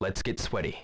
Let's 0.00 0.22
get 0.22 0.38
sweaty. 0.38 0.78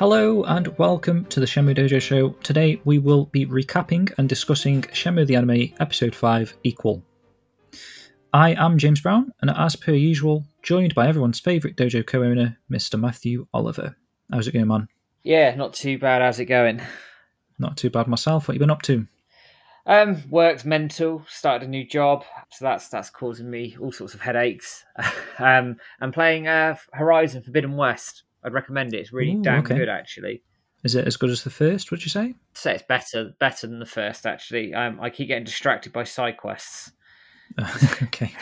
Hello 0.00 0.44
and 0.44 0.66
welcome 0.78 1.26
to 1.26 1.40
the 1.40 1.46
Shenmue 1.46 1.76
Dojo 1.76 2.00
Show. 2.00 2.30
Today 2.42 2.80
we 2.86 2.98
will 2.98 3.26
be 3.26 3.44
recapping 3.44 4.10
and 4.16 4.30
discussing 4.30 4.80
Shenmue 4.80 5.26
the 5.26 5.36
Anime 5.36 5.74
Episode 5.78 6.14
5 6.14 6.56
Equal. 6.64 7.02
I 8.32 8.54
am 8.54 8.78
James 8.78 9.02
Brown, 9.02 9.30
and 9.42 9.50
as 9.50 9.76
per 9.76 9.92
usual, 9.92 10.46
joined 10.62 10.94
by 10.94 11.06
everyone's 11.06 11.38
favourite 11.38 11.76
dojo 11.76 12.06
co 12.06 12.22
owner, 12.22 12.56
Mr. 12.70 12.98
Matthew 12.98 13.46
Oliver. 13.52 13.94
How's 14.32 14.48
it 14.48 14.52
going, 14.52 14.68
man? 14.68 14.88
Yeah, 15.22 15.54
not 15.54 15.74
too 15.74 15.98
bad. 15.98 16.22
How's 16.22 16.40
it 16.40 16.46
going? 16.46 16.80
Not 17.58 17.76
too 17.76 17.90
bad 17.90 18.08
myself. 18.08 18.48
What 18.48 18.54
have 18.54 18.56
you 18.56 18.60
been 18.60 18.70
up 18.70 18.80
to? 18.84 19.06
Um, 19.84 20.22
work's 20.30 20.64
mental. 20.64 21.26
Started 21.28 21.66
a 21.66 21.70
new 21.70 21.86
job, 21.86 22.24
so 22.52 22.64
that's 22.64 22.88
that's 22.88 23.10
causing 23.10 23.50
me 23.50 23.76
all 23.78 23.92
sorts 23.92 24.14
of 24.14 24.22
headaches. 24.22 24.82
um, 25.38 25.76
I'm 26.00 26.10
playing 26.10 26.48
uh, 26.48 26.76
Horizon 26.94 27.42
Forbidden 27.42 27.76
West. 27.76 28.22
I'd 28.44 28.52
recommend 28.52 28.94
it. 28.94 28.98
It's 28.98 29.12
really 29.12 29.34
Ooh, 29.34 29.42
damn 29.42 29.60
okay. 29.60 29.76
good, 29.76 29.88
actually. 29.88 30.42
Is 30.82 30.94
it 30.94 31.06
as 31.06 31.16
good 31.16 31.30
as 31.30 31.44
the 31.44 31.50
first, 31.50 31.90
would 31.90 32.02
you 32.02 32.08
say? 32.08 32.20
I'd 32.20 32.34
say 32.54 32.74
it's 32.74 32.84
better 32.88 33.34
better 33.38 33.66
than 33.66 33.80
the 33.80 33.86
first. 33.86 34.26
Actually, 34.26 34.72
um, 34.74 34.98
I 35.00 35.10
keep 35.10 35.28
getting 35.28 35.44
distracted 35.44 35.92
by 35.92 36.04
side 36.04 36.38
quests. 36.38 36.92
okay. 38.02 38.32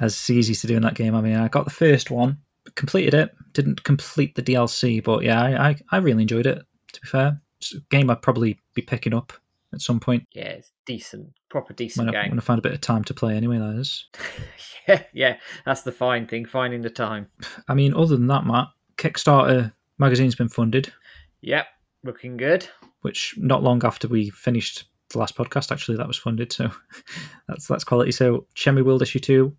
As 0.00 0.30
easy 0.30 0.54
to 0.54 0.66
do 0.66 0.76
in 0.76 0.82
that 0.82 0.94
game. 0.94 1.14
I 1.14 1.20
mean, 1.20 1.36
I 1.36 1.48
got 1.48 1.64
the 1.64 1.70
first 1.70 2.10
one, 2.10 2.38
completed 2.74 3.14
it, 3.14 3.34
didn't 3.52 3.84
complete 3.84 4.34
the 4.34 4.42
DLC, 4.42 5.02
but 5.02 5.22
yeah, 5.22 5.42
I, 5.42 5.68
I, 5.68 5.76
I 5.90 5.96
really 5.98 6.22
enjoyed 6.22 6.46
it, 6.46 6.62
to 6.92 7.00
be 7.00 7.06
fair. 7.06 7.40
It's 7.58 7.74
a 7.74 7.80
game 7.90 8.10
I'd 8.10 8.22
probably 8.22 8.58
be 8.74 8.82
picking 8.82 9.14
up 9.14 9.32
at 9.72 9.80
some 9.80 10.00
point 10.00 10.26
Yeah, 10.32 10.48
it's 10.48 10.72
decent, 10.86 11.32
proper 11.48 11.72
decent 11.72 12.06
when 12.06 12.14
I, 12.16 12.22
game. 12.22 12.30
when 12.30 12.38
I 12.38 12.42
find 12.42 12.58
a 12.58 12.62
bit 12.62 12.72
of 12.72 12.80
time 12.80 13.04
to 13.04 13.14
play 13.14 13.36
anyway, 13.36 13.58
that 13.58 13.78
is. 13.78 14.08
yeah, 14.88 15.02
yeah, 15.12 15.36
that's 15.64 15.82
the 15.82 15.92
fine 15.92 16.26
thing, 16.26 16.44
finding 16.46 16.80
the 16.80 16.90
time. 16.90 17.28
I 17.68 17.74
mean, 17.74 17.94
other 17.94 18.16
than 18.16 18.26
that, 18.28 18.44
Matt, 18.44 18.68
Kickstarter 19.02 19.72
magazine's 19.98 20.34
been 20.36 20.48
funded, 20.48 20.92
Yep, 21.40 21.66
looking 22.04 22.36
good. 22.36 22.68
which 23.00 23.34
not 23.36 23.62
long 23.64 23.84
after 23.84 24.06
we 24.06 24.30
finished 24.30 24.84
the 25.10 25.18
last 25.18 25.36
podcast, 25.36 25.72
actually, 25.72 25.96
that 25.96 26.06
was 26.06 26.16
funded. 26.16 26.52
So 26.52 26.70
that's 27.48 27.66
that's 27.66 27.84
quality. 27.84 28.12
So 28.12 28.46
Shenmue 28.56 28.84
World 28.84 29.02
Issue 29.02 29.18
2, 29.18 29.54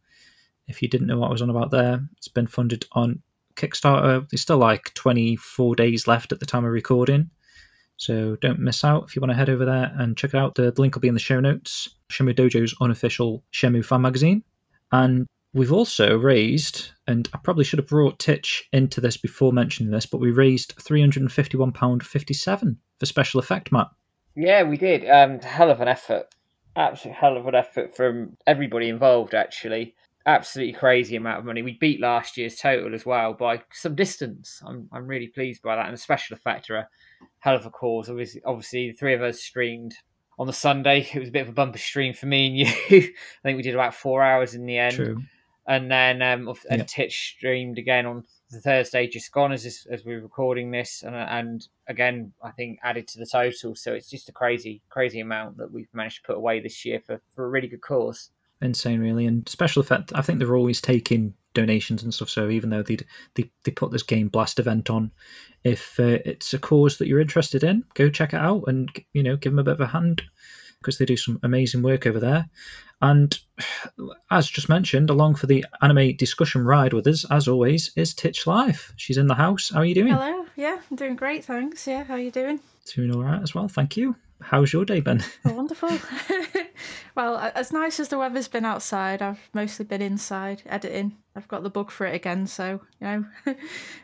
if 0.68 0.82
you 0.82 0.88
didn't 0.88 1.08
know 1.08 1.18
what 1.20 1.28
I 1.28 1.32
was 1.34 1.42
on 1.42 1.50
about 1.50 1.72
there, 1.72 2.00
it's 2.18 2.30
been 2.30 2.48
funded 2.48 2.86
on 2.94 3.22
Kickstarter. 3.56 4.28
There's 4.30 4.42
still 4.42 4.58
like 4.58 4.94
24 4.94 5.76
days 5.76 6.08
left 6.08 6.32
at 6.32 6.40
the 6.40 6.46
time 6.46 6.64
of 6.64 6.72
recording. 6.72 7.30
So 7.98 8.38
don't 8.38 8.60
miss 8.60 8.84
out 8.84 9.04
if 9.08 9.16
you 9.16 9.22
want 9.22 9.32
to 9.32 9.36
head 9.38 9.50
over 9.50 9.66
there 9.66 9.94
and 9.98 10.18
check 10.18 10.34
it 10.34 10.38
out. 10.38 10.56
The 10.56 10.74
link 10.78 10.96
will 10.96 11.02
be 11.02 11.08
in 11.10 11.14
the 11.14 11.20
show 11.20 11.40
notes. 11.42 11.90
Shenmue 12.10 12.34
Dojo's 12.36 12.74
unofficial 12.82 13.44
Shenmue 13.54 13.86
fan 13.86 14.02
magazine. 14.02 14.44
And 14.92 15.28
we've 15.54 15.72
also 15.72 16.18
raised, 16.18 16.90
and 17.08 17.30
I 17.34 17.40
probably 17.44 17.64
should 17.64 17.80
have 17.80 17.88
brought 17.88 18.20
Titch 18.20 18.68
into 18.74 19.02
this 19.02 19.18
before 19.18 19.54
mentioning 19.54 19.92
this, 19.92 20.06
but 20.06 20.20
we 20.20 20.32
raised 20.32 20.76
£351.57 20.78 22.76
for 23.00 23.06
special 23.06 23.40
effect, 23.40 23.72
Matt. 23.72 23.88
Yeah, 24.36 24.64
we 24.64 24.78
did. 24.78 25.10
Um, 25.10 25.40
hell 25.40 25.70
of 25.70 25.82
an 25.82 25.88
effort. 25.88 26.26
Absolute 26.76 27.16
hell 27.16 27.38
of 27.38 27.48
an 27.48 27.56
effort 27.56 27.96
from 27.96 28.36
everybody 28.48 28.90
involved, 28.90 29.36
actually. 29.36 29.94
Absolutely 30.26 30.74
crazy 30.74 31.16
amount 31.16 31.40
of 31.40 31.46
money. 31.46 31.62
We 31.62 31.78
beat 31.80 32.00
last 32.00 32.38
year's 32.38 32.56
total 32.56 32.96
as 32.96 33.06
well 33.06 33.34
by 33.34 33.62
some 33.72 33.94
distance. 33.94 34.62
I'm 34.66 34.90
I'm 34.92 35.06
really 35.06 35.28
pleased 35.28 35.62
by 35.62 35.76
that. 35.76 35.86
And 35.86 35.94
the 35.94 36.00
special 36.00 36.36
effect 36.36 36.70
are 36.70 36.78
a 36.78 36.88
hell 37.40 37.56
of 37.56 37.66
a 37.66 37.70
cause. 37.70 38.10
Obviously, 38.10 38.42
obviously, 38.46 38.90
the 38.90 38.98
three 38.98 39.14
of 39.14 39.22
us 39.22 39.42
streamed 39.42 39.96
on 40.40 40.48
the 40.48 40.54
Sunday. 40.54 41.08
It 41.14 41.20
was 41.20 41.30
a 41.30 41.34
bit 41.34 41.44
of 41.44 41.50
a 41.50 41.54
bumper 41.54 41.78
stream 41.78 42.14
for 42.14 42.26
me 42.26 42.48
and 42.48 42.58
you. 42.58 42.68
I 42.68 43.14
think 43.44 43.58
we 43.58 43.64
did 43.64 43.76
about 43.76 43.94
four 43.94 44.24
hours 44.24 44.56
in 44.56 44.66
the 44.66 44.78
end 44.78 44.96
True. 44.96 45.22
And 45.68 45.90
then 45.92 46.22
um, 46.22 46.54
and 46.70 46.80
Yep. 46.80 46.88
Titch 46.88 47.34
streamed 47.36 47.78
again 47.78 48.06
on 48.06 48.26
the 48.52 48.60
Thursday 48.60 49.08
just 49.08 49.32
gone 49.32 49.52
as 49.52 49.64
this, 49.64 49.86
as 49.88 50.06
we 50.06 50.14
we're 50.14 50.22
recording 50.22 50.72
this, 50.72 51.04
and 51.04 51.16
and 51.16 51.68
again 51.88 52.34
I 52.44 52.52
think 52.52 52.80
added 52.84 53.08
to 53.10 53.20
the 53.20 53.26
total. 53.26 53.76
So 53.76 53.94
it's 53.94 54.10
just 54.10 54.30
a 54.30 54.34
crazy 54.34 54.82
crazy 54.90 55.20
amount 55.20 55.58
that 55.58 55.72
we've 55.72 55.94
managed 55.94 56.18
to 56.18 56.28
put 56.28 56.38
away 56.38 56.60
this 56.60 56.86
year 56.86 57.00
for 57.00 57.22
for 57.34 57.46
a 57.46 57.50
really 57.50 57.68
good 57.68 57.82
cause. 57.82 58.30
Insane, 58.62 59.02
really. 59.02 59.26
And 59.26 59.48
special 59.50 59.82
effect, 59.82 60.14
I 60.16 60.22
think 60.22 60.40
they're 60.40 60.56
always 60.56 60.80
taking 60.80 61.34
donations 61.54 62.04
and 62.04 62.14
stuff. 62.14 62.30
So 62.30 62.50
even 62.50 62.70
though 62.70 62.84
they 62.84 62.98
they 63.36 63.50
they 63.64 63.72
put 63.72 63.92
this 63.92 64.04
game 64.04 64.28
blast 64.28 64.60
event 64.60 64.90
on, 64.90 65.12
if 65.64 66.00
uh, 66.00 66.20
it's 66.26 66.54
a 66.54 66.60
cause 66.60 66.98
that 66.98 67.08
you're 67.08 67.20
interested 67.20 67.64
in, 67.64 67.84
go 67.94 68.10
check 68.10 68.34
it 68.34 68.40
out 68.40 68.64
and 68.68 68.90
you 69.14 69.24
know 69.24 69.36
give 69.36 69.52
them 69.52 69.60
a 69.60 69.64
bit 69.64 69.74
of 69.76 69.82
a 69.82 69.88
hand 69.88 70.24
because 70.84 70.98
they 70.98 71.06
do 71.06 71.18
some 71.18 71.40
amazing 71.44 71.82
work 71.82 72.06
over 72.06 72.20
there. 72.20 72.48
And 73.02 73.38
as 74.32 74.48
just 74.48 74.70
mentioned, 74.70 75.10
along 75.10 75.36
for 75.36 75.48
the 75.48 75.66
anime 75.82 76.16
discussion 76.16 76.64
ride 76.64 76.94
with 76.94 77.08
us, 77.08 77.26
as 77.32 77.48
always, 77.48 77.92
is 77.96 78.14
Titch 78.14 78.46
Life. 78.46 78.94
She's 78.96 79.18
in 79.18 79.28
the 79.28 79.36
house. 79.36 79.72
How 79.74 79.80
are 79.80 79.86
you 79.86 79.96
doing? 79.96 80.14
Hello. 80.14 80.46
Yeah, 80.56 80.80
I'm 80.90 80.96
doing 80.96 81.16
great, 81.16 81.44
thanks. 81.44 81.88
Yeah, 81.88 82.04
how 82.04 82.14
are 82.14 82.20
you 82.20 82.32
doing? 82.32 82.60
Doing 82.94 83.14
all 83.14 83.24
right 83.24 83.42
as 83.42 83.56
well. 83.56 83.68
Thank 83.68 83.98
you. 83.98 84.16
How's 84.42 84.74
your 84.74 84.86
day 84.86 85.00
been? 85.00 85.24
Oh, 85.46 85.54
wonderful. 85.54 85.90
well, 87.16 87.38
as 87.56 87.72
nice 87.72 88.00
as 88.00 88.10
the 88.10 88.18
weather's 88.18 88.48
been 88.48 88.66
outside, 88.66 89.22
I've 89.22 89.50
mostly 89.54 89.86
been 89.86 90.02
inside 90.02 90.64
editing. 90.66 91.18
I've 91.36 91.48
got 91.48 91.64
the 91.64 91.70
bug 91.70 91.92
for 91.92 92.06
it 92.06 92.16
again, 92.16 92.46
so 92.48 92.82
you 93.00 93.08
know, 93.08 93.26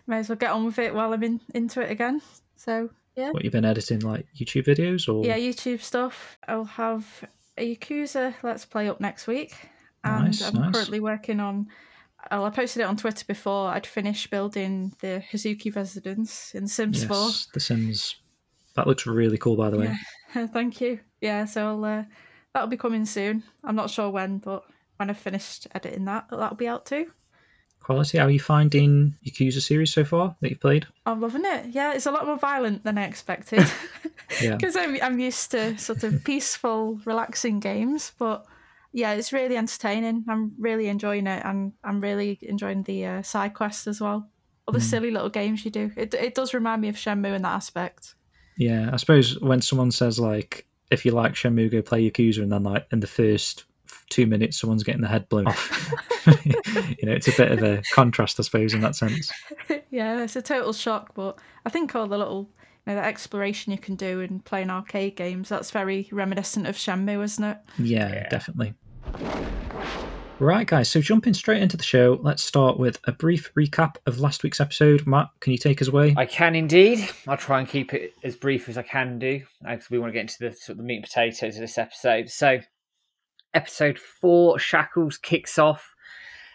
may 0.08 0.20
as 0.20 0.30
well 0.30 0.38
get 0.38 0.52
on 0.52 0.66
with 0.66 0.80
it 0.80 0.94
while 0.94 1.14
I'm 1.14 1.24
in 1.24 1.42
into 1.54 1.82
it 1.82 1.92
again. 1.92 2.22
So 2.56 2.90
yeah, 3.20 3.32
what 3.32 3.44
you've 3.44 3.54
been 3.54 3.66
editing, 3.66 4.00
like 4.00 4.26
YouTube 4.36 4.66
videos 4.66 5.08
or? 5.14 5.26
yeah, 5.26 5.38
YouTube 5.38 5.82
stuff. 5.82 6.38
I'll 6.48 6.64
have 6.66 7.06
a 7.58 7.76
Yakuza 7.76 8.34
Let's 8.44 8.66
Play 8.66 8.88
up 8.90 9.00
next 9.02 9.28
week, 9.28 9.54
and 10.04 10.26
Nice, 10.26 10.42
I'm 10.42 10.54
nice. 10.56 10.74
currently 10.74 11.00
working 11.00 11.40
on. 11.40 11.68
Well, 12.32 12.46
I 12.46 12.50
posted 12.50 12.82
it 12.82 12.86
on 12.86 12.98
Twitter 12.98 13.24
before. 13.26 13.70
I'd 13.70 13.88
finished 13.88 14.30
building 14.30 14.94
the 15.02 15.24
Hazuki 15.32 15.74
residence 15.74 16.54
in 16.54 16.68
Sims 16.68 17.04
4. 17.06 17.30
The 17.54 17.60
Sims. 17.62 18.16
That 18.76 18.88
looks 18.88 19.06
really 19.08 19.38
cool, 19.38 19.56
by 19.56 19.70
the 19.70 19.78
way. 19.78 19.96
Yeah. 20.36 20.48
Thank 20.54 20.82
you. 20.82 21.00
Yeah, 21.22 21.46
so 21.46 21.68
I'll, 21.68 21.86
uh, 21.86 22.04
that'll 22.54 22.68
be 22.68 22.76
coming 22.78 23.06
soon. 23.06 23.44
I'm 23.64 23.76
not 23.76 23.90
sure 23.90 24.10
when, 24.10 24.38
but 24.40 24.64
when 24.98 25.10
I've 25.10 25.18
finished 25.18 25.68
editing 25.74 26.06
that, 26.06 26.26
that'll 26.30 26.56
be 26.58 26.68
out 26.68 26.86
too. 26.86 27.10
Quality. 27.82 28.18
How 28.20 28.26
are 28.26 28.30
you 28.30 28.40
finding 28.40 29.16
Yakuza 29.26 29.62
series 29.62 29.92
so 29.92 30.04
far 30.04 30.36
that 30.42 30.50
you've 30.50 30.60
played? 30.60 30.86
I'm 31.06 31.22
loving 31.22 31.44
it. 31.44 31.68
Yeah, 31.72 31.94
it's 31.94 32.06
a 32.06 32.12
lot 32.12 32.26
more 32.28 32.38
violent 32.38 32.84
than 32.84 32.98
I 32.98 33.06
expected. 33.06 33.66
Yeah. 34.42 34.56
Because 34.56 34.76
I'm, 34.76 34.96
I'm 35.02 35.20
used 35.20 35.50
to 35.52 35.76
sort 35.80 36.04
of 36.04 36.24
peaceful, 36.24 37.02
relaxing 37.04 37.60
games, 37.60 38.12
but 38.20 38.46
yeah, 38.92 39.14
it's 39.14 39.34
really 39.34 39.58
entertaining. 39.58 40.26
I'm 40.30 40.54
really 40.60 40.88
enjoying 40.88 41.28
it, 41.28 41.44
and 41.44 41.74
I'm 41.84 42.02
really 42.02 42.38
enjoying 42.42 42.84
the 42.84 43.06
uh, 43.06 43.22
side 43.22 43.54
quests 43.54 43.88
as 43.88 44.00
well. 44.00 44.30
All 44.68 44.74
the 44.74 44.82
silly 44.82 45.10
little 45.10 45.30
games 45.30 45.66
you 45.66 45.72
do. 45.72 45.92
It, 45.96 46.14
it 46.14 46.36
does 46.36 46.54
remind 46.54 46.82
me 46.82 46.90
of 46.90 46.96
Shenmue 46.96 47.36
in 47.36 47.42
that 47.42 47.56
aspect. 47.56 48.14
Yeah, 48.56 48.92
I 48.94 48.98
suppose 48.98 49.40
when 49.40 49.62
someone 49.62 49.90
says 49.90 50.20
like, 50.20 50.68
if 50.92 51.06
you 51.06 51.12
like 51.12 51.34
Shenmue, 51.34 51.72
go 51.72 51.82
play 51.82 52.10
Yakuza, 52.10 52.44
and 52.44 52.52
then 52.52 52.64
like 52.64 52.86
in 52.92 53.00
the 53.00 53.08
first 53.08 53.66
two 54.10 54.26
minutes, 54.28 54.60
someone's 54.60 54.84
getting 54.84 55.02
the 55.02 55.08
head 55.08 55.28
blown 55.30 55.48
off. 55.48 55.94
Oh. 56.28 56.40
you 56.46 57.08
know, 57.08 57.14
it's 57.14 57.28
a 57.28 57.38
bit 57.38 57.52
of 57.52 57.64
a 57.64 57.82
contrast, 57.94 58.40
I 58.40 58.44
suppose, 58.44 58.74
in 58.74 58.82
that 58.82 58.96
sense. 58.96 59.32
yeah, 59.92 60.22
it's 60.24 60.36
a 60.36 60.42
total 60.42 60.74
shock, 60.74 61.14
but 61.14 61.40
I 61.66 61.70
think 61.70 61.96
all 61.96 62.08
the 62.08 62.18
little 62.18 62.50
you 62.86 62.94
know, 62.94 63.02
the 63.02 63.06
exploration 63.08 63.72
you 63.72 63.78
can 63.78 63.96
do 63.96 64.20
in 64.22 64.40
playing 64.40 64.70
arcade 64.70 65.16
games, 65.16 65.50
that's 65.50 65.72
very 65.72 66.08
reminiscent 66.12 66.66
of 66.68 66.76
Shenmue, 66.76 67.24
isn't 67.24 67.44
it? 67.44 67.58
Yeah, 67.78 68.10
Yeah. 68.14 68.30
definitely. 68.30 68.74
Right, 70.40 70.66
guys. 70.66 70.88
So 70.90 71.02
jumping 71.02 71.34
straight 71.34 71.62
into 71.62 71.76
the 71.76 71.84
show, 71.84 72.18
let's 72.22 72.42
start 72.42 72.80
with 72.80 72.98
a 73.04 73.12
brief 73.12 73.54
recap 73.56 73.98
of 74.06 74.20
last 74.22 74.42
week's 74.42 74.62
episode. 74.62 75.06
Matt, 75.06 75.28
can 75.42 75.52
you 75.52 75.58
take 75.58 75.82
us 75.82 75.90
away? 75.90 76.14
I 76.18 76.26
can 76.26 76.56
indeed. 76.56 77.10
I'll 77.28 77.36
try 77.36 77.60
and 77.60 77.68
keep 77.68 77.94
it 77.94 78.14
as 78.24 78.38
brief 78.38 78.70
as 78.70 78.78
I 78.78 78.84
can 78.84 79.20
do, 79.20 79.42
because 79.62 79.90
we 79.92 80.00
want 80.00 80.12
to 80.12 80.14
get 80.14 80.22
into 80.22 80.38
the 80.40 80.54
sort 80.54 80.70
of 80.72 80.78
the 80.78 80.84
meat 80.84 80.96
and 80.96 81.04
potatoes 81.04 81.56
of 81.56 81.62
this 81.62 81.78
episode. 81.78 82.30
So, 82.30 82.60
episode 83.54 83.98
four, 84.00 84.58
Shackles 84.60 85.18
kicks 85.18 85.58
off 85.58 85.96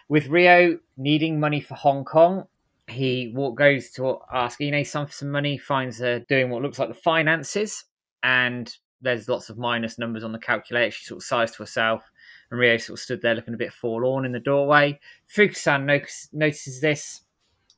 with 0.07 0.27
Rio 0.27 0.79
needing 0.97 1.39
money 1.39 1.61
for 1.61 1.75
Hong 1.75 2.05
Kong. 2.05 2.45
He 2.87 3.35
goes 3.55 3.89
to 3.91 4.19
ask 4.31 4.61
Ine-san 4.61 5.07
for 5.07 5.11
some 5.11 5.31
money, 5.31 5.57
finds 5.57 5.99
her 5.99 6.19
doing 6.19 6.49
what 6.49 6.61
looks 6.61 6.77
like 6.77 6.89
the 6.89 6.93
finances, 6.93 7.85
and 8.23 8.75
there's 9.01 9.27
lots 9.27 9.49
of 9.49 9.57
minus 9.57 9.97
numbers 9.97 10.23
on 10.23 10.31
the 10.31 10.39
calculator. 10.39 10.91
She 10.91 11.05
sort 11.05 11.17
of 11.21 11.25
sighs 11.25 11.51
to 11.51 11.63
herself, 11.63 12.03
and 12.49 12.59
Rio 12.59 12.77
sort 12.77 12.99
of 12.99 13.03
stood 13.03 13.21
there 13.21 13.35
looking 13.35 13.55
a 13.55 13.57
bit 13.57 13.73
forlorn 13.73 14.25
in 14.25 14.31
the 14.31 14.39
doorway. 14.39 14.99
Fukusan 15.35 15.85
notice, 15.85 16.29
notices 16.31 16.81
this 16.81 17.21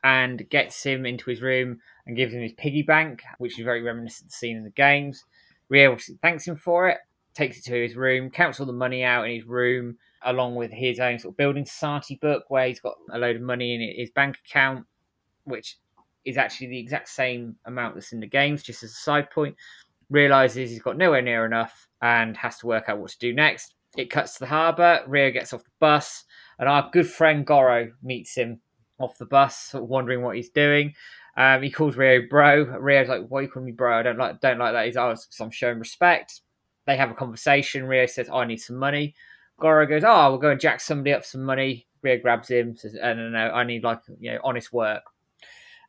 and 0.04 0.48
gets 0.50 0.84
him 0.84 1.06
into 1.06 1.30
his 1.30 1.42
room 1.42 1.80
and 2.06 2.16
gives 2.16 2.34
him 2.34 2.42
his 2.42 2.54
piggy 2.54 2.82
bank, 2.84 3.24
which 3.40 3.58
is 3.58 3.66
very 3.66 3.82
reminiscent 3.82 4.28
of 4.28 4.32
the 4.32 4.38
scene 4.38 4.58
in 4.58 4.64
the 4.64 4.70
games. 4.70 5.26
Rio 5.70 5.98
thanks 6.22 6.48
him 6.48 6.56
for 6.56 6.88
it, 6.88 6.98
takes 7.38 7.58
it 7.58 7.64
to 7.66 7.82
his 7.82 7.96
room, 7.96 8.30
counts 8.30 8.60
all 8.60 8.66
the 8.66 8.74
money 8.74 9.04
out 9.04 9.26
in 9.26 9.36
his 9.36 9.46
room, 9.46 9.98
along 10.24 10.56
with 10.56 10.72
his 10.72 11.00
own 11.00 11.20
sort 11.20 11.34
of 11.34 11.38
building 11.38 11.66
society 11.66 12.18
book 12.22 12.46
where 12.50 12.68
he's 12.68 12.80
got 12.80 12.96
a 13.12 13.18
load 13.18 13.36
of 13.36 13.42
money 13.42 13.76
in 13.76 13.96
his 13.98 14.12
bank 14.12 14.38
account, 14.46 14.86
which 15.44 15.78
is 16.26 16.38
actually 16.38 16.68
the 16.68 16.80
exact 16.80 17.08
same 17.08 17.56
amount 17.66 17.96
that's 17.96 18.12
in 18.12 18.20
the 18.20 18.28
games, 18.28 18.64
just 18.64 18.84
as 18.84 18.92
a 18.92 18.96
side 18.96 19.30
point. 19.30 19.56
Realizes 20.10 20.72
he's 20.72 20.82
got 20.82 20.98
nowhere 20.98 21.22
near 21.22 21.46
enough 21.46 21.88
and 22.02 22.36
has 22.38 22.58
to 22.60 22.68
work 22.68 22.86
out 22.90 22.98
what 22.98 23.12
to 23.12 23.20
do 23.20 23.34
next. 23.34 23.76
It 23.96 24.10
cuts 24.10 24.34
to 24.34 24.40
the 24.40 24.48
harbour. 24.48 25.02
Rio 25.08 25.32
gets 25.32 25.54
off 25.54 25.64
the 25.64 25.70
bus, 25.80 26.26
and 26.60 26.68
our 26.68 26.90
good 26.92 27.08
friend 27.08 27.46
Goro 27.46 27.92
meets 28.02 28.36
him 28.36 28.60
off 29.00 29.18
the 29.18 29.26
bus, 29.26 29.58
sort 29.58 29.84
of 29.84 29.90
wondering 29.90 30.22
what 30.22 30.36
he's 30.36 30.50
doing. 30.50 30.94
Um, 31.38 31.62
he 31.62 31.70
calls 31.70 31.96
Rio 31.96 32.24
bro. 32.28 32.64
Rio's 32.80 33.10
like, 33.10 33.28
"Why 33.28 33.42
you 33.42 33.48
calling 33.48 33.68
me 33.68 33.72
bro? 33.72 34.00
I 34.00 34.04
don't 34.04 34.18
like 34.18 34.42
don't 34.42 34.58
like 34.58 34.74
that." 34.74 34.86
He's 34.86 34.96
like, 34.96 35.18
oh, 35.18 35.44
I'm 35.44 35.52
showing 35.52 35.80
respect. 35.80 36.42
They 36.88 36.98
have 36.98 37.12
a 37.12 37.16
conversation. 37.16 37.86
Rio 37.86 38.08
says, 38.08 38.30
oh, 38.32 38.40
"I 38.40 38.46
need 38.46 38.62
some 38.62 38.78
money." 38.78 39.14
Goro 39.60 39.86
goes, 39.86 40.04
"Oh, 40.04 40.32
we'll 40.32 40.40
go 40.40 40.50
and 40.50 40.60
jack 40.60 40.80
somebody 40.82 41.14
up 41.14 41.26
some 41.26 41.44
money." 41.44 41.86
Rio 42.02 42.18
grabs 42.18 42.50
him, 42.50 42.76
says, 42.76 42.94
"No, 42.94 43.14
no, 43.14 43.30
no, 43.30 43.52
I 43.52 43.64
need 43.64 43.84
like 43.84 44.00
you 44.20 44.32
know 44.32 44.40
honest 44.44 44.74
work." 44.74 45.04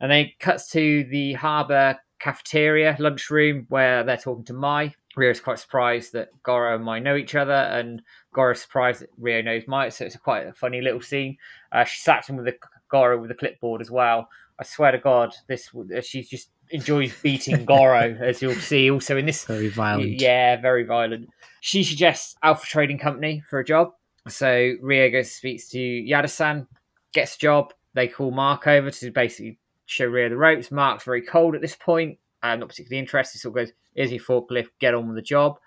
And 0.00 0.10
then 0.10 0.26
it 0.26 0.38
cuts 0.38 0.70
to 0.72 1.04
the 1.04 1.32
harbour 1.34 1.98
cafeteria 2.18 2.96
lunchroom 2.98 3.66
where 3.68 4.02
they're 4.04 4.16
talking 4.16 4.44
to 4.44 4.52
Mai. 4.52 4.94
Rio's 5.16 5.40
quite 5.40 5.58
surprised 5.58 6.12
that 6.12 6.30
Goro 6.42 6.76
and 6.76 6.84
Mai 6.84 6.98
know 6.98 7.16
each 7.16 7.34
other, 7.34 7.52
and 7.52 8.02
Goro's 8.32 8.60
surprised 8.60 9.00
that 9.00 9.10
Rio 9.18 9.42
knows 9.42 9.66
Mai. 9.66 9.88
So 9.88 10.04
it's 10.04 10.14
a 10.14 10.18
quite 10.18 10.46
a 10.46 10.52
funny 10.52 10.80
little 10.80 11.00
scene. 11.00 11.36
Uh, 11.72 11.84
she 11.84 12.00
slaps 12.00 12.28
him 12.28 12.36
with 12.36 12.48
a 12.48 12.54
Goro 12.88 13.20
with 13.20 13.30
a 13.30 13.34
clipboard 13.34 13.80
as 13.80 13.90
well. 13.90 14.28
I 14.60 14.64
swear 14.64 14.92
to 14.92 14.98
God, 14.98 15.34
this 15.46 15.70
she 16.02 16.22
just 16.22 16.50
enjoys 16.70 17.14
beating 17.22 17.64
Goro, 17.64 18.16
as 18.20 18.42
you'll 18.42 18.54
see. 18.54 18.90
Also 18.90 19.16
in 19.16 19.26
this, 19.26 19.44
Very 19.44 19.68
violent. 19.68 20.20
yeah, 20.20 20.60
very 20.60 20.84
violent. 20.84 21.28
She 21.60 21.84
suggests 21.84 22.36
Alpha 22.42 22.66
Trading 22.66 22.98
Company 22.98 23.42
for 23.48 23.58
a 23.60 23.64
job. 23.64 23.92
So 24.28 24.74
Rio 24.82 25.10
goes 25.10 25.30
speaks 25.30 25.68
to 25.70 25.80
Yada-san, 25.80 26.66
gets 27.12 27.36
a 27.36 27.38
job. 27.38 27.72
They 27.94 28.08
call 28.08 28.30
Mark 28.30 28.66
over 28.66 28.90
to 28.90 29.10
basically 29.10 29.58
show 29.86 30.04
Rio 30.06 30.28
the 30.28 30.36
ropes. 30.36 30.70
Mark's 30.70 31.04
very 31.04 31.22
cold 31.22 31.54
at 31.54 31.60
this 31.62 31.76
point, 31.76 32.18
uh, 32.42 32.54
not 32.56 32.68
particularly 32.68 32.98
interested. 33.00 33.38
Sort 33.38 33.52
of 33.58 33.66
goes, 33.66 33.72
"Here's 33.94 34.12
your 34.12 34.20
forklift, 34.22 34.68
get 34.80 34.94
on 34.94 35.06
with 35.06 35.16
the 35.16 35.22
job." 35.22 35.58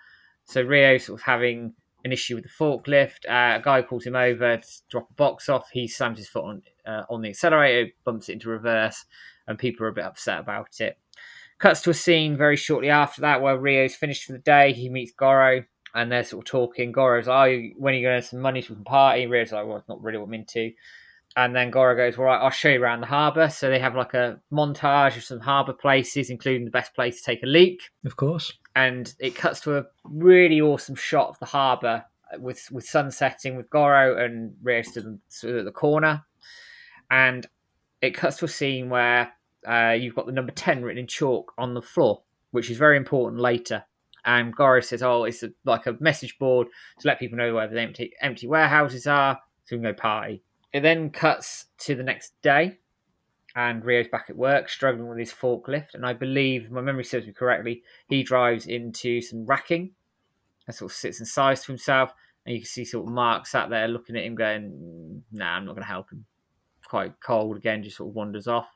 So 0.45 0.61
Rio 0.61 0.97
sort 0.97 1.19
of 1.19 1.23
having 1.25 1.73
an 2.03 2.11
issue 2.11 2.35
with 2.35 2.43
the 2.43 2.49
forklift. 2.49 3.25
Uh, 3.27 3.59
a 3.59 3.61
guy 3.63 3.81
calls 3.81 4.05
him 4.05 4.15
over 4.15 4.57
to 4.57 4.67
drop 4.89 5.09
a 5.09 5.13
box 5.13 5.49
off. 5.49 5.69
He 5.71 5.87
slams 5.87 6.17
his 6.17 6.29
foot 6.29 6.45
on 6.45 6.61
uh, 6.85 7.03
on 7.09 7.21
the 7.21 7.29
accelerator, 7.29 7.91
bumps 8.03 8.29
it 8.29 8.33
into 8.33 8.49
reverse, 8.49 9.05
and 9.47 9.57
people 9.57 9.85
are 9.85 9.89
a 9.89 9.93
bit 9.93 10.05
upset 10.05 10.39
about 10.39 10.79
it. 10.79 10.97
Cuts 11.59 11.81
to 11.81 11.91
a 11.91 11.93
scene 11.93 12.35
very 12.35 12.55
shortly 12.55 12.89
after 12.89 13.21
that 13.21 13.41
where 13.41 13.57
Rio's 13.57 13.95
finished 13.95 14.25
for 14.25 14.31
the 14.31 14.39
day. 14.39 14.73
He 14.73 14.89
meets 14.89 15.11
Goro 15.11 15.63
and 15.93 16.11
they're 16.11 16.23
sort 16.23 16.45
of 16.45 16.49
talking. 16.49 16.91
Goro's, 16.91 17.27
oh, 17.27 17.45
when 17.77 17.93
are 17.93 17.97
you 17.97 18.03
going 18.03 18.03
to 18.03 18.07
earn 18.07 18.21
some 18.21 18.39
money 18.39 18.61
so 18.61 18.73
we 18.73 18.83
party? 18.83 19.27
Rio's 19.27 19.51
like, 19.51 19.67
well, 19.67 19.77
it's 19.77 19.87
not 19.87 20.01
really 20.01 20.17
what 20.17 20.25
I'm 20.25 20.33
into. 20.33 20.71
And 21.35 21.55
then 21.55 21.69
Goro 21.69 21.95
goes, 21.95 22.17
well, 22.17 22.27
right, 22.27 22.41
I'll 22.41 22.49
show 22.49 22.69
you 22.69 22.81
around 22.81 23.01
the 23.01 23.07
harbour. 23.07 23.49
So 23.49 23.69
they 23.69 23.79
have 23.79 23.95
like 23.95 24.13
a 24.13 24.41
montage 24.51 25.17
of 25.17 25.23
some 25.23 25.39
harbour 25.39 25.73
places, 25.73 26.29
including 26.29 26.65
the 26.65 26.71
best 26.71 26.93
place 26.93 27.17
to 27.17 27.23
take 27.23 27.43
a 27.43 27.47
leak. 27.47 27.83
Of 28.05 28.15
course. 28.15 28.53
And 28.75 29.13
it 29.19 29.35
cuts 29.35 29.59
to 29.61 29.77
a 29.77 29.85
really 30.03 30.61
awesome 30.61 30.95
shot 30.95 31.29
of 31.29 31.39
the 31.39 31.45
harbour 31.45 32.05
with 32.39 32.69
with 32.71 32.85
sun 32.85 33.11
setting, 33.11 33.57
with 33.57 33.69
Goro 33.69 34.23
and 34.23 34.55
Rio 34.63 34.81
stood 34.81 35.19
at 35.43 35.65
the 35.65 35.71
corner. 35.71 36.23
And 37.09 37.45
it 38.01 38.11
cuts 38.11 38.37
to 38.37 38.45
a 38.45 38.49
scene 38.49 38.89
where 38.89 39.33
uh, 39.67 39.95
you've 39.99 40.15
got 40.15 40.25
the 40.25 40.31
number 40.31 40.51
10 40.51 40.83
written 40.83 40.99
in 40.99 41.07
chalk 41.07 41.53
on 41.57 41.73
the 41.73 41.81
floor, 41.81 42.23
which 42.51 42.69
is 42.69 42.77
very 42.77 42.97
important 42.97 43.41
later. 43.41 43.83
And 44.25 44.55
Goro 44.55 44.81
says, 44.81 45.01
oh, 45.01 45.23
it's 45.23 45.43
a, 45.43 45.51
like 45.65 45.87
a 45.87 45.97
message 45.99 46.37
board 46.37 46.67
to 46.99 47.07
let 47.07 47.19
people 47.19 47.37
know 47.37 47.53
where 47.53 47.67
the 47.67 47.79
empty, 47.79 48.13
empty 48.21 48.47
warehouses 48.47 49.07
are 49.07 49.39
so 49.65 49.75
we 49.75 49.81
can 49.81 49.91
go 49.91 49.93
party. 49.93 50.43
It 50.73 50.81
then 50.81 51.09
cuts 51.09 51.65
to 51.79 51.95
the 51.95 52.03
next 52.03 52.33
day, 52.41 52.79
and 53.55 53.83
Rio's 53.83 54.07
back 54.07 54.27
at 54.29 54.35
work, 54.35 54.69
struggling 54.69 55.07
with 55.07 55.17
his 55.17 55.33
forklift. 55.33 55.93
And 55.93 56.05
I 56.05 56.13
believe, 56.13 56.71
my 56.71 56.81
memory 56.81 57.03
serves 57.03 57.27
me 57.27 57.33
correctly, 57.33 57.83
he 58.07 58.23
drives 58.23 58.65
into 58.65 59.21
some 59.21 59.45
racking 59.45 59.91
and 60.67 60.75
sort 60.75 60.91
of 60.91 60.95
sits 60.95 61.19
and 61.19 61.27
sighs 61.27 61.61
to 61.61 61.67
himself. 61.67 62.11
And 62.45 62.55
you 62.55 62.61
can 62.61 62.67
see 62.67 62.85
sort 62.85 63.07
of 63.07 63.13
Mark 63.13 63.45
sat 63.45 63.69
there 63.69 63.87
looking 63.87 64.15
at 64.15 64.23
him, 64.23 64.35
going, 64.35 65.23
"Nah, 65.31 65.55
I'm 65.55 65.65
not 65.65 65.73
going 65.73 65.83
to 65.83 65.87
help 65.87 66.11
him." 66.11 66.25
Quite 66.85 67.19
cold 67.19 67.57
again, 67.57 67.83
just 67.83 67.97
sort 67.97 68.09
of 68.09 68.15
wanders 68.15 68.47
off. 68.47 68.69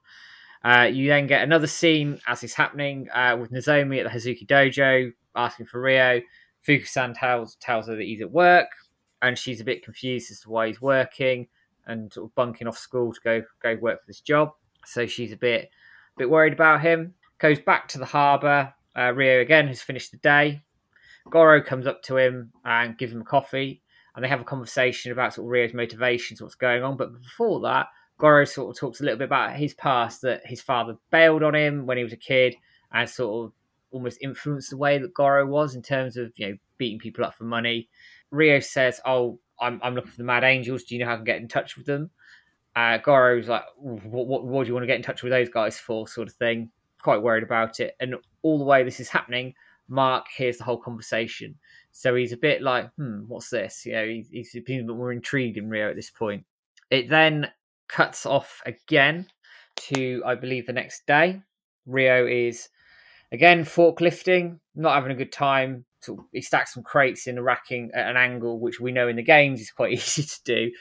Uh, 0.64 0.90
you 0.92 1.08
then 1.08 1.28
get 1.28 1.44
another 1.44 1.68
scene 1.68 2.20
as 2.28 2.44
it's 2.44 2.54
happening 2.54 3.08
uh, 3.14 3.38
with 3.40 3.52
Nozomi 3.52 4.00
at 4.00 4.12
the 4.12 4.18
Hazuki 4.18 4.48
Dojo 4.48 5.12
asking 5.36 5.68
for 5.68 5.82
Rio. 5.82 6.22
Fukusan 6.68 7.14
tells 7.18 7.56
tells 7.56 7.88
her 7.88 7.96
that 7.96 8.04
he's 8.04 8.22
at 8.22 8.32
work, 8.32 8.68
and 9.22 9.38
she's 9.38 9.62
a 9.62 9.66
bit 9.66 9.84
confused 9.84 10.32
as 10.32 10.40
to 10.42 10.50
why 10.50 10.68
he's 10.68 10.82
working 10.82 11.48
and 11.88 12.12
sort 12.12 12.30
of 12.30 12.36
bunking 12.36 12.68
off 12.68 12.78
school 12.78 13.14
to 13.14 13.20
go 13.24 13.44
go 13.62 13.76
work 13.76 14.00
for 14.00 14.08
this 14.08 14.22
job. 14.22 14.54
So 14.86 15.06
she's 15.06 15.32
a 15.32 15.38
bit 15.38 15.70
bit 16.18 16.30
worried 16.30 16.54
about 16.54 16.82
him. 16.82 17.14
Goes 17.40 17.60
back 17.60 17.88
to 17.90 18.00
the 18.00 18.06
harbour. 18.06 18.74
Uh, 18.98 19.12
Rio 19.14 19.42
again 19.42 19.68
has 19.68 19.82
finished 19.82 20.12
the 20.12 20.18
day. 20.18 20.62
Goro 21.30 21.62
comes 21.62 21.88
up 21.88 22.04
to 22.04 22.18
him 22.18 22.52
and 22.64 22.98
gives 22.98 23.12
him 23.12 23.22
a 23.22 23.26
coffee, 23.26 23.82
and 24.16 24.24
they 24.24 24.30
have 24.30 24.42
a 24.42 24.46
conversation 24.46 25.12
about 25.12 25.34
sort 25.34 25.46
of 25.46 25.52
Rio's 25.52 25.74
motivations, 25.74 26.42
what's 26.42 26.56
going 26.56 26.84
on. 26.84 26.98
But 26.98 27.22
before 27.22 27.60
that, 27.62 27.88
Goro 28.18 28.46
sort 28.46 28.76
of 28.76 28.80
talks 28.80 29.02
a 29.02 29.04
little 29.04 29.18
bit 29.18 29.26
about 29.26 29.56
his 29.56 29.74
past, 29.74 30.22
that 30.22 30.46
his 30.46 30.62
father 30.62 30.98
bailed 31.12 31.44
on 31.44 31.56
him 31.56 31.86
when 31.86 31.98
he 31.98 32.04
was 32.04 32.14
a 32.14 32.18
kid, 32.18 32.56
and 32.94 33.10
sort 33.10 33.48
of 33.48 33.54
almost 33.92 34.20
influenced 34.22 34.70
the 34.70 34.78
way 34.78 34.98
that 34.98 35.14
Goro 35.14 35.46
was 35.46 35.76
in 35.76 35.82
terms 35.82 36.18
of 36.18 36.32
you 36.36 36.48
know 36.48 36.58
beating 36.78 37.00
people 37.00 37.26
up 37.26 37.36
for 37.36 37.46
money. 37.46 37.90
Rio 38.32 38.60
says, 38.60 39.02
"Oh, 39.06 39.40
I'm, 39.60 39.80
I'm 39.84 39.96
looking 39.96 40.12
for 40.12 40.18
the 40.18 40.24
Mad 40.24 40.44
Angels. 40.44 40.84
Do 40.84 40.96
you 40.96 41.02
know 41.02 41.08
how 41.08 41.14
I 41.14 41.18
can 41.18 41.26
get 41.26 41.42
in 41.42 41.48
touch 41.48 41.76
with 41.76 41.86
them?" 41.86 42.12
Uh, 42.76 42.98
Goro's 42.98 43.48
like, 43.48 43.64
what, 43.78 44.28
what, 44.28 44.46
what 44.46 44.64
do 44.64 44.68
you 44.68 44.74
want 44.74 44.84
to 44.84 44.88
get 44.88 44.98
in 44.98 45.04
touch 45.04 45.24
with 45.24 45.32
those 45.32 45.50
guys 45.50 45.78
for?" 45.80 46.08
sort 46.08 46.28
of 46.28 46.34
thing. 46.34 46.70
Quite 47.02 47.22
worried 47.22 47.44
about 47.44 47.80
it, 47.80 47.96
and 48.00 48.16
all 48.42 48.58
the 48.58 48.66
way 48.66 48.84
this 48.84 49.00
is 49.00 49.10
happening, 49.10 49.54
Mark 49.88 50.26
hears 50.36 50.58
the 50.58 50.64
whole 50.64 50.80
conversation, 50.80 51.56
so 51.92 52.16
he's 52.16 52.32
a 52.32 52.38
bit 52.38 52.62
like, 52.62 52.90
"Hmm, 52.96 53.22
what's 53.28 53.50
this?" 53.50 53.86
You 53.86 53.94
know, 53.94 54.06
he's, 54.08 54.30
he's 54.30 54.56
a 54.56 54.60
bit 54.60 54.86
more 54.86 55.12
intrigued 55.12 55.58
in 55.58 55.70
Rio 55.70 55.90
at 55.90 55.96
this 55.96 56.10
point. 56.10 56.46
It 56.90 57.10
then 57.10 57.52
cuts 57.88 58.26
off 58.26 58.62
again 58.66 59.28
to, 59.76 60.24
I 60.26 60.36
believe, 60.36 60.66
the 60.66 60.74
next 60.74 61.06
day. 61.06 61.42
Rio 61.86 62.26
is 62.26 62.70
again 63.32 63.64
forklifting, 63.64 64.60
not 64.76 64.96
having 64.96 65.12
a 65.12 65.16
good 65.16 65.32
time. 65.32 65.86
So 66.02 66.28
he 66.32 66.42
stacks 66.42 66.74
some 66.74 66.84
crates 66.84 67.28
in 67.28 67.38
a 67.38 67.44
racking 67.44 67.92
at 67.94 68.10
an 68.10 68.18
angle, 68.18 68.60
which 68.60 68.80
we 68.80 68.92
know 68.92 69.08
in 69.08 69.16
the 69.16 69.24
games 69.24 69.62
is 69.62 69.72
quite 69.72 69.92
easy 69.94 70.24
to 70.24 70.44
do. 70.44 70.72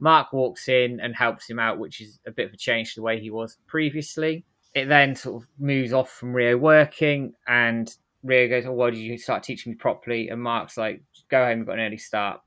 Mark 0.00 0.32
walks 0.32 0.68
in 0.68 1.00
and 1.00 1.14
helps 1.14 1.48
him 1.48 1.58
out, 1.58 1.78
which 1.78 2.00
is 2.00 2.18
a 2.26 2.30
bit 2.30 2.46
of 2.46 2.52
a 2.52 2.56
change 2.56 2.94
to 2.94 3.00
the 3.00 3.04
way 3.04 3.20
he 3.20 3.30
was 3.30 3.58
previously. 3.66 4.44
It 4.74 4.86
then 4.86 5.14
sort 5.14 5.42
of 5.42 5.48
moves 5.58 5.92
off 5.92 6.10
from 6.10 6.34
Rio 6.34 6.56
working, 6.56 7.34
and 7.46 7.94
Rio 8.22 8.48
goes, 8.48 8.66
"Oh, 8.66 8.72
why 8.72 8.90
did 8.90 8.98
you 8.98 9.16
start 9.18 9.42
teaching 9.42 9.72
me 9.72 9.76
properly?" 9.76 10.28
And 10.28 10.42
Mark's 10.42 10.76
like, 10.76 11.02
"Go 11.28 11.44
home, 11.44 11.58
you've 11.58 11.66
got 11.66 11.78
an 11.78 11.86
early 11.86 11.98
start." 11.98 12.40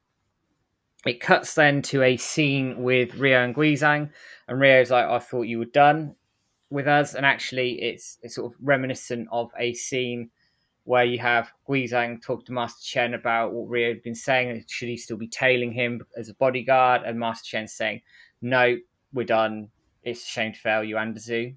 It 1.06 1.22
cuts 1.22 1.54
then 1.54 1.82
to 1.84 2.04
a 2.04 2.18
scene 2.18 2.84
with 2.84 3.16
Rio 3.16 3.44
and 3.44 3.56
Guizhang, 3.56 4.12
and 4.48 4.60
Rio's 4.60 4.92
like, 4.92 5.06
"I 5.06 5.20
thought 5.20 5.44
you 5.44 5.60
were 5.60 5.66
done 5.66 6.16
with 6.70 6.88
us," 6.88 7.16
and 7.16 7.26
actually, 7.26 7.82
it's 7.82 8.18
it's 8.22 8.36
sort 8.36 8.52
of 8.52 8.60
reminiscent 8.62 9.30
of 9.32 9.52
a 9.58 9.74
scene 9.74 10.32
where 10.88 11.04
you 11.04 11.20
have 11.20 11.52
Guizhang 11.68 12.22
talk 12.22 12.46
to 12.46 12.54
Master 12.54 12.82
Chen 12.82 13.14
about 13.14 13.52
what 13.52 13.70
Rio 13.70 13.90
had 13.90 14.02
been 14.02 14.16
saying. 14.16 14.64
Should 14.70 14.88
he 14.88 14.96
still 14.96 15.18
be 15.18 15.28
tailing 15.28 15.74
him 15.74 16.02
as 16.16 16.30
a 16.30 16.34
bodyguard? 16.36 17.02
And 17.06 17.20
Master 17.20 17.46
Chen 17.46 17.68
saying, 17.68 18.02
"No, 18.42 18.78
we're 19.12 19.26
done. 19.26 19.68
It's 20.04 20.24
a 20.24 20.28
shame 20.28 20.54
to 20.54 20.60
fail 20.60 20.86
you, 20.86 20.96
Anderzu." 20.96 21.56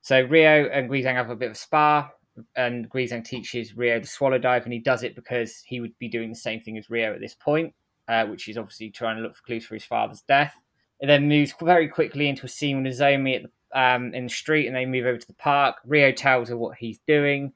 So 0.00 0.22
Rio 0.22 0.66
and 0.70 0.88
Guizhang 0.88 1.14
have 1.14 1.28
a 1.28 1.36
bit 1.36 1.50
of 1.50 1.52
a 1.52 1.58
spar, 1.58 2.10
and 2.56 2.88
Guizhang 2.88 3.22
teaches 3.22 3.76
Rio 3.76 4.00
the 4.00 4.06
swallow 4.06 4.38
dive, 4.38 4.64
and 4.64 4.72
he 4.72 4.78
does 4.78 5.02
it 5.02 5.14
because 5.14 5.62
he 5.66 5.80
would 5.80 5.98
be 5.98 6.08
doing 6.08 6.30
the 6.30 6.34
same 6.34 6.58
thing 6.58 6.78
as 6.78 6.88
Rio 6.88 7.12
at 7.12 7.20
this 7.20 7.34
point, 7.34 7.74
uh, 8.08 8.24
which 8.24 8.48
is 8.48 8.56
obviously 8.56 8.90
trying 8.90 9.16
to 9.16 9.22
look 9.22 9.36
for 9.36 9.42
clues 9.42 9.66
for 9.66 9.74
his 9.74 9.84
father's 9.84 10.22
death. 10.22 10.54
It 11.00 11.06
then 11.08 11.28
moves 11.28 11.52
very 11.60 11.88
quickly 11.88 12.30
into 12.30 12.46
a 12.46 12.48
scene 12.48 12.82
with 12.82 12.94
Nozomi 12.94 13.36
at 13.36 13.42
the, 13.42 13.78
um, 13.78 14.14
in 14.14 14.24
the 14.24 14.30
street, 14.30 14.68
and 14.68 14.74
they 14.74 14.86
move 14.86 15.04
over 15.04 15.18
to 15.18 15.26
the 15.26 15.34
park. 15.34 15.76
Rio 15.84 16.12
tells 16.12 16.48
her 16.48 16.56
what 16.56 16.78
he's 16.78 16.98
doing, 17.06 17.52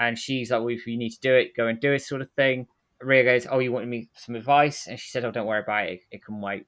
and 0.00 0.18
she's 0.18 0.50
like, 0.50 0.60
"Well, 0.60 0.70
if 0.70 0.86
you 0.86 0.96
need 0.96 1.10
to 1.10 1.20
do 1.20 1.34
it, 1.34 1.54
go 1.56 1.68
and 1.68 1.78
do 1.78 1.92
it," 1.92 2.02
sort 2.02 2.22
of 2.22 2.30
thing. 2.30 2.66
Rio 3.00 3.22
goes, 3.22 3.46
"Oh, 3.48 3.60
you 3.60 3.70
wanted 3.70 3.88
me 3.88 4.08
some 4.16 4.34
advice?" 4.34 4.88
And 4.88 4.98
she 4.98 5.10
said, 5.10 5.24
"Oh, 5.24 5.30
don't 5.30 5.46
worry 5.46 5.60
about 5.60 5.86
it. 5.86 5.92
It, 5.92 6.00
it 6.16 6.24
can 6.24 6.40
wait." 6.40 6.66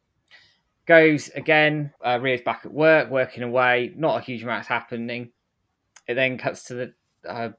Goes 0.86 1.30
again. 1.30 1.92
Uh, 2.04 2.18
Rio's 2.20 2.42
back 2.42 2.62
at 2.64 2.72
work, 2.72 3.10
working 3.10 3.42
away. 3.42 3.92
Not 3.96 4.18
a 4.18 4.24
huge 4.24 4.42
amount's 4.42 4.68
happening. 4.68 5.32
It 6.06 6.14
then 6.14 6.38
cuts 6.38 6.64
to 6.64 6.74
the 6.74 6.94
uh, 7.28 7.50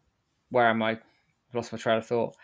where 0.49 0.67
am 0.67 0.83
I? 0.83 0.91
I've 0.91 1.55
lost 1.55 1.71
my 1.71 1.79
train 1.79 1.97
of 1.97 2.05
thought. 2.05 2.35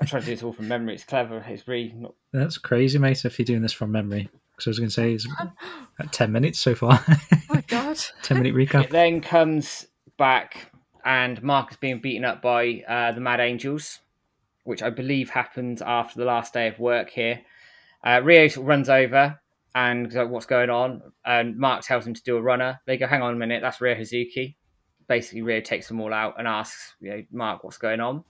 I 0.00 0.04
try 0.04 0.20
to 0.20 0.26
do 0.26 0.32
this 0.32 0.42
all 0.42 0.52
from 0.52 0.68
memory. 0.68 0.94
It's 0.94 1.04
clever. 1.04 1.44
It's 1.48 1.66
really 1.68 1.92
not. 1.96 2.14
That's 2.32 2.58
crazy, 2.58 2.98
mate, 2.98 3.24
if 3.24 3.38
you're 3.38 3.44
doing 3.46 3.62
this 3.62 3.72
from 3.72 3.92
memory. 3.92 4.28
Because 4.56 4.66
I 4.66 4.70
was 4.70 4.78
going 4.78 4.88
to 4.88 4.94
say 4.94 5.12
it's 5.12 5.28
at 5.98 6.12
10 6.12 6.32
minutes 6.32 6.58
so 6.58 6.74
far. 6.74 7.02
Oh 7.08 7.38
my 7.48 7.60
god. 7.62 7.98
10 8.22 8.38
minute 8.38 8.54
recap. 8.54 8.84
It 8.84 8.90
then 8.90 9.20
comes 9.20 9.86
back 10.18 10.69
and 11.04 11.42
Mark 11.42 11.70
is 11.70 11.76
being 11.76 12.00
beaten 12.00 12.24
up 12.24 12.42
by 12.42 12.82
uh, 12.88 13.12
the 13.12 13.20
Mad 13.20 13.40
Angels, 13.40 14.00
which 14.64 14.82
I 14.82 14.90
believe 14.90 15.30
happens 15.30 15.82
after 15.82 16.18
the 16.18 16.24
last 16.24 16.52
day 16.52 16.68
of 16.68 16.78
work 16.78 17.10
here. 17.10 17.42
Uh, 18.04 18.20
Rio 18.22 18.48
runs 18.58 18.88
over 18.88 19.40
and 19.74 20.10
goes, 20.10 20.28
what's 20.28 20.46
going 20.46 20.70
on? 20.70 21.02
And 21.24 21.56
Mark 21.56 21.82
tells 21.82 22.06
him 22.06 22.14
to 22.14 22.22
do 22.22 22.36
a 22.36 22.42
runner. 22.42 22.80
They 22.86 22.96
go, 22.96 23.06
hang 23.06 23.22
on 23.22 23.34
a 23.34 23.36
minute, 23.36 23.62
that's 23.62 23.80
Ryo 23.80 23.94
Hazuki. 23.94 24.54
Basically, 25.08 25.42
Rio 25.42 25.60
takes 25.60 25.88
them 25.88 26.00
all 26.00 26.14
out 26.14 26.34
and 26.38 26.46
asks, 26.46 26.94
you 27.00 27.10
know, 27.10 27.22
Mark, 27.32 27.64
what's 27.64 27.78
going 27.78 28.00
on? 28.00 28.24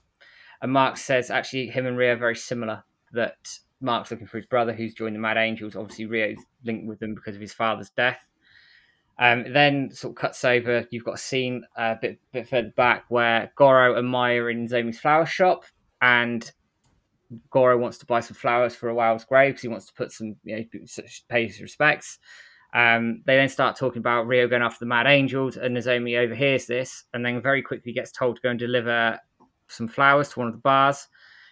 And 0.61 0.71
Mark 0.71 0.97
says, 0.97 1.29
actually, 1.29 1.67
him 1.67 1.85
and 1.85 1.97
Rio 1.97 2.13
are 2.13 2.17
very 2.17 2.35
similar. 2.35 2.83
That 3.13 3.35
Mark's 3.81 4.11
looking 4.11 4.27
for 4.27 4.37
his 4.37 4.45
brother 4.45 4.73
who's 4.73 4.93
joined 4.93 5.15
the 5.15 5.19
Mad 5.19 5.37
Angels. 5.37 5.75
Obviously, 5.75 6.05
Ryo's 6.05 6.43
linked 6.63 6.87
with 6.87 6.99
them 6.99 7.13
because 7.15 7.35
of 7.35 7.41
his 7.41 7.53
father's 7.53 7.89
death. 7.89 8.30
Um, 9.21 9.53
then 9.53 9.91
sort 9.91 10.13
of 10.13 10.15
cuts 10.15 10.43
over. 10.43 10.87
You've 10.89 11.05
got 11.05 11.13
a 11.13 11.19
scene 11.19 11.63
a 11.75 11.95
bit 12.01 12.19
bit 12.33 12.47
further 12.47 12.73
back 12.75 13.05
where 13.09 13.51
Goro 13.55 13.95
and 13.95 14.07
Maya 14.07 14.41
are 14.41 14.49
in 14.49 14.67
Zomi's 14.67 14.99
flower 14.99 15.27
shop, 15.27 15.63
and 16.01 16.51
Goro 17.51 17.77
wants 17.77 17.99
to 17.99 18.07
buy 18.07 18.19
some 18.19 18.35
flowers 18.35 18.73
for 18.73 18.89
Iwao's 18.89 19.23
grave 19.23 19.51
because 19.51 19.61
he 19.61 19.67
wants 19.67 19.85
to 19.85 19.93
put 19.93 20.11
some, 20.11 20.35
you 20.43 20.57
know, 20.57 20.85
pay 21.29 21.45
his 21.45 21.61
respects. 21.61 22.17
Um, 22.73 23.21
they 23.27 23.35
then 23.35 23.47
start 23.47 23.77
talking 23.77 23.99
about 23.99 24.25
Rio 24.25 24.47
going 24.47 24.63
after 24.63 24.79
the 24.79 24.87
Mad 24.87 25.05
Angels, 25.05 25.55
and 25.55 25.77
Nozomi 25.77 26.17
overhears 26.17 26.65
this, 26.65 27.03
and 27.13 27.23
then 27.23 27.43
very 27.43 27.61
quickly 27.61 27.93
gets 27.93 28.11
told 28.11 28.37
to 28.37 28.41
go 28.41 28.49
and 28.49 28.59
deliver 28.59 29.19
some 29.67 29.87
flowers 29.87 30.29
to 30.29 30.39
one 30.39 30.47
of 30.47 30.53
the 30.53 30.59
bars. 30.61 31.07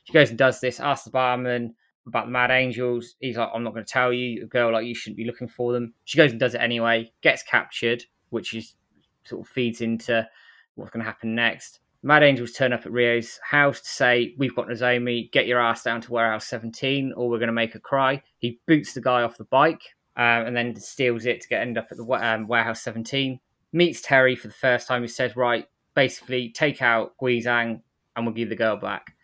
She 0.05 0.13
goes 0.13 0.29
and 0.29 0.39
does 0.39 0.59
this, 0.59 0.79
asks 0.79 1.05
the 1.05 1.11
barman 1.11 1.75
about 2.07 2.25
the 2.25 2.31
Mad 2.31 2.51
Angels. 2.51 3.15
He's 3.19 3.37
like, 3.37 3.49
I'm 3.53 3.63
not 3.63 3.73
going 3.73 3.85
to 3.85 3.91
tell 3.91 4.11
you. 4.11 4.43
A 4.43 4.47
girl 4.47 4.73
like 4.73 4.85
you 4.85 4.95
shouldn't 4.95 5.17
be 5.17 5.25
looking 5.25 5.47
for 5.47 5.73
them. 5.73 5.93
She 6.05 6.17
goes 6.17 6.31
and 6.31 6.39
does 6.39 6.55
it 6.55 6.61
anyway, 6.61 7.11
gets 7.21 7.43
captured, 7.43 8.03
which 8.29 8.53
is 8.53 8.75
sort 9.23 9.41
of 9.41 9.47
feeds 9.47 9.81
into 9.81 10.27
what's 10.75 10.91
going 10.91 11.03
to 11.03 11.09
happen 11.09 11.35
next. 11.35 11.79
Mad 12.01 12.23
Angels 12.23 12.53
turn 12.53 12.71
up 12.71 12.85
at 12.85 12.91
Rio's 12.91 13.39
house 13.43 13.81
to 13.81 13.89
say, 13.89 14.33
We've 14.37 14.55
got 14.55 14.67
Nozomi, 14.67 15.31
get 15.31 15.47
your 15.47 15.59
ass 15.59 15.83
down 15.83 16.01
to 16.01 16.13
warehouse 16.13 16.47
17 16.47 17.13
or 17.15 17.29
we're 17.29 17.39
going 17.39 17.47
to 17.47 17.53
make 17.53 17.73
her 17.73 17.79
cry. 17.79 18.23
He 18.37 18.59
boots 18.65 18.93
the 18.93 19.01
guy 19.01 19.23
off 19.23 19.37
the 19.37 19.43
bike 19.43 19.81
um, 20.15 20.47
and 20.47 20.55
then 20.55 20.75
steals 20.77 21.25
it 21.25 21.41
to 21.41 21.47
get 21.49 21.61
end 21.61 21.77
up 21.77 21.87
at 21.91 21.97
the 21.97 22.05
um, 22.05 22.47
warehouse 22.47 22.81
17. 22.83 23.39
Meets 23.73 24.01
Terry 24.01 24.35
for 24.35 24.47
the 24.47 24.53
first 24.53 24.87
time. 24.87 25.01
He 25.01 25.09
says, 25.09 25.35
Right, 25.35 25.65
basically 25.93 26.49
take 26.49 26.81
out 26.81 27.17
Guizhang 27.21 27.81
and 28.15 28.25
we'll 28.25 28.35
give 28.35 28.49
the 28.49 28.55
girl 28.55 28.77
back. 28.77 29.15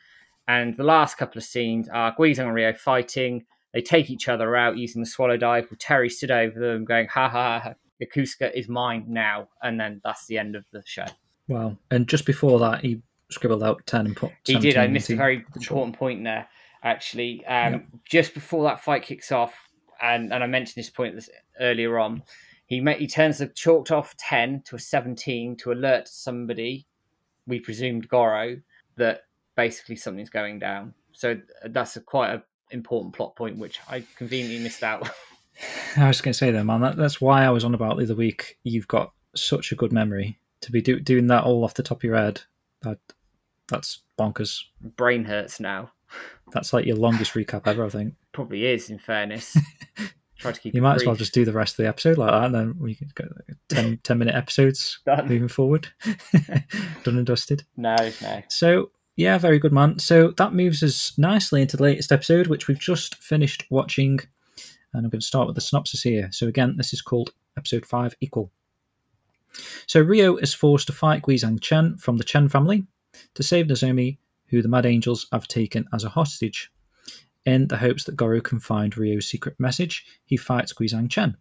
And 0.47 0.75
the 0.75 0.83
last 0.83 1.17
couple 1.17 1.39
of 1.39 1.43
scenes 1.43 1.89
are 1.89 2.15
Guizhang 2.15 2.45
and 2.45 2.53
Rio 2.53 2.73
fighting. 2.73 3.45
They 3.73 3.81
take 3.81 4.09
each 4.09 4.29
other 4.29 4.55
out 4.55 4.77
using 4.77 5.01
the 5.01 5.07
swallow 5.07 5.37
dive 5.37 5.69
with 5.69 5.79
Terry 5.79 6.09
stood 6.09 6.31
over 6.31 6.59
them 6.59 6.85
going, 6.85 7.07
Ha 7.07 7.29
ha. 7.29 7.73
Yokosuka 8.01 8.53
is 8.53 8.67
mine 8.67 9.05
now. 9.07 9.49
And 9.63 9.79
then 9.79 10.01
that's 10.03 10.27
the 10.27 10.37
end 10.37 10.55
of 10.55 10.65
the 10.71 10.83
show. 10.85 11.05
Wow. 11.47 11.77
And 11.91 12.07
just 12.07 12.25
before 12.25 12.59
that, 12.59 12.81
he 12.81 13.01
scribbled 13.31 13.63
out 13.63 13.85
10 13.85 14.05
and 14.07 14.15
put 14.15 14.31
He 14.45 14.57
did. 14.59 14.77
I 14.77 14.87
missed 14.87 15.09
a 15.09 15.15
very 15.15 15.45
important 15.55 15.97
point 15.97 16.23
there, 16.23 16.47
actually. 16.83 17.45
Um. 17.45 17.87
Just 18.07 18.33
before 18.33 18.63
that 18.65 18.83
fight 18.83 19.03
kicks 19.03 19.31
off, 19.31 19.53
and, 20.01 20.33
and 20.33 20.43
I 20.43 20.47
mentioned 20.47 20.75
this 20.75 20.89
point 20.89 21.17
earlier 21.59 21.97
on, 21.97 22.23
he 22.67 22.81
met, 22.81 22.99
he 22.99 23.07
turns 23.07 23.37
the 23.37 23.47
chalked 23.47 23.91
off 23.91 24.15
10 24.17 24.63
to 24.65 24.75
a 24.75 24.79
17 24.79 25.55
to 25.57 25.71
alert 25.71 26.07
somebody, 26.07 26.87
we 27.47 27.59
presumed 27.59 28.07
Goro, 28.07 28.57
that 28.97 29.21
basically 29.55 29.95
something's 29.95 30.29
going 30.29 30.59
down. 30.59 30.93
So 31.11 31.31
uh, 31.63 31.69
that's 31.69 31.95
a 31.95 32.01
quite 32.01 32.31
an 32.31 32.43
important 32.71 33.13
plot 33.13 33.35
point, 33.35 33.57
which 33.57 33.79
I 33.89 34.03
conveniently 34.15 34.59
missed 34.59 34.83
out. 34.83 35.09
I 35.97 36.07
was 36.07 36.21
going 36.21 36.33
to 36.33 36.37
say 36.37 36.51
though, 36.51 36.63
man, 36.63 36.81
that, 36.81 36.97
that's 36.97 37.21
why 37.21 37.45
I 37.45 37.49
was 37.49 37.63
on 37.63 37.73
about 37.73 37.97
the 37.97 38.03
other 38.03 38.15
week. 38.15 38.57
You've 38.63 38.87
got 38.87 39.13
such 39.35 39.71
a 39.71 39.75
good 39.75 39.93
memory 39.93 40.37
to 40.61 40.71
be 40.71 40.81
do, 40.81 40.99
doing 40.99 41.27
that 41.27 41.43
all 41.43 41.63
off 41.63 41.73
the 41.73 41.83
top 41.83 41.97
of 41.97 42.03
your 42.03 42.17
head. 42.17 42.41
That 42.81 42.99
that's 43.67 44.01
bonkers. 44.19 44.61
Brain 44.81 45.23
hurts 45.23 45.59
now. 45.59 45.91
That's 46.51 46.71
like 46.71 46.85
your 46.85 46.97
longest 46.97 47.33
recap 47.33 47.65
ever, 47.65 47.83
I 47.83 47.89
think. 47.89 48.13
Probably 48.31 48.67
is, 48.67 48.91
in 48.91 48.99
fairness. 48.99 49.57
Try 50.37 50.51
to 50.51 50.59
keep. 50.59 50.75
You 50.75 50.81
might 50.81 50.93
brief. 50.93 51.01
as 51.01 51.07
well 51.07 51.15
just 51.15 51.33
do 51.33 51.43
the 51.43 51.51
rest 51.51 51.73
of 51.73 51.77
the 51.77 51.89
episode 51.89 52.19
like 52.19 52.29
that, 52.29 52.45
and 52.45 52.55
then 52.55 52.75
we 52.79 52.93
can 52.93 53.09
go 53.15 53.25
10, 53.69 53.99
10 54.03 54.17
minute 54.17 54.35
episodes 54.35 54.99
Done. 55.05 55.27
moving 55.27 55.47
forward. 55.47 55.87
Done 57.03 57.17
and 57.17 57.25
dusted. 57.25 57.63
No, 57.75 57.95
no. 58.21 58.43
So 58.49 58.91
yeah, 59.15 59.37
very 59.37 59.59
good, 59.59 59.71
man. 59.71 59.99
So 59.99 60.31
that 60.31 60.53
moves 60.53 60.83
us 60.83 61.17
nicely 61.17 61.61
into 61.61 61.77
the 61.77 61.83
latest 61.83 62.11
episode, 62.11 62.47
which 62.47 62.67
we've 62.67 62.79
just 62.79 63.15
finished 63.15 63.65
watching. 63.69 64.19
And 64.93 65.05
I'm 65.05 65.09
going 65.09 65.21
to 65.21 65.25
start 65.25 65.47
with 65.47 65.55
the 65.55 65.61
synopsis 65.61 66.01
here. 66.01 66.29
So, 66.31 66.47
again, 66.47 66.75
this 66.77 66.93
is 66.93 67.01
called 67.01 67.31
Episode 67.57 67.85
5 67.85 68.15
Equal. 68.21 68.51
So, 69.87 70.01
Ryo 70.01 70.35
is 70.37 70.53
forced 70.53 70.87
to 70.87 70.93
fight 70.93 71.21
Guizhang 71.21 71.61
Chen 71.61 71.97
from 71.97 72.17
the 72.17 72.23
Chen 72.23 72.49
family 72.49 72.85
to 73.35 73.43
save 73.43 73.67
Nozomi, 73.67 74.17
who 74.47 74.61
the 74.61 74.67
Mad 74.67 74.85
Angels 74.85 75.27
have 75.31 75.47
taken 75.47 75.85
as 75.93 76.03
a 76.03 76.09
hostage. 76.09 76.71
In 77.45 77.67
the 77.67 77.77
hopes 77.77 78.05
that 78.05 78.15
Goro 78.15 78.41
can 78.41 78.59
find 78.59 78.97
Ryo's 78.97 79.27
secret 79.27 79.59
message, 79.59 80.05
he 80.25 80.35
fights 80.35 80.73
Guizhang 80.73 81.09
Chen. 81.09 81.37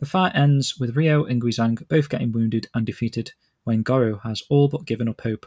The 0.00 0.06
fight 0.06 0.34
ends 0.34 0.78
with 0.78 0.96
Ryo 0.96 1.24
and 1.24 1.42
Guizhang 1.42 1.86
both 1.88 2.08
getting 2.08 2.32
wounded 2.32 2.68
and 2.74 2.86
defeated 2.86 3.32
when 3.64 3.82
Goro 3.82 4.18
has 4.18 4.42
all 4.48 4.68
but 4.68 4.86
given 4.86 5.08
up 5.08 5.20
hope. 5.20 5.46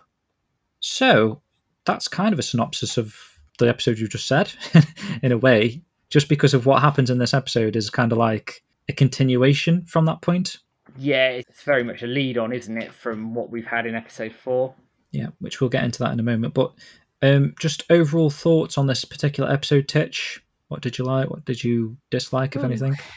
So, 0.80 1.42
that's 1.86 2.08
kind 2.08 2.34
of 2.34 2.40
a 2.40 2.44
synopsis 2.44 2.98
of 2.98 3.16
the 3.58 3.70
episode 3.70 4.00
you 4.00 4.08
just 4.08 4.28
said, 4.28 4.52
in 5.24 5.32
a 5.32 5.38
way, 5.38 5.82
just 6.10 6.30
because 6.30 6.54
of 6.54 6.66
what 6.66 6.82
happens 6.82 7.10
in 7.10 7.18
this 7.18 7.34
episode 7.34 7.76
is 7.76 7.90
kind 7.90 8.12
of 8.12 8.18
like 8.18 8.64
a 8.90 8.94
continuation 8.94 9.86
from 9.86 10.06
that 10.06 10.22
point. 10.22 10.58
Yeah, 10.98 11.30
it's 11.30 11.64
very 11.64 11.84
much 11.84 12.04
a 12.04 12.08
lead 12.08 12.38
on, 12.38 12.54
isn't 12.54 12.78
it, 12.78 12.94
from 12.94 13.34
what 13.34 13.50
we've 13.50 13.66
had 13.66 13.86
in 13.86 13.96
episode 13.96 14.34
four? 14.34 14.74
Yeah, 15.12 15.28
which 15.40 15.62
we'll 15.62 15.70
get 15.70 15.84
into 15.84 16.00
that 16.00 16.12
in 16.12 16.20
a 16.20 16.24
moment. 16.24 16.54
But 16.54 16.74
um, 17.22 17.56
just 17.60 17.84
overall 17.90 18.30
thoughts 18.30 18.78
on 18.78 18.88
this 18.88 19.06
particular 19.06 19.52
episode, 19.52 19.88
Titch. 19.88 20.42
What 20.68 20.82
did 20.82 20.98
you 20.98 21.06
like? 21.06 21.30
What 21.30 21.46
did 21.46 21.64
you 21.64 21.98
dislike, 22.12 22.56
if 22.56 22.62
Ooh. 22.62 22.66
anything? 22.66 22.98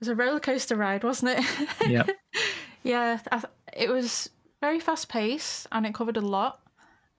It 0.00 0.08
was 0.08 0.08
a 0.08 0.16
roller 0.16 0.40
coaster 0.40 0.76
ride, 0.76 1.04
wasn't 1.04 1.38
it? 1.38 1.68
Yeah. 1.86 2.06
yeah, 2.84 3.18
it 3.74 3.90
was 3.90 4.30
very 4.62 4.80
fast 4.80 5.10
paced 5.10 5.66
and 5.72 5.84
it 5.84 5.92
covered 5.92 6.16
a 6.16 6.22
lot 6.22 6.60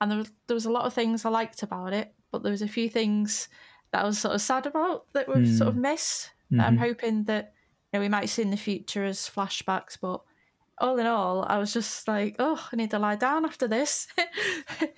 and 0.01 0.09
there 0.09 0.17
was 0.17 0.31
there 0.47 0.55
was 0.55 0.65
a 0.65 0.71
lot 0.71 0.85
of 0.85 0.93
things 0.93 1.23
I 1.23 1.29
liked 1.29 1.63
about 1.63 1.93
it, 1.93 2.13
but 2.31 2.41
there 2.43 2.51
was 2.51 2.63
a 2.63 2.67
few 2.67 2.89
things 2.89 3.47
that 3.91 4.01
I 4.01 4.05
was 4.05 4.19
sort 4.19 4.33
of 4.33 4.41
sad 4.41 4.65
about 4.65 5.05
that 5.13 5.27
we've 5.27 5.47
mm. 5.47 5.57
sort 5.57 5.69
of 5.69 5.77
missed. 5.77 6.31
Mm-hmm. 6.51 6.61
I'm 6.61 6.77
hoping 6.77 7.23
that 7.25 7.53
you 7.93 7.97
know 7.97 8.01
we 8.01 8.09
might 8.09 8.29
see 8.29 8.41
in 8.41 8.49
the 8.49 8.57
future 8.57 9.05
as 9.05 9.29
flashbacks, 9.29 9.97
but 10.01 10.21
all 10.79 10.97
in 10.97 11.05
all, 11.05 11.45
I 11.47 11.59
was 11.59 11.71
just 11.71 12.07
like, 12.07 12.35
oh, 12.39 12.67
I 12.73 12.75
need 12.75 12.89
to 12.89 12.99
lie 12.99 13.15
down 13.15 13.45
after 13.45 13.67
this. 13.67 14.07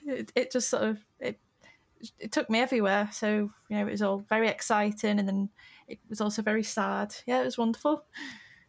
it, 0.05 0.31
it, 0.33 0.51
just 0.51 0.69
sort 0.69 0.83
of 0.83 0.99
it 1.19 1.39
it 2.17 2.31
took 2.31 2.49
me 2.49 2.59
everywhere. 2.59 3.09
So 3.11 3.51
you 3.69 3.77
know, 3.77 3.85
it 3.85 3.91
was 3.91 4.01
all 4.01 4.19
very 4.29 4.47
exciting, 4.47 5.19
and 5.19 5.27
then 5.27 5.49
it 5.89 5.99
was 6.09 6.21
also 6.21 6.41
very 6.41 6.63
sad. 6.63 7.13
Yeah, 7.27 7.41
it 7.41 7.45
was 7.45 7.57
wonderful. 7.57 8.05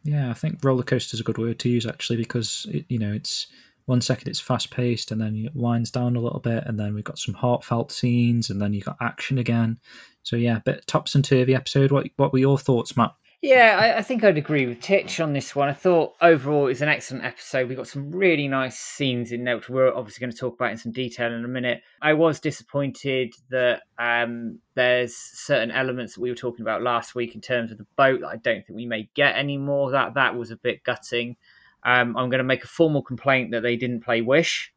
Yeah, 0.03 0.31
I 0.31 0.35
think 0.35 0.65
roller 0.65 0.83
coaster 0.83 1.15
is 1.15 1.21
a 1.21 1.25
good 1.25 1.39
word 1.39 1.61
to 1.61 1.69
use 1.69 1.87
actually 1.87 2.17
because 2.17 2.67
it, 2.71 2.85
you 2.89 2.99
know 2.99 3.13
it's 3.13 3.47
one 3.87 4.01
second 4.01 4.29
it's 4.29 4.41
fast 4.41 4.71
paced 4.71 5.11
and 5.11 5.21
then 5.21 5.37
it 5.37 5.55
winds 5.55 5.91
down 5.91 6.17
a 6.17 6.21
little 6.21 6.41
bit 6.41 6.65
and 6.67 6.79
then 6.79 6.95
we've 6.95 7.05
got 7.05 7.19
some 7.19 7.35
heartfelt 7.35 7.93
scenes 7.93 8.51
and 8.51 8.61
then 8.61 8.73
you've 8.73 8.85
got 8.85 8.97
action 9.01 9.39
again. 9.39 9.79
So 10.23 10.37
yeah 10.37 10.61
bit 10.61 10.87
tops 10.87 11.15
and 11.15 11.25
turvy 11.25 11.55
episode. 11.55 11.91
What 11.93 12.07
what 12.17 12.33
were 12.33 12.39
your 12.39 12.59
thoughts 12.59 12.97
matt? 12.97 13.15
Yeah 13.43 13.77
I, 13.79 13.99
I 13.99 14.03
think 14.03 14.25
i'd 14.25 14.39
agree 14.39 14.65
with 14.67 14.81
titch 14.81 15.21
on 15.21 15.35
this 15.35 15.55
one. 15.55 15.69
I 15.69 15.75
thought 15.75 16.15
overall 16.23 16.69
it's 16.69 16.81
an 16.81 16.89
excellent 16.89 17.25
episode. 17.25 17.69
We 17.69 17.75
got 17.75 17.87
some 17.87 18.11
really 18.11 18.49
nice 18.49 18.79
scenes 18.79 19.33
in 19.33 19.45
there 19.45 19.57
which 19.57 19.69
we're 19.69 19.95
obviously 19.95 20.23
going 20.23 20.33
to 20.33 20.39
talk 20.39 20.55
about 20.55 20.73
in 20.73 20.79
some 20.79 20.93
detail 20.93 21.31
in 21.31 21.45
a 21.45 21.49
minute. 21.49 21.83
I 22.01 22.15
was 22.15 22.41
disappointed 22.41 23.35
that 23.51 23.83
um, 23.99 24.61
there's 24.77 25.15
certain 25.15 25.71
elements 25.71 26.15
that 26.15 26.23
we 26.23 26.31
were 26.31 26.37
talking 26.37 26.63
about 26.63 26.83
last 26.83 27.15
week 27.15 27.35
in 27.35 27.43
terms 27.43 27.71
of 27.71 27.77
the 27.77 27.87
boat 27.97 28.21
that 28.21 28.29
i 28.29 28.37
don't 28.37 28.65
think 28.65 28.77
we 28.77 28.87
may 28.87 29.11
get 29.15 29.37
anymore. 29.37 29.91
That 29.91 30.15
that 30.15 30.37
was 30.37 30.51
a 30.51 30.57
bit 30.57 30.83
gutting 30.85 31.37
um, 31.85 32.17
I'm 32.17 32.31
going 32.31 32.39
to 32.39 32.45
make 32.45 32.65
a 32.65 32.69
formal 32.69 33.03
complaint 33.03 33.51
that 33.53 33.63
they 33.63 33.77
didn't 33.77 34.01
play 34.01 34.21
Wish. 34.21 34.73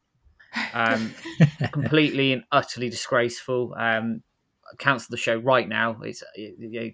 Um, 0.72 1.14
completely 1.72 2.32
and 2.32 2.44
utterly 2.50 2.88
disgraceful. 2.88 3.74
Um, 3.78 4.22
cancel 4.78 5.10
the 5.10 5.16
show 5.16 5.36
right 5.36 5.68
now. 5.68 5.98
It's 6.02 6.22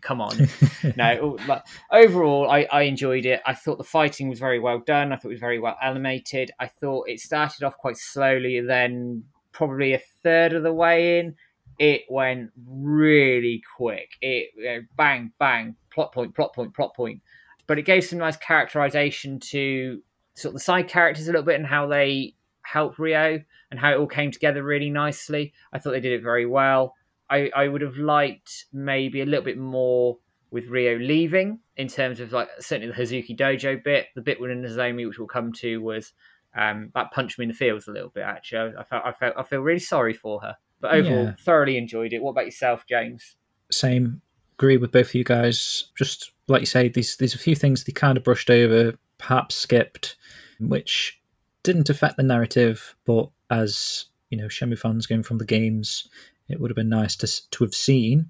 come 0.02 0.20
on. 0.20 0.36
no, 0.96 1.38
like, 1.48 1.64
overall, 1.90 2.50
I, 2.50 2.66
I 2.70 2.82
enjoyed 2.82 3.26
it. 3.26 3.40
I 3.44 3.54
thought 3.54 3.78
the 3.78 3.84
fighting 3.84 4.28
was 4.28 4.38
very 4.38 4.60
well 4.60 4.78
done. 4.78 5.12
I 5.12 5.16
thought 5.16 5.28
it 5.28 5.34
was 5.34 5.40
very 5.40 5.58
well 5.58 5.76
animated. 5.82 6.52
I 6.60 6.66
thought 6.66 7.08
it 7.08 7.20
started 7.20 7.64
off 7.64 7.76
quite 7.76 7.96
slowly, 7.96 8.60
then 8.60 9.24
probably 9.52 9.94
a 9.94 10.00
third 10.22 10.52
of 10.52 10.62
the 10.62 10.72
way 10.72 11.20
in, 11.20 11.34
it 11.78 12.02
went 12.08 12.50
really 12.66 13.62
quick. 13.76 14.10
It 14.20 14.50
you 14.56 14.86
bang, 14.96 15.32
bang, 15.38 15.76
plot 15.90 16.12
point, 16.12 16.34
plot 16.34 16.54
point, 16.54 16.74
plot 16.74 16.94
point 16.94 17.22
but 17.66 17.78
it 17.78 17.82
gave 17.82 18.04
some 18.04 18.18
nice 18.18 18.36
characterization 18.36 19.40
to 19.40 20.02
sort 20.34 20.50
of 20.50 20.54
the 20.54 20.64
side 20.64 20.88
characters 20.88 21.28
a 21.28 21.30
little 21.32 21.44
bit 21.44 21.56
and 21.56 21.66
how 21.66 21.86
they 21.86 22.34
helped 22.62 22.98
Rio 22.98 23.42
and 23.70 23.80
how 23.80 23.92
it 23.92 23.98
all 23.98 24.06
came 24.06 24.30
together 24.30 24.62
really 24.62 24.90
nicely. 24.90 25.52
I 25.72 25.78
thought 25.78 25.92
they 25.92 26.00
did 26.00 26.12
it 26.12 26.22
very 26.22 26.46
well. 26.46 26.94
I, 27.30 27.50
I 27.54 27.68
would 27.68 27.80
have 27.82 27.96
liked 27.96 28.66
maybe 28.72 29.20
a 29.20 29.26
little 29.26 29.44
bit 29.44 29.58
more 29.58 30.18
with 30.50 30.66
Rio 30.68 30.98
leaving 30.98 31.60
in 31.76 31.88
terms 31.88 32.20
of 32.20 32.32
like 32.32 32.48
certainly 32.60 32.92
the 32.92 33.00
Hazuki 33.00 33.36
Dojo 33.36 33.82
bit. 33.82 34.06
The 34.14 34.22
bit 34.22 34.40
with 34.40 34.50
Nozomi, 34.50 35.06
which 35.06 35.18
we'll 35.18 35.28
come 35.28 35.52
to, 35.54 35.80
was 35.80 36.12
Um, 36.56 36.90
that 36.94 37.10
punched 37.10 37.38
me 37.38 37.44
in 37.44 37.48
the 37.48 37.54
feels 37.54 37.88
a 37.88 37.90
little 37.92 38.10
bit. 38.10 38.22
Actually, 38.22 38.74
I 38.78 38.84
felt 38.84 39.04
I 39.04 39.12
felt 39.12 39.34
I 39.36 39.42
feel 39.42 39.60
really 39.60 39.80
sorry 39.80 40.12
for 40.12 40.40
her. 40.42 40.56
But 40.80 40.94
overall, 40.94 41.24
Yeah. 41.24 41.34
thoroughly 41.40 41.76
enjoyed 41.76 42.12
it. 42.12 42.22
What 42.22 42.30
about 42.32 42.44
yourself, 42.44 42.84
James? 42.86 43.36
Same. 43.72 44.20
Agree 44.56 44.76
with 44.76 44.92
both 44.92 45.08
of 45.08 45.14
you 45.14 45.24
guys. 45.24 45.90
Just 45.96 46.30
like 46.48 46.60
you 46.60 46.66
say, 46.66 46.88
these 46.88 47.16
there's 47.16 47.34
a 47.34 47.38
few 47.38 47.54
things 47.54 47.84
they 47.84 47.92
kind 47.92 48.16
of 48.18 48.24
brushed 48.24 48.50
over, 48.50 48.94
perhaps 49.18 49.54
skipped, 49.54 50.16
which 50.60 51.20
didn't 51.62 51.90
affect 51.90 52.16
the 52.16 52.22
narrative. 52.22 52.94
But 53.04 53.28
as 53.50 54.06
you 54.30 54.38
know, 54.38 54.46
Shenmue 54.46 54.78
fans 54.78 55.06
going 55.06 55.22
from 55.22 55.38
the 55.38 55.44
games, 55.44 56.08
it 56.48 56.60
would 56.60 56.70
have 56.70 56.76
been 56.76 56.88
nice 56.88 57.16
to 57.16 57.50
to 57.50 57.64
have 57.64 57.74
seen. 57.74 58.26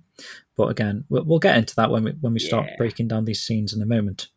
But 0.57 0.69
again, 0.69 1.05
we'll, 1.09 1.25
we'll 1.25 1.39
get 1.41 1.57
into 1.57 1.75
that 1.77 1.91
when 1.91 2.05
we 2.05 2.13
when 2.21 2.33
we 2.33 2.39
start 2.41 2.67
Yeah. 2.69 2.77
breaking 2.79 3.09
down 3.09 3.25
these 3.25 3.43
scenes 3.43 3.73
in 3.73 3.83
a 3.83 3.87
moment. 3.87 4.29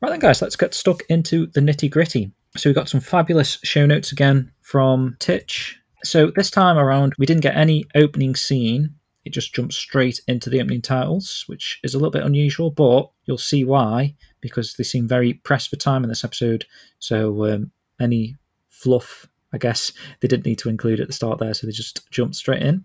Right 0.00 0.10
then, 0.10 0.18
guys, 0.20 0.42
let's 0.42 0.56
get 0.56 0.74
stuck 0.74 1.02
into 1.08 1.46
the 1.46 1.60
nitty 1.60 1.90
gritty. 1.90 2.32
So 2.56 2.68
we 2.70 2.74
got 2.74 2.88
some 2.88 3.00
fabulous 3.00 3.58
show 3.62 3.86
notes 3.86 4.12
again 4.12 4.52
from 4.60 5.16
Titch. 5.18 5.78
So 6.04 6.30
this 6.36 6.50
time 6.50 6.76
around, 6.76 7.14
we 7.18 7.26
didn't 7.26 7.40
get 7.42 7.56
any 7.56 7.84
opening 7.94 8.34
scene. 8.36 8.94
It 9.24 9.32
just 9.32 9.54
jumps 9.54 9.76
straight 9.76 10.20
into 10.28 10.50
the 10.50 10.60
opening 10.60 10.82
titles, 10.82 11.44
which 11.46 11.80
is 11.82 11.94
a 11.94 11.98
little 11.98 12.10
bit 12.10 12.24
unusual, 12.24 12.70
but 12.70 13.10
you'll 13.24 13.38
see 13.38 13.64
why 13.64 14.14
because 14.40 14.74
they 14.74 14.84
seem 14.84 15.08
very 15.08 15.34
pressed 15.34 15.70
for 15.70 15.76
time 15.76 16.02
in 16.02 16.10
this 16.10 16.24
episode. 16.24 16.66
So 16.98 17.46
um, 17.46 17.70
any 18.00 18.36
fluff, 18.68 19.26
I 19.52 19.58
guess, 19.58 19.92
they 20.20 20.28
didn't 20.28 20.44
need 20.44 20.58
to 20.58 20.68
include 20.68 21.00
at 21.00 21.06
the 21.06 21.12
start 21.14 21.38
there, 21.38 21.54
so 21.54 21.66
they 21.66 21.72
just 21.72 22.10
jumped 22.10 22.36
straight 22.36 22.62
in. 22.62 22.84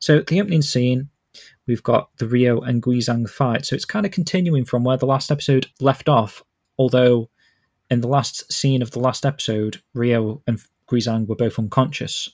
So 0.00 0.20
the 0.20 0.40
opening 0.40 0.62
scene, 0.62 1.08
we've 1.66 1.82
got 1.82 2.10
the 2.18 2.26
Rio 2.26 2.60
and 2.60 2.82
Guizhang 2.82 3.28
fight. 3.28 3.64
So 3.64 3.74
it's 3.74 3.84
kind 3.84 4.04
of 4.04 4.12
continuing 4.12 4.64
from 4.64 4.84
where 4.84 4.98
the 4.98 5.06
last 5.06 5.30
episode 5.30 5.68
left 5.80 6.08
off, 6.08 6.42
although 6.78 7.30
in 7.90 8.00
the 8.02 8.08
last 8.08 8.52
scene 8.52 8.82
of 8.82 8.90
the 8.90 9.00
last 9.00 9.24
episode, 9.24 9.80
Rio 9.94 10.42
and 10.46 10.60
Guizhang 10.90 11.26
were 11.26 11.36
both 11.36 11.58
unconscious. 11.58 12.28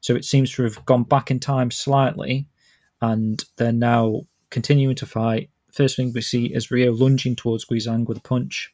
So 0.00 0.14
it 0.14 0.24
seems 0.24 0.52
to 0.52 0.64
have 0.64 0.84
gone 0.84 1.04
back 1.04 1.30
in 1.30 1.40
time 1.40 1.70
slightly, 1.70 2.46
and 3.02 3.44
they're 3.56 3.72
now 3.72 4.22
continuing 4.50 4.94
to 4.96 5.06
fight. 5.06 5.50
First 5.72 5.96
thing 5.96 6.12
we 6.14 6.22
see 6.22 6.46
is 6.46 6.70
Rio 6.70 6.92
lunging 6.92 7.36
towards 7.36 7.64
Guizhang 7.66 8.06
with 8.06 8.18
a 8.18 8.22
punch, 8.22 8.72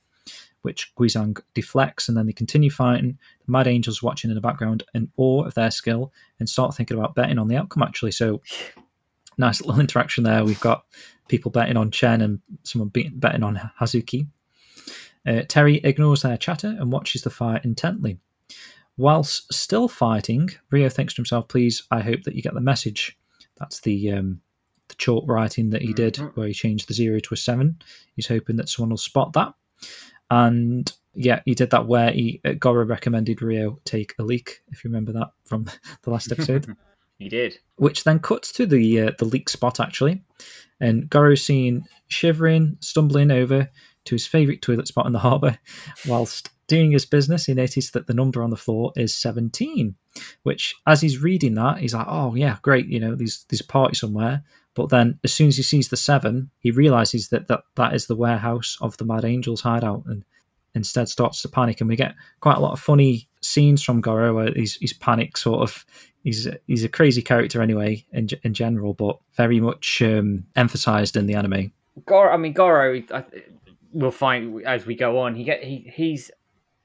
which 0.63 0.93
Guizhang 0.97 1.41
deflects, 1.55 2.09
and 2.09 2.17
then 2.17 2.27
they 2.27 2.33
continue 2.33 2.71
fighting. 2.71 3.19
The 3.47 3.53
Mad 3.53 3.67
Angels 3.67 4.03
watching 4.03 4.31
in 4.31 4.35
the 4.35 4.41
background 4.41 4.85
in 4.95 5.11
awe 5.17 5.45
of 5.45 5.55
their 5.55 5.71
skill 5.71 6.13
and 6.39 6.49
start 6.49 6.75
thinking 6.75 6.99
about 6.99 7.15
betting 7.15 7.39
on 7.39 7.49
the 7.49 7.57
outcome 7.57 7.83
actually. 7.83 8.13
So 8.13 8.43
nice 9.39 9.61
little 9.61 9.81
interaction 9.81 10.25
there. 10.25 10.45
We've 10.45 10.61
got 10.61 10.85
people 11.29 11.51
betting 11.51 11.77
on 11.77 11.91
Chen 11.91 12.21
and 12.21 12.41
someone 12.65 12.89
be- 12.89 13.09
betting 13.09 13.43
on 13.43 13.57
Hazuki. 13.81 14.27
Uh, 15.27 15.43
Terry 15.49 15.77
ignores 15.85 16.23
their 16.23 16.37
chatter 16.37 16.77
and 16.79 16.93
watches 16.93 17.23
the 17.23 17.31
fight 17.31 17.65
intently. 17.65 18.19
Whilst 18.97 19.53
still 19.55 19.89
fighting, 19.89 20.51
Rio 20.71 20.89
thinks 20.89 21.15
to 21.15 21.19
himself, 21.19 21.49
"Please, 21.49 21.85
I 21.91 22.01
hope 22.01 22.25
that 22.25 22.35
you 22.35 22.43
get 22.43 22.55
the 22.55 22.61
message." 22.61 23.17
That's 23.59 23.81
the 23.81 24.13
um, 24.13 24.41
the 24.89 24.95
chalk 24.95 25.25
writing 25.29 25.71
that 25.71 25.83
he 25.83 25.93
did, 25.93 26.15
Mhm. 26.15 26.37
where 26.37 26.47
he 26.49 26.55
changed 26.55 26.89
the 26.89 26.95
zero 26.95 27.19
to 27.21 27.35
a 27.35 27.37
seven. 27.37 27.79
He's 28.17 28.27
hoping 28.29 28.57
that 28.57 28.69
someone 28.69 28.91
will 28.91 28.97
spot 28.97 29.33
that. 29.35 29.53
And 30.31 30.91
yeah, 31.15 31.41
he 31.45 31.55
did 31.55 31.71
that 31.71 31.87
where 31.87 32.11
he 32.13 32.41
Goro 32.59 32.85
recommended 32.85 33.43
Rio 33.43 33.81
take 33.85 34.15
a 34.19 34.23
leak, 34.23 34.61
if 34.71 34.85
you 34.85 34.89
remember 34.91 35.13
that 35.13 35.31
from 35.45 35.65
the 36.03 36.11
last 36.11 36.31
episode 36.33 36.67
he 37.19 37.29
did. 37.29 37.59
which 37.77 38.05
then 38.05 38.19
cuts 38.19 38.53
to 38.53 38.67
the 38.67 39.01
uh, 39.01 39.13
the 39.19 39.25
leak 39.25 39.49
spot 39.49 39.81
actually, 39.81 40.23
and 40.81 41.09
Goro's 41.11 41.43
seen 41.45 41.85
shivering, 42.09 42.77
stumbling 42.81 43.31
over 43.31 43.69
to 44.09 44.15
his 44.15 44.27
favourite 44.27 44.63
toilet 44.63 44.89
spot 44.89 45.07
in 45.07 45.13
the 45.13 45.19
harbour. 45.19 45.59
Whilst 46.07 46.51
doing 46.67 46.91
his 46.91 47.07
business, 47.07 47.47
he 47.47 47.55
noticed 47.55 47.93
that 47.95 48.07
the 48.07 48.15
number 48.15 48.43
on 48.43 48.51
the 48.51 48.57
floor 48.57 48.93
is 48.97 49.15
seventeen. 49.15 49.95
Which, 50.43 50.75
as 50.87 51.01
he's 51.01 51.23
reading 51.23 51.55
that, 51.55 51.79
he's 51.79 51.95
like, 51.95 52.07
"Oh 52.09 52.35
yeah, 52.35 52.59
great! 52.63 52.87
You 52.87 53.01
know, 53.01 53.15
there's 53.15 53.45
there's 53.49 53.61
a 53.61 53.67
party 53.67 53.95
somewhere." 53.95 54.43
But 54.75 54.91
then, 54.91 55.19
as 55.25 55.35
soon 55.35 55.49
as 55.49 55.57
he 55.57 55.65
sees 55.65 55.89
the 55.89 55.97
seven, 55.97 56.51
he 56.61 56.71
realizes 56.71 57.31
that 57.31 57.49
that, 57.49 57.63
that 57.75 57.95
is 57.95 58.07
the 58.07 58.15
warehouse 58.15 58.79
of 58.81 58.97
the 58.97 59.05
Mad 59.05 59.25
Angels 59.25 59.61
hideout, 59.61 60.05
and 60.07 60.25
instead 60.75 61.09
starts 61.09 61.43
to 61.43 61.49
panic. 61.49 61.81
And 61.81 61.89
we 61.89 61.97
get 61.97 62.15
quite 62.41 62.57
a 62.57 62.61
lot 62.61 62.73
of 62.73 62.81
funny 62.81 63.29
scenes 63.41 63.83
from 63.83 64.01
Goro 64.01 64.35
where 64.35 64.53
he's 64.55 64.77
he's 64.77 64.93
panic 64.93 65.37
sort 65.37 65.63
of 65.63 65.85
he's 66.25 66.49
he's 66.67 66.85
a 66.85 66.89
crazy 66.89 67.23
character 67.23 67.63
anyway 67.63 68.05
in 68.13 68.29
in 68.43 68.55
general, 68.55 68.95
but 68.95 69.19
very 69.37 69.61
much 69.61 70.03
um, 70.03 70.45
emphasized 70.57 71.17
in 71.17 71.27
the 71.27 71.35
anime. 71.35 71.73
Goro, 72.07 72.33
I 72.33 72.37
mean 72.37 72.53
Goro, 72.53 73.03
we'll 73.93 74.11
find 74.11 74.65
as 74.65 74.87
we 74.87 74.95
go 74.95 75.19
on. 75.19 75.35
He 75.35 75.45
get 75.45 75.63
he 75.63 75.91
he's 75.95 76.31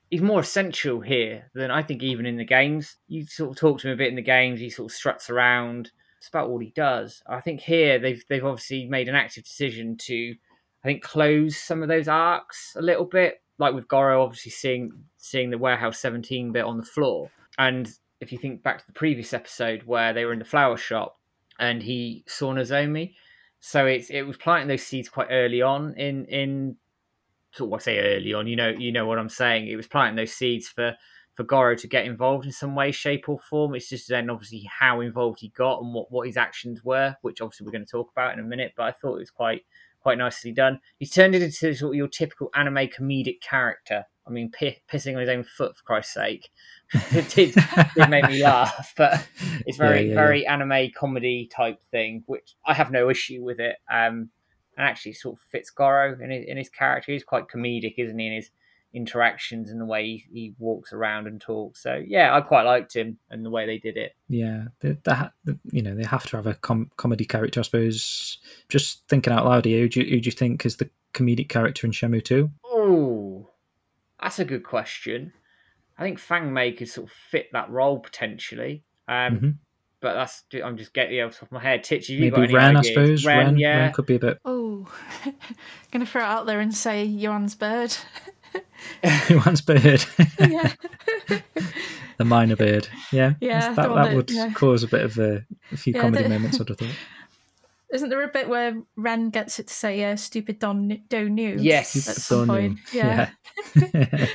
he's 0.09 0.21
more 0.21 0.39
essential 0.39 1.01
here 1.01 1.49
than 1.53 1.71
I 1.71 1.83
think 1.83 2.03
even 2.03 2.25
in 2.25 2.37
the 2.37 2.45
games. 2.45 2.97
You 3.07 3.25
sort 3.25 3.51
of 3.51 3.57
talk 3.57 3.79
to 3.79 3.87
him 3.87 3.93
a 3.93 3.97
bit 3.97 4.09
in 4.09 4.15
the 4.15 4.21
games. 4.21 4.59
He 4.59 4.69
sort 4.69 4.91
of 4.91 4.95
struts 4.95 5.29
around. 5.29 5.91
It's 6.17 6.27
about 6.27 6.49
all 6.49 6.59
he 6.59 6.71
does. 6.75 7.21
I 7.27 7.41
think 7.41 7.61
here 7.61 7.99
they've 7.99 8.23
they've 8.29 8.45
obviously 8.45 8.85
made 8.85 9.09
an 9.09 9.15
active 9.15 9.43
decision 9.43 9.97
to, 9.97 10.35
I 10.83 10.87
think, 10.87 11.03
close 11.03 11.57
some 11.57 11.81
of 11.81 11.89
those 11.89 12.07
arcs 12.07 12.73
a 12.77 12.81
little 12.81 13.05
bit. 13.05 13.41
Like 13.57 13.73
with 13.73 13.87
Goro, 13.87 14.23
obviously 14.23 14.51
seeing 14.51 14.91
seeing 15.17 15.49
the 15.49 15.57
warehouse 15.57 15.99
seventeen 15.99 16.51
bit 16.51 16.63
on 16.63 16.77
the 16.77 16.85
floor, 16.85 17.29
and 17.57 17.89
if 18.19 18.31
you 18.31 18.37
think 18.37 18.63
back 18.63 18.79
to 18.79 18.87
the 18.87 18.93
previous 18.93 19.33
episode 19.33 19.83
where 19.83 20.13
they 20.13 20.25
were 20.25 20.33
in 20.33 20.39
the 20.39 20.45
flower 20.45 20.77
shop 20.77 21.19
and 21.59 21.83
he 21.83 22.23
saw 22.27 22.53
Nozomi, 22.53 23.13
so 23.59 23.85
it's 23.85 24.09
it 24.09 24.23
was 24.23 24.37
planting 24.37 24.69
those 24.69 24.83
seeds 24.83 25.09
quite 25.09 25.27
early 25.29 25.61
on 25.61 25.93
in 25.95 26.25
in 26.25 26.77
sort 27.53 27.69
of 27.69 27.73
I 27.75 27.79
say 27.79 27.99
early 27.99 28.33
on. 28.33 28.47
You 28.47 28.55
know 28.55 28.69
you 28.69 28.91
know 28.91 29.05
what 29.05 29.19
I'm 29.19 29.29
saying. 29.29 29.67
It 29.67 29.75
was 29.75 29.87
planting 29.87 30.15
those 30.15 30.33
seeds 30.33 30.67
for 30.67 30.95
for 31.35 31.43
Goro 31.43 31.75
to 31.75 31.87
get 31.87 32.05
involved 32.05 32.45
in 32.45 32.51
some 32.51 32.75
way, 32.75 32.91
shape, 32.91 33.27
or 33.27 33.39
form. 33.39 33.73
It's 33.73 33.89
just 33.89 34.07
then 34.07 34.29
obviously 34.29 34.69
how 34.79 35.01
involved 35.01 35.39
he 35.39 35.49
got 35.49 35.81
and 35.81 35.93
what 35.93 36.11
what 36.11 36.27
his 36.27 36.37
actions 36.37 36.83
were, 36.83 37.15
which 37.21 37.41
obviously 37.41 37.65
we're 37.65 37.71
going 37.71 37.85
to 37.85 37.91
talk 37.91 38.11
about 38.11 38.33
in 38.33 38.39
a 38.39 38.47
minute. 38.47 38.73
But 38.75 38.83
I 38.83 38.91
thought 38.91 39.15
it 39.15 39.19
was 39.19 39.31
quite 39.31 39.63
quite 39.99 40.17
nicely 40.17 40.51
done. 40.51 40.79
He 40.99 41.07
turned 41.07 41.33
it 41.33 41.41
into 41.41 41.73
sort 41.73 41.91
of 41.91 41.95
your 41.95 42.07
typical 42.07 42.49
anime 42.53 42.87
comedic 42.87 43.41
character. 43.41 44.05
I 44.25 44.29
mean, 44.29 44.51
pi- 44.51 44.81
pissing 44.89 45.15
on 45.15 45.21
his 45.21 45.29
own 45.29 45.43
foot 45.43 45.75
for 45.75 45.83
Christ's 45.83 46.13
sake. 46.13 46.49
it 46.93 47.29
did, 47.29 47.55
did 47.95 48.09
make 48.09 48.27
me 48.29 48.41
laugh, 48.41 48.93
but 48.95 49.25
it's 49.65 49.77
very 49.77 50.03
Yeah, 50.03 50.09
yeah, 50.09 50.15
very 50.15 50.47
anime 50.47 50.91
comedy 50.95 51.49
type 51.53 51.81
thing, 51.91 52.23
which 52.25 52.55
I 52.65 52.73
have 52.73 52.91
no 52.91 53.09
issue 53.09 53.43
with 53.43 53.59
it. 53.59 53.77
Um, 53.91 54.29
and 54.77 54.87
actually 54.87 55.13
sort 55.13 55.37
of 55.37 55.41
fits 55.49 55.69
Goro 55.69 56.17
in 56.21 56.29
his, 56.31 56.45
in 56.47 56.57
his 56.57 56.69
character. 56.69 57.11
He's 57.11 57.23
quite 57.23 57.47
comedic, 57.47 57.95
isn't 57.97 58.17
he, 58.17 58.27
in 58.27 58.33
his 58.33 58.49
interactions 58.93 59.71
and 59.71 59.81
the 59.81 59.85
way 59.85 60.03
he, 60.05 60.25
he 60.31 60.53
walks 60.59 60.93
around 60.93 61.25
and 61.27 61.41
talks. 61.41 61.81
So 61.81 62.01
yeah, 62.05 62.35
I 62.35 62.41
quite 62.41 62.63
liked 62.63 62.95
him 62.95 63.17
and 63.31 63.43
the 63.43 63.49
way 63.49 63.65
they 63.65 63.79
did 63.79 63.97
it. 63.97 64.13
Yeah, 64.29 64.65
they, 64.81 64.97
they 65.03 65.13
ha- 65.13 65.31
you 65.71 65.81
know 65.81 65.95
they 65.95 66.03
have 66.03 66.25
to 66.27 66.37
have 66.37 66.47
a 66.47 66.53
com- 66.53 66.91
comedy 66.97 67.25
character, 67.25 67.59
I 67.59 67.63
suppose. 67.63 68.37
Just 68.69 69.07
thinking 69.07 69.33
out 69.33 69.45
loud 69.45 69.65
here, 69.65 69.81
who 69.81 69.89
do 69.89 70.01
you, 70.01 70.09
who 70.11 70.21
do 70.21 70.25
you 70.27 70.31
think 70.31 70.65
is 70.65 70.77
the 70.77 70.89
comedic 71.13 71.49
character 71.49 71.87
in 71.87 71.91
Shenmue 71.91 72.23
Two? 72.23 72.51
Oh, 72.65 73.49
that's 74.21 74.39
a 74.39 74.45
good 74.45 74.63
question. 74.63 75.33
I 75.97 76.03
think 76.03 76.19
Fang 76.19 76.55
could 76.75 76.89
sort 76.89 77.07
of 77.07 77.13
fit 77.13 77.49
that 77.53 77.69
role 77.69 77.99
potentially. 77.99 78.83
Um, 79.07 79.39
Mhm. 79.39 79.55
But 80.03 80.15
that's 80.15 80.43
I'm 80.63 80.77
just 80.77 80.93
getting 80.93 81.17
it 81.17 81.21
off 81.21 81.31
the 81.31 81.37
top 81.39 81.47
of 81.47 81.51
my 81.53 81.61
head. 81.61 81.83
Titch, 81.85 82.07
have 82.09 82.17
you 82.19 82.29
got 82.29 82.41
Maybe 82.41 82.53
any 82.55 82.55
Ren, 82.65 82.75
I 82.77 82.81
suppose. 82.81 83.25
Ren, 83.25 83.37
Ren, 83.45 83.57
yeah. 83.57 83.77
Ren 83.79 83.93
could 83.93 84.05
be 84.05 84.15
a 84.15 84.19
bit. 84.19 84.37
Oh, 84.43 84.85
gonna 85.91 86.05
throw 86.05 86.21
it 86.21 86.25
out 86.25 86.45
there 86.45 86.59
and 86.59 86.75
say 86.75 87.07
Johan's 87.07 87.55
bird. 87.55 87.95
One's 89.45 89.61
bird, 89.61 90.03
yeah, 90.39 90.73
the 92.17 92.25
minor 92.25 92.55
bird. 92.57 92.87
Yeah, 93.13 93.33
Yeah, 93.39 93.73
that, 93.73 93.75
that 93.77 93.93
that- 93.95 94.15
would 94.15 94.29
yeah. 94.29 94.51
cause 94.53 94.83
a 94.83 94.87
bit 94.87 95.01
of 95.05 95.17
a, 95.17 95.43
a 95.71 95.77
few 95.77 95.93
Yeah, 95.93 96.01
comedy 96.01 96.23
the- 96.23 96.29
moments. 96.29 96.59
I'd 96.61 96.67
have 96.69 96.77
thought. 96.77 96.89
isn't 97.93 98.09
there 98.09 98.23
a 98.23 98.27
bit 98.27 98.49
where 98.49 98.75
Ren 98.97 99.29
gets 99.29 99.57
it 99.59 99.67
to 99.69 99.73
say 99.73 100.03
uh, 100.03 100.17
"stupid 100.17 100.59
Don 100.59 101.01
Do 101.07 101.29
New"? 101.29 101.55
Yes. 101.59 101.95
at 102.07 102.15
some 102.17 102.47
point. 102.47 102.79
Yeah. 102.91 103.29
Yeah. 103.73 104.27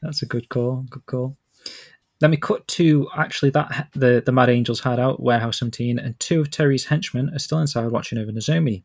That's 0.00 0.22
a 0.22 0.26
good 0.26 0.48
call. 0.48 0.86
Good 0.88 1.04
call. 1.06 1.36
Then 2.20 2.30
we 2.32 2.36
cut 2.36 2.66
to 2.68 3.08
actually 3.16 3.50
that 3.50 3.88
the 3.94 4.22
the 4.24 4.32
Mad 4.32 4.50
Angels 4.50 4.80
hideout, 4.80 5.20
Warehouse 5.20 5.58
17, 5.60 5.98
and 5.98 6.18
two 6.18 6.40
of 6.40 6.50
Terry's 6.50 6.84
henchmen 6.84 7.30
are 7.34 7.38
still 7.38 7.60
inside 7.60 7.90
watching 7.92 8.18
over 8.18 8.32
Nozomi, 8.32 8.82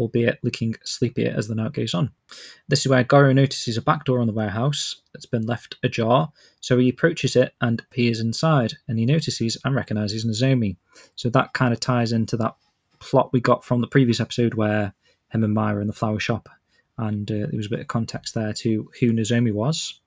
albeit 0.00 0.40
looking 0.42 0.74
sleepier 0.84 1.32
as 1.36 1.46
the 1.46 1.54
night 1.54 1.72
goes 1.72 1.94
on. 1.94 2.10
This 2.68 2.80
is 2.80 2.88
where 2.88 3.04
Goro 3.04 3.32
notices 3.32 3.76
a 3.76 3.82
back 3.82 4.04
door 4.04 4.20
on 4.20 4.26
the 4.26 4.32
warehouse 4.32 5.00
that's 5.12 5.26
been 5.26 5.46
left 5.46 5.76
ajar, 5.84 6.32
so 6.60 6.76
he 6.78 6.88
approaches 6.88 7.36
it 7.36 7.54
and 7.60 7.88
peers 7.90 8.20
inside, 8.20 8.74
and 8.88 8.98
he 8.98 9.06
notices 9.06 9.56
and 9.64 9.74
recognizes 9.74 10.24
Nozomi. 10.24 10.76
So 11.14 11.30
that 11.30 11.52
kind 11.52 11.72
of 11.72 11.80
ties 11.80 12.12
into 12.12 12.36
that 12.38 12.56
plot 12.98 13.32
we 13.32 13.40
got 13.40 13.64
from 13.64 13.80
the 13.80 13.86
previous 13.86 14.20
episode 14.20 14.54
where 14.54 14.92
him 15.30 15.44
and 15.44 15.54
Myra 15.54 15.80
in 15.80 15.86
the 15.86 15.92
flower 15.92 16.20
shop, 16.20 16.48
and 16.98 17.30
uh, 17.30 17.34
there 17.34 17.50
was 17.56 17.66
a 17.66 17.70
bit 17.70 17.80
of 17.80 17.86
context 17.86 18.34
there 18.34 18.52
to 18.54 18.90
who 18.98 19.12
Nozomi 19.12 19.52
was. 19.52 20.00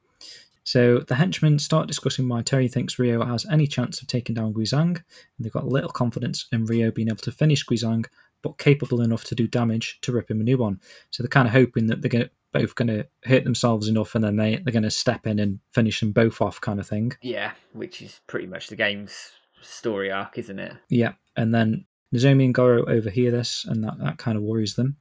So 0.65 0.97
the 0.97 1.13
henchmen 1.13 1.59
start 1.59 1.87
discussing 1.87 2.27
why 2.27 2.41
Terry 2.41 2.67
thinks 2.67 2.97
Rio 2.97 3.23
has 3.23 3.45
any 3.45 3.67
chance 3.67 4.01
of 4.01 4.07
taking 4.07 4.33
down 4.33 4.53
Guizhang, 4.53 4.97
and 4.97 5.05
they've 5.39 5.53
got 5.53 5.67
little 5.67 5.91
confidence 5.91 6.47
in 6.51 6.65
Rio 6.65 6.89
being 6.89 7.07
able 7.07 7.17
to 7.17 7.31
finish 7.31 7.63
Guizhang, 7.63 8.05
but 8.41 8.57
capable 8.57 9.01
enough 9.01 9.23
to 9.25 9.35
do 9.35 9.47
damage 9.47 9.99
to 10.01 10.11
rip 10.11 10.29
him 10.29 10.41
a 10.41 10.43
new 10.43 10.57
one. 10.57 10.81
So 11.11 11.21
they're 11.21 11.29
kind 11.29 11.47
of 11.47 11.53
hoping 11.53 11.85
that 11.87 12.01
they're 12.01 12.09
going 12.09 12.25
to 12.25 12.31
both 12.51 12.73
going 12.73 12.87
to 12.87 13.05
hurt 13.25 13.43
themselves 13.43 13.87
enough, 13.87 14.15
and 14.15 14.23
then 14.23 14.37
they 14.37 14.55
they're 14.55 14.73
going 14.73 14.83
to 14.83 14.91
step 14.91 15.27
in 15.27 15.37
and 15.37 15.59
finish 15.71 15.99
them 15.99 16.11
both 16.11 16.41
off, 16.41 16.59
kind 16.59 16.79
of 16.79 16.87
thing. 16.87 17.13
Yeah, 17.21 17.51
which 17.73 18.01
is 18.01 18.21
pretty 18.25 18.47
much 18.47 18.67
the 18.67 18.75
game's 18.75 19.33
story 19.61 20.11
arc, 20.11 20.37
isn't 20.39 20.57
it? 20.57 20.73
Yeah, 20.89 21.13
and 21.35 21.53
then 21.53 21.85
Nozomi 22.13 22.45
and 22.45 22.55
Goro 22.55 22.85
overhear 22.85 23.29
this, 23.29 23.65
and 23.65 23.83
that, 23.83 23.99
that 23.99 24.17
kind 24.17 24.35
of 24.35 24.43
worries 24.43 24.73
them, 24.73 24.97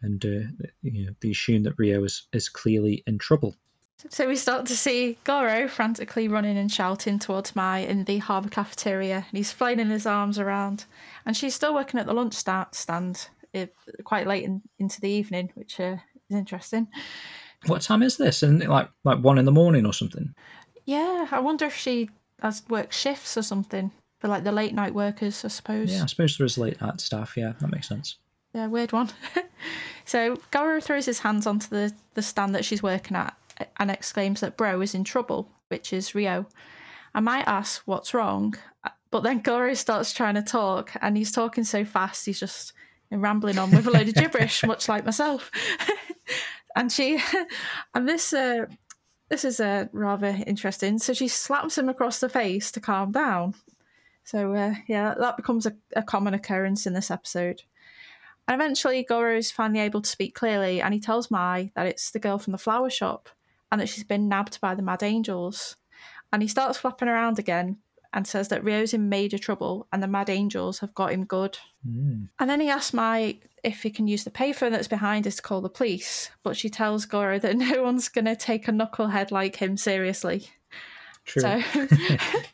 and 0.00 0.24
uh, 0.24 0.66
you 0.80 1.04
know 1.04 1.12
they 1.20 1.30
assume 1.30 1.64
that 1.64 1.78
rio 1.78 2.02
is 2.04 2.26
is 2.32 2.48
clearly 2.48 3.02
in 3.06 3.18
trouble. 3.18 3.54
So 4.10 4.28
we 4.28 4.36
start 4.36 4.66
to 4.66 4.76
see 4.76 5.16
Goro 5.24 5.66
frantically 5.68 6.28
running 6.28 6.58
and 6.58 6.70
shouting 6.70 7.18
towards 7.18 7.56
Mai 7.56 7.78
in 7.78 8.04
the 8.04 8.18
harbour 8.18 8.48
cafeteria, 8.48 9.24
and 9.28 9.36
he's 9.36 9.52
flailing 9.52 9.88
his 9.88 10.06
arms 10.06 10.38
around. 10.38 10.84
And 11.24 11.36
she's 11.36 11.54
still 11.54 11.74
working 11.74 11.98
at 11.98 12.06
the 12.06 12.12
lunch 12.12 12.34
sta- 12.34 12.68
stand 12.72 13.28
uh, 13.54 13.66
quite 14.04 14.26
late 14.26 14.44
in, 14.44 14.62
into 14.78 15.00
the 15.00 15.08
evening, 15.08 15.50
which 15.54 15.80
uh, 15.80 15.96
is 16.28 16.36
interesting. 16.36 16.88
What 17.66 17.82
time 17.82 18.02
is 18.02 18.18
this? 18.18 18.42
Isn't 18.42 18.62
it 18.62 18.68
like 18.68 18.90
like 19.04 19.20
one 19.20 19.38
in 19.38 19.46
the 19.46 19.52
morning 19.52 19.86
or 19.86 19.94
something? 19.94 20.34
Yeah, 20.84 21.28
I 21.30 21.40
wonder 21.40 21.64
if 21.64 21.76
she 21.76 22.10
has 22.42 22.62
worked 22.68 22.92
shifts 22.92 23.38
or 23.38 23.42
something 23.42 23.90
for 24.18 24.28
like 24.28 24.44
the 24.44 24.52
late 24.52 24.74
night 24.74 24.92
workers, 24.92 25.44
I 25.44 25.48
suppose. 25.48 25.90
Yeah, 25.92 26.02
I 26.02 26.06
suppose 26.06 26.36
there 26.36 26.44
is 26.44 26.58
late 26.58 26.80
night 26.80 27.00
staff. 27.00 27.36
Yeah, 27.36 27.52
that 27.58 27.70
makes 27.72 27.88
sense. 27.88 28.16
Yeah, 28.52 28.66
weird 28.66 28.92
one. 28.92 29.10
so 30.04 30.36
Goro 30.50 30.80
throws 30.80 31.06
his 31.06 31.20
hands 31.20 31.46
onto 31.46 31.68
the, 31.68 31.92
the 32.14 32.22
stand 32.22 32.54
that 32.54 32.64
she's 32.64 32.82
working 32.82 33.16
at 33.16 33.34
and 33.76 33.90
exclaims 33.90 34.40
that 34.40 34.56
Bro 34.56 34.80
is 34.80 34.94
in 34.94 35.04
trouble, 35.04 35.50
which 35.68 35.92
is 35.92 36.14
Rio. 36.14 36.46
I 37.14 37.20
might 37.20 37.46
ask 37.46 37.82
what's 37.84 38.14
wrong, 38.14 38.54
but 39.10 39.22
then 39.22 39.40
Goro 39.40 39.74
starts 39.74 40.12
trying 40.12 40.34
to 40.34 40.42
talk 40.42 40.92
and 41.00 41.16
he's 41.16 41.30
talking 41.30 41.64
so 41.64 41.84
fast 41.84 42.26
he's 42.26 42.40
just 42.40 42.72
rambling 43.10 43.58
on 43.58 43.70
with 43.70 43.86
a 43.86 43.90
load 43.90 44.08
of 44.08 44.14
gibberish, 44.14 44.64
much 44.66 44.88
like 44.88 45.04
myself. 45.04 45.50
and 46.76 46.90
she, 46.90 47.20
and 47.94 48.08
this, 48.08 48.32
uh, 48.32 48.66
this 49.28 49.44
is 49.44 49.60
uh, 49.60 49.86
rather 49.92 50.36
interesting. 50.46 50.98
So 50.98 51.12
she 51.12 51.28
slaps 51.28 51.78
him 51.78 51.88
across 51.88 52.18
the 52.18 52.28
face 52.28 52.72
to 52.72 52.80
calm 52.80 53.12
down. 53.12 53.54
So 54.24 54.54
uh, 54.54 54.74
yeah, 54.88 55.14
that 55.18 55.36
becomes 55.36 55.66
a, 55.66 55.76
a 55.94 56.02
common 56.02 56.34
occurrence 56.34 56.86
in 56.86 56.94
this 56.94 57.10
episode. 57.10 57.62
And 58.46 58.60
eventually, 58.60 59.02
Goro 59.02 59.36
is 59.36 59.50
finally 59.50 59.80
able 59.80 60.02
to 60.02 60.10
speak 60.10 60.34
clearly, 60.34 60.82
and 60.82 60.92
he 60.92 61.00
tells 61.00 61.30
Mai 61.30 61.70
that 61.74 61.86
it's 61.86 62.10
the 62.10 62.18
girl 62.18 62.38
from 62.38 62.52
the 62.52 62.58
flower 62.58 62.90
shop 62.90 63.30
and 63.70 63.80
that 63.80 63.88
she's 63.88 64.04
been 64.04 64.28
nabbed 64.28 64.60
by 64.60 64.74
the 64.74 64.82
Mad 64.82 65.02
Angels. 65.02 65.76
And 66.32 66.42
he 66.42 66.48
starts 66.48 66.78
flapping 66.78 67.08
around 67.08 67.38
again 67.38 67.78
and 68.12 68.26
says 68.26 68.48
that 68.48 68.64
Rio's 68.64 68.94
in 68.94 69.08
major 69.08 69.38
trouble 69.38 69.88
and 69.92 70.02
the 70.02 70.06
Mad 70.06 70.30
Angels 70.30 70.78
have 70.78 70.94
got 70.94 71.12
him 71.12 71.24
good. 71.24 71.58
Mm. 71.86 72.28
And 72.38 72.48
then 72.48 72.60
he 72.60 72.70
asks 72.70 72.94
Mai 72.94 73.38
if 73.64 73.82
he 73.82 73.90
can 73.90 74.06
use 74.06 74.24
the 74.24 74.30
payphone 74.30 74.70
that's 74.70 74.88
behind 74.88 75.26
us 75.26 75.36
to 75.36 75.42
call 75.42 75.60
the 75.60 75.68
police, 75.68 76.30
but 76.44 76.56
she 76.56 76.70
tells 76.70 77.06
Goro 77.06 77.38
that 77.40 77.56
no 77.56 77.82
one's 77.82 78.08
going 78.08 78.26
to 78.26 78.36
take 78.36 78.68
a 78.68 78.72
knucklehead 78.72 79.30
like 79.30 79.56
him 79.56 79.76
seriously. 79.76 80.46
True. 81.24 81.42
So, 81.42 81.62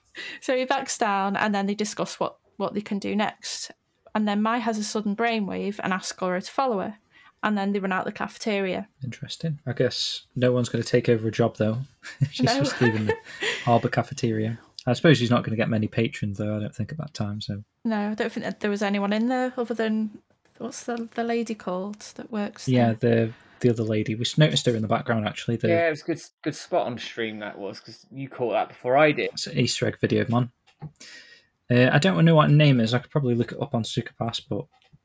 so 0.40 0.56
he 0.56 0.64
backs 0.64 0.96
down 0.96 1.36
and 1.36 1.54
then 1.54 1.66
they 1.66 1.74
discuss 1.74 2.18
what, 2.18 2.38
what 2.56 2.72
they 2.72 2.80
can 2.80 2.98
do 2.98 3.14
next. 3.14 3.70
And 4.14 4.26
then 4.26 4.42
Mai 4.42 4.58
has 4.58 4.78
a 4.78 4.84
sudden 4.84 5.14
brainwave 5.14 5.78
and 5.82 5.92
asks 5.92 6.12
Goro 6.12 6.40
to 6.40 6.50
follow 6.50 6.80
her. 6.80 6.98
And 7.42 7.56
then 7.56 7.72
they 7.72 7.78
run 7.78 7.92
out 7.92 8.04
the 8.04 8.12
cafeteria. 8.12 8.86
Interesting. 9.02 9.58
I 9.66 9.72
guess 9.72 10.26
no 10.36 10.52
one's 10.52 10.68
going 10.68 10.82
to 10.84 10.88
take 10.88 11.08
over 11.08 11.26
a 11.28 11.32
job 11.32 11.56
though. 11.56 11.78
she's 12.30 12.44
No. 12.46 12.58
just 12.58 12.80
leaving 12.80 13.06
the 13.06 13.16
harbour 13.64 13.88
cafeteria. 13.88 14.58
I 14.86 14.92
suppose 14.94 15.18
she's 15.18 15.30
not 15.30 15.42
going 15.42 15.50
to 15.52 15.56
get 15.56 15.68
many 15.70 15.88
patrons 15.88 16.38
though. 16.38 16.56
I 16.56 16.60
don't 16.60 16.74
think 16.74 16.92
at 16.92 16.98
that 16.98 17.14
time. 17.14 17.40
So 17.40 17.62
No, 17.84 18.10
I 18.10 18.14
don't 18.14 18.30
think 18.30 18.44
that 18.44 18.60
there 18.60 18.70
was 18.70 18.82
anyone 18.82 19.12
in 19.12 19.28
there 19.28 19.52
other 19.56 19.74
than 19.74 20.18
what's 20.58 20.84
the 20.84 21.08
the 21.14 21.24
lady 21.24 21.54
called 21.54 22.00
that 22.16 22.30
works 22.30 22.66
There? 22.66 22.74
yeah, 22.74 22.92
the 22.92 23.32
the 23.60 23.70
other 23.70 23.82
lady 23.84 24.14
we 24.14 24.24
noticed 24.38 24.64
her 24.66 24.74
in 24.76 24.82
the 24.82 24.88
background 24.88 25.26
actually. 25.26 25.56
The 25.56 25.68
Yeah, 25.68 25.86
it 25.86 25.90
was 25.90 26.02
good. 26.02 26.20
Good 26.42 26.54
spot 26.56 26.86
on 26.86 26.98
stream 26.98 27.38
that 27.40 27.58
was 27.58 27.78
because 27.80 28.06
you 28.10 28.28
caught 28.28 28.52
that 28.52 28.68
before 28.68 28.96
I 28.98 29.12
did. 29.12 29.30
it's 29.32 29.46
an 29.46 29.58
Easter 29.58 29.86
egg 29.86 29.98
video, 29.98 30.26
man. 30.28 30.50
Uh, 31.70 31.88
I 31.92 31.98
don't 31.98 32.22
know 32.24 32.34
what 32.34 32.50
her 32.50 32.56
name 32.56 32.80
is. 32.80 32.92
I 32.94 32.98
could 32.98 33.10
probably 33.10 33.34
look 33.34 33.52
it 33.52 33.60
up 33.62 33.74
on 33.74 33.82
Superpass, 33.84 34.42
but 34.48 34.64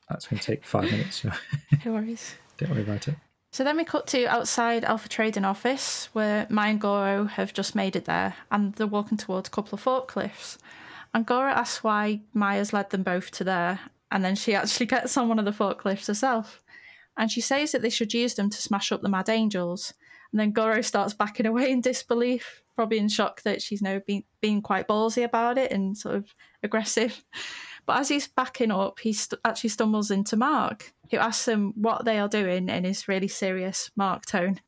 that's 0.09 0.27
going 0.27 0.39
to 0.39 0.45
take 0.45 0.63
five 0.63 0.83
minutes. 0.83 1.21
So 1.21 1.31
No 1.85 1.93
worries. 1.93 2.35
don't 2.57 2.71
worry 2.71 2.81
about 2.83 3.07
it. 3.07 3.15
So 3.51 3.63
then 3.63 3.77
we 3.77 3.85
cut 3.85 4.05
to 4.07 4.25
outside 4.25 4.83
Alpha 4.83 5.07
Trading 5.07 5.45
office 5.45 6.09
where 6.13 6.45
Mai 6.49 6.67
and 6.69 6.81
Goro 6.81 7.23
have 7.25 7.53
just 7.53 7.73
made 7.73 7.95
it 7.95 8.03
there 8.05 8.35
and 8.51 8.73
they're 8.73 8.85
walking 8.85 9.17
towards 9.17 9.47
a 9.47 9.51
couple 9.51 9.77
of 9.77 9.83
forklifts. 9.83 10.57
And 11.13 11.25
Goro 11.25 11.49
asks 11.51 11.81
why 11.83 12.21
Mai 12.33 12.55
has 12.55 12.73
led 12.73 12.89
them 12.89 13.03
both 13.03 13.31
to 13.31 13.43
there 13.45 13.79
and 14.11 14.25
then 14.25 14.35
she 14.35 14.53
actually 14.55 14.87
gets 14.87 15.15
on 15.15 15.29
one 15.29 15.39
of 15.39 15.45
the 15.45 15.51
forklifts 15.51 16.07
herself. 16.07 16.61
And 17.17 17.31
she 17.31 17.39
says 17.39 17.71
that 17.71 17.81
they 17.81 17.89
should 17.89 18.13
use 18.13 18.33
them 18.33 18.49
to 18.49 18.61
smash 18.61 18.91
up 18.91 19.01
the 19.01 19.07
Mad 19.07 19.29
Angels. 19.29 19.93
And 20.33 20.39
then 20.41 20.51
Goro 20.51 20.81
starts 20.81 21.13
backing 21.13 21.45
away 21.45 21.71
in 21.71 21.79
disbelief, 21.79 22.61
probably 22.75 22.97
in 22.97 23.07
shock 23.07 23.41
that 23.43 23.61
she's 23.61 23.81
now 23.81 24.01
been, 24.05 24.25
being 24.41 24.61
quite 24.61 24.85
ballsy 24.85 25.23
about 25.23 25.57
it 25.57 25.71
and 25.71 25.97
sort 25.97 26.15
of 26.15 26.35
aggressive. 26.61 27.23
But 27.85 27.99
as 27.99 28.09
he's 28.09 28.27
backing 28.27 28.71
up, 28.71 28.99
he 28.99 29.13
st- 29.13 29.39
actually 29.45 29.69
stumbles 29.69 30.09
into 30.11 30.35
Mark, 30.35 30.93
who 31.11 31.17
asks 31.17 31.47
him 31.47 31.73
what 31.75 32.05
they 32.05 32.17
are 32.19 32.27
doing 32.27 32.67
in 32.69 32.83
his 32.83 33.07
really 33.07 33.27
serious 33.27 33.91
Mark 33.95 34.25
tone. 34.25 34.59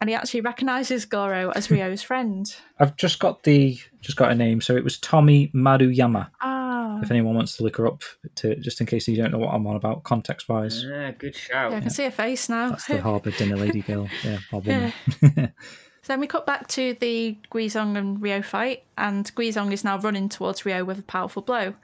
And 0.00 0.10
he 0.10 0.14
actually 0.16 0.42
recognises 0.42 1.06
Goro 1.06 1.50
as 1.52 1.70
Ryo's 1.70 2.02
friend. 2.10 2.54
I've 2.78 2.96
just 2.96 3.18
got 3.18 3.42
the 3.44 3.78
just 4.02 4.18
got 4.18 4.30
a 4.30 4.34
name. 4.34 4.60
So 4.60 4.76
it 4.76 4.84
was 4.84 4.98
Tommy 4.98 5.50
Maruyama. 5.54 6.28
Ah, 6.42 7.00
If 7.02 7.10
anyone 7.10 7.34
wants 7.34 7.56
to 7.56 7.62
look 7.62 7.76
her 7.78 7.86
up, 7.86 8.02
to 8.36 8.54
just 8.56 8.80
in 8.82 8.86
case 8.86 9.08
you 9.08 9.16
don't 9.16 9.32
know 9.32 9.38
what 9.38 9.54
I'm 9.54 9.66
on 9.66 9.76
about, 9.76 10.02
context 10.04 10.48
wise, 10.50 10.84
Yeah, 10.84 11.12
good 11.12 11.34
shout. 11.34 11.70
yeah, 11.70 11.78
I 11.78 11.80
can 11.80 11.88
see 11.90 12.04
her 12.04 12.10
face 12.10 12.50
now. 12.50 12.70
that's 12.70 12.86
the 12.86 13.00
harbour 13.00 13.30
dinner 13.30 13.56
lady 13.56 13.80
girl. 13.80 14.08
Yeah, 14.24 14.36
harbour 14.50 14.92
Yeah. 15.22 15.46
So 16.02 16.12
then 16.12 16.20
we 16.20 16.28
cut 16.28 16.46
back 16.46 16.68
to 16.68 16.94
the 17.00 17.36
Guizong 17.50 17.96
and 17.98 18.22
Ryo 18.22 18.40
fight, 18.40 18.84
and 18.96 19.24
Guizong 19.34 19.72
is 19.72 19.82
now 19.82 19.98
running 19.98 20.28
towards 20.28 20.64
Ryo 20.64 20.84
with 20.84 21.00
a 21.00 21.02
powerful 21.02 21.42
blow, 21.42 21.74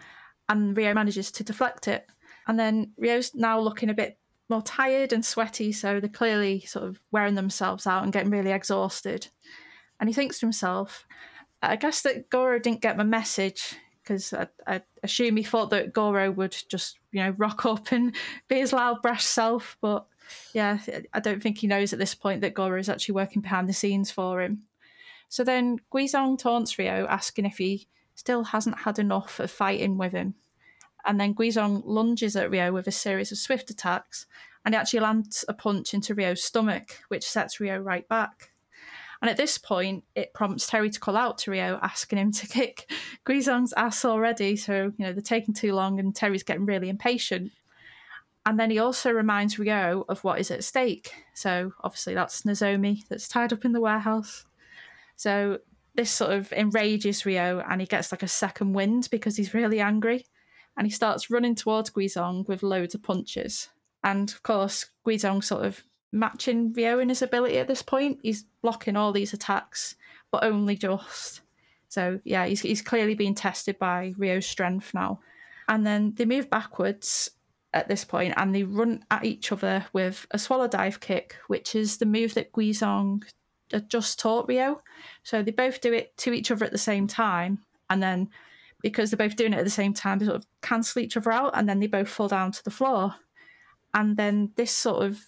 and 0.52 0.76
Ryo 0.76 0.94
manages 0.94 1.30
to 1.32 1.44
deflect 1.44 1.88
it. 1.88 2.06
And 2.46 2.58
then 2.58 2.92
Rio's 2.96 3.34
now 3.34 3.58
looking 3.58 3.90
a 3.90 3.94
bit 3.94 4.18
more 4.48 4.62
tired 4.62 5.12
and 5.12 5.24
sweaty, 5.24 5.72
so 5.72 5.98
they're 5.98 6.08
clearly 6.08 6.60
sort 6.60 6.86
of 6.86 7.00
wearing 7.10 7.34
themselves 7.34 7.86
out 7.86 8.02
and 8.02 8.12
getting 8.12 8.30
really 8.30 8.52
exhausted. 8.52 9.28
And 9.98 10.08
he 10.08 10.14
thinks 10.14 10.38
to 10.38 10.46
himself, 10.46 11.06
I 11.62 11.76
guess 11.76 12.02
that 12.02 12.28
Goro 12.28 12.58
didn't 12.58 12.80
get 12.80 12.96
my 12.96 13.04
message 13.04 13.76
because 14.02 14.32
I, 14.32 14.48
I 14.66 14.82
assume 15.02 15.36
he 15.36 15.44
thought 15.44 15.70
that 15.70 15.92
Goro 15.92 16.30
would 16.32 16.56
just, 16.68 16.98
you 17.12 17.22
know, 17.22 17.34
rock 17.38 17.64
up 17.66 17.92
and 17.92 18.14
be 18.48 18.56
his 18.56 18.72
loud, 18.72 19.00
brash 19.00 19.24
self, 19.24 19.76
but 19.80 20.06
yeah, 20.52 20.78
I 21.12 21.20
don't 21.20 21.42
think 21.42 21.58
he 21.58 21.66
knows 21.66 21.92
at 21.92 21.98
this 21.98 22.14
point 22.14 22.40
that 22.40 22.54
Goro 22.54 22.78
is 22.78 22.88
actually 22.88 23.14
working 23.14 23.42
behind 23.42 23.68
the 23.68 23.74
scenes 23.74 24.10
for 24.10 24.42
him. 24.42 24.64
So 25.28 25.44
then 25.44 25.78
Guizong 25.92 26.38
taunts 26.38 26.78
Rio, 26.78 27.06
asking 27.06 27.46
if 27.46 27.58
he 27.58 27.88
still 28.14 28.44
hasn't 28.44 28.80
had 28.80 28.98
enough 28.98 29.40
of 29.40 29.50
fighting 29.50 29.98
with 29.98 30.12
him. 30.12 30.34
And 31.04 31.20
then 31.20 31.34
Guizong 31.34 31.82
lunges 31.84 32.36
at 32.36 32.50
Rio 32.50 32.72
with 32.72 32.86
a 32.86 32.92
series 32.92 33.32
of 33.32 33.38
swift 33.38 33.70
attacks, 33.70 34.26
and 34.64 34.74
he 34.74 34.78
actually 34.78 35.00
lands 35.00 35.44
a 35.48 35.54
punch 35.54 35.92
into 35.94 36.14
Rio's 36.14 36.42
stomach, 36.42 37.00
which 37.08 37.28
sets 37.28 37.58
Rio 37.58 37.78
right 37.78 38.06
back. 38.08 38.50
And 39.20 39.30
at 39.30 39.36
this 39.36 39.58
point, 39.58 40.04
it 40.14 40.34
prompts 40.34 40.66
Terry 40.66 40.90
to 40.90 41.00
call 41.00 41.16
out 41.16 41.38
to 41.38 41.50
Rio, 41.50 41.78
asking 41.82 42.18
him 42.18 42.32
to 42.32 42.46
kick 42.48 42.90
Guizong's 43.26 43.72
ass 43.76 44.04
already. 44.04 44.56
So, 44.56 44.92
you 44.96 45.04
know, 45.04 45.12
they're 45.12 45.22
taking 45.22 45.54
too 45.54 45.74
long, 45.74 45.98
and 45.98 46.14
Terry's 46.14 46.42
getting 46.42 46.66
really 46.66 46.88
impatient. 46.88 47.52
And 48.44 48.58
then 48.58 48.70
he 48.70 48.78
also 48.78 49.12
reminds 49.12 49.58
Rio 49.58 50.04
of 50.08 50.24
what 50.24 50.40
is 50.40 50.50
at 50.50 50.64
stake. 50.64 51.12
So 51.34 51.72
obviously 51.82 52.14
that's 52.14 52.42
Nozomi 52.42 53.06
that's 53.08 53.28
tied 53.28 53.52
up 53.52 53.64
in 53.64 53.72
the 53.72 53.80
warehouse. 53.80 54.44
So 55.14 55.60
this 55.94 56.10
sort 56.10 56.32
of 56.32 56.52
enrages 56.52 57.26
Rio 57.26 57.60
and 57.68 57.80
he 57.80 57.86
gets 57.86 58.12
like 58.12 58.22
a 58.22 58.28
second 58.28 58.72
wind 58.72 59.08
because 59.10 59.36
he's 59.36 59.54
really 59.54 59.80
angry. 59.80 60.26
And 60.76 60.86
he 60.86 60.90
starts 60.90 61.30
running 61.30 61.54
towards 61.54 61.90
Guizong 61.90 62.48
with 62.48 62.62
loads 62.62 62.94
of 62.94 63.02
punches. 63.02 63.68
And 64.02 64.30
of 64.30 64.42
course, 64.42 64.86
Guizong 65.06 65.44
sort 65.44 65.66
of 65.66 65.84
matching 66.12 66.72
Rio 66.72 66.98
in 66.98 67.10
his 67.10 67.22
ability 67.22 67.58
at 67.58 67.68
this 67.68 67.82
point. 67.82 68.20
He's 68.22 68.44
blocking 68.62 68.96
all 68.96 69.12
these 69.12 69.34
attacks, 69.34 69.96
but 70.30 70.44
only 70.44 70.76
just. 70.76 71.42
So 71.88 72.20
yeah, 72.24 72.46
he's, 72.46 72.60
he's 72.60 72.80
clearly 72.80 73.14
being 73.14 73.34
tested 73.34 73.78
by 73.78 74.14
Rio's 74.16 74.46
strength 74.46 74.94
now. 74.94 75.20
And 75.68 75.86
then 75.86 76.14
they 76.16 76.24
move 76.24 76.48
backwards 76.48 77.30
at 77.74 77.88
this 77.88 78.04
point 78.04 78.34
and 78.36 78.54
they 78.54 78.62
run 78.62 79.04
at 79.10 79.24
each 79.24 79.52
other 79.52 79.86
with 79.92 80.26
a 80.30 80.38
swallow 80.38 80.68
dive 80.68 81.00
kick, 81.00 81.36
which 81.48 81.74
is 81.74 81.98
the 81.98 82.06
move 82.06 82.34
that 82.34 82.52
Guizong 82.52 83.24
just 83.80 84.18
taught 84.18 84.48
Ryo. 84.48 84.82
So 85.22 85.42
they 85.42 85.50
both 85.50 85.80
do 85.80 85.92
it 85.92 86.16
to 86.18 86.32
each 86.32 86.50
other 86.50 86.64
at 86.64 86.72
the 86.72 86.78
same 86.78 87.06
time. 87.06 87.58
And 87.90 88.02
then 88.02 88.28
because 88.82 89.10
they're 89.10 89.28
both 89.28 89.36
doing 89.36 89.52
it 89.52 89.58
at 89.58 89.64
the 89.64 89.70
same 89.70 89.94
time, 89.94 90.18
they 90.18 90.26
sort 90.26 90.36
of 90.38 90.46
cancel 90.60 91.02
each 91.02 91.16
other 91.16 91.32
out 91.32 91.52
and 91.54 91.68
then 91.68 91.80
they 91.80 91.86
both 91.86 92.08
fall 92.08 92.28
down 92.28 92.52
to 92.52 92.64
the 92.64 92.70
floor. 92.70 93.14
And 93.94 94.16
then 94.16 94.52
this 94.56 94.72
sort 94.72 95.04
of 95.04 95.20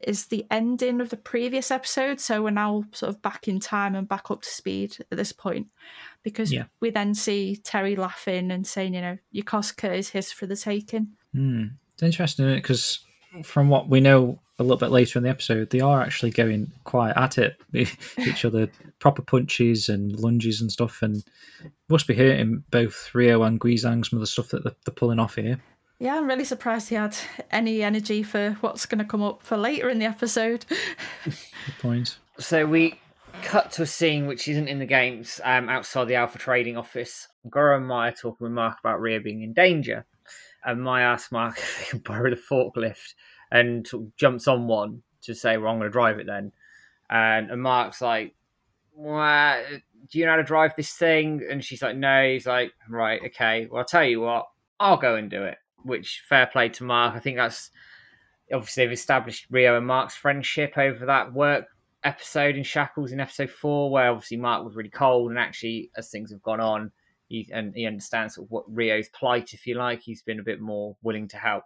is 0.00 0.26
the 0.26 0.44
ending 0.50 1.00
of 1.00 1.08
the 1.10 1.16
previous 1.16 1.70
episode. 1.70 2.20
So 2.20 2.42
we're 2.42 2.50
now 2.50 2.84
sort 2.92 3.10
of 3.10 3.22
back 3.22 3.48
in 3.48 3.60
time 3.60 3.94
and 3.94 4.08
back 4.08 4.30
up 4.30 4.42
to 4.42 4.48
speed 4.48 4.98
at 5.10 5.16
this 5.16 5.32
point. 5.32 5.68
Because 6.22 6.52
Yeah. 6.52 6.64
we 6.80 6.90
then 6.90 7.14
see 7.14 7.56
Terry 7.56 7.96
laughing 7.96 8.50
and 8.50 8.66
saying, 8.66 8.94
you 8.94 9.00
know, 9.00 9.18
Yokosuka 9.34 9.96
is 9.96 10.10
his 10.10 10.32
for 10.32 10.46
the 10.46 10.56
taking. 10.56 11.08
Hmm. 11.32 11.64
It's 11.94 12.02
interesting 12.02 12.54
because 12.54 13.00
from 13.42 13.68
what 13.68 13.88
we 13.88 14.00
know 14.00 14.40
a 14.58 14.62
little 14.62 14.78
bit 14.78 14.90
later 14.90 15.18
in 15.18 15.22
the 15.22 15.30
episode, 15.30 15.70
they 15.70 15.80
are 15.80 16.00
actually 16.00 16.30
going 16.30 16.70
quite 16.84 17.16
at 17.16 17.38
it, 17.38 17.60
each 18.18 18.44
other, 18.44 18.68
proper 18.98 19.22
punches 19.22 19.88
and 19.88 20.18
lunges 20.18 20.60
and 20.60 20.72
stuff, 20.72 21.02
and 21.02 21.22
must 21.88 22.06
be 22.06 22.14
hurting 22.14 22.64
both 22.70 23.10
Rio 23.14 23.42
and 23.42 23.60
Guizhang 23.60 24.04
some 24.06 24.16
of 24.16 24.20
the 24.20 24.26
stuff 24.26 24.48
that 24.48 24.64
they're, 24.64 24.76
they're 24.84 24.94
pulling 24.94 25.18
off 25.18 25.34
here. 25.34 25.60
Yeah, 25.98 26.16
I'm 26.16 26.26
really 26.26 26.44
surprised 26.44 26.88
he 26.88 26.94
had 26.94 27.16
any 27.50 27.82
energy 27.82 28.22
for 28.22 28.52
what's 28.60 28.84
going 28.86 28.98
to 28.98 29.04
come 29.04 29.22
up 29.22 29.42
for 29.42 29.56
later 29.56 29.88
in 29.88 29.98
the 29.98 30.04
episode. 30.04 30.66
Good 31.24 31.34
point. 31.80 32.18
So 32.38 32.66
we 32.66 33.00
cut 33.42 33.72
to 33.72 33.82
a 33.82 33.86
scene 33.86 34.26
which 34.26 34.48
isn't 34.48 34.68
in 34.68 34.78
the 34.78 34.86
games 34.86 35.40
um, 35.44 35.68
outside 35.68 36.08
the 36.08 36.16
Alpha 36.16 36.38
trading 36.38 36.76
office. 36.76 37.28
Goro 37.48 37.76
and 37.76 37.86
Maya 37.86 38.12
talking 38.12 38.44
with 38.44 38.52
Mark 38.52 38.78
about 38.80 39.00
Rio 39.00 39.20
being 39.20 39.42
in 39.42 39.54
danger. 39.54 40.04
And 40.64 40.82
Maya 40.82 41.04
asks 41.04 41.32
Mark 41.32 41.56
if 41.58 41.78
he 41.78 41.90
can 41.90 41.98
borrow 42.00 42.30
the 42.30 42.36
forklift 42.36 43.14
and 43.50 43.88
jumps 44.16 44.48
on 44.48 44.66
one 44.66 45.02
to 45.22 45.34
say, 45.34 45.56
Well, 45.56 45.70
I'm 45.70 45.78
going 45.78 45.88
to 45.88 45.92
drive 45.92 46.18
it 46.18 46.26
then. 46.26 46.52
And, 47.08 47.50
and 47.50 47.62
Mark's 47.62 48.00
like, 48.00 48.34
well, 48.94 49.62
Do 50.10 50.18
you 50.18 50.24
know 50.24 50.32
how 50.32 50.36
to 50.36 50.42
drive 50.42 50.74
this 50.76 50.92
thing? 50.92 51.46
And 51.48 51.64
she's 51.64 51.82
like, 51.82 51.96
No. 51.96 52.28
He's 52.28 52.46
like, 52.46 52.72
Right, 52.88 53.20
okay. 53.26 53.66
Well, 53.70 53.80
I'll 53.80 53.86
tell 53.86 54.04
you 54.04 54.20
what, 54.20 54.46
I'll 54.80 54.96
go 54.96 55.16
and 55.16 55.30
do 55.30 55.42
it. 55.44 55.58
Which, 55.82 56.24
fair 56.28 56.46
play 56.46 56.68
to 56.70 56.84
Mark. 56.84 57.14
I 57.14 57.20
think 57.20 57.36
that's 57.36 57.70
obviously 58.52 58.84
they've 58.84 58.92
established 58.92 59.46
Rio 59.50 59.76
and 59.76 59.86
Mark's 59.86 60.16
friendship 60.16 60.76
over 60.76 61.06
that 61.06 61.32
work 61.32 61.66
episode 62.04 62.56
in 62.56 62.62
Shackles 62.62 63.12
in 63.12 63.20
episode 63.20 63.50
four, 63.50 63.90
where 63.90 64.10
obviously 64.10 64.36
Mark 64.36 64.64
was 64.64 64.76
really 64.76 64.90
cold, 64.90 65.30
and 65.30 65.38
actually 65.38 65.90
as 65.96 66.08
things 66.08 66.30
have 66.30 66.42
gone 66.42 66.60
on, 66.60 66.92
he 67.28 67.48
and 67.52 67.74
he 67.74 67.86
understands 67.86 68.36
sort 68.36 68.46
of 68.46 68.50
what 68.50 68.64
Rio's 68.68 69.08
plight, 69.08 69.52
if 69.52 69.66
you 69.66 69.74
like. 69.74 70.00
He's 70.00 70.22
been 70.22 70.40
a 70.40 70.44
bit 70.44 70.60
more 70.60 70.96
willing 71.02 71.28
to 71.28 71.36
help. 71.36 71.64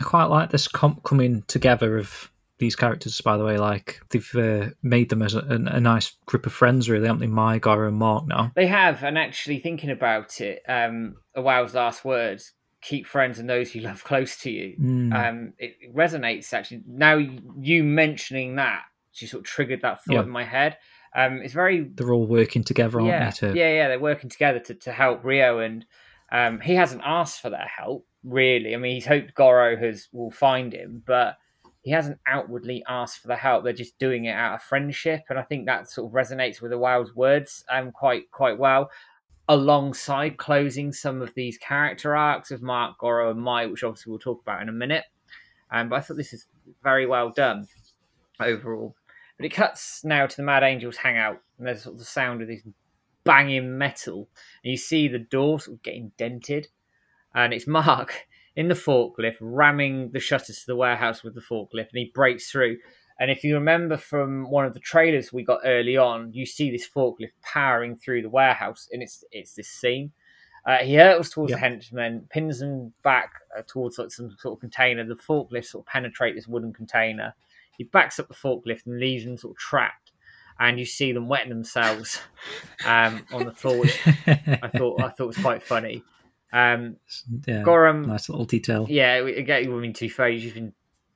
I 0.00 0.04
quite 0.04 0.26
like 0.26 0.50
this 0.50 0.68
com- 0.68 1.00
coming 1.04 1.42
together 1.48 1.98
of 1.98 2.30
these 2.58 2.76
characters. 2.76 3.20
By 3.20 3.36
the 3.36 3.44
way, 3.44 3.58
like 3.58 4.00
they've 4.10 4.34
uh, 4.34 4.70
made 4.82 5.08
them 5.08 5.22
as 5.22 5.34
a, 5.34 5.40
a, 5.40 5.80
nice 5.80 6.16
group 6.26 6.46
of 6.46 6.52
friends, 6.52 6.88
really, 6.88 7.06
haven't 7.06 7.20
they? 7.20 7.26
Mai, 7.26 7.58
Goro, 7.58 7.88
and 7.88 7.96
Mark 7.96 8.26
now. 8.26 8.52
They 8.54 8.66
have, 8.66 9.02
and 9.02 9.18
actually 9.18 9.60
thinking 9.60 9.90
about 9.90 10.40
it, 10.40 10.62
um, 10.68 11.16
Iwao's 11.36 11.74
last 11.74 12.04
words 12.04 12.52
keep 12.80 13.06
friends 13.06 13.38
and 13.38 13.48
those 13.48 13.74
you 13.74 13.80
love 13.80 14.04
close 14.04 14.36
to 14.40 14.50
you. 14.50 14.76
Mm. 14.80 15.12
Um, 15.12 15.52
it, 15.58 15.76
it 15.80 15.94
resonates 15.94 16.52
actually. 16.52 16.82
Now 16.86 17.16
you 17.16 17.84
mentioning 17.84 18.56
that, 18.56 18.82
she 19.12 19.26
sort 19.26 19.40
of 19.40 19.46
triggered 19.46 19.82
that 19.82 20.04
thought 20.04 20.14
Yeah. 20.14 20.22
in 20.22 20.30
my 20.30 20.44
head. 20.44 20.78
Um, 21.14 21.40
it's 21.42 21.54
very 21.54 21.82
They're 21.82 22.12
all 22.12 22.26
working 22.26 22.62
together, 22.62 23.00
aren't 23.00 23.08
yeah, 23.08 23.30
they? 23.30 23.36
To, 23.52 23.58
yeah, 23.58 23.72
yeah. 23.72 23.88
They're 23.88 23.98
working 23.98 24.30
together 24.30 24.60
to, 24.60 24.74
to 24.74 24.92
help 24.92 25.24
Rio, 25.24 25.58
and 25.58 25.84
um, 26.30 26.60
he 26.60 26.74
hasn't 26.74 27.02
asked 27.04 27.40
for 27.40 27.50
their 27.50 27.70
help 27.76 28.06
really. 28.24 28.74
I 28.74 28.78
mean, 28.78 28.94
he's 28.94 29.06
hoped 29.06 29.34
Goro 29.34 29.76
has 29.76 30.08
will 30.12 30.30
find 30.30 30.72
him, 30.72 31.02
but 31.06 31.36
he 31.82 31.90
hasn't 31.90 32.18
outwardly 32.26 32.84
asked 32.88 33.20
for 33.20 33.28
the 33.28 33.36
help. 33.36 33.64
They're 33.64 33.72
just 33.72 33.98
doing 33.98 34.26
it 34.26 34.32
out 34.32 34.54
of 34.54 34.62
friendship, 34.62 35.22
and 35.30 35.38
I 35.38 35.42
think 35.42 35.66
that 35.66 35.90
sort 35.90 36.08
of 36.08 36.12
resonates 36.12 36.60
with 36.60 36.70
the 36.70 36.78
Wild's 36.78 37.14
words 37.14 37.64
um, 37.70 37.92
quite 37.92 38.30
quite 38.30 38.58
well. 38.58 38.90
Alongside 39.50 40.36
closing 40.36 40.92
some 40.92 41.22
of 41.22 41.32
these 41.34 41.56
character 41.56 42.14
arcs 42.14 42.50
of 42.50 42.60
Mark, 42.60 42.98
Goro, 42.98 43.30
and 43.30 43.40
Mai, 43.40 43.64
which 43.64 43.82
obviously 43.82 44.10
we'll 44.10 44.18
talk 44.18 44.42
about 44.42 44.60
in 44.60 44.68
a 44.68 44.72
minute. 44.72 45.04
Um, 45.70 45.88
but 45.88 45.96
I 45.96 46.00
thought 46.00 46.18
this 46.18 46.34
is 46.34 46.46
very 46.82 47.06
well 47.06 47.30
done 47.30 47.66
overall. 48.40 48.94
But 49.38 49.46
it 49.46 49.50
cuts 49.50 50.04
now 50.04 50.26
to 50.26 50.36
the 50.36 50.42
Mad 50.42 50.64
Angels 50.64 50.98
hangout, 50.98 51.40
and 51.56 51.66
there's 51.66 51.84
sort 51.84 51.94
of 51.94 51.98
the 52.00 52.04
sound 52.04 52.42
of 52.42 52.48
this 52.48 52.62
banging 53.24 53.76
metal, 53.78 54.28
and 54.64 54.70
you 54.70 54.76
see 54.76 55.08
the 55.08 55.18
door 55.18 55.60
sort 55.60 55.76
of 55.78 55.82
getting 55.82 56.12
dented, 56.18 56.68
and 57.34 57.52
it's 57.52 57.66
Mark 57.66 58.26
in 58.56 58.68
the 58.68 58.74
forklift 58.74 59.36
ramming 59.40 60.10
the 60.12 60.20
shutters 60.20 60.60
to 60.60 60.66
the 60.66 60.76
warehouse 60.76 61.22
with 61.22 61.34
the 61.34 61.40
forklift, 61.40 61.90
and 61.92 61.98
he 61.98 62.10
breaks 62.14 62.50
through. 62.50 62.78
And 63.20 63.30
if 63.32 63.42
you 63.42 63.54
remember 63.54 63.96
from 63.96 64.48
one 64.48 64.64
of 64.64 64.74
the 64.74 64.80
trailers 64.80 65.32
we 65.32 65.42
got 65.42 65.60
early 65.64 65.96
on, 65.96 66.32
you 66.32 66.46
see 66.46 66.70
this 66.70 66.88
forklift 66.88 67.32
powering 67.42 67.96
through 67.96 68.22
the 68.22 68.30
warehouse, 68.30 68.88
and 68.92 69.02
it's 69.02 69.24
it's 69.32 69.54
this 69.54 69.68
scene. 69.68 70.12
Uh, 70.66 70.78
he 70.78 70.96
hurtles 70.96 71.30
towards 71.30 71.50
Yeah. 71.50 71.56
the 71.56 71.60
henchmen, 71.60 72.26
pins 72.30 72.58
them 72.60 72.92
back 73.02 73.30
uh, 73.56 73.62
towards 73.66 73.98
like, 73.98 74.10
some 74.10 74.36
sort 74.38 74.54
of 74.56 74.60
container. 74.60 75.04
The 75.04 75.14
forklift 75.14 75.64
sort 75.66 75.82
of 75.82 75.86
penetrate 75.90 76.34
this 76.34 76.46
wooden 76.46 76.72
container. 76.72 77.34
He 77.76 77.84
backs 77.84 78.18
up 78.18 78.28
the 78.28 78.34
forklift 78.34 78.84
and 78.86 78.98
leaves 79.00 79.24
them 79.24 79.38
sort 79.38 79.52
of 79.52 79.58
trapped. 79.58 80.12
And 80.60 80.78
you 80.78 80.84
see 80.84 81.12
them 81.12 81.28
wetting 81.28 81.50
themselves 81.50 82.20
um, 82.84 83.24
on 83.32 83.44
the 83.44 83.52
floor, 83.52 83.78
which 83.78 83.96
I 84.26 84.68
thought 84.76 85.00
I 85.02 85.08
thought 85.08 85.26
was 85.28 85.36
quite 85.36 85.62
funny. 85.62 86.02
Um, 86.52 86.96
yeah, 87.46 87.62
Gorum, 87.62 88.06
nice 88.06 88.28
little 88.28 88.44
detail. 88.44 88.86
yeah, 88.88 89.16
again, 89.16 89.72
I 89.72 89.76
mean, 89.76 89.92
to 89.92 90.00
be 90.06 90.08
fair, 90.08 90.28
you've 90.30 90.54
been 90.54 90.72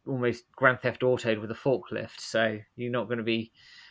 almost 0.06 0.44
Grand 0.54 0.80
Theft 0.80 1.00
Autoed 1.02 1.40
with 1.40 1.50
a 1.50 1.54
forklift, 1.54 2.20
so 2.20 2.58
you're 2.76 2.90
not 2.92 3.06
going 3.06 3.18
to 3.18 3.24
be 3.24 3.50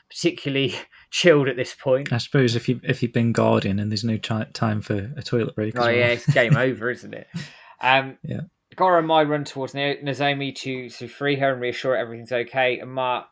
particularly 0.09 0.75
chilled 1.09 1.47
at 1.47 1.55
this 1.55 1.73
point. 1.73 2.13
I 2.13 2.17
suppose 2.17 2.55
if 2.55 2.69
you 2.69 2.79
if 2.83 3.01
you've 3.01 3.13
been 3.13 3.31
guarding 3.31 3.79
and 3.79 3.91
there's 3.91 4.03
no 4.03 4.17
ti 4.17 4.43
time 4.53 4.81
for 4.81 5.11
a 5.17 5.21
toilet 5.21 5.55
break. 5.55 5.75
Oh 5.77 5.81
well. 5.81 5.91
yeah, 5.91 6.07
it's 6.07 6.27
game 6.31 6.55
over, 6.57 6.89
isn't 6.91 7.13
it? 7.13 7.27
Um, 7.81 8.17
Yeah. 8.23 8.41
Goro 8.77 8.99
and 8.99 9.07
Mai 9.07 9.23
run 9.23 9.43
towards 9.43 9.73
Nozomi 9.73 10.55
to 10.57 10.89
to 10.89 11.07
free 11.09 11.35
her 11.35 11.51
and 11.51 11.61
reassure 11.61 11.91
her 11.93 11.97
everything's 11.97 12.31
okay. 12.31 12.79
And 12.79 12.91
Mark 12.93 13.25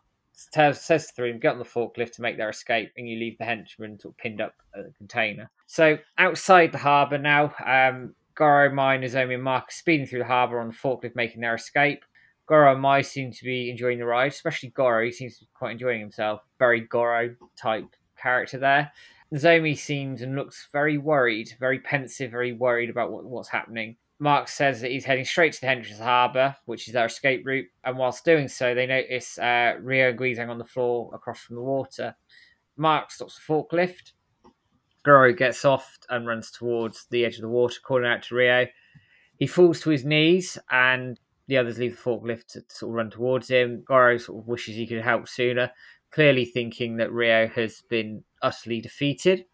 says 0.54 1.08
to 1.08 1.14
three 1.14 1.34
get 1.34 1.54
on 1.54 1.60
the 1.60 1.66
forklift 1.66 2.14
to 2.14 2.22
make 2.22 2.38
their 2.38 2.50
escape, 2.50 2.92
and 2.98 3.08
you 3.08 3.18
leave 3.18 3.38
the 3.38 3.46
henchmen 3.46 4.00
sort 4.00 4.14
of 4.14 4.18
pinned 4.18 4.42
up 4.42 4.54
at 4.76 4.86
the 4.86 4.92
container. 4.94 5.50
So 5.68 5.98
outside 6.18 6.72
the 6.72 6.78
harbour 6.78 7.18
now, 7.18 7.54
um, 7.66 8.16
Goro, 8.36 8.74
Mai, 8.74 8.98
Nozomi, 8.98 9.34
and 9.34 9.44
Mark 9.44 9.66
are 9.66 9.72
speeding 9.72 10.08
through 10.08 10.20
the 10.20 10.26
harbour 10.26 10.60
on 10.60 10.70
the 10.70 10.74
forklift, 10.74 11.16
making 11.16 11.42
their 11.42 11.56
escape. 11.56 12.06
Goro 12.48 12.72
and 12.72 12.82
Mai 12.82 13.02
seem 13.02 13.32
to 13.32 13.44
be 13.44 13.70
enjoying 13.70 14.00
the 14.00 14.06
ride, 14.06 14.32
especially 14.32 14.70
Goro. 14.70 15.06
He 15.06 15.12
seems 15.12 15.36
to 15.38 15.44
be 15.44 15.50
quite 15.54 15.74
enjoying 15.74 16.00
himself. 16.00 16.42
Very 16.58 16.82
Goro 16.82 17.36
type 17.56 17.96
character 18.18 18.58
there. 18.58 18.92
Nozomi 19.32 19.78
seems 19.78 20.22
and 20.22 20.36
looks 20.36 20.68
very 20.72 20.98
worried, 20.98 21.54
very 21.60 21.80
pensive, 21.80 22.32
very 22.32 22.54
worried 22.54 22.90
about 22.90 23.12
what, 23.12 23.26
what's 23.26 23.50
happening. 23.50 23.98
Mark 24.20 24.50
says 24.50 24.82
that 24.82 24.92
he's 24.92 25.06
heading 25.06 25.24
straight 25.24 25.54
to 25.54 25.62
the 25.62 25.70
entrance 25.70 26.00
harbour, 26.00 26.56
which 26.66 26.88
is 26.88 26.94
their 26.94 27.06
escape 27.06 27.46
route. 27.46 27.68
And 27.86 27.98
whilst 27.98 28.26
doing 28.26 28.50
so, 28.50 28.76
they 28.76 28.86
notice 28.86 29.40
uh, 29.40 29.76
Rio 29.82 30.10
and 30.10 30.20
Guizhang 30.20 30.50
on 30.50 30.58
the 30.58 30.66
floor 30.66 31.10
across 31.14 31.40
from 31.40 31.56
the 31.56 31.62
water. 31.62 32.16
Mark 32.76 33.12
stops 33.12 33.36
the 33.36 33.54
forklift. 33.54 34.12
Goro 35.04 35.34
gets 35.34 35.64
off 35.64 35.98
and 36.10 36.28
runs 36.28 36.52
towards 36.52 37.06
the 37.10 37.26
edge 37.26 37.36
of 37.36 37.42
the 37.42 37.50
water, 37.50 37.80
calling 37.82 38.06
out 38.06 38.24
to 38.24 38.36
Rio. 38.36 38.68
He 39.38 39.48
falls 39.48 39.80
to 39.82 39.90
his 39.90 40.04
knees, 40.04 40.58
and 40.70 41.18
the 41.48 41.58
others 41.58 41.80
leave 41.80 41.96
the 41.96 42.02
forklift 42.02 42.48
to 42.48 42.64
sort 42.68 42.92
of 42.92 42.96
run 42.96 43.10
towards 43.10 43.50
him. 43.50 43.84
Goro 43.88 44.18
sort 44.18 44.40
of 44.40 44.48
wishes 44.48 44.76
he 44.76 44.86
could 44.86 45.02
help 45.02 45.30
sooner, 45.30 45.72
clearly 46.12 46.44
thinking 46.44 46.98
that 46.98 47.14
Rio 47.14 47.48
has 47.48 47.82
been 47.90 48.26
utterly 48.42 48.82
defeated. 48.82 49.46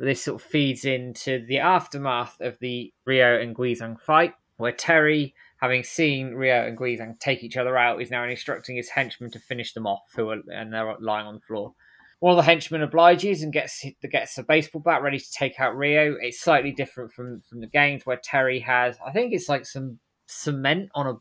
But 0.00 0.06
this 0.06 0.24
sort 0.24 0.40
of 0.40 0.48
feeds 0.48 0.86
into 0.86 1.44
the 1.46 1.58
aftermath 1.58 2.40
of 2.40 2.58
the 2.58 2.90
Rio 3.04 3.38
and 3.38 3.54
Guizhang 3.54 4.00
fight, 4.00 4.32
where 4.56 4.72
Terry, 4.72 5.34
having 5.60 5.82
seen 5.84 6.30
Rio 6.32 6.66
and 6.66 6.78
Guizhang 6.78 7.20
take 7.20 7.44
each 7.44 7.58
other 7.58 7.76
out, 7.76 8.00
is 8.00 8.10
now 8.10 8.24
instructing 8.24 8.76
his 8.76 8.88
henchmen 8.88 9.30
to 9.32 9.38
finish 9.38 9.74
them 9.74 9.86
off, 9.86 10.04
who 10.16 10.30
are 10.30 10.38
and 10.50 10.72
they're 10.72 10.96
lying 11.00 11.26
on 11.26 11.34
the 11.34 11.40
floor. 11.42 11.74
One 12.20 12.30
of 12.32 12.38
the 12.38 12.50
henchmen 12.50 12.80
obliges 12.80 13.42
and 13.42 13.52
gets 13.52 13.84
gets 14.10 14.38
a 14.38 14.42
baseball 14.42 14.80
bat 14.80 15.02
ready 15.02 15.18
to 15.18 15.32
take 15.32 15.60
out 15.60 15.76
Rio. 15.76 16.16
It's 16.18 16.40
slightly 16.40 16.72
different 16.72 17.12
from 17.12 17.42
from 17.42 17.60
the 17.60 17.66
games 17.66 18.06
where 18.06 18.16
Terry 18.22 18.60
has, 18.60 18.96
I 19.06 19.12
think 19.12 19.34
it's 19.34 19.50
like 19.50 19.66
some 19.66 19.98
cement 20.24 20.88
on 20.94 21.08
a 21.08 21.14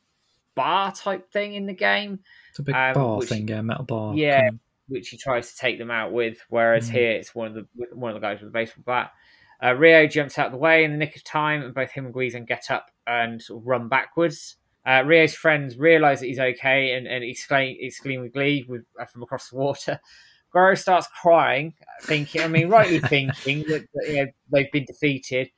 bar 0.56 0.94
type 0.94 1.30
thing 1.34 1.54
in 1.54 1.66
the 1.66 1.74
game, 1.74 2.20
It's 2.52 2.60
a 2.60 2.64
big 2.64 2.76
Um, 2.76 2.94
bar 2.94 3.18
which- 3.18 3.28
thing, 3.28 3.46
yeah, 3.50 3.60
metal 3.62 3.84
bar. 3.84 4.14
Yeah. 4.16 4.40
kind 4.42 4.60
which 4.90 5.10
he 5.10 5.18
tries 5.18 5.52
to 5.52 5.58
take 5.58 5.78
them 5.78 5.92
out 5.92 6.12
with. 6.12 6.40
Whereas 6.50 6.90
Mm. 6.90 6.94
here 6.94 7.12
it's 7.12 7.34
one 7.34 7.48
of 7.48 7.54
the 7.54 7.68
one 7.94 8.12
of 8.14 8.20
the 8.20 8.26
guys 8.26 8.40
with 8.42 8.50
a 8.50 8.54
baseball 8.54 8.84
bat. 8.86 9.12
Uh, 9.62 9.74
Rio 9.74 10.08
jumps 10.08 10.38
out 10.40 10.48
of 10.48 10.52
the 10.54 10.58
way 10.58 10.84
in 10.84 10.92
the 10.92 10.98
nick 10.98 11.16
of 11.16 11.24
time, 11.24 11.62
and 11.64 11.74
both 11.74 11.92
him 11.92 12.06
and 12.06 12.14
Guizhang 12.14 12.48
get 12.48 12.72
up 12.72 12.92
and 13.06 13.42
sort 13.42 13.62
of 13.62 13.68
run 13.68 13.90
backwards. 13.90 14.56
Uh, 14.86 15.04
Rio's 15.06 15.36
friends 15.36 15.78
realise 15.78 16.22
that 16.22 16.28
he's 16.28 16.40
okay 16.40 16.94
and, 16.94 17.06
and 17.06 17.24
exclaim, 17.24 17.76
exclaim 17.80 18.22
with 18.22 18.34
glee 18.34 18.66
with, 18.68 18.86
uh, 19.00 19.06
from 19.06 19.22
across 19.24 19.50
the 19.50 19.58
water. 19.58 20.00
Goro 20.54 20.74
starts 20.76 21.08
crying, 21.22 21.76
thinking, 22.04 22.42
I 22.42 22.48
mean, 22.48 22.70
rightly 22.70 23.00
thinking 23.16 23.60
that, 23.68 23.86
that 23.94 24.08
you 24.08 24.16
know, 24.16 24.32
they've 24.52 24.72
been 24.72 24.86
defeated. 24.86 25.52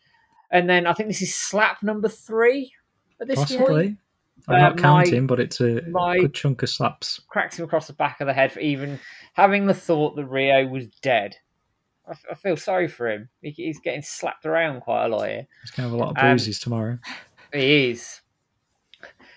And 0.51 0.69
then 0.69 0.85
I 0.85 0.93
think 0.93 1.07
this 1.07 1.21
is 1.21 1.33
slap 1.33 1.81
number 1.81 2.09
three 2.09 2.73
at 3.21 3.27
this 3.27 3.39
point. 3.55 3.99
I'm 4.47 4.55
Uh, 4.55 4.59
not 4.59 4.75
my- 4.75 4.81
counting, 4.81 5.27
but 5.27 5.39
it's 5.39 5.59
a 5.61 5.81
my- 5.83 6.19
good 6.19 6.33
chunk 6.33 6.63
of 6.63 6.69
slaps. 6.69 7.21
cracks 7.27 7.57
him 7.59 7.65
across 7.65 7.87
the 7.87 7.93
back 7.93 8.21
of 8.21 8.27
the 8.27 8.33
head 8.33 8.51
for 8.51 8.59
even 8.59 8.99
having 9.33 9.65
the 9.67 9.73
thought 9.73 10.15
that 10.15 10.25
Rio 10.25 10.65
was 10.67 10.87
dead. 11.01 11.35
I, 12.07 12.11
f- 12.11 12.25
I 12.31 12.33
feel 12.33 12.57
sorry 12.57 12.87
for 12.87 13.09
him. 13.09 13.29
He, 13.41 13.51
he's 13.51 13.79
getting 13.79 14.01
slapped 14.01 14.45
around 14.45 14.81
quite 14.81 15.05
a 15.05 15.07
lot 15.07 15.27
here. 15.29 15.47
He's 15.61 15.71
going 15.71 15.87
to 15.87 15.91
have 15.91 15.99
a 15.99 16.03
lot 16.03 16.11
of 16.11 16.17
Um, 16.17 16.29
bruises 16.31 16.59
tomorrow. 16.59 16.97
He 17.53 17.91
is. 17.91 18.21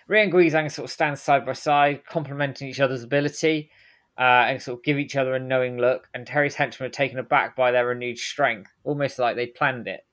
Rio 0.07 0.23
and 0.23 0.33
Guizhang 0.33 0.71
sort 0.71 0.85
of 0.85 0.91
stand 0.91 1.19
side 1.19 1.47
by 1.47 1.53
side, 1.55 2.05
complimenting 2.07 2.69
each 2.69 2.81
other's 2.81 3.03
ability, 3.03 3.71
uh, 4.19 4.23
and 4.49 4.61
sort 4.63 4.79
of 4.81 4.85
give 4.85 4.99
each 4.99 5.17
other 5.17 5.35
a 5.35 5.39
knowing 5.39 5.79
look. 5.79 6.09
And 6.15 6.27
Terry's 6.27 6.55
henchmen 6.57 6.89
are 6.89 6.93
taken 6.93 7.19
aback 7.19 7.57
by 7.57 7.71
their 7.71 7.87
renewed 7.87 8.19
strength, 8.19 8.71
almost 8.85 9.19
like 9.19 9.37
they 9.37 9.47
planned 9.47 9.89
it. 9.89 10.05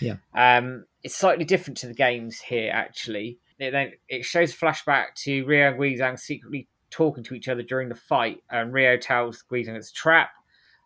Yeah. 0.00 0.16
Um, 0.34 0.86
it's 1.02 1.16
slightly 1.16 1.44
different 1.44 1.76
to 1.78 1.88
the 1.88 1.94
games 1.94 2.40
here, 2.40 2.70
actually. 2.72 3.38
It, 3.62 3.70
then, 3.70 3.92
it 4.08 4.24
shows 4.24 4.54
flashback 4.54 5.14
to 5.24 5.44
Rio 5.44 5.68
and 5.70 5.78
Guizhang 5.78 6.18
secretly 6.18 6.68
talking 6.90 7.24
to 7.24 7.34
each 7.34 7.48
other 7.48 7.62
during 7.62 7.88
the 7.88 7.94
fight. 7.94 8.42
And 8.50 8.72
Ryo 8.72 8.96
tells 8.96 9.42
Guizhong 9.50 9.76
it's 9.76 9.90
a 9.90 9.94
trap. 9.94 10.30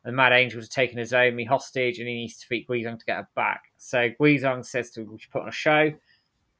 And 0.05 0.15
Mad 0.15 0.33
Angel 0.33 0.59
Angel's 0.59 0.69
taking 0.69 0.99
Nozomi 0.99 1.47
hostage 1.49 1.99
and 1.99 2.07
he 2.07 2.15
needs 2.15 2.35
to 2.35 2.41
defeat 2.43 2.69
Guizhong 2.69 2.99
to 2.99 3.05
get 3.05 3.17
her 3.17 3.29
back. 3.35 3.65
So 3.77 4.11
Guizhong 4.21 4.65
says 4.65 4.91
to 4.93 5.03
we 5.03 5.19
should 5.19 5.33
put 5.33 5.43
on 5.43 5.49
a 5.49 5.53
show. 5.53 5.93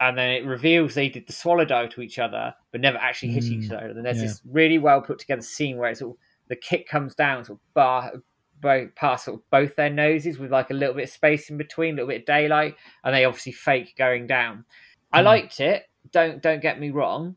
And 0.01 0.19
then 0.19 0.31
it 0.31 0.45
reveals 0.45 0.95
they 0.95 1.09
did 1.09 1.27
the 1.27 1.33
swallow 1.33 1.65
dive 1.65 1.91
to 1.91 2.03
each 2.03 2.19
other, 2.19 2.55
but 2.73 2.81
never 2.81 2.99
actually 2.99 3.33
hit 3.33 3.45
each 3.45 3.71
Mm, 3.71 3.77
other. 3.77 3.87
And 3.91 4.05
there's 4.05 4.19
yeah. 4.19 4.25
this 4.25 4.43
really 4.45 4.79
well 4.79 5.01
put 5.01 5.19
together 5.19 5.43
scene 5.43 5.77
where 5.79 5.91
it's 5.91 6.03
all, 6.03 6.19
the 6.49 6.57
kick 6.57 6.87
comes 6.89 7.15
down 7.15 7.45
sort 7.45 7.59
of 7.61 7.75
bar, 7.75 8.13
both 8.61 8.95
past 8.95 9.27
sort 9.27 9.39
of 9.41 9.51
both 9.51 9.77
their 9.77 9.91
noses 9.91 10.39
with 10.39 10.51
like 10.51 10.71
a 10.71 10.75
little 10.75 10.95
bit 10.95 11.05
of 11.05 11.11
space 11.11 11.49
in 11.49 11.57
between, 11.57 11.95
a 11.95 11.97
little 11.97 12.09
bit 12.09 12.21
of 12.21 12.27
daylight, 12.27 12.75
and 13.05 13.15
they 13.15 13.25
obviously 13.25 13.53
fake 13.53 13.95
going 13.97 14.27
down. 14.27 14.65
I 15.13 15.21
Mm. 15.21 15.25
liked 15.25 15.61
it. 15.61 15.85
Don't 16.13 16.43
don't 16.43 16.63
get 16.63 16.79
me 16.81 16.91
wrong. 16.91 17.37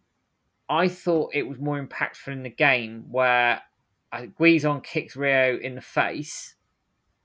I 0.69 0.87
thought 0.87 1.31
it 1.33 1.47
was 1.47 1.59
more 1.59 1.83
impactful 1.83 2.27
in 2.31 2.43
the 2.43 2.49
game 2.49 3.05
where 3.09 3.55
uh, 4.13 4.15
I, 4.15 4.27
Guizhang 4.27 4.83
kicks 4.83 5.15
Rio 5.15 5.57
in 5.57 5.75
the 5.75 5.81
face 5.81 6.55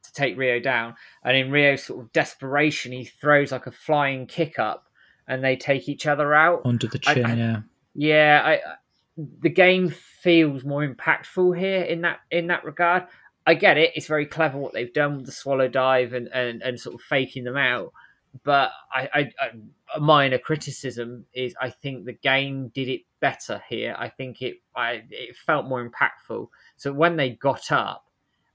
to 0.03 0.13
take 0.13 0.37
Rio 0.39 0.61
down, 0.61 0.95
and 1.23 1.37
in 1.37 1.51
Rio's 1.51 1.85
sort 1.85 2.03
of 2.05 2.13
desperation, 2.13 2.93
he 2.93 3.05
throws 3.05 3.53
like 3.53 3.67
a 3.67 3.71
flying 3.71 4.27
kick 4.27 4.59
up, 4.59 4.87
and 5.29 5.45
they 5.45 5.57
take 5.57 5.89
each 5.89 6.07
other 6.07 6.35
out. 6.35 6.63
Under 6.65 6.87
the 6.87 7.01
I- 7.07 7.15
chin, 7.15 7.27
I- 7.27 7.35
yeah. 7.37 7.61
Yeah, 7.95 8.43
I, 8.45 8.53
I- 8.55 8.61
the 9.41 9.51
game 9.51 9.91
feels 9.91 10.65
more 10.65 10.85
impactful 10.87 11.57
here 11.59 11.83
in 11.83 12.01
that 12.03 12.21
in 12.31 12.49
that 12.49 12.65
regard. 12.65 13.05
I 13.47 13.55
get 13.55 13.77
it; 13.77 13.93
it's 13.95 14.07
very 14.07 14.27
clever 14.27 14.59
what 14.59 14.73
they've 14.73 14.93
done 14.93 15.17
with 15.19 15.27
the 15.27 15.33
swallow 15.33 15.69
dive 15.69 16.13
and 16.15 16.29
and, 16.29 16.63
and 16.63 16.81
sort 16.81 16.95
of 16.95 17.03
faking 17.03 17.45
them 17.45 17.57
out. 17.57 17.93
But 18.43 18.73
I, 18.93 19.09
I, 19.15 19.21
I, 19.41 19.51
a 19.97 20.01
minor 20.01 20.39
criticism 20.39 21.27
is 21.33 21.55
I 21.61 21.71
think 21.71 22.05
the 22.05 22.13
game 22.15 22.69
did 22.75 22.89
it 22.89 23.03
better 23.21 23.63
here. 23.69 23.95
I 23.99 24.09
think 24.09 24.43
it 24.43 24.57
I 24.75 25.03
it 25.11 25.37
felt 25.37 25.67
more 25.67 25.89
impactful. 25.89 26.49
So 26.77 26.93
when 26.93 27.17
they 27.17 27.31
got 27.31 27.71
up, 27.71 28.05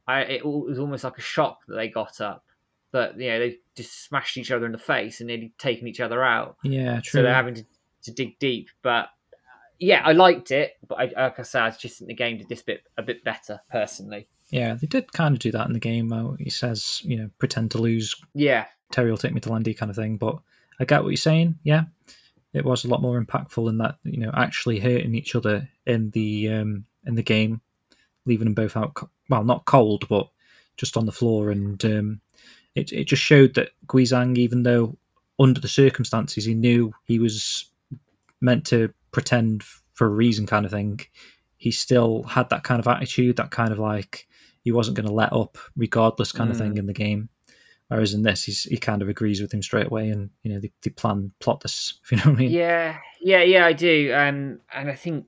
I 0.08 0.22
it 0.22 0.46
was 0.46 0.80
almost 0.80 1.04
like 1.06 1.18
a 1.18 1.22
shock 1.22 1.60
that 1.68 1.76
they 1.76 1.88
got 1.88 2.20
up. 2.20 2.44
That 2.92 3.18
you 3.20 3.30
know 3.30 3.40
they 3.40 3.58
just 3.76 4.04
smashed 4.06 4.36
each 4.38 4.52
other 4.52 4.66
in 4.66 4.72
the 4.74 4.78
face 4.78 5.22
and 5.22 5.28
nearly 5.28 5.54
taken 5.58 5.88
each 5.88 6.00
other 6.02 6.24
out 6.24 6.58
Yeah, 6.64 7.00
true. 7.02 7.20
so 7.20 7.22
they're 7.22 7.34
having 7.34 7.56
to, 7.56 7.66
to 8.04 8.12
dig 8.12 8.38
deep. 8.40 8.68
But 8.82 9.06
uh, 9.06 9.08
yeah, 9.80 10.02
I 10.04 10.12
liked 10.12 10.52
it, 10.52 10.74
but 10.88 10.96
I, 11.00 11.04
like 11.16 11.40
I 11.40 11.44
said, 11.44 11.62
I 11.62 11.70
just 11.70 12.00
think 12.00 12.10
the 12.10 12.16
game 12.16 12.38
did 12.38 12.50
this 12.50 12.64
bit 12.64 12.82
a 12.98 13.04
bit 13.04 13.24
better 13.24 13.62
personally. 13.72 14.28
yeah, 14.50 14.74
they 14.74 14.88
did 14.88 15.14
kind 15.14 15.36
of 15.36 15.40
do 15.40 15.52
that 15.52 15.68
in 15.68 15.74
the 15.74 15.80
game. 15.80 16.12
He 16.40 16.50
says, 16.50 17.02
you 17.06 17.16
know, 17.16 17.30
pretend 17.38 17.72
to 17.72 17.78
lose, 17.78 18.16
Yeah, 18.34 18.66
Terry 18.92 19.12
will 19.12 19.18
take 19.18 19.34
me 19.34 19.42
to 19.42 19.52
Lan 19.52 19.64
Di 19.64 19.74
kind 19.74 19.90
of 19.90 19.96
thing. 19.96 20.18
But 20.18 20.40
I 20.80 20.86
get 20.86 21.04
what 21.04 21.10
you're 21.10 21.18
saying. 21.18 21.60
Yeah, 21.64 21.84
it 22.54 22.66
was 22.66 22.86
a 22.86 22.88
lot 22.88 23.02
more 23.02 23.22
impactful 23.22 23.70
in 23.70 23.78
that 23.80 23.98
you 24.04 24.20
know 24.20 24.32
actually 24.34 24.80
hurting 24.80 25.16
each 25.16 25.36
other 25.36 25.70
in 25.86 26.10
the 26.12 26.50
um, 26.50 26.86
in 27.06 27.16
the 27.16 27.24
game, 27.24 27.62
leaving 28.26 28.46
them 28.46 28.54
both 28.54 28.76
out. 28.78 28.94
co- 28.94 29.10
Well, 29.30 29.44
not 29.44 29.66
cold, 29.66 30.08
but 30.10 30.30
just 30.78 30.98
on 30.98 31.06
the 31.06 31.12
floor, 31.12 31.52
and 31.52 31.84
um, 31.86 32.22
it 32.76 32.92
it 32.92 33.06
just 33.06 33.24
showed 33.24 33.56
that 33.56 33.70
Guizhang, 33.88 34.38
even 34.38 34.64
though 34.64 34.98
under 35.40 35.62
the 35.62 35.68
circumstances 35.68 36.46
he 36.46 36.54
knew 36.54 36.94
he 37.06 37.20
was 37.20 37.66
meant 38.42 38.66
to 38.68 38.94
pretend 39.12 39.64
for 39.94 40.06
a 40.06 40.10
reason, 40.10 40.46
kind 40.46 40.66
of 40.66 40.72
thing, 40.72 41.00
he 41.58 41.72
still 41.72 42.24
had 42.24 42.50
that 42.50 42.64
kind 42.64 42.80
of 42.80 42.88
attitude, 42.88 43.36
that 43.38 43.52
kind 43.52 43.72
of 43.72 43.80
like 43.80 44.28
he 44.62 44.72
wasn't 44.72 44.96
going 44.96 45.08
to 45.08 45.14
let 45.14 45.34
up 45.34 45.58
regardless 45.76 46.32
kind 46.32 46.52
of 46.52 46.58
thing 46.58 46.78
in 46.78 46.86
the 46.86 46.94
game. 46.94 47.30
Whereas 47.90 48.14
in 48.14 48.24
this, 48.24 48.44
he's, 48.44 48.64
he 48.64 48.78
kind 48.78 49.02
of 49.02 49.10
agrees 49.10 49.42
with 49.42 49.54
him 49.54 49.62
straight 49.62 49.88
away, 49.88 50.10
and 50.10 50.30
you 50.44 50.54
know 50.54 50.60
they, 50.60 50.72
they 50.84 50.92
plan 50.92 51.32
plot 51.40 51.62
this. 51.62 52.00
If 52.04 52.12
you 52.12 52.18
know 52.18 52.24
what 52.32 52.36
I 52.36 52.40
mean? 52.40 52.52
yeah, 52.52 52.98
yeah, 53.20 53.42
yeah. 53.42 53.66
I 53.66 53.74
do, 53.74 54.14
um, 54.14 54.60
and 54.74 54.90
I 54.90 54.96
think 54.96 55.26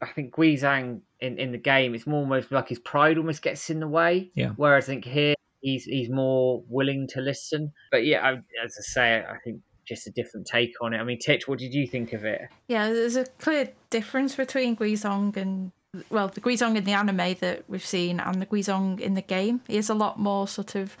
I 0.00 0.06
think 0.06 0.34
Guizhang 0.34 1.00
in, 1.20 1.38
in 1.38 1.52
the 1.52 1.58
game, 1.58 1.94
it's 1.94 2.06
more 2.06 2.20
almost 2.20 2.52
like 2.52 2.68
his 2.68 2.78
pride 2.78 3.18
almost 3.18 3.42
gets 3.42 3.70
in 3.70 3.80
the 3.80 3.88
way. 3.88 4.30
Yeah. 4.34 4.50
Whereas 4.56 4.84
I 4.84 4.92
think 4.92 5.04
here 5.06 5.34
he's 5.60 5.84
he's 5.84 6.10
more 6.10 6.62
willing 6.68 7.08
to 7.08 7.20
listen. 7.20 7.72
But 7.90 8.04
yeah, 8.04 8.22
I, 8.22 8.32
as 8.64 8.76
I 8.78 8.82
say, 8.82 9.24
I 9.28 9.38
think 9.42 9.60
just 9.86 10.06
a 10.06 10.10
different 10.10 10.46
take 10.46 10.74
on 10.80 10.94
it. 10.94 10.98
I 10.98 11.04
mean, 11.04 11.18
Titch, 11.18 11.48
what 11.48 11.58
did 11.58 11.74
you 11.74 11.86
think 11.86 12.12
of 12.12 12.24
it? 12.24 12.42
Yeah, 12.68 12.92
there's 12.92 13.16
a 13.16 13.24
clear 13.38 13.70
difference 13.90 14.36
between 14.36 14.76
Guizhang 14.76 15.36
and 15.36 15.72
well, 16.10 16.28
the 16.28 16.40
Guizhang 16.40 16.76
in 16.76 16.84
the 16.84 16.92
anime 16.92 17.36
that 17.40 17.64
we've 17.68 17.84
seen 17.84 18.20
and 18.20 18.42
the 18.42 18.46
Guizhang 18.46 19.00
in 19.00 19.14
the 19.14 19.22
game. 19.22 19.62
He 19.66 19.76
is 19.76 19.88
a 19.88 19.94
lot 19.94 20.18
more 20.18 20.46
sort 20.46 20.74
of. 20.74 20.96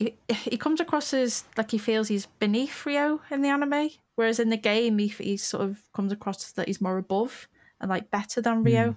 He, 0.00 0.16
he 0.28 0.56
comes 0.56 0.80
across 0.80 1.12
as 1.14 1.44
like 1.56 1.70
he 1.70 1.78
feels 1.78 2.08
he's 2.08 2.26
beneath 2.26 2.84
Rio 2.86 3.20
in 3.30 3.42
the 3.42 3.50
anime, 3.50 3.90
whereas 4.16 4.40
in 4.40 4.48
the 4.48 4.56
game 4.56 4.98
he, 4.98 5.08
he 5.08 5.36
sort 5.36 5.62
of 5.62 5.82
comes 5.92 6.10
across 6.10 6.52
that 6.52 6.66
he's 6.68 6.80
more 6.80 6.96
above 6.98 7.46
and 7.80 7.90
like 7.90 8.10
better 8.10 8.40
than 8.40 8.64
Rio. 8.64 8.96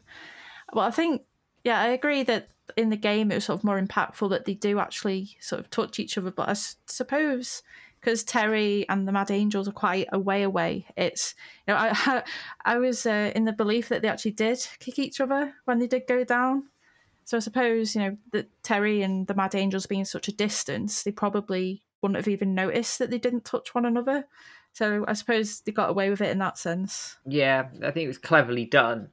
Well, 0.74 0.86
I 0.86 0.92
think 0.92 1.24
yeah, 1.64 1.80
I 1.82 1.88
agree 1.88 2.24
that 2.24 2.50
in 2.78 2.90
the 2.90 2.98
game 2.98 3.32
it 3.32 3.36
was 3.36 3.46
sort 3.46 3.60
of 3.60 3.64
more 3.64 3.80
impactful 3.82 4.30
that 4.30 4.46
they 4.46 4.54
do 4.54 4.80
actually 4.80 5.36
sort 5.42 5.60
of 5.60 5.70
touch 5.70 6.00
each 6.00 6.18
other. 6.18 6.32
But 6.32 6.48
I 6.48 6.52
s- 6.52 6.78
suppose 6.88 7.64
because 8.00 8.24
Terry 8.24 8.88
and 8.90 9.08
the 9.08 9.12
Mad 9.12 9.32
Angels 9.32 9.68
are 9.68 9.74
quite 9.74 10.08
a 10.12 10.20
way 10.20 10.44
away, 10.44 10.86
it's 10.96 11.36
you 11.68 11.74
know 11.74 11.80
I 11.80 12.24
I 12.66 12.78
was 12.78 13.06
uh, 13.06 13.32
in 13.36 13.46
the 13.46 13.54
belief 13.54 13.90
that 13.90 14.02
they 14.02 14.08
actually 14.08 14.32
did 14.32 14.66
kick 14.80 15.00
each 15.00 15.20
other 15.22 15.54
when 15.66 15.80
they 15.80 15.88
did 15.88 16.04
go 16.08 16.24
down. 16.24 16.70
So 17.26 17.38
I 17.38 17.40
suppose 17.40 17.96
you 17.96 18.02
know 18.02 18.18
that 18.32 18.50
Terry 18.64 19.02
and 19.02 19.28
the 19.28 19.34
Mad 19.34 19.56
Angels 19.56 19.86
being 19.86 20.06
such 20.06 20.28
a 20.28 20.34
distance, 20.34 21.04
they 21.04 21.12
probably 21.12 21.84
wouldn't 22.02 22.18
have 22.18 22.28
even 22.28 22.54
noticed 22.54 23.00
that 23.00 23.10
they 23.10 23.18
didn't 23.18 23.46
touch 23.46 23.74
one 23.74 23.86
another. 23.86 24.26
So 24.74 25.06
I 25.08 25.14
suppose 25.14 25.62
they 25.62 25.72
got 25.72 25.90
away 25.90 26.10
with 26.10 26.20
it 26.22 26.32
in 26.32 26.40
that 26.40 26.58
sense. 26.58 27.18
Yeah, 27.26 27.68
I 27.84 27.92
think 27.92 28.06
it 28.06 28.08
was 28.08 28.18
cleverly 28.18 28.66
done, 28.66 29.10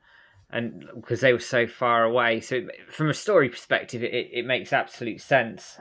and 0.51 0.85
because 0.95 1.21
they 1.21 1.33
were 1.33 1.39
so 1.39 1.67
far 1.67 2.05
away. 2.05 2.41
So 2.41 2.63
from 2.91 3.11
a 3.11 3.15
story 3.15 3.49
perspective, 3.49 4.03
it, 4.03 4.31
it 4.33 4.47
makes 4.47 4.73
absolute 4.73 5.21
sense. 5.21 5.79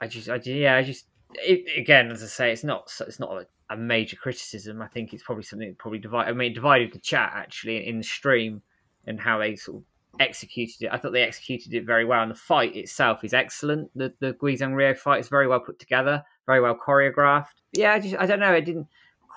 I 0.00 0.06
just, 0.06 0.28
I, 0.28 0.40
yeah, 0.44 0.76
I 0.76 0.82
just, 0.82 1.06
it, 1.34 1.64
again, 1.76 2.10
as 2.10 2.22
I 2.22 2.26
say, 2.26 2.52
it's 2.52 2.64
not, 2.64 2.90
it's 3.00 3.18
not 3.18 3.32
a, 3.32 3.46
a 3.74 3.76
major 3.76 4.16
criticism. 4.16 4.80
I 4.80 4.86
think 4.86 5.12
it's 5.12 5.24
probably 5.24 5.42
something 5.42 5.68
that 5.68 5.78
probably 5.78 5.98
divided. 5.98 6.30
I 6.30 6.34
mean, 6.34 6.52
divided 6.52 6.92
the 6.92 7.00
chat 7.00 7.32
actually 7.34 7.86
in 7.86 7.98
the 7.98 8.04
stream 8.04 8.62
and 9.06 9.20
how 9.20 9.38
they 9.38 9.56
sort 9.56 9.78
of 9.78 9.84
executed 10.20 10.82
it. 10.82 10.90
I 10.92 10.98
thought 10.98 11.12
they 11.12 11.22
executed 11.22 11.74
it 11.74 11.84
very 11.84 12.04
well, 12.04 12.22
and 12.22 12.30
the 12.30 12.36
fight 12.36 12.76
itself 12.76 13.24
is 13.24 13.34
excellent. 13.34 13.90
The 13.94 14.12
the 14.20 14.34
Guizhang 14.34 14.74
Rio 14.74 14.94
fight 14.94 15.20
is 15.20 15.28
very 15.28 15.46
well 15.46 15.60
put 15.60 15.78
together, 15.78 16.22
very 16.46 16.60
well 16.60 16.76
choreographed. 16.76 17.54
Yeah, 17.72 17.92
I 17.92 18.00
just, 18.00 18.16
I 18.16 18.26
don't 18.26 18.40
know, 18.40 18.52
it 18.52 18.64
didn't 18.64 18.88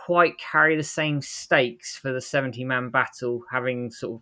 quite 0.05 0.37
carry 0.39 0.75
the 0.75 0.83
same 0.83 1.21
stakes 1.21 1.97
for 1.97 2.11
the 2.11 2.21
70 2.21 2.63
man 2.63 2.89
battle, 2.89 3.43
having 3.51 3.91
sort 3.91 4.21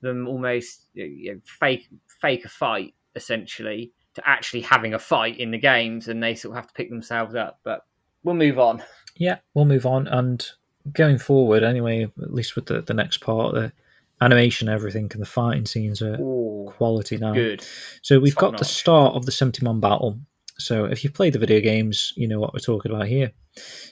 them 0.00 0.28
almost 0.28 0.86
you 0.94 1.34
know, 1.34 1.40
fake 1.44 1.88
fake 2.20 2.44
a 2.44 2.48
fight 2.48 2.94
essentially 3.16 3.92
to 4.14 4.28
actually 4.28 4.60
having 4.60 4.94
a 4.94 4.98
fight 4.98 5.38
in 5.38 5.50
the 5.50 5.58
games, 5.58 6.08
and 6.08 6.22
they 6.22 6.34
sort 6.34 6.52
of 6.52 6.56
have 6.56 6.68
to 6.68 6.74
pick 6.74 6.90
themselves 6.90 7.34
up. 7.34 7.60
But 7.64 7.84
we'll 8.22 8.34
move 8.34 8.58
on. 8.58 8.82
Yeah, 9.16 9.38
we'll 9.54 9.64
move 9.64 9.86
on. 9.86 10.06
And 10.06 10.46
going 10.92 11.18
forward, 11.18 11.62
anyway, 11.62 12.04
at 12.04 12.32
least 12.32 12.56
with 12.56 12.66
the, 12.66 12.82
the 12.82 12.94
next 12.94 13.18
part, 13.18 13.54
the 13.54 13.72
animation, 14.20 14.68
everything, 14.68 15.08
and 15.12 15.22
the 15.22 15.26
fighting 15.26 15.66
scenes 15.66 16.02
are 16.02 16.20
Ooh, 16.20 16.72
quality 16.76 17.16
now. 17.16 17.32
good. 17.32 17.64
So 18.02 18.18
we've 18.18 18.34
Top 18.34 18.52
got 18.52 18.58
the 18.58 18.64
start 18.64 19.14
of 19.14 19.26
the 19.26 19.32
70 19.32 19.64
man 19.64 19.80
battle. 19.80 20.18
So 20.58 20.86
if 20.86 21.04
you've 21.04 21.14
played 21.14 21.32
the 21.32 21.38
video 21.38 21.60
games, 21.60 22.12
you 22.16 22.26
know 22.26 22.40
what 22.40 22.52
we're 22.52 22.58
talking 22.58 22.90
about 22.90 23.06
here. 23.06 23.32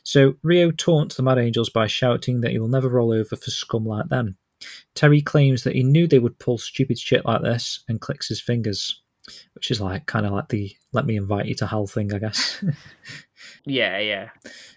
So 0.02 0.34
Rio 0.42 0.70
taunts 0.70 1.16
the 1.16 1.22
Mad 1.22 1.38
Angels 1.38 1.70
by 1.70 1.86
shouting 1.86 2.40
that 2.40 2.50
he 2.50 2.58
will 2.58 2.68
never 2.68 2.88
roll 2.88 3.12
over 3.12 3.36
for 3.36 3.50
scum 3.50 3.86
like 3.86 4.08
them. 4.08 4.36
Terry 4.94 5.20
claims 5.20 5.62
that 5.64 5.74
he 5.74 5.82
knew 5.82 6.06
they 6.06 6.18
would 6.18 6.38
pull 6.38 6.58
stupid 6.58 6.98
shit 6.98 7.24
like 7.24 7.42
this 7.42 7.84
and 7.88 8.00
clicks 8.00 8.28
his 8.28 8.40
fingers, 8.40 9.02
which 9.54 9.70
is 9.70 9.80
like 9.80 10.06
kind 10.06 10.26
of 10.26 10.32
like 10.32 10.48
the 10.48 10.74
let 10.92 11.06
me 11.06 11.16
invite 11.16 11.46
you 11.46 11.54
to 11.56 11.66
hell 11.66 11.86
thing, 11.86 12.12
I 12.12 12.18
guess. 12.18 12.64
Yeah, 13.64 13.98
yeah. 13.98 14.30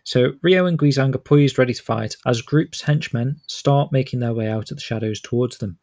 So 0.03 0.33
Rio 0.41 0.65
and 0.65 0.77
Guizhang 0.77 1.15
are 1.15 1.19
poised 1.19 1.57
ready 1.57 1.73
to 1.73 1.83
fight 1.83 2.15
as 2.25 2.41
Group's 2.41 2.81
henchmen 2.81 3.39
start 3.47 3.91
making 3.91 4.19
their 4.19 4.33
way 4.33 4.47
out 4.47 4.71
of 4.71 4.77
the 4.77 4.83
shadows 4.83 5.21
towards 5.21 5.57
them. 5.57 5.77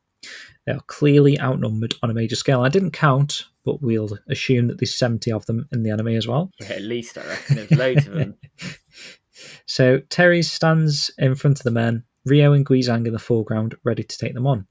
They 0.66 0.72
are 0.72 0.80
clearly 0.86 1.38
outnumbered 1.40 1.94
on 2.02 2.10
a 2.10 2.14
major 2.14 2.36
scale. 2.36 2.62
I 2.62 2.68
didn't 2.68 2.90
count, 2.90 3.44
but 3.64 3.80
we'll 3.80 4.18
assume 4.28 4.66
that 4.68 4.78
there's 4.78 4.98
70 4.98 5.30
of 5.30 5.46
them 5.46 5.68
in 5.72 5.82
the 5.82 5.90
anime 5.90 6.08
as 6.08 6.26
well. 6.26 6.50
Yeah, 6.60 6.72
at 6.72 6.82
least 6.82 7.16
I 7.18 7.26
reckon 7.26 7.56
there's 7.56 7.70
loads 7.70 8.06
of 8.06 8.14
them. 8.14 8.34
So 9.66 10.00
Terry 10.08 10.42
stands 10.42 11.10
in 11.18 11.34
front 11.34 11.60
of 11.60 11.64
the 11.64 11.70
men, 11.70 12.04
Rio 12.24 12.52
and 12.52 12.64
Guizhang 12.64 13.06
in 13.06 13.12
the 13.12 13.18
foreground, 13.18 13.74
ready 13.84 14.02
to 14.02 14.18
take 14.18 14.34
them 14.34 14.46
on. 14.46 14.66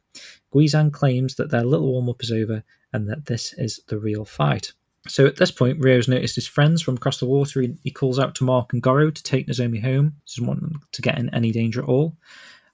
Guizhang 0.53 0.91
claims 0.91 1.35
that 1.35 1.51
their 1.51 1.63
little 1.63 1.91
warm 1.91 2.09
up 2.09 2.23
is 2.23 2.31
over 2.31 2.63
and 2.93 3.07
that 3.09 3.25
this 3.25 3.53
is 3.57 3.79
the 3.87 3.99
real 3.99 4.25
fight. 4.25 4.73
So 5.07 5.25
at 5.25 5.37
this 5.37 5.51
point, 5.51 5.77
Rio's 5.79 6.07
noticed 6.07 6.35
his 6.35 6.47
friends 6.47 6.81
from 6.81 6.95
across 6.95 7.19
the 7.19 7.25
water. 7.25 7.61
He, 7.61 7.75
he 7.83 7.91
calls 7.91 8.19
out 8.19 8.35
to 8.35 8.43
Mark 8.43 8.73
and 8.73 8.81
Goro 8.81 9.11
to 9.11 9.23
take 9.23 9.47
Nozomi 9.47 9.81
home. 9.81 10.13
Doesn't 10.27 10.47
want 10.47 10.61
them 10.61 10.81
to 10.91 11.01
get 11.01 11.19
in 11.19 11.33
any 11.33 11.51
danger 11.51 11.81
at 11.81 11.89
all. 11.89 12.17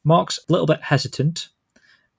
Mark's 0.04 0.40
a 0.48 0.52
little 0.52 0.68
bit 0.68 0.82
hesitant 0.82 1.50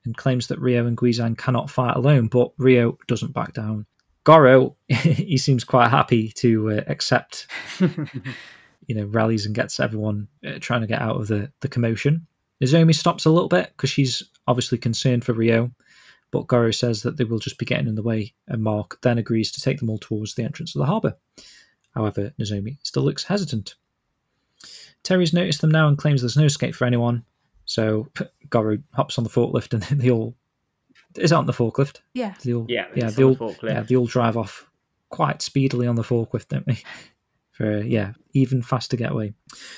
and 0.04 0.16
claims 0.16 0.48
that 0.48 0.60
Rio 0.60 0.86
and 0.86 0.96
Guizhang 0.96 1.38
cannot 1.38 1.70
fight 1.70 1.96
alone, 1.96 2.26
but 2.26 2.52
Rio 2.58 2.98
doesn't 3.08 3.32
back 3.32 3.54
down. 3.54 3.86
Goro, 4.24 4.76
he 4.88 5.38
seems 5.38 5.64
quite 5.64 5.88
happy 5.88 6.28
to 6.32 6.72
uh, 6.72 6.80
accept 6.86 7.46
you 8.86 8.94
know, 8.94 9.04
rallies 9.06 9.46
and 9.46 9.54
gets 9.54 9.80
everyone 9.80 10.28
uh, 10.46 10.58
trying 10.60 10.80
to 10.80 10.86
get 10.86 11.00
out 11.00 11.20
of 11.20 11.28
the, 11.28 11.50
the 11.60 11.68
commotion. 11.68 12.26
Nozomi 12.62 12.94
stops 12.94 13.24
a 13.24 13.30
little 13.30 13.48
bit 13.48 13.72
because 13.76 13.90
she's 13.90 14.22
obviously 14.46 14.78
concerned 14.78 15.24
for 15.24 15.32
Rio, 15.32 15.70
but 16.32 16.48
Goro 16.48 16.72
says 16.72 17.02
that 17.02 17.16
they 17.16 17.24
will 17.24 17.38
just 17.38 17.58
be 17.58 17.64
getting 17.66 17.86
in 17.86 17.94
the 17.94 18.02
way, 18.02 18.34
and 18.48 18.62
Mark 18.62 18.98
then 19.02 19.18
agrees 19.18 19.52
to 19.52 19.60
take 19.60 19.78
them 19.78 19.88
all 19.90 19.98
towards 19.98 20.34
the 20.34 20.42
entrance 20.42 20.74
of 20.74 20.80
the 20.80 20.86
harbour. 20.86 21.16
However, 21.94 22.32
Nozomi 22.40 22.78
still 22.82 23.04
looks 23.04 23.22
hesitant. 23.22 23.76
Terry's 25.02 25.32
noticed 25.32 25.60
them 25.60 25.70
now 25.70 25.88
and 25.88 25.98
claims 25.98 26.22
there's 26.22 26.36
no 26.36 26.44
escape 26.44 26.74
for 26.74 26.84
anyone, 26.86 27.24
so 27.64 28.08
Goro 28.50 28.78
hops 28.92 29.18
on 29.18 29.24
the 29.24 29.30
forklift 29.30 29.72
and 29.74 29.82
they 30.00 30.10
all. 30.10 30.34
Is 31.16 31.32
it 31.32 31.34
on 31.34 31.46
the 31.46 31.52
forklift? 31.52 31.98
Yeah. 32.14 32.34
They 32.42 32.54
all, 32.54 32.64
Yeah, 32.68 32.86
yeah, 32.94 33.10
they 33.10 33.22
all, 33.22 33.34
the 33.34 33.44
forklift. 33.44 33.62
yeah, 33.70 33.82
they 33.82 33.96
all 33.96 34.06
drive 34.06 34.36
off 34.36 34.68
quite 35.10 35.42
speedily 35.42 35.86
on 35.86 35.94
the 35.96 36.02
forklift, 36.02 36.48
don't 36.48 36.66
they? 36.66 36.78
For 37.52 37.82
yeah, 37.82 38.12
even 38.32 38.62
faster 38.62 38.96
getaway. 38.96 39.34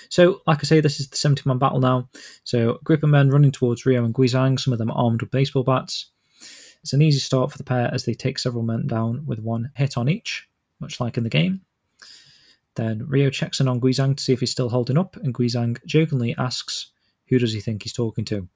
So, 0.08 0.42
like 0.46 0.58
I 0.60 0.62
say, 0.62 0.80
this 0.80 1.00
is 1.00 1.08
the 1.08 1.16
70 1.16 1.42
man 1.46 1.58
battle 1.58 1.80
now. 1.80 2.08
So, 2.44 2.76
a 2.80 2.84
group 2.84 3.02
of 3.02 3.08
men 3.10 3.30
running 3.30 3.50
towards 3.50 3.84
Rio 3.84 4.04
and 4.04 4.14
Guizhang, 4.14 4.60
some 4.60 4.72
of 4.72 4.78
them 4.78 4.92
armed 4.92 5.22
with 5.22 5.32
baseball 5.32 5.64
bats. 5.64 6.06
It's 6.84 6.92
an 6.92 7.00
easy 7.00 7.18
start 7.18 7.50
for 7.50 7.56
the 7.56 7.64
pair 7.64 7.88
as 7.94 8.04
they 8.04 8.12
take 8.12 8.38
several 8.38 8.62
men 8.62 8.86
down 8.86 9.24
with 9.24 9.38
one 9.38 9.70
hit 9.74 9.96
on 9.96 10.06
each, 10.06 10.46
much 10.80 11.00
like 11.00 11.16
in 11.16 11.24
the 11.24 11.30
game. 11.30 11.62
Then 12.74 13.06
Rio 13.06 13.30
checks 13.30 13.58
in 13.58 13.68
on 13.68 13.80
Guizhang 13.80 14.18
to 14.18 14.22
see 14.22 14.34
if 14.34 14.40
he's 14.40 14.50
still 14.50 14.68
holding 14.68 14.98
up, 14.98 15.16
and 15.16 15.32
Guizhang 15.32 15.82
jokingly 15.86 16.34
asks, 16.36 16.92
Who 17.28 17.38
does 17.38 17.54
he 17.54 17.60
think 17.60 17.82
he's 17.84 17.94
talking 17.94 18.26
to? 18.26 18.46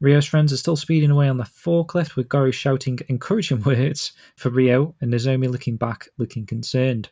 Rio's 0.00 0.26
friends 0.26 0.52
are 0.52 0.56
still 0.56 0.74
speeding 0.74 1.12
away 1.12 1.28
on 1.28 1.36
the 1.36 1.44
forklift 1.44 2.16
with 2.16 2.28
Goro 2.28 2.50
shouting 2.50 2.98
encouraging 3.06 3.62
words 3.64 4.14
for 4.34 4.50
Rio 4.50 4.96
and 5.00 5.12
Nozomi 5.12 5.48
looking 5.48 5.76
back, 5.76 6.08
looking 6.18 6.46
concerned. 6.46 7.10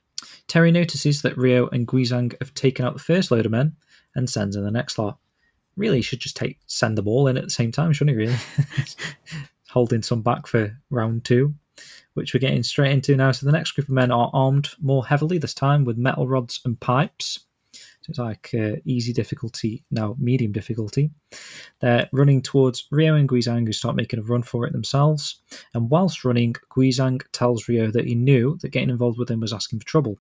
Terry 0.48 0.72
notices 0.72 1.22
that 1.22 1.38
Rio 1.38 1.68
and 1.68 1.86
Guizhang 1.86 2.34
have 2.40 2.52
taken 2.54 2.84
out 2.84 2.94
the 2.94 2.98
first 2.98 3.30
load 3.30 3.46
of 3.46 3.52
men 3.52 3.76
and 4.16 4.28
sends 4.28 4.56
in 4.56 4.64
the 4.64 4.72
next 4.72 4.98
lot. 4.98 5.18
Really, 5.76 5.98
he 5.98 6.02
should 6.02 6.18
just 6.18 6.36
take 6.36 6.59
send 6.66 6.98
them 6.98 7.06
all 7.06 7.28
in 7.28 7.36
at 7.36 7.44
the 7.44 7.50
same 7.50 7.70
time, 7.70 7.92
shouldn't 7.92 8.18
he? 8.18 8.26
Really, 8.26 8.38
holding 9.71 10.03
some 10.03 10.23
back 10.23 10.47
for 10.47 10.77
round 10.91 11.25
two, 11.25 11.55
which 12.14 12.35
we're 12.35 12.41
getting 12.41 12.62
straight 12.62 12.93
into 12.93 13.16
now. 13.16 13.33
So 13.33 13.47
the 13.47 13.53
next 13.53 13.73
group 13.73 13.89
of 13.89 13.95
men 13.95 14.11
are 14.11 14.31
armed 14.33 14.71
more 14.81 15.07
heavily 15.07 15.39
this 15.39 15.55
time 15.55 15.85
with 15.85 15.99
metal 15.99 16.27
rods 16.27 16.61
and 16.64 16.79
pipes. 16.79 17.41
So 17.73 18.11
it's 18.11 18.19
like 18.19 18.51
uh, 18.55 18.77
easy 18.87 19.12
difficulty 19.12 19.85
now, 19.91 20.16
medium 20.19 20.53
difficulty. 20.53 21.11
They're 21.81 22.09
running 22.12 22.41
towards 22.41 22.87
Rio 22.91 23.16
and 23.16 23.29
Guizhang, 23.29 23.66
who 23.66 23.73
start 23.73 23.97
making 23.97 24.19
a 24.19 24.23
run 24.23 24.43
for 24.43 24.66
it 24.66 24.73
themselves. 24.73 25.43
And 25.75 25.91
whilst 25.91 26.25
running, 26.25 26.55
Guizhang 26.75 27.21
tells 27.33 27.69
Rio 27.69 27.91
that 27.91 28.07
he 28.07 28.14
knew 28.14 28.57
that 28.62 28.71
getting 28.71 28.91
involved 28.91 29.19
with 29.19 29.31
him 29.31 29.41
was 29.41 29.53
asking 29.53 29.81
for 29.81 29.87
trouble. 29.87 30.19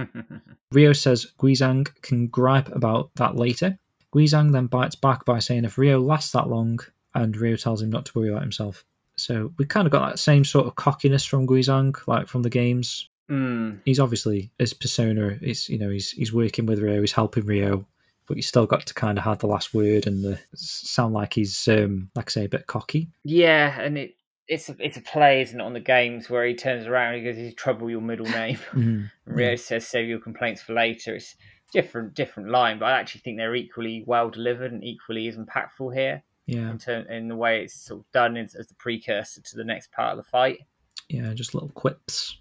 Rio 0.72 0.92
says 0.92 1.26
Guizhang 1.38 1.88
can 2.02 2.28
gripe 2.28 2.68
about 2.74 3.10
that 3.16 3.34
later. 3.34 3.76
Guizhang 4.14 4.52
then 4.52 4.66
bites 4.66 4.94
back 4.94 5.24
by 5.24 5.40
saying 5.40 5.64
if 5.64 5.78
Rio 5.78 6.00
lasts 6.00 6.32
that 6.32 6.48
long, 6.48 6.78
and 7.16 7.36
Rio 7.36 7.56
tells 7.56 7.82
him 7.82 7.90
not 7.90 8.06
to 8.06 8.18
worry 8.18 8.30
about 8.30 8.42
himself. 8.42 8.84
So 9.16 9.52
we 9.58 9.64
kind 9.64 9.86
of 9.86 9.92
got 9.92 10.08
that 10.10 10.18
same 10.18 10.44
sort 10.44 10.66
of 10.66 10.76
cockiness 10.76 11.24
from 11.24 11.46
Guizhang, 11.46 11.96
like 12.06 12.28
from 12.28 12.42
the 12.42 12.50
games. 12.50 13.08
Mm, 13.30 13.80
He's 13.84 13.98
obviously 13.98 14.50
his 14.58 14.72
persona 14.74 15.38
is 15.40 15.68
you 15.68 15.78
know 15.78 15.90
he's 15.90 16.10
he's 16.10 16.32
working 16.32 16.66
with 16.66 16.80
Rio, 16.80 17.00
he's 17.00 17.12
helping 17.12 17.46
Rio, 17.46 17.86
but 18.26 18.36
he's 18.36 18.46
still 18.46 18.66
got 18.66 18.86
to 18.86 18.94
kind 18.94 19.18
of 19.18 19.24
have 19.24 19.38
the 19.38 19.46
last 19.48 19.74
word 19.74 20.06
and 20.06 20.22
the 20.24 20.38
sound 20.54 21.14
like 21.14 21.34
he's 21.34 21.66
um 21.68 22.10
like 22.14 22.28
I 22.28 22.30
say 22.30 22.44
a 22.44 22.48
bit 22.48 22.66
cocky. 22.66 23.08
yeah, 23.24 23.80
and 23.80 23.96
it 23.98 24.14
it's 24.48 24.68
a, 24.68 24.76
it's 24.78 24.96
a 24.96 25.00
play, 25.00 25.42
isn't 25.42 25.60
it, 25.60 25.64
on 25.64 25.72
the 25.72 25.80
games 25.80 26.30
where 26.30 26.46
he 26.46 26.54
turns 26.54 26.86
around 26.86 27.14
and 27.14 27.26
he 27.26 27.32
goes, 27.32 27.36
"Is 27.38 27.52
trouble 27.54 27.90
your 27.90 28.00
middle 28.00 28.26
name?" 28.28 28.58
And 28.74 29.10
Rio 29.26 29.50
Yeah. 29.50 29.56
says, 29.56 29.88
"Save 29.88 30.08
your 30.08 30.20
complaints 30.20 30.62
for 30.62 30.72
later." 30.74 31.16
It's 31.16 31.34
different 31.72 32.14
different 32.14 32.50
line, 32.50 32.78
but 32.78 32.86
I 32.86 33.00
actually 33.00 33.22
think 33.22 33.38
they're 33.38 33.56
equally 33.56 34.04
well 34.06 34.30
delivered 34.30 34.72
and 34.72 34.84
equally 34.84 35.26
as 35.26 35.36
impactful 35.36 35.94
here 35.96 36.22
Yeah, 36.46 36.70
in 36.70 36.78
term, 36.78 37.06
in 37.08 37.28
the 37.28 37.36
way 37.36 37.62
it's 37.62 37.74
sort 37.74 38.00
of 38.00 38.12
done 38.12 38.36
as, 38.36 38.54
as 38.54 38.68
the 38.68 38.74
precursor 38.74 39.40
to 39.40 39.56
the 39.56 39.64
next 39.64 39.90
part 39.92 40.12
of 40.12 40.16
the 40.16 40.30
fight. 40.30 40.60
yeah, 41.08 41.32
just 41.34 41.54
little 41.54 41.70
quips 41.70 42.38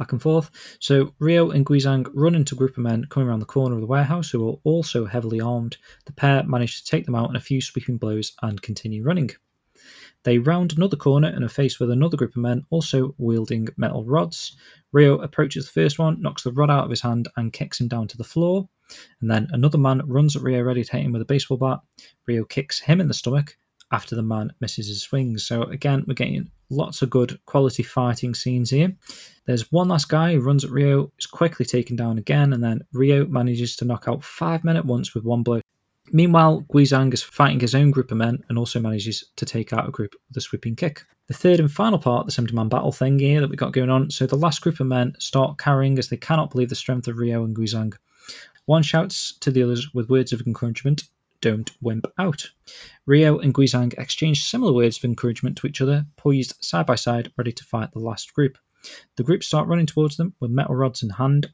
back 0.00 0.12
and 0.12 0.22
forth. 0.22 0.50
So 0.80 1.14
Rio 1.18 1.50
and 1.50 1.66
Guizhang 1.66 2.10
run 2.14 2.34
into 2.34 2.54
a 2.54 2.58
group 2.58 2.78
of 2.78 2.82
men 2.82 3.04
coming 3.10 3.28
around 3.28 3.40
the 3.40 3.46
corner 3.46 3.74
of 3.74 3.82
the 3.82 3.86
warehouse 3.86 4.30
who 4.30 4.48
are 4.48 4.56
also 4.64 5.04
heavily 5.04 5.40
armed. 5.42 5.76
The 6.06 6.12
pair 6.12 6.42
manage 6.42 6.82
to 6.82 6.90
take 6.90 7.04
them 7.04 7.14
out 7.14 7.28
in 7.28 7.36
a 7.36 7.40
few 7.40 7.60
sweeping 7.60 7.98
blows 7.98 8.32
and 8.40 8.62
continue 8.62 9.02
running. 9.02 9.30
They 10.22 10.38
round 10.38 10.72
another 10.72 10.96
corner 10.96 11.28
and 11.28 11.44
are 11.44 11.48
faced 11.48 11.80
with 11.80 11.90
another 11.90 12.16
group 12.16 12.30
of 12.30 12.42
men 12.42 12.64
also 12.70 13.14
wielding 13.18 13.68
metal 13.76 14.04
rods. 14.04 14.56
Rio 14.92 15.18
approaches 15.18 15.66
the 15.66 15.72
first 15.72 15.98
one, 15.98 16.20
knocks 16.20 16.42
the 16.42 16.52
rod 16.52 16.70
out 16.70 16.84
of 16.84 16.90
his 16.90 17.02
hand, 17.02 17.28
and 17.36 17.52
kicks 17.52 17.80
him 17.80 17.88
down 17.88 18.08
to 18.08 18.16
the 18.16 18.24
floor. 18.24 18.68
And 19.20 19.30
then 19.30 19.48
another 19.50 19.78
man 19.78 20.02
runs 20.06 20.36
at 20.36 20.42
Rio, 20.42 20.62
ready 20.62 20.84
to 20.84 20.92
hit 20.92 21.04
him 21.04 21.12
with 21.12 21.22
a 21.22 21.26
baseball 21.26 21.58
bat. 21.58 21.80
Rio 22.26 22.44
kicks 22.44 22.80
him 22.80 23.00
in 23.00 23.08
the 23.08 23.14
stomach 23.14 23.56
after 23.92 24.14
the 24.14 24.22
man 24.22 24.52
misses 24.60 24.88
his 24.88 25.02
swings. 25.02 25.44
So 25.44 25.62
again, 25.64 26.04
we're 26.06 26.14
getting 26.14 26.50
lots 26.70 27.02
of 27.02 27.10
good 27.10 27.38
quality 27.46 27.82
fighting 27.82 28.34
scenes 28.34 28.70
here. 28.70 28.94
There's 29.46 29.72
one 29.72 29.88
last 29.88 30.08
guy 30.08 30.32
who 30.32 30.40
runs 30.40 30.64
at 30.64 30.70
Rio, 30.70 31.12
is 31.18 31.26
quickly 31.26 31.66
taken 31.66 31.96
down 31.96 32.18
again, 32.18 32.52
and 32.52 32.62
then 32.62 32.82
Rio 32.92 33.26
manages 33.26 33.76
to 33.76 33.84
knock 33.84 34.04
out 34.06 34.22
five 34.22 34.62
men 34.64 34.76
at 34.76 34.84
once 34.84 35.14
with 35.14 35.24
one 35.24 35.42
blow. 35.42 35.60
Meanwhile, 36.12 36.64
Guizhang 36.72 37.12
is 37.12 37.22
fighting 37.22 37.60
his 37.60 37.74
own 37.74 37.90
group 37.90 38.10
of 38.10 38.16
men 38.16 38.42
and 38.48 38.58
also 38.58 38.80
manages 38.80 39.24
to 39.36 39.44
take 39.44 39.72
out 39.72 39.88
a 39.88 39.92
group 39.92 40.14
with 40.28 40.36
a 40.36 40.40
sweeping 40.40 40.74
kick. 40.74 41.02
The 41.28 41.34
third 41.34 41.60
and 41.60 41.70
final 41.70 41.98
part, 41.98 42.26
the 42.26 42.32
70 42.32 42.54
man 42.54 42.68
battle 42.68 42.90
thing 42.90 43.18
here 43.18 43.40
that 43.40 43.50
we 43.50 43.56
got 43.56 43.72
going 43.72 43.90
on. 43.90 44.10
So 44.10 44.26
the 44.26 44.36
last 44.36 44.60
group 44.60 44.80
of 44.80 44.88
men 44.88 45.14
start 45.20 45.58
carrying 45.58 45.98
as 45.98 46.08
they 46.08 46.16
cannot 46.16 46.50
believe 46.50 46.68
the 46.68 46.74
strength 46.74 47.06
of 47.06 47.18
Rio 47.18 47.44
and 47.44 47.54
Guizhang. 47.54 47.94
One 48.70 48.84
shouts 48.84 49.32
to 49.40 49.50
the 49.50 49.64
others 49.64 49.92
with 49.92 50.10
words 50.10 50.32
of 50.32 50.42
encouragement 50.46 51.08
don't 51.40 51.68
wimp 51.82 52.06
out. 52.18 52.48
Rio 53.04 53.40
and 53.40 53.52
Guizhang 53.52 53.98
exchange 53.98 54.44
similar 54.44 54.72
words 54.72 54.96
of 54.96 55.04
encouragement 55.04 55.56
to 55.56 55.66
each 55.66 55.80
other, 55.80 56.06
poised 56.16 56.54
side 56.60 56.86
by 56.86 56.94
side, 56.94 57.32
ready 57.36 57.50
to 57.50 57.64
fight 57.64 57.90
the 57.90 57.98
last 57.98 58.32
group. 58.32 58.58
The 59.16 59.24
group 59.24 59.42
start 59.42 59.66
running 59.66 59.86
towards 59.86 60.18
them 60.18 60.34
with 60.38 60.52
metal 60.52 60.76
rods 60.76 61.02
in 61.02 61.10
hand, 61.10 61.50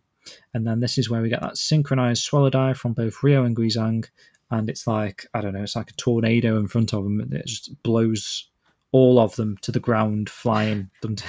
and 0.53 0.67
then 0.67 0.81
this 0.81 0.99
is 0.99 1.09
where 1.09 1.23
we 1.23 1.31
get 1.31 1.41
that 1.41 1.57
synchronized 1.57 2.23
swallow 2.23 2.51
dive 2.51 2.77
from 2.77 2.93
both 2.93 3.23
Rio 3.23 3.45
and 3.45 3.57
Guizhang, 3.57 4.07
and 4.51 4.69
it's 4.69 4.87
like, 4.87 5.25
I 5.33 5.41
don't 5.41 5.55
know, 5.55 5.63
it's 5.63 5.75
like 5.75 5.93
a 5.93 5.95
tornado 5.95 6.59
in 6.59 6.69
front 6.69 6.93
of 6.93 7.03
them, 7.03 7.21
and 7.21 7.33
it 7.33 7.47
just 7.47 7.83
blows 7.83 8.47
all 8.93 9.19
of 9.19 9.35
them 9.37 9.57
to 9.63 9.73
the 9.73 9.81
ground, 9.81 10.29
flying 10.29 10.91
them 11.01 11.17
to 11.17 11.25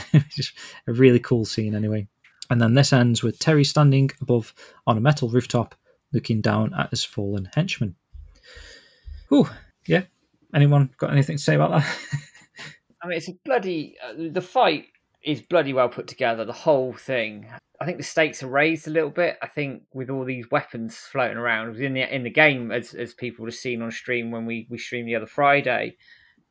a 0.86 0.92
really 0.92 1.20
cool 1.20 1.46
scene 1.46 1.76
anyway. 1.76 2.10
And 2.50 2.62
then 2.62 2.74
this 2.74 2.94
ends 2.94 3.24
with 3.24 3.40
Terry 3.40 3.64
standing 3.64 4.10
above 4.22 4.54
on 4.86 4.98
a 4.98 5.02
metal 5.02 5.30
rooftop, 5.30 5.76
looking 6.14 6.42
down 6.42 6.74
at 6.74 6.90
his 6.90 7.04
fallen 7.04 7.50
henchman. 7.54 7.96
Whew, 9.30 9.50
yeah. 9.86 10.04
Anyone 10.54 10.90
got 10.98 11.12
anything 11.12 11.38
to 11.38 11.44
say 11.44 11.56
about 11.56 11.72
that? 11.72 11.86
I 13.02 13.08
mean, 13.08 13.18
it's 13.18 13.30
a 13.30 13.38
bloody. 13.44 13.96
Uh, 14.04 14.30
the 14.32 14.42
fight 14.42 14.86
is 15.24 15.42
bloody 15.42 15.74
well 15.74 15.90
put 15.90 16.08
together. 16.08 16.46
The 16.46 16.54
whole 16.54 16.94
thing. 16.94 17.48
I 17.80 17.86
think 17.86 17.98
the 17.98 18.04
stakes 18.04 18.42
are 18.42 18.48
raised 18.48 18.88
a 18.88 18.92
little 18.92 19.12
bit. 19.12 19.38
I 19.42 19.48
think 19.48 19.84
with 19.94 20.10
all 20.10 20.26
these 20.26 20.50
weapons 20.50 20.98
floating 20.98 21.38
around 21.38 21.76
in 21.78 21.94
the 21.94 22.16
in 22.16 22.24
the 22.24 22.30
game, 22.30 22.72
as 22.72 22.94
as 22.94 23.14
people 23.14 23.46
have 23.46 23.54
seen 23.54 23.82
on 23.82 23.92
stream 23.92 24.32
when 24.32 24.46
we 24.46 24.68
we 24.70 24.78
streamed 24.78 25.08
the 25.08 25.16
other 25.16 25.28
Friday, 25.28 25.98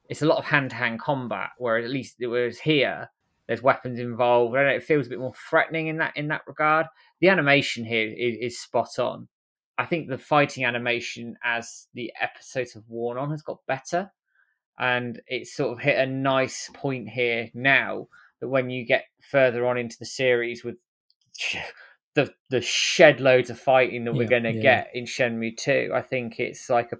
it's 0.08 0.22
a 0.22 0.26
lot 0.26 0.38
of 0.38 0.44
hand 0.44 0.70
to 0.70 0.76
hand 0.76 1.00
combat. 1.00 1.50
Whereas 1.58 1.84
at 1.84 1.90
least 1.90 2.16
whereas 2.20 2.58
here, 2.58 3.10
there's 3.48 3.62
weapons 3.62 3.98
involved. 3.98 4.54
I 4.56 4.60
don't 4.60 4.68
know, 4.68 4.76
it 4.76 4.82
feels 4.84 5.06
a 5.06 5.10
bit 5.10 5.18
more 5.20 5.34
threatening 5.34 5.88
in 5.88 5.98
that 5.98 6.16
in 6.16 6.28
that 6.28 6.42
regard. 6.46 6.86
The 7.20 7.28
animation 7.28 7.84
here 7.84 8.08
is, 8.08 8.36
is 8.40 8.60
spot 8.60 8.98
on. 8.98 9.28
I 9.78 9.84
think 9.84 10.08
the 10.08 10.18
fighting 10.18 10.64
animation 10.64 11.36
as 11.44 11.88
the 11.94 12.12
episodes 12.20 12.72
have 12.74 12.84
worn 12.88 13.18
on 13.18 13.30
has 13.30 13.42
got 13.42 13.58
better 13.66 14.10
and 14.78 15.20
it's 15.26 15.54
sort 15.54 15.72
of 15.72 15.82
hit 15.82 15.98
a 15.98 16.06
nice 16.10 16.70
point 16.74 17.08
here 17.08 17.50
now 17.54 18.08
that 18.40 18.48
when 18.48 18.70
you 18.70 18.84
get 18.84 19.04
further 19.22 19.66
on 19.66 19.78
into 19.78 19.98
the 19.98 20.04
series 20.06 20.64
with 20.64 20.78
the 22.14 22.32
the 22.50 22.60
shed 22.60 23.20
loads 23.20 23.50
of 23.50 23.58
fighting 23.58 24.04
that 24.04 24.14
we're 24.14 24.26
Yeah, 24.26 24.28
going 24.28 24.42
to 24.44 24.52
yeah, 24.52 24.62
get 24.62 24.88
in 24.94 25.04
Shenmue 25.04 25.56
2, 25.56 25.90
I 25.94 26.02
think 26.02 26.40
it's 26.40 26.70
like 26.70 26.92
a 26.92 26.98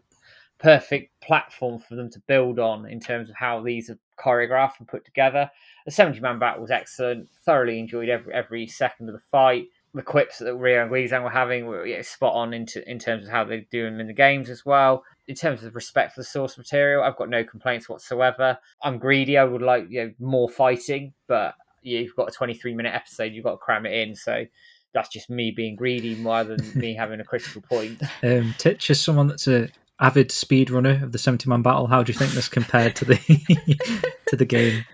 perfect 0.58 1.20
platform 1.20 1.78
for 1.78 1.96
them 1.96 2.10
to 2.10 2.22
build 2.26 2.58
on 2.58 2.86
in 2.88 3.00
terms 3.00 3.28
of 3.30 3.36
how 3.36 3.62
these 3.62 3.90
are 3.90 3.98
choreographed 4.16 4.78
and 4.78 4.88
put 4.88 5.04
together. 5.04 5.50
The 5.84 5.90
70 5.90 6.20
man 6.20 6.38
battle 6.38 6.62
was 6.62 6.70
excellent. 6.70 7.28
Thoroughly 7.44 7.78
enjoyed 7.78 8.08
every 8.08 8.32
every 8.32 8.66
second 8.66 9.08
of 9.08 9.14
the 9.14 9.20
fight. 9.20 9.66
The 9.94 10.02
quips 10.02 10.38
that 10.40 10.54
Rio 10.54 10.82
and 10.82 10.90
Guizhang 10.90 11.22
were 11.22 11.30
having 11.30 11.66
were 11.66 11.86
yeah, 11.86 12.02
spot 12.02 12.34
on 12.34 12.52
into 12.52 12.88
in 12.90 12.98
terms 12.98 13.26
of 13.26 13.30
how 13.30 13.44
they 13.44 13.66
do 13.70 13.84
them 13.84 14.00
in 14.00 14.06
the 14.06 14.12
games 14.12 14.50
as 14.50 14.66
well. 14.66 15.04
In 15.26 15.34
terms 15.34 15.64
of 15.64 15.74
respect 15.74 16.14
for 16.14 16.20
the 16.20 16.24
source 16.24 16.58
material, 16.58 17.02
I've 17.02 17.16
got 17.16 17.30
no 17.30 17.44
complaints 17.44 17.88
whatsoever. 17.88 18.58
I'm 18.82 18.98
greedy. 18.98 19.38
I 19.38 19.44
would 19.44 19.62
like 19.62 19.86
you 19.88 20.04
know, 20.04 20.12
more 20.18 20.48
fighting, 20.48 21.14
but 21.26 21.54
you've 21.82 22.14
got 22.14 22.28
a 22.28 22.32
23 22.32 22.74
minute 22.74 22.94
episode. 22.94 23.32
You've 23.32 23.44
got 23.44 23.52
to 23.52 23.56
cram 23.56 23.86
it 23.86 23.94
in. 23.94 24.14
So 24.14 24.44
that's 24.92 25.08
just 25.08 25.30
me 25.30 25.50
being 25.50 25.76
greedy 25.76 26.14
rather 26.14 26.56
than 26.56 26.78
me 26.78 26.94
having 26.98 27.20
a 27.20 27.24
critical 27.24 27.62
point. 27.62 28.02
Um, 28.22 28.54
Titch 28.58 28.90
is 28.90 29.00
someone 29.00 29.28
that's 29.28 29.46
a 29.46 29.68
avid 30.00 30.28
speedrunner 30.28 31.02
of 31.02 31.12
the 31.12 31.18
70 31.18 31.48
man 31.48 31.62
battle. 31.62 31.86
How 31.86 32.02
do 32.02 32.12
you 32.12 32.18
think 32.18 32.32
this 32.32 32.48
compared 32.48 32.96
to 32.96 33.04
the 33.04 33.16
to 34.28 34.36
the 34.36 34.44
game? 34.44 34.84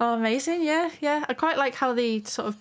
Oh, 0.00 0.14
amazing! 0.14 0.62
Yeah, 0.62 0.90
yeah. 1.00 1.24
I 1.28 1.34
quite 1.34 1.56
like 1.56 1.74
how 1.74 1.94
they 1.94 2.22
sort 2.22 2.48
of 2.48 2.56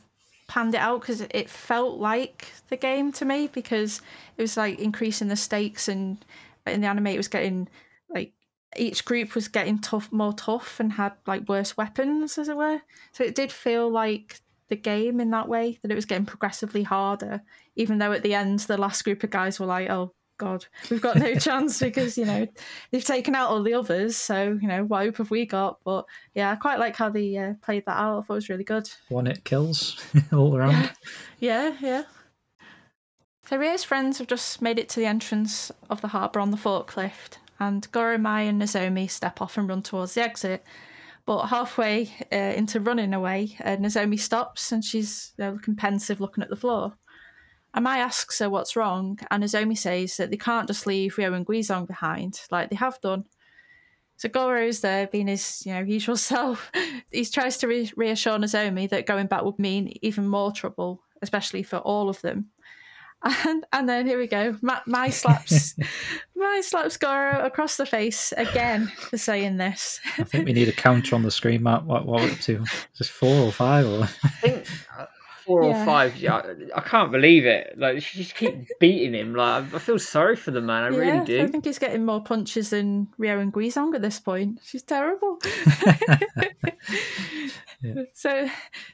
panned 0.47 0.75
it 0.75 0.82
out 0.82 1.01
because 1.01 1.21
it 1.21 1.49
felt 1.49 1.97
like 1.97 2.51
the 2.69 2.77
game 2.77 3.11
to 3.13 3.25
me 3.25 3.47
because 3.47 4.01
it 4.38 4.41
was 4.41 4.57
like 4.57 4.79
increasing 4.79 5.29
the 5.29 5.36
stakes 5.36 5.88
and 5.88 6.23
in 6.67 6.82
the 6.82 6.88
anime 6.88 7.07
it 7.07 7.17
was 7.17 7.29
getting 7.29 7.69
like 8.09 8.34
each 8.75 9.05
group 9.05 9.34
was 9.34 9.47
getting 9.47 9.79
tough, 9.79 10.11
more 10.11 10.34
tough, 10.34 10.79
and 10.79 10.93
had 10.93 11.13
like 11.25 11.49
worse 11.49 11.75
weapons, 11.75 12.38
as 12.38 12.47
it 12.47 12.55
were. 12.55 12.82
So 13.11 13.23
it 13.23 13.36
did 13.36 13.51
feel 13.51 13.89
like 13.89 14.39
the 14.69 14.75
game 14.75 15.19
in 15.19 15.32
that 15.32 15.49
way 15.49 15.79
that 15.82 15.91
it 15.91 15.95
was 15.95 16.05
getting 16.05 16.25
progressively 16.25 16.84
harder. 16.84 17.41
Even 17.75 17.97
though 17.97 18.11
at 18.13 18.23
the 18.23 18.34
end 18.34 18.59
the 18.59 18.77
last 18.77 19.03
group 19.03 19.23
of 19.23 19.29
guys 19.29 19.59
were 19.59 19.65
like, 19.65 19.89
"Oh 19.89 20.13
God, 20.42 20.66
we've 20.89 21.02
got 21.02 21.18
no 21.18 21.36
chance 21.39 21.80
because 21.80 22.18
you 22.18 22.26
know 22.26 22.48
they've 22.89 23.06
taken 23.06 23.36
out 23.36 23.52
all 23.52 23.62
the 23.62 23.76
others. 23.76 24.18
So 24.18 24.58
you 24.60 24.68
know 24.68 24.84
what 24.84 25.04
hope 25.04 25.18
have 25.18 25.30
we 25.30 25.46
got?" 25.46 25.78
But 25.84 26.06
yeah, 26.34 26.52
I 26.52 26.56
quite 26.56 26.80
like 26.80 26.96
how 26.96 27.10
they 27.10 27.38
uh, 27.38 27.54
played 27.62 27.86
that 27.86 27.98
out. 27.98 28.18
I 28.18 28.22
thought 28.22 28.34
it 28.34 28.36
was 28.36 28.50
really 28.50 28.64
good. 28.64 28.89
One 29.10 29.28
hit 29.28 29.44
kills 29.44 30.04
all 30.34 30.58
around. 30.58 30.92
Yeah, 31.39 31.76
yeah. 31.80 32.04
So 33.48 33.58
Ryo's 33.58 33.84
friends 33.84 34.18
have 34.18 34.28
just 34.28 34.64
made 34.64 34.80
it 34.80 34.89
to 34.89 35.00
the 35.00 35.06
entrance 35.06 35.72
of 35.92 36.02
the 36.02 36.08
harbour 36.08 36.39
on 36.39 36.50
the 36.50 36.58
forklift, 36.58 37.38
and 37.60 37.89
Goro, 37.92 38.18
Mai, 38.18 38.42
and 38.42 38.60
Nozomi 38.60 39.10
step 39.10 39.42
off 39.42 39.58
and 39.60 39.70
run 39.70 39.84
towards 39.84 40.16
the 40.16 40.24
exit. 40.24 40.66
But 41.28 41.48
halfway 41.48 42.12
uh, 42.32 42.36
into 42.36 42.80
running 42.80 43.14
away, 43.14 43.56
uh, 43.64 43.78
Nozomi 43.78 44.20
stops 44.20 44.72
and 44.72 44.84
she's 44.84 45.34
you 45.38 45.46
know, 45.46 45.52
looking 45.52 45.76
pensive, 45.76 46.20
looking 46.20 46.44
at 46.44 46.50
the 46.50 46.56
floor. 46.56 46.94
And 47.74 47.84
Mai 47.84 47.99
asks 47.99 48.39
her 48.39 48.49
what's 48.49 48.76
wrong, 48.76 49.19
and 49.30 49.43
Nozomi 49.43 49.78
says 49.78 50.17
that 50.17 50.30
they 50.30 50.38
can't 50.38 50.67
just 50.67 50.86
leave 50.86 51.17
Ryo 51.17 51.34
and 51.34 51.45
Guizhang 51.45 51.88
behind 51.88 52.41
like 52.51 52.69
they 52.69 52.76
have 52.76 52.99
done. 52.99 53.26
So 54.17 54.30
Goro's 54.30 54.82
there, 54.82 55.07
being 55.07 55.28
his 55.28 55.65
you 55.65 55.74
know 55.74 55.80
usual 55.80 56.17
self. 56.17 56.72
he 57.11 57.26
tries 57.26 57.57
to 57.59 57.67
re- 57.67 57.91
reassure 57.95 58.38
Nozomi 58.38 58.89
that 58.89 59.05
going 59.05 59.28
back 59.28 59.43
would 59.43 59.57
mean 59.57 59.97
even 60.01 60.28
more 60.28 60.51
trouble, 60.51 61.01
especially 61.22 61.63
for 61.63 61.78
all 61.78 62.09
of 62.09 62.22
them. 62.22 62.51
And 63.24 63.65
and 63.72 63.88
then 63.88 64.07
here 64.07 64.17
we 64.17 64.28
go. 64.28 64.57
Mai, 64.61 64.82
Mai 64.88 65.09
slaps 65.09 65.76
Mai 66.36 66.61
slaps 66.61 66.97
Goro 66.97 67.45
across 67.45 67.78
the 67.78 67.86
face 67.86 68.34
again 68.36 68.88
for 68.88 69.17
saying 69.17 69.57
this. 69.57 69.99
I 70.17 70.24
think 70.24 70.45
we 70.45 70.53
need 70.53 70.69
a 70.69 70.74
counter 70.74 71.15
on 71.15 71.22
the 71.22 71.30
screen, 71.30 71.61
Matt. 71.61 71.86
What, 71.86 72.05
what 72.05 72.22
we're 72.22 72.32
up 72.32 72.39
to? 72.39 72.65
Just 72.97 73.11
four 73.11 73.45
or 73.45 73.51
five? 73.51 73.86
Or... 73.86 74.03
I 74.24 74.28
think 74.28 74.67
four 75.46 75.64
Yeah. 75.64 75.82
or 75.82 75.86
five. 75.86 76.18
Yeah, 76.18 76.36
I, 76.36 76.80
I 76.80 76.82
can't 76.82 77.12
believe 77.12 77.46
it. 77.46 77.76
Like 77.78 78.02
she 78.02 78.20
just 78.24 78.36
keep 78.36 78.68
beating 78.80 79.14
him. 79.14 79.34
Like 79.36 79.74
I 79.74 79.80
feel 79.80 80.00
sorry 80.00 80.36
for 80.36 80.52
the 80.52 80.62
man. 80.62 80.84
I 80.84 80.89
yeah, 80.89 80.98
really 80.98 81.26
do. 81.26 81.42
I 81.44 81.48
think 81.48 81.66
he's 81.66 81.80
getting 81.80 82.06
more 82.06 82.24
punches 82.24 82.70
than 82.70 83.08
Rio 83.18 83.39
and 83.39 83.54
Guizhang 83.54 83.94
at 83.96 84.02
this 84.02 84.20
point. 84.20 84.60
She's 84.64 84.84
terrible. 84.84 85.39
Yeah. 87.84 88.04
So, 88.14 88.48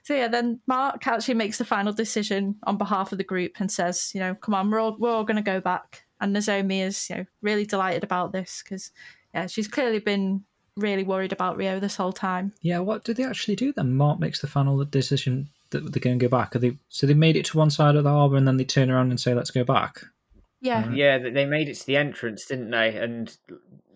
so 0.03 0.15
yeah. 0.15 0.29
Then 0.29 0.61
Mark 0.65 1.05
actually 1.07 1.33
makes 1.33 1.57
the 1.57 1.65
final 1.65 1.91
decision 1.91 2.55
on 2.63 2.77
behalf 2.77 3.11
of 3.11 3.17
the 3.17 3.23
group 3.25 3.59
and 3.59 3.69
says, 3.69 4.11
you 4.13 4.21
know, 4.21 4.33
come 4.33 4.53
on, 4.53 4.71
we're 4.71 4.79
all 4.79 4.95
we're 4.97 5.11
all 5.11 5.25
going 5.25 5.35
to 5.35 5.41
go 5.41 5.59
back. 5.59 6.05
And 6.21 6.33
Nozomi 6.33 6.81
is, 6.81 7.09
you 7.09 7.17
know, 7.17 7.25
really 7.41 7.65
delighted 7.65 8.05
about 8.05 8.31
this 8.31 8.63
because, 8.63 8.91
yeah, 9.33 9.47
she's 9.47 9.67
clearly 9.67 9.99
been 9.99 10.45
really 10.77 11.03
worried 11.03 11.33
about 11.33 11.57
Rio 11.57 11.79
this 11.81 11.97
whole 11.97 12.13
time. 12.13 12.53
Yeah, 12.61 12.79
what 12.79 13.03
did 13.03 13.17
they 13.17 13.25
actually 13.25 13.57
do 13.57 13.73
then? 13.73 13.95
Mark 13.95 14.19
makes 14.21 14.39
the 14.39 14.47
final 14.47 14.83
decision 14.85 15.49
that 15.71 15.91
they're 15.91 15.99
going 16.01 16.17
to 16.19 16.25
go 16.25 16.29
back. 16.29 16.55
Are 16.55 16.59
they 16.59 16.77
so 16.89 17.05
they 17.07 17.13
made 17.13 17.35
it 17.35 17.45
to 17.45 17.57
one 17.57 17.69
side 17.69 17.95
of 17.95 18.03
the 18.03 18.09
harbour 18.09 18.35
and 18.37 18.47
then 18.47 18.57
they 18.57 18.65
turn 18.65 18.89
around 18.89 19.09
and 19.11 19.19
say, 19.19 19.33
"Let's 19.33 19.51
go 19.51 19.63
back." 19.63 20.01
Yeah, 20.61 20.91
Yeah, 20.91 21.17
they- 21.19 21.29
they 21.29 21.45
made 21.45 21.69
it 21.69 21.75
to 21.75 21.85
the 21.85 21.97
entrance, 21.97 22.45
didn't 22.45 22.71
they? 22.71 22.95
And 22.97 23.35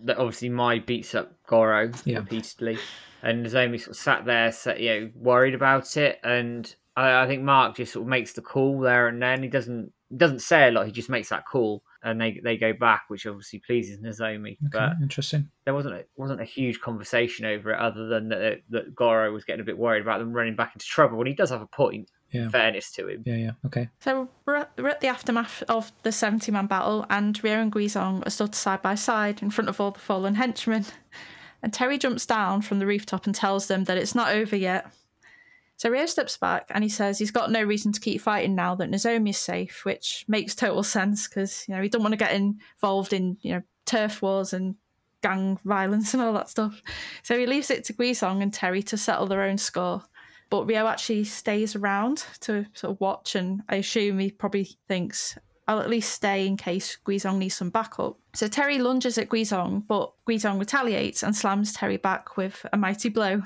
that 0.04 0.18
obviously 0.18 0.50
Mai 0.50 0.80
beats 0.80 1.16
up 1.16 1.34
Goro 1.48 1.92
Yeah. 2.06 2.20
repeatedly, 2.20 2.78
and 3.24 3.46
Nozomi 3.46 3.80
sort 3.80 3.90
of 3.90 3.96
sat 3.98 4.26
there, 4.26 4.52
sa- 4.52 4.74
you 4.74 4.90
know, 4.90 5.12
worried 5.16 5.56
about 5.56 5.98
it. 5.98 6.20
And 6.24 6.74
I, 6.96 7.24
I 7.24 7.28
think 7.28 7.42
Mark 7.42 7.78
just 7.78 7.94
sort 7.94 8.04
of 8.04 8.10
makes 8.10 8.34
the 8.34 8.42
call 8.42 8.80
there 8.80 9.08
and 9.08 9.22
then. 9.22 9.42
He 9.44 9.50
doesn't 9.50 9.92
doesn't 10.16 10.42
say 10.42 10.68
a 10.68 10.72
lot. 10.72 10.86
He 10.86 10.92
just 10.92 11.10
makes 11.10 11.30
that 11.30 11.46
call, 11.46 11.84
and 12.04 12.20
they 12.20 12.40
they 12.44 12.58
go 12.58 12.74
back, 12.74 13.04
which 13.08 13.26
obviously 13.28 13.60
pleases 13.66 14.00
Nozomi. 14.00 14.52
Okay, 14.54 14.58
But 14.72 14.94
interesting. 15.02 15.50
there 15.66 15.74
wasn't 15.74 15.96
a, 15.96 16.06
wasn't 16.16 16.42
a 16.42 16.46
huge 16.46 16.80
conversation 16.82 17.46
over 17.46 17.72
it, 17.72 17.80
other 17.80 18.08
than 18.08 18.30
that, 18.30 18.60
that 18.70 18.96
Goro 18.96 19.32
was 19.32 19.44
getting 19.46 19.62
a 19.62 19.66
bit 19.66 19.78
worried 19.78 20.02
about 20.02 20.20
them 20.20 20.34
running 20.34 20.56
back 20.56 20.72
into 20.74 20.86
trouble. 20.86 21.20
And 21.20 21.28
he 21.28 21.34
does 21.34 21.50
have 21.50 21.62
a 21.62 21.68
point. 21.68 22.10
Yeah. 22.32 22.48
Fairness 22.48 22.92
to 22.94 23.10
him. 23.10 23.24
Yeah, 23.26 23.36
yeah. 23.36 23.52
Okay. 23.66 23.90
So 24.00 24.30
we're 24.46 24.56
at, 24.56 24.72
we're 24.78 24.88
at 24.88 25.02
the 25.02 25.08
aftermath 25.10 25.64
of 25.68 25.92
the 26.04 26.14
70 26.14 26.50
man 26.54 26.66
battle, 26.66 27.06
and 27.10 27.42
Rio 27.44 27.60
and 27.60 27.72
Guizhang 27.72 28.26
are 28.26 28.30
stood 28.30 28.56
side 28.56 28.82
by 28.82 28.96
side 28.96 29.42
in 29.42 29.50
front 29.50 29.68
of 29.68 29.82
all 29.82 29.92
the 29.92 30.00
fallen 30.00 30.36
henchmen. 30.36 30.86
And 31.62 31.74
Terry 31.74 31.98
jumps 31.98 32.26
down 32.26 32.62
from 32.62 32.80
the 32.80 32.88
rooftop 32.88 33.26
and 33.26 33.36
tells 33.36 33.68
them 33.68 33.84
that 33.84 33.98
it's 33.98 34.16
not 34.16 34.34
over 34.34 34.56
yet. 34.56 34.92
So 35.82 35.90
Rio 35.90 36.06
steps 36.06 36.38
back 36.38 36.68
and 36.70 36.84
he 36.84 36.92
says 36.92 37.18
he's 37.18 37.32
got 37.32 37.50
no 37.50 37.64
reason 37.64 37.92
to 37.92 38.00
keep 38.00 38.22
fighting 38.22 38.54
now 38.54 38.76
that 38.76 38.92
Nozomi 38.92 39.32
is 39.32 39.40
safe, 39.40 39.84
which 39.84 40.26
makes 40.28 40.54
total 40.54 40.84
sense 40.84 41.28
because 41.28 41.66
you 41.68 41.74
know 41.74 41.82
he 41.82 41.90
don't 41.90 42.04
want 42.04 42.14
to 42.14 42.18
get 42.18 42.36
involved 42.36 43.14
in 43.14 43.36
you 43.42 43.56
know 43.56 43.62
turf 43.88 44.22
wars 44.22 44.54
and 44.54 44.76
gang 45.24 45.58
violence 45.66 46.14
and 46.14 46.22
all 46.22 46.34
that 46.34 46.50
stuff. 46.50 46.84
So 47.24 47.36
he 47.36 47.48
leaves 47.48 47.72
it 47.72 47.84
to 47.86 47.94
Guizhang 47.94 48.44
and 48.44 48.54
Terry 48.54 48.84
to 48.84 48.96
settle 48.96 49.26
their 49.26 49.42
own 49.42 49.58
score 49.58 50.04
but 50.52 50.68
Rio 50.68 50.86
actually 50.86 51.24
stays 51.24 51.76
around 51.76 52.26
to 52.42 52.66
sort 52.74 52.92
of 52.92 53.00
watch, 53.00 53.36
and 53.36 53.64
I 53.70 53.78
assume 53.78 54.20
he 54.20 54.30
probably 54.30 54.70
thinks 54.88 55.36
I'll 55.68 55.80
at 55.80 55.90
least 55.90 56.12
stay 56.12 56.46
in 56.46 56.58
case 56.58 56.98
Guizhang 57.06 57.38
needs 57.38 57.56
some 57.56 57.70
backup. 57.70 58.20
So 58.36 58.48
Terry 58.48 58.78
lunges 58.78 59.18
at 59.18 59.30
Guizhang, 59.30 59.88
but 59.88 60.12
Guizhang 60.28 60.60
retaliates 60.60 61.24
and 61.24 61.36
slams 61.36 61.74
Terry 61.74 61.98
back 61.98 62.36
with 62.36 62.66
a 62.72 62.78
mighty 62.78 63.08
blow. 63.08 63.44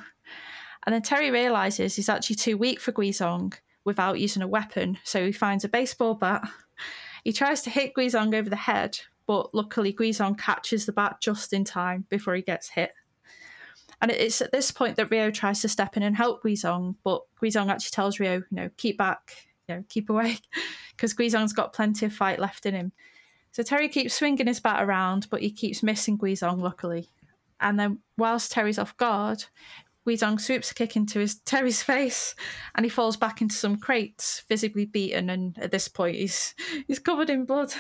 And 0.86 0.94
then 0.94 1.02
Terry 1.02 1.32
realizes 1.32 1.96
he's 1.96 2.10
actually 2.10 2.36
too 2.36 2.58
weak 2.58 2.80
for 2.80 2.92
Guizhang 2.92 3.54
without 3.84 4.20
using 4.20 4.42
a 4.42 4.48
weapon, 4.48 4.98
so 5.04 5.26
he 5.26 5.32
finds 5.32 5.64
a 5.64 5.70
baseball 5.70 6.16
bat. 6.16 6.48
He 7.24 7.34
tries 7.34 7.62
to 7.64 7.70
hit 7.70 7.94
Guizhang 7.96 8.36
over 8.36 8.50
the 8.50 8.56
head, 8.56 9.00
but 9.26 9.54
luckily 9.54 9.94
Guizhang 9.94 10.38
catches 10.38 10.86
the 10.86 10.92
bat 10.92 11.18
just 11.22 11.54
in 11.54 11.64
time 11.64 12.06
before 12.10 12.36
he 12.36 12.42
gets 12.42 12.70
hit. 12.70 12.92
And 14.02 14.12
it's 14.12 14.42
at 14.42 14.52
this 14.52 14.72
point 14.72 14.98
that 14.98 15.10
Rio 15.10 15.32
tries 15.32 15.62
to 15.62 15.70
step 15.70 15.98
in 15.98 16.04
and 16.04 16.16
help 16.16 16.44
Guizhang, 16.44 16.96
but 17.04 17.22
Guizhang 17.42 17.70
actually 17.70 17.92
tells 17.92 18.20
Rio, 18.20 18.36
you 18.36 18.44
know, 18.52 18.70
keep 18.78 18.98
back, 18.98 19.32
you 19.68 19.76
know, 19.76 19.84
keep 19.90 20.10
away, 20.10 20.38
because 20.96 21.14
Guizhang's 21.14 21.54
got 21.54 21.74
plenty 21.74 22.06
of 22.06 22.14
fight 22.14 22.40
left 22.40 22.66
in 22.66 22.76
him. 22.76 22.92
So 23.52 23.64
Terry 23.64 23.88
keeps 23.88 24.14
swinging 24.14 24.48
his 24.48 24.60
bat 24.60 24.84
around, 24.84 25.28
but 25.30 25.42
he 25.42 25.50
keeps 25.50 25.82
missing 25.82 26.18
Guizhang, 26.18 26.60
luckily. 26.60 27.10
And 27.60 27.80
then 27.80 28.00
whilst 28.18 28.52
Terry's 28.52 28.78
off 28.78 28.98
guard, 28.98 29.46
Guizhang 30.06 30.40
swoops 30.40 30.72
a 30.72 30.74
kick 30.76 30.96
into 30.96 31.20
his 31.20 31.36
Terry's 31.40 31.82
face, 31.84 32.36
and 32.76 32.86
he 32.86 32.90
falls 32.90 33.18
back 33.18 33.42
into 33.42 33.56
some 33.56 33.78
crates, 33.78 34.44
visibly 34.48 34.86
beaten. 34.86 35.30
And 35.30 35.58
at 35.60 35.72
this 35.72 35.88
point, 35.88 36.16
he's 36.18 36.54
he's 36.88 37.00
covered 37.00 37.30
in 37.30 37.46
blood. 37.46 37.74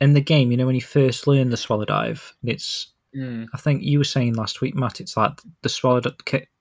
In 0.00 0.14
the 0.14 0.20
game, 0.20 0.50
you 0.50 0.56
know, 0.56 0.66
when 0.66 0.74
you 0.74 0.80
first 0.80 1.26
learn 1.26 1.50
the 1.50 1.56
swallow 1.56 1.84
dive, 1.84 2.34
it's 2.44 2.88
Mm. 3.14 3.46
I 3.52 3.58
think 3.58 3.82
you 3.82 3.98
were 3.98 4.04
saying 4.04 4.36
last 4.36 4.62
week, 4.62 4.74
Matt. 4.74 4.98
It's 4.98 5.18
like 5.18 5.32
the 5.60 5.68
swallow 5.68 6.00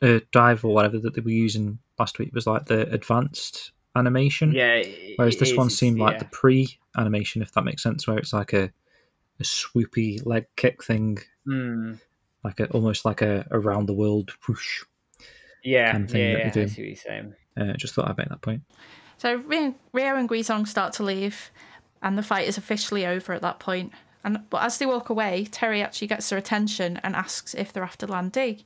uh, 0.02 0.20
dive 0.34 0.66
or 0.66 0.74
whatever 0.74 1.00
that 1.00 1.14
they 1.14 1.22
were 1.22 1.30
using 1.32 1.80
last 1.98 2.20
week 2.20 2.34
was 2.36 2.46
like 2.46 2.66
the 2.66 2.92
advanced 2.94 3.72
animation. 3.96 4.52
Yeah. 4.52 4.74
it- 4.76 5.14
Whereas 5.18 5.36
it 5.36 5.40
this 5.40 5.52
is, 5.52 5.58
one 5.58 5.68
it's- 5.68 5.80
seemed 5.80 6.00
like 6.00 6.20
the 6.20 6.26
pre 6.26 6.68
animation, 6.98 7.42
if 7.42 7.54
that 7.54 7.64
makes 7.64 7.82
sense, 7.82 8.06
where 8.06 8.18
it's 8.18 8.34
like 8.34 8.52
a 8.52 8.70
a 9.40 9.44
swoopy 9.44 10.24
leg 10.26 10.46
kick 10.58 10.84
thing, 10.84 11.20
Mm. 11.48 12.02
Like 12.44 12.60
a 12.60 12.68
almost 12.72 13.06
like 13.06 13.22
a 13.22 13.46
around 13.52 13.86
the 13.88 13.94
world 13.94 14.32
whoosh. 14.48 14.84
Yeah, 15.64 15.92
kind 15.92 16.06
of 16.06 16.12
thing 16.12 16.22
yeah, 16.22 16.34
that 16.34 16.38
they 16.38 16.46
yeah, 16.46 16.52
do. 16.52 16.62
I 16.64 16.66
see 16.66 16.82
what 16.82 16.88
you're 16.88 16.96
saying. 16.96 17.34
Uh, 17.58 17.74
just 17.74 17.94
thought 17.94 18.10
I'd 18.10 18.18
make 18.18 18.30
that 18.30 18.42
point. 18.42 18.64
So 19.18 19.36
Rio 19.36 19.76
Rio 19.94 20.16
and 20.16 20.28
Guizhang 20.28 20.68
start 20.68 20.94
to 20.94 21.04
leave, 21.04 21.52
and 22.02 22.18
the 22.18 22.24
fight 22.24 22.48
is 22.48 22.58
officially 22.58 23.06
over 23.06 23.34
at 23.34 23.44
that 23.44 23.60
point. 23.60 23.92
And 24.24 24.40
but 24.50 24.64
as 24.64 24.78
they 24.78 24.86
walk 24.86 25.10
away, 25.10 25.46
Terry 25.46 25.82
actually 25.82 26.08
gets 26.08 26.30
their 26.30 26.40
attention 26.40 26.98
and 27.04 27.16
asks 27.16 27.54
if 27.54 27.72
they're 27.72 27.84
after 27.84 28.08
Lan 28.08 28.30
Di. 28.30 28.66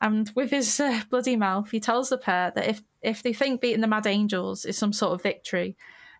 And 0.00 0.30
with 0.34 0.50
his 0.50 0.78
uh, 0.80 1.02
bloody 1.08 1.36
mouth, 1.36 1.70
he 1.70 1.80
tells 1.80 2.10
the 2.10 2.18
pair 2.18 2.52
that 2.54 2.68
if 2.68 2.82
if 3.00 3.22
they 3.22 3.32
think 3.32 3.60
beating 3.60 3.80
the 3.80 3.86
Mad 3.86 4.06
Angels 4.06 4.64
is 4.64 4.76
some 4.76 4.92
sort 4.92 5.14
of 5.14 5.22
victory, 5.22 5.76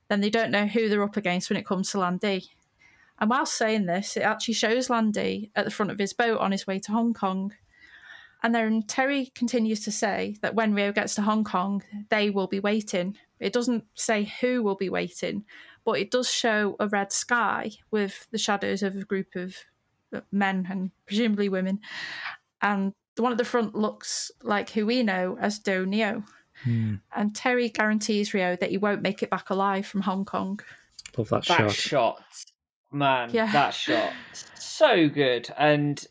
then 0.08 0.20
they 0.20 0.30
don't 0.30 0.50
know 0.50 0.66
who 0.66 0.88
they're 0.88 1.02
up 1.02 1.16
against 1.16 1.50
when 1.50 1.58
it 1.58 1.66
comes 1.66 1.90
to 1.90 1.98
Lan 1.98 2.18
Di. 2.18 2.42
And 3.18 3.30
whilst 3.30 3.56
saying 3.56 3.86
this, 3.86 4.16
it 4.16 4.22
actually 4.22 4.54
shows 4.54 4.90
Lan 4.90 5.10
Di 5.12 5.50
at 5.54 5.64
the 5.64 5.70
front 5.70 5.92
of 5.92 5.98
his 5.98 6.12
boat 6.12 6.38
on 6.38 6.52
his 6.52 6.66
way 6.66 6.78
to 6.80 6.92
Hong 6.92 7.14
Kong. 7.14 7.54
And 8.42 8.54
then 8.54 8.82
Terry 8.82 9.32
continues 9.34 9.84
to 9.84 9.92
say 9.92 10.36
that 10.42 10.54
when 10.54 10.74
Rio 10.74 10.92
gets 10.92 11.14
to 11.14 11.22
Hong 11.22 11.44
Kong, 11.44 11.82
they 12.10 12.28
will 12.28 12.46
be 12.46 12.60
waiting. 12.60 13.16
It 13.40 13.52
doesn't 13.52 13.84
say 13.94 14.30
who 14.40 14.62
will 14.62 14.74
be 14.74 14.90
waiting, 14.90 15.44
but 15.84 15.98
it 15.98 16.10
does 16.10 16.30
show 16.30 16.76
a 16.78 16.88
red 16.88 17.12
sky 17.12 17.70
with 17.90 18.26
the 18.30 18.38
shadows 18.38 18.82
of 18.82 18.96
a 18.96 19.04
group 19.04 19.34
of 19.36 19.56
men 20.30 20.66
and 20.68 20.90
presumably 21.06 21.48
women. 21.48 21.80
And 22.60 22.92
the 23.16 23.22
one 23.22 23.32
at 23.32 23.38
the 23.38 23.44
front 23.44 23.74
looks 23.74 24.30
like 24.42 24.70
who 24.70 24.86
we 24.86 25.02
know 25.02 25.38
as 25.40 25.58
Dou 25.58 25.86
Niu. 25.86 26.24
Hmm. 26.64 26.96
And 27.14 27.34
Terry 27.34 27.68
guarantees 27.68 28.34
Rio 28.34 28.56
that 28.56 28.70
he 28.70 28.78
won't 28.78 29.02
make 29.02 29.22
it 29.22 29.30
back 29.30 29.50
alive 29.50 29.86
from 29.86 30.02
Hong 30.02 30.24
Kong. 30.24 30.60
Love 31.16 31.28
that, 31.30 31.46
That 31.46 31.70
shot. 31.70 31.72
shot, 31.72 32.24
man, 32.94 33.30
Yeah. 33.32 33.50
that 33.52 33.70
shot, 33.74 34.12
so 34.54 35.08
good. 35.08 35.50
And 35.58 36.04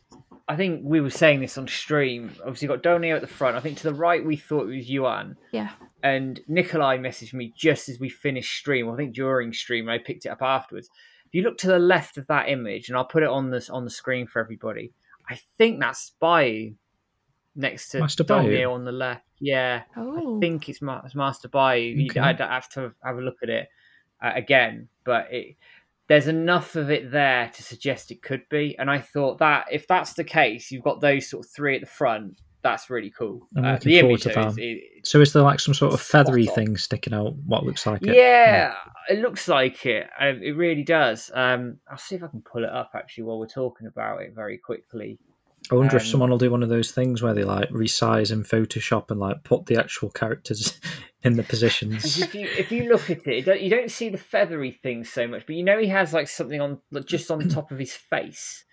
I 0.48 0.56
think 0.56 0.82
we 0.84 1.00
were 1.00 1.10
saying 1.10 1.40
this 1.40 1.56
on 1.58 1.66
stream. 1.68 2.32
Obviously, 2.40 2.66
you've 2.66 2.82
got 2.82 2.82
Dou 2.82 2.98
Niu 2.98 3.14
at 3.14 3.20
the 3.22 3.26
front. 3.26 3.56
I 3.56 3.60
think 3.60 3.78
to 3.78 3.84
the 3.84 3.94
right 3.94 4.24
we 4.24 4.36
thought 4.36 4.68
it 4.68 4.76
was 4.76 4.90
Yuan, 4.90 5.36
Yeah. 5.52 5.70
and 6.02 6.40
Nikolai 6.48 6.98
messaged 6.98 7.32
me 7.34 7.52
just 7.56 7.88
as 7.88 7.98
we 7.98 8.08
finished 8.08 8.54
stream. 8.56 8.90
I 8.90 8.96
think 8.96 9.14
during 9.14 9.52
stream, 9.52 9.88
I 9.88 9.98
picked 9.98 10.26
it 10.26 10.30
up 10.30 10.42
afterwards. 10.42 10.88
If 11.26 11.34
you 11.34 11.42
look 11.42 11.58
to 11.58 11.66
the 11.66 11.78
left 11.78 12.16
of 12.18 12.26
that 12.28 12.48
image, 12.48 12.88
and 12.88 12.96
I'll 12.96 13.04
put 13.06 13.22
it 13.22 13.28
on 13.28 13.50
this 13.50 13.68
on 13.70 13.84
the 13.84 13.90
screen 13.90 14.26
for 14.26 14.38
everybody. 14.40 14.92
I 15.28 15.40
think 15.58 15.80
that's 15.80 16.00
Spy 16.00 16.74
next 17.56 17.88
to 17.90 18.00
Master 18.00 18.24
Dongye 18.24 18.56
Bayou? 18.58 18.70
on 18.72 18.84
the 18.84 18.92
left. 18.92 19.24
Yeah, 19.40 19.82
Oh, 19.96 20.36
I 20.36 20.40
think 20.40 20.68
it's, 20.68 20.82
Ma- 20.82 21.00
it's 21.04 21.14
Master 21.14 21.48
Bayou. 21.48 22.06
Okay. 22.10 22.20
I'd 22.20 22.38
have 22.40 22.68
to 22.70 22.92
have 23.04 23.16
a 23.16 23.20
look 23.22 23.36
at 23.42 23.48
it 23.48 23.68
uh, 24.22 24.32
again, 24.34 24.88
but 25.04 25.28
it, 25.32 25.56
there's 26.08 26.28
enough 26.28 26.76
of 26.76 26.90
it 26.90 27.10
there 27.10 27.50
to 27.54 27.62
suggest 27.62 28.10
it 28.10 28.22
could 28.22 28.42
be. 28.50 28.76
And 28.78 28.90
I 28.90 28.98
thought 29.00 29.38
that 29.38 29.66
if 29.70 29.86
that's 29.86 30.14
the 30.14 30.24
case, 30.24 30.70
you've 30.70 30.84
got 30.84 31.00
those 31.00 31.28
sort 31.28 31.44
of 31.46 31.50
three 31.50 31.74
at 31.74 31.80
the 31.80 31.86
front. 31.86 32.40
That's 32.62 32.88
really 32.88 33.10
cool. 33.10 33.46
I'm 33.56 33.64
Uh, 33.64 33.78
the 33.78 33.98
image 33.98 34.26
is, 34.26 34.56
it, 34.56 34.82
So 35.02 35.20
is 35.20 35.34
there 35.34 35.42
like 35.42 35.60
some 35.60 35.74
sort 35.74 35.92
of 35.92 36.00
feathery 36.00 36.48
on. 36.48 36.54
thing 36.54 36.76
sticking 36.78 37.12
out? 37.12 37.34
What 37.46 37.64
looks 37.64 37.86
like 37.86 38.02
it? 38.02 38.14
yeah, 38.14 38.74
it 39.10 39.18
looks 39.18 39.48
like 39.48 39.84
it. 39.84 40.08
Um, 40.18 40.40
it 40.42 40.52
really 40.56 40.82
does. 40.82 41.30
Um, 41.34 41.78
I'll 41.90 41.98
see 41.98 42.14
if 42.14 42.22
I 42.22 42.28
can 42.28 42.40
pull 42.40 42.64
it 42.64 42.70
up 42.70 42.92
actually 42.94 43.24
while 43.24 43.38
we're 43.38 43.46
talking 43.46 43.86
about 43.86 44.22
it 44.22 44.34
very 44.34 44.56
quickly. 44.56 45.18
I 45.70 45.76
wonder 45.76 45.96
if 45.96 46.02
Um, 46.02 46.08
someone 46.08 46.30
will 46.30 46.38
do 46.38 46.50
one 46.50 46.62
of 46.62 46.68
those 46.68 46.90
things 46.92 47.22
where 47.22 47.32
they 47.34 47.44
like 47.44 47.68
resize 47.70 48.30
in 48.30 48.42
Photoshop 48.44 49.10
and 49.10 49.18
like 49.18 49.42
put 49.44 49.66
the 49.66 49.76
actual 49.76 50.10
characters 50.10 50.78
in 51.22 51.36
the 51.36 51.42
positions. 51.42 52.18
if 52.20 52.34
you 52.34 52.46
if 52.58 52.70
you 52.70 52.88
look 52.88 53.08
at 53.10 53.26
it, 53.26 53.38
it 53.38 53.44
don't, 53.46 53.60
you 53.60 53.70
don't 53.70 53.90
see 53.90 54.08
the 54.10 54.18
feathery 54.18 54.70
thing 54.72 55.04
so 55.04 55.26
much, 55.26 55.46
but 55.46 55.56
you 55.56 55.62
know 55.64 55.78
he 55.78 55.88
has 55.88 56.12
like 56.12 56.28
something 56.28 56.60
on 56.60 56.78
like, 56.90 57.06
just 57.06 57.30
on 57.30 57.38
the 57.38 57.48
top 57.48 57.70
of 57.70 57.78
his 57.78 57.94
face, 57.94 58.64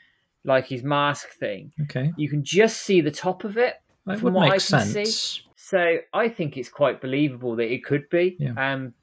like 0.44 0.66
his 0.68 0.84
mask 0.84 1.30
thing. 1.30 1.72
Okay, 1.84 2.12
You 2.18 2.30
can 2.30 2.44
just 2.44 2.82
see 2.82 3.00
the 3.02 3.12
top 3.12 3.44
of 3.46 3.58
it. 3.58 3.76
that 4.06 4.18
From 4.20 4.26
would 4.26 4.34
what 4.34 4.42
make 4.42 4.52
I 4.54 4.58
can 4.58 4.82
see- 4.86 5.06
sense. 5.06 5.42
So 5.56 5.98
I 6.14 6.28
think 6.28 6.58
it's 6.58 6.68
quite 6.70 7.00
believable 7.00 7.56
that 7.56 7.72
it 7.72 7.86
could 7.86 8.10
be. 8.10 8.36
Yeah. 8.38 8.54
Um, 8.74 8.94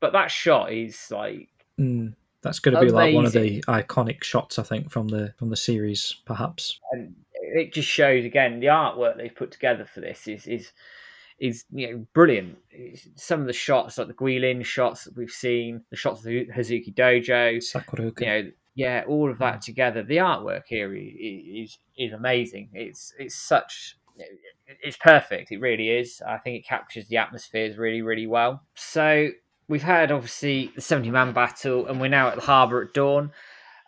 but 0.00 0.12
that 0.14 0.30
shot 0.32 0.72
is 0.72 0.98
like 1.12 1.48
Mm, 1.78 2.14
that's 2.42 2.58
going 2.58 2.74
to 2.74 2.80
be 2.80 2.90
like 2.90 3.14
one 3.14 3.24
of 3.26 3.32
the 3.32 3.60
iconic 3.68 4.24
shots, 4.24 4.58
I 4.58 4.64
think, 4.64 4.90
from 4.90 5.06
the 5.06 5.32
from 5.38 5.50
the 5.50 5.56
series, 5.56 6.16
perhaps. 6.24 6.80
and 6.90 7.14
it 7.54 7.72
just 7.72 7.88
shows 7.88 8.24
again 8.24 8.60
the 8.60 8.66
artwork 8.66 9.16
they've 9.16 9.34
put 9.34 9.50
together 9.50 9.84
for 9.84 10.00
this 10.00 10.26
is 10.28 10.46
is 10.46 10.72
is 11.38 11.64
you 11.70 11.90
know 11.90 12.06
brilliant. 12.14 12.58
Some 13.14 13.40
of 13.40 13.46
the 13.46 13.52
shots, 13.52 13.98
like 13.98 14.08
the 14.08 14.14
Guilin 14.14 14.64
shots 14.64 15.04
that 15.04 15.16
we've 15.16 15.30
seen, 15.30 15.82
the 15.90 15.96
shots 15.96 16.20
of 16.20 16.24
the 16.24 16.46
Hazuki 16.46 16.94
Dojo, 16.94 17.58
Sakuragaoka. 17.58 18.20
you 18.20 18.26
know, 18.26 18.50
yeah, 18.74 19.04
all 19.08 19.30
of 19.30 19.38
that 19.38 19.56
mm. 19.56 19.60
together. 19.60 20.02
The 20.02 20.18
artwork 20.18 20.62
here 20.66 20.94
is 20.94 21.78
is 21.96 22.12
amazing. 22.12 22.70
It's 22.72 23.12
it's 23.18 23.36
such 23.36 23.96
it's 24.82 24.96
perfect. 24.96 25.52
It 25.52 25.60
really 25.60 25.90
is. 25.90 26.22
I 26.26 26.38
think 26.38 26.56
it 26.56 26.66
captures 26.66 27.08
the 27.08 27.16
atmospheres 27.18 27.76
really 27.76 28.02
really 28.02 28.26
well. 28.26 28.62
So 28.74 29.30
we've 29.68 29.82
had 29.82 30.10
obviously 30.10 30.72
the 30.74 30.80
seventy 30.80 31.10
man 31.10 31.32
battle, 31.32 31.86
and 31.86 32.00
we're 32.00 32.08
now 32.08 32.28
at 32.28 32.36
the 32.36 32.42
harbour 32.42 32.82
at 32.82 32.94
dawn. 32.94 33.32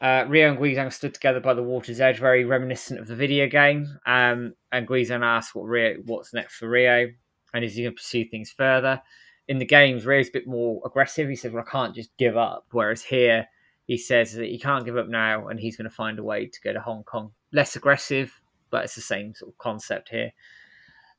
Uh, 0.00 0.24
Rio 0.28 0.48
and 0.48 0.58
Guizhang 0.58 0.92
stood 0.92 1.12
together 1.12 1.40
by 1.40 1.52
the 1.52 1.62
water's 1.62 2.00
edge, 2.00 2.18
very 2.18 2.44
reminiscent 2.44 3.00
of 3.00 3.06
the 3.06 3.14
video 3.14 3.46
game. 3.46 3.98
Um, 4.06 4.54
and 4.72 4.88
Guizhang 4.88 5.22
asked 5.22 5.54
what 5.54 5.64
Rio, 5.64 5.96
what's 6.06 6.32
next 6.32 6.56
for 6.56 6.68
Rio, 6.68 7.08
and 7.52 7.64
is 7.64 7.74
he 7.74 7.82
going 7.82 7.94
to 7.94 7.96
pursue 7.96 8.24
things 8.24 8.50
further? 8.50 9.02
In 9.48 9.58
the 9.58 9.66
games, 9.66 10.06
Rio's 10.06 10.28
a 10.28 10.32
bit 10.32 10.46
more 10.46 10.80
aggressive. 10.86 11.28
He 11.28 11.36
says, 11.36 11.52
"Well, 11.52 11.64
I 11.66 11.70
can't 11.70 11.94
just 11.94 12.16
give 12.16 12.36
up." 12.36 12.66
Whereas 12.70 13.02
here, 13.02 13.48
he 13.84 13.98
says 13.98 14.32
that 14.34 14.46
he 14.46 14.58
can't 14.58 14.84
give 14.84 14.96
up 14.96 15.08
now, 15.08 15.48
and 15.48 15.58
he's 15.58 15.76
going 15.76 15.90
to 15.90 15.94
find 15.94 16.18
a 16.18 16.24
way 16.24 16.46
to 16.46 16.60
go 16.62 16.72
to 16.72 16.80
Hong 16.80 17.02
Kong. 17.02 17.32
Less 17.52 17.74
aggressive, 17.74 18.40
but 18.70 18.84
it's 18.84 18.94
the 18.94 19.00
same 19.00 19.34
sort 19.34 19.52
of 19.52 19.58
concept 19.58 20.10
here. 20.10 20.32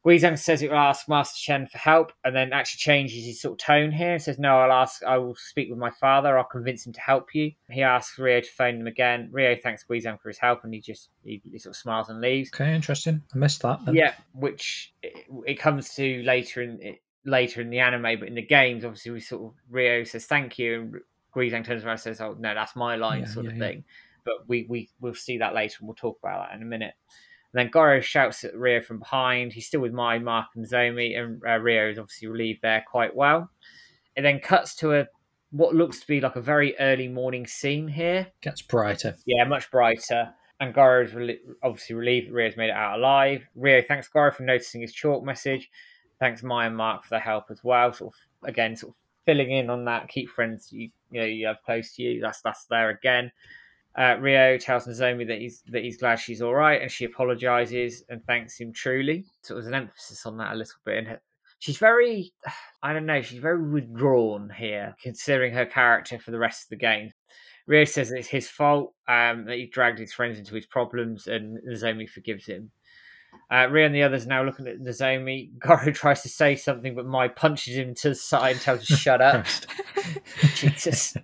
Guizhang 0.05 0.37
says 0.37 0.61
he 0.61 0.67
will 0.67 0.77
ask 0.77 1.07
Master 1.07 1.37
Chen 1.39 1.67
for 1.67 1.77
help, 1.77 2.11
and 2.23 2.35
then 2.35 2.53
actually 2.53 2.79
changes 2.79 3.23
his 3.23 3.39
sort 3.39 3.53
of 3.53 3.65
tone 3.65 3.91
here 3.91 4.13
and 4.13 4.21
says, 4.21 4.39
"No, 4.39 4.57
I'll 4.57 4.71
ask. 4.71 5.03
I 5.03 5.19
will 5.19 5.35
speak 5.35 5.69
with 5.69 5.77
my 5.77 5.91
father. 5.91 6.37
I'll 6.37 6.43
convince 6.43 6.85
him 6.85 6.93
to 6.93 7.01
help 7.01 7.35
you." 7.35 7.51
He 7.69 7.83
asks 7.83 8.17
Rio 8.17 8.41
to 8.41 8.47
phone 8.47 8.81
him 8.81 8.87
again. 8.87 9.29
Rio 9.31 9.55
thanks 9.55 9.85
Guizhang 9.87 10.19
for 10.19 10.29
his 10.29 10.39
help, 10.39 10.63
and 10.63 10.73
he 10.73 10.81
just 10.81 11.09
he, 11.23 11.41
he 11.51 11.59
sort 11.59 11.75
of 11.75 11.77
smiles 11.77 12.09
and 12.09 12.19
leaves. 12.19 12.49
Okay, 12.51 12.73
interesting. 12.73 13.21
I 13.33 13.37
missed 13.37 13.61
that. 13.61 13.85
Then. 13.85 13.95
Yeah, 13.95 14.13
which 14.33 14.93
it, 15.03 15.27
it 15.45 15.55
comes 15.55 15.93
to 15.95 16.23
later 16.23 16.63
in 16.63 16.81
it, 16.81 17.01
later 17.23 17.61
in 17.61 17.69
the 17.69 17.79
anime, 17.79 18.19
but 18.19 18.27
in 18.27 18.35
the 18.35 18.41
games, 18.41 18.83
obviously, 18.83 19.11
we 19.11 19.19
sort 19.19 19.43
of 19.43 19.53
Rio 19.69 20.03
says 20.03 20.25
thank 20.25 20.57
you, 20.57 20.81
and 20.81 20.95
Guizhang 21.35 21.63
turns 21.63 21.83
around 21.83 21.93
and 21.93 22.01
says, 22.01 22.21
"Oh 22.21 22.35
no, 22.39 22.55
that's 22.55 22.75
my 22.75 22.95
line," 22.95 23.21
Yeah, 23.21 23.27
sort 23.27 23.45
of 23.45 23.53
yeah, 23.53 23.59
yeah. 23.59 23.71
thing. 23.71 23.83
But 24.25 24.47
we 24.47 24.65
we 24.67 24.89
we'll 24.99 25.13
see 25.13 25.37
that 25.37 25.53
later, 25.53 25.77
and 25.79 25.87
we'll 25.87 25.95
talk 25.95 26.17
about 26.23 26.47
that 26.49 26.55
in 26.55 26.63
a 26.63 26.65
minute. 26.65 26.95
And 27.53 27.59
then 27.59 27.69
Goro 27.71 27.99
shouts 27.99 28.43
at 28.43 28.55
Rio 28.55 28.81
from 28.81 28.99
behind. 28.99 29.53
He's 29.53 29.67
still 29.67 29.81
with 29.81 29.91
Mai, 29.91 30.19
Mark, 30.19 30.47
and 30.55 30.65
Zomi, 30.65 31.19
and 31.19 31.41
uh, 31.45 31.59
Rio 31.59 31.89
is 31.89 31.99
obviously 31.99 32.29
relieved 32.29 32.61
there 32.61 32.83
quite 32.89 33.15
well. 33.15 33.49
It 34.15 34.21
then 34.21 34.39
cuts 34.39 34.75
to 34.75 34.93
a 34.93 35.07
what 35.51 35.75
looks 35.75 35.99
to 35.99 36.07
be 36.07 36.21
like 36.21 36.37
a 36.37 36.41
very 36.41 36.77
early 36.79 37.07
morning 37.07 37.45
scene 37.45 37.89
here. 37.89 38.27
Gets 38.41 38.61
brighter. 38.61 39.17
Yeah, 39.25 39.43
much 39.43 39.69
brighter. 39.69 40.33
And 40.59 40.73
Goro 40.73 41.03
is 41.03 41.13
rel- 41.13 41.57
obviously 41.61 41.95
relieved 41.95 42.29
that 42.29 42.33
Rio's 42.33 42.55
made 42.55 42.69
it 42.69 42.75
out 42.75 42.99
alive. 42.99 43.43
Rio 43.55 43.81
thanks 43.81 44.07
Goro 44.07 44.31
for 44.31 44.43
noticing 44.43 44.81
his 44.81 44.93
chalk 44.93 45.23
message. 45.23 45.69
Thanks 46.19 46.43
Maya 46.43 46.67
and 46.67 46.77
Mark 46.77 47.03
for 47.03 47.09
their 47.09 47.19
help 47.19 47.45
as 47.49 47.63
well. 47.63 47.91
Sort 47.91 48.13
of 48.13 48.49
again, 48.49 48.75
sort 48.75 48.93
of 48.93 48.97
filling 49.25 49.51
in 49.51 49.69
on 49.69 49.85
that. 49.85 50.07
Keep 50.07 50.29
friends 50.29 50.71
you 50.71 50.89
you 51.11 51.19
know 51.19 51.25
you 51.25 51.47
have 51.47 51.61
close 51.65 51.93
to 51.95 52.03
you. 52.03 52.21
That's 52.21 52.41
that's 52.41 52.65
there 52.65 52.89
again. 52.89 53.31
Uh, 53.97 54.15
Rio 54.19 54.57
tells 54.57 54.87
Nozomi 54.87 55.27
that 55.27 55.39
he's 55.39 55.63
that 55.67 55.83
he's 55.83 55.97
glad 55.97 56.15
she's 56.15 56.41
all 56.41 56.53
right, 56.53 56.81
and 56.81 56.89
she 56.89 57.05
apologizes 57.05 58.03
and 58.09 58.23
thanks 58.25 58.59
him 58.59 58.71
truly. 58.73 59.25
So 59.41 59.55
there's 59.55 59.67
an 59.67 59.73
emphasis 59.73 60.25
on 60.25 60.37
that 60.37 60.53
a 60.53 60.55
little 60.55 60.79
bit. 60.85 61.07
And 61.07 61.19
she's 61.59 61.77
very, 61.77 62.33
I 62.83 62.93
don't 62.93 63.05
know, 63.05 63.21
she's 63.21 63.39
very 63.39 63.61
withdrawn 63.61 64.49
here, 64.57 64.95
considering 65.01 65.53
her 65.53 65.65
character 65.65 66.19
for 66.19 66.31
the 66.31 66.39
rest 66.39 66.63
of 66.63 66.69
the 66.69 66.77
game. 66.77 67.11
Rio 67.67 67.85
says 67.85 68.09
that 68.09 68.19
it's 68.19 68.27
his 68.27 68.49
fault 68.49 68.93
um, 69.07 69.45
that 69.45 69.57
he 69.57 69.67
dragged 69.67 69.99
his 69.99 70.13
friends 70.13 70.39
into 70.39 70.55
his 70.55 70.65
problems, 70.65 71.27
and 71.27 71.59
Nozomi 71.67 72.09
forgives 72.09 72.45
him. 72.45 72.71
Uh, 73.51 73.67
Rio 73.69 73.85
and 73.85 73.95
the 73.95 74.03
others 74.03 74.25
now 74.25 74.43
looking 74.43 74.67
at 74.67 74.79
Nozomi. 74.79 75.51
Goro 75.59 75.91
tries 75.91 76.21
to 76.21 76.29
say 76.29 76.55
something, 76.55 76.95
but 76.95 77.05
Mai 77.05 77.27
punches 77.27 77.75
him 77.75 77.93
to 77.95 78.09
the 78.09 78.15
side 78.15 78.53
and 78.53 78.61
tells 78.61 78.79
him 78.81 78.85
to 78.87 78.95
shut 78.95 79.21
up. 79.21 79.45
Jesus. 80.55 81.15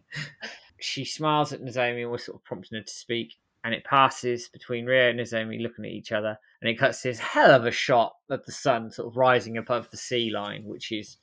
She 0.80 1.06
smiles 1.06 1.54
at 1.54 1.62
Nozomi 1.62 2.02
and 2.02 2.12
we're 2.12 2.18
sort 2.18 2.38
of 2.38 2.44
prompting 2.44 2.78
her 2.78 2.84
to 2.84 2.94
speak. 2.94 3.36
And 3.64 3.74
it 3.74 3.84
passes 3.84 4.48
between 4.48 4.86
Rio 4.86 5.10
and 5.10 5.20
Nozomi 5.20 5.62
looking 5.62 5.86
at 5.86 5.92
each 5.92 6.12
other. 6.12 6.38
And 6.62 6.70
it 6.70 6.76
cuts 6.78 7.02
to 7.02 7.10
this 7.10 7.20
hell 7.20 7.52
of 7.52 7.66
a 7.66 7.72
shot 7.72 8.16
of 8.30 8.46
the 8.46 8.52
sun 8.52 8.92
sort 8.92 9.08
of 9.10 9.18
rising 9.18 9.58
above 9.58 9.92
the 9.92 9.98
sea 9.98 10.30
line, 10.30 10.64
which 10.66 10.92
is 10.92 11.18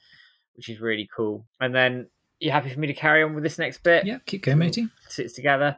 which 0.55 0.69
is 0.69 0.81
really 0.81 1.09
cool. 1.15 1.47
And 1.61 1.75
then 1.75 2.09
you 2.41 2.51
happy 2.51 2.69
for 2.69 2.81
me 2.81 2.87
to 2.87 2.95
carry 2.95 3.23
on 3.23 3.35
with 3.35 3.45
this 3.45 3.59
next 3.59 3.83
bit? 3.83 4.05
yeah, 4.05 4.19
keep 4.27 4.43
going, 4.43 4.59
matey. 4.59 4.89
sits 5.09 5.33
together. 5.33 5.77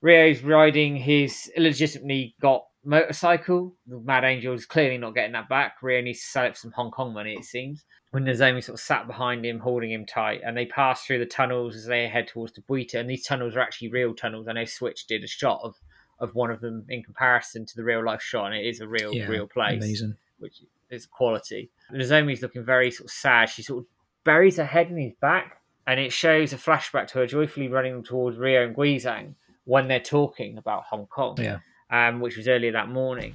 Rio's 0.00 0.42
riding 0.42 0.96
his 0.96 1.50
illegitimately 1.56 2.34
got 2.40 2.64
motorcycle. 2.84 3.74
The 3.86 4.00
Mad 4.00 4.24
Angel 4.24 4.54
is 4.54 4.66
clearly 4.66 4.98
not 4.98 5.14
getting 5.14 5.32
that 5.32 5.48
back. 5.48 5.76
Rio 5.82 6.00
needs 6.00 6.20
to 6.20 6.26
sell 6.26 6.44
it 6.46 6.54
for 6.54 6.60
some 6.60 6.72
Hong 6.72 6.90
Kong 6.90 7.12
money, 7.12 7.34
it 7.34 7.44
seems. 7.44 7.84
When 8.10 8.24
Nozomi 8.24 8.62
sort 8.62 8.78
of 8.78 8.84
sat 8.84 9.06
behind 9.06 9.44
him, 9.46 9.60
holding 9.60 9.92
him 9.92 10.04
tight, 10.04 10.40
and 10.44 10.56
they 10.56 10.66
pass 10.66 11.04
through 11.04 11.20
the 11.20 11.26
tunnels 11.26 11.76
as 11.76 11.86
they 11.86 12.08
head 12.08 12.26
towards 12.26 12.52
the 12.54 12.62
Buita. 12.62 12.96
And 12.96 13.08
these 13.08 13.24
tunnels 13.24 13.54
are 13.54 13.60
actually 13.60 13.88
real 13.90 14.14
tunnels. 14.14 14.48
I 14.48 14.52
know 14.52 14.64
Switch 14.64 15.06
did 15.06 15.22
a 15.22 15.28
shot 15.28 15.60
of, 15.62 15.76
of 16.18 16.34
one 16.34 16.50
of 16.50 16.60
them 16.60 16.84
in 16.88 17.02
comparison 17.04 17.66
to 17.66 17.76
the 17.76 17.84
real 17.84 18.04
life 18.04 18.22
shot, 18.22 18.46
and 18.46 18.56
it 18.56 18.66
is 18.66 18.80
a 18.80 18.88
real, 18.88 19.14
Yeah, 19.14 19.26
real 19.26 19.46
place 19.46 19.82
Amazing. 19.82 20.16
which 20.38 20.62
is 20.90 21.06
quality. 21.06 21.70
Nozomi's 21.92 22.42
looking 22.42 22.64
very 22.64 22.90
sort 22.90 23.06
of 23.06 23.12
sad. 23.12 23.48
She 23.48 23.62
sort 23.62 23.84
of 23.84 23.86
buries 24.24 24.56
her 24.56 24.64
head 24.64 24.90
in 24.90 24.96
his 24.98 25.12
back, 25.20 25.60
and 25.86 26.00
it 26.00 26.12
shows 26.12 26.52
a 26.52 26.56
flashback 26.56 27.06
to 27.08 27.18
her 27.18 27.26
joyfully 27.26 27.68
running 27.68 28.02
towards 28.02 28.38
Rio 28.38 28.66
and 28.66 28.74
Guizhang 28.74 29.34
when 29.64 29.86
they're 29.86 30.00
talking 30.00 30.58
about 30.58 30.84
Hong 30.90 31.06
Kong, 31.06 31.36
Yeah. 31.40 31.58
Um, 31.90 32.20
which 32.20 32.36
was 32.36 32.48
earlier 32.48 32.72
that 32.72 32.88
morning. 32.88 33.34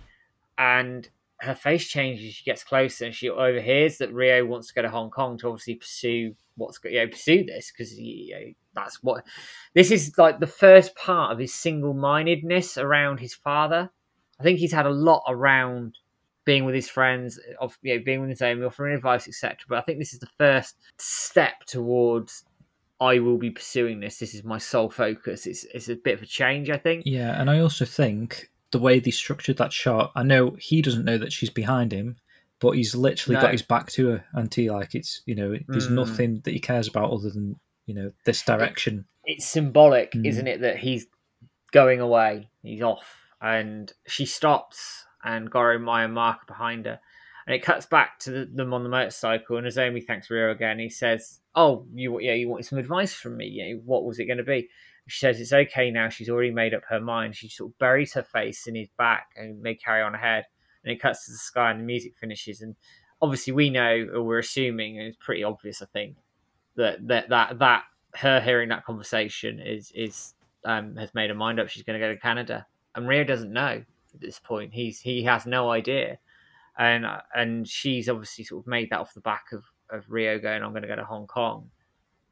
And 0.58 1.08
her 1.40 1.56
face 1.56 1.88
changes. 1.88 2.34
She 2.34 2.44
gets 2.44 2.64
closer, 2.64 3.06
and 3.06 3.16
she 3.16 3.30
overhears 3.30 3.98
that 3.98 4.14
Rio 4.14 4.46
wants 4.46 4.68
to 4.68 4.74
go 4.74 4.82
to 4.82 4.90
Hong 4.90 5.10
Kong 5.10 5.38
to 5.40 5.50
obviously 5.50 5.76
pursue 5.76 6.36
what's 6.58 6.80
you 6.86 7.00
know, 7.00 7.08
pursue 7.08 7.44
this 7.44 7.72
because 7.72 7.98
you 8.00 8.34
know, 8.34 8.54
that's 8.74 9.04
what 9.04 9.26
this 9.74 9.92
is 9.92 10.18
like 10.18 10.40
the 10.40 10.48
first 10.48 10.96
part 10.96 11.32
of 11.32 11.40
his 11.40 11.54
single-mindedness 11.54 12.78
around 12.78 13.20
his 13.20 13.34
father. 13.34 13.90
I 14.40 14.44
think 14.44 14.60
he's 14.60 14.72
had 14.72 14.86
a 14.86 14.92
lot 14.92 15.24
around 15.28 15.98
being 16.46 16.64
with 16.66 16.76
his 16.76 16.90
friends, 16.90 17.40
of 17.60 17.78
you 17.82 17.98
know, 17.98 18.04
being 18.04 18.22
with 18.22 18.30
his 18.30 18.42
own, 18.42 18.64
offering 18.64 18.96
advice, 18.96 19.28
etc. 19.28 19.58
But 19.68 19.80
I 19.80 19.82
think 19.82 20.00
this 20.00 20.14
is 20.14 20.20
the 20.20 20.30
first 20.38 20.76
step 20.98 21.66
towards 21.66 22.46
I 23.00 23.20
will 23.20 23.38
be 23.38 23.52
pursuing 23.52 24.00
this. 24.00 24.20
This 24.20 24.34
is 24.34 24.44
my 24.44 24.58
sole 24.58 24.90
focus. 24.90 25.46
It's 25.48 25.64
it's 25.66 25.90
a 25.90 25.96
bit 25.96 26.16
of 26.16 26.22
a 26.22 26.26
change, 26.26 26.70
I 26.70 26.78
think. 26.78 27.04
Yeah, 27.06 27.40
and 27.40 27.50
I 27.50 27.60
also 27.60 27.86
think 27.86 28.50
the 28.72 28.80
way 28.80 29.00
they 29.00 29.12
structured 29.12 29.58
that 29.58 29.74
shot, 29.74 30.12
I 30.16 30.24
know 30.24 30.56
he 30.60 30.82
doesn't 30.82 31.06
know 31.06 31.18
that 31.18 31.34
she's 31.34 31.50
behind 31.50 31.92
him, 31.92 32.16
but 32.60 32.72
he's 32.72 32.96
literally 32.96 33.36
No. 33.36 33.42
got 33.42 33.52
his 33.52 33.62
back 33.62 33.92
to 33.94 34.08
her, 34.10 34.26
and 34.34 34.54
he 34.54 34.70
like 34.72 34.96
it's 34.96 35.22
you 35.26 35.36
know 35.36 35.56
there's 35.68 35.88
Mm. 35.90 35.96
nothing 35.96 36.42
that 36.46 36.52
he 36.52 36.60
cares 36.60 36.88
about 36.88 37.12
other 37.12 37.30
than 37.30 37.60
you 37.86 37.94
know 37.94 38.12
this 38.26 38.42
direction. 38.44 39.06
It's 39.26 39.46
symbolic, 39.46 40.12
Mm. 40.14 40.26
isn't 40.28 40.48
it, 40.48 40.62
that 40.62 40.78
he's 40.80 41.08
going 41.72 42.00
away. 42.00 42.50
He's 42.64 42.82
off, 42.82 43.28
and 43.42 43.92
she 44.08 44.26
stops, 44.26 45.06
and 45.24 45.52
Goro, 45.52 45.78
Maya, 45.80 46.08
Mark 46.08 46.44
are 46.44 46.46
behind 46.48 46.86
her. 46.86 47.00
And 47.48 47.56
it 47.56 47.62
cuts 47.62 47.86
back 47.86 48.18
to 48.20 48.32
the, 48.32 48.46
them 48.46 48.74
on 48.74 48.84
the 48.84 48.90
motorcycle, 48.90 49.58
and 49.58 49.68
Nozomi 49.68 50.06
thanks 50.06 50.30
Rio 50.30 50.52
again. 50.52 50.80
He 50.80 50.90
says, 50.90 51.42
"Oh, 51.54 51.86
you 51.94 52.20
yeah, 52.20 52.34
you 52.34 52.50
wanted 52.50 52.66
some 52.66 52.80
advice 52.80 53.14
from 53.14 53.38
me. 53.38 53.48
Yeah, 53.48 53.76
what 53.86 54.04
was 54.04 54.18
it 54.20 54.26
going 54.26 54.38
to 54.38 54.44
be?" 54.44 54.70
She 55.08 55.20
says 55.20 55.40
it's 55.40 55.54
okay 55.54 55.92
now. 55.92 56.10
She's 56.10 56.30
already 56.30 56.52
made 56.52 56.74
up 56.74 56.82
her 56.90 57.00
mind. 57.00 57.36
She 57.36 57.48
sort 57.48 57.72
of 57.72 57.78
buries 57.78 58.14
her 58.14 58.24
face 58.24 58.66
in 58.66 58.74
his 58.74 58.90
back 58.98 59.28
and 59.36 59.62
may 59.62 59.76
carry 59.76 60.02
on 60.02 60.16
ahead. 60.16 60.46
And 60.84 60.92
it 60.92 61.00
cuts 61.00 61.26
to 61.26 61.32
the 61.32 61.38
sky 61.38 61.72
and 61.72 61.80
the 61.80 61.84
music 61.84 62.14
finishes. 62.20 62.62
And 62.62 62.76
obviously, 63.22 63.54
we 63.54 63.70
know, 63.70 64.08
or 64.14 64.24
we're 64.24 64.40
assuming, 64.40 64.98
and 64.98 65.08
it's 65.08 65.18
pretty 65.20 65.44
obvious, 65.44 65.82
I 65.82 65.86
think, 65.86 66.18
that 66.76 67.08
that 67.08 67.30
that 67.30 67.60
that 67.60 67.84
her 68.16 68.40
hearing 68.40 68.70
that 68.70 68.86
conversation 68.86 69.60
is 69.60 69.92
is 69.94 70.34
um, 70.64 70.96
has 70.96 71.14
made 71.14 71.30
her 71.30 71.36
mind 71.36 71.60
up. 71.60 71.70
She's 71.70 71.84
going 71.84 72.00
to 72.00 72.06
go 72.06 72.14
to 72.14 72.20
Canada, 72.20 72.66
and 72.96 73.08
Rio 73.08 73.24
doesn't 73.24 73.54
know 73.54 73.84
at 74.14 74.22
this 74.22 74.40
point. 74.40 74.74
He's 74.74 75.00
he 75.00 75.24
has 75.24 75.46
no 75.46 75.70
idea, 75.70 76.18
and 76.78 77.06
and 77.34 77.68
she's 77.68 78.10
obviously 78.10 78.44
sort 78.44 78.64
of 78.64 78.68
made 78.68 78.90
that 78.90 79.00
off 79.00 79.14
the 79.14 79.22
back 79.22 79.46
of 79.54 79.64
of 79.90 80.10
Rio 80.10 80.40
going, 80.40 80.64
"I'm 80.64 80.72
going 80.72 80.82
to 80.84 80.88
go 80.88 80.96
to 80.96 81.06
Hong 81.06 81.28
Kong." 81.28 81.70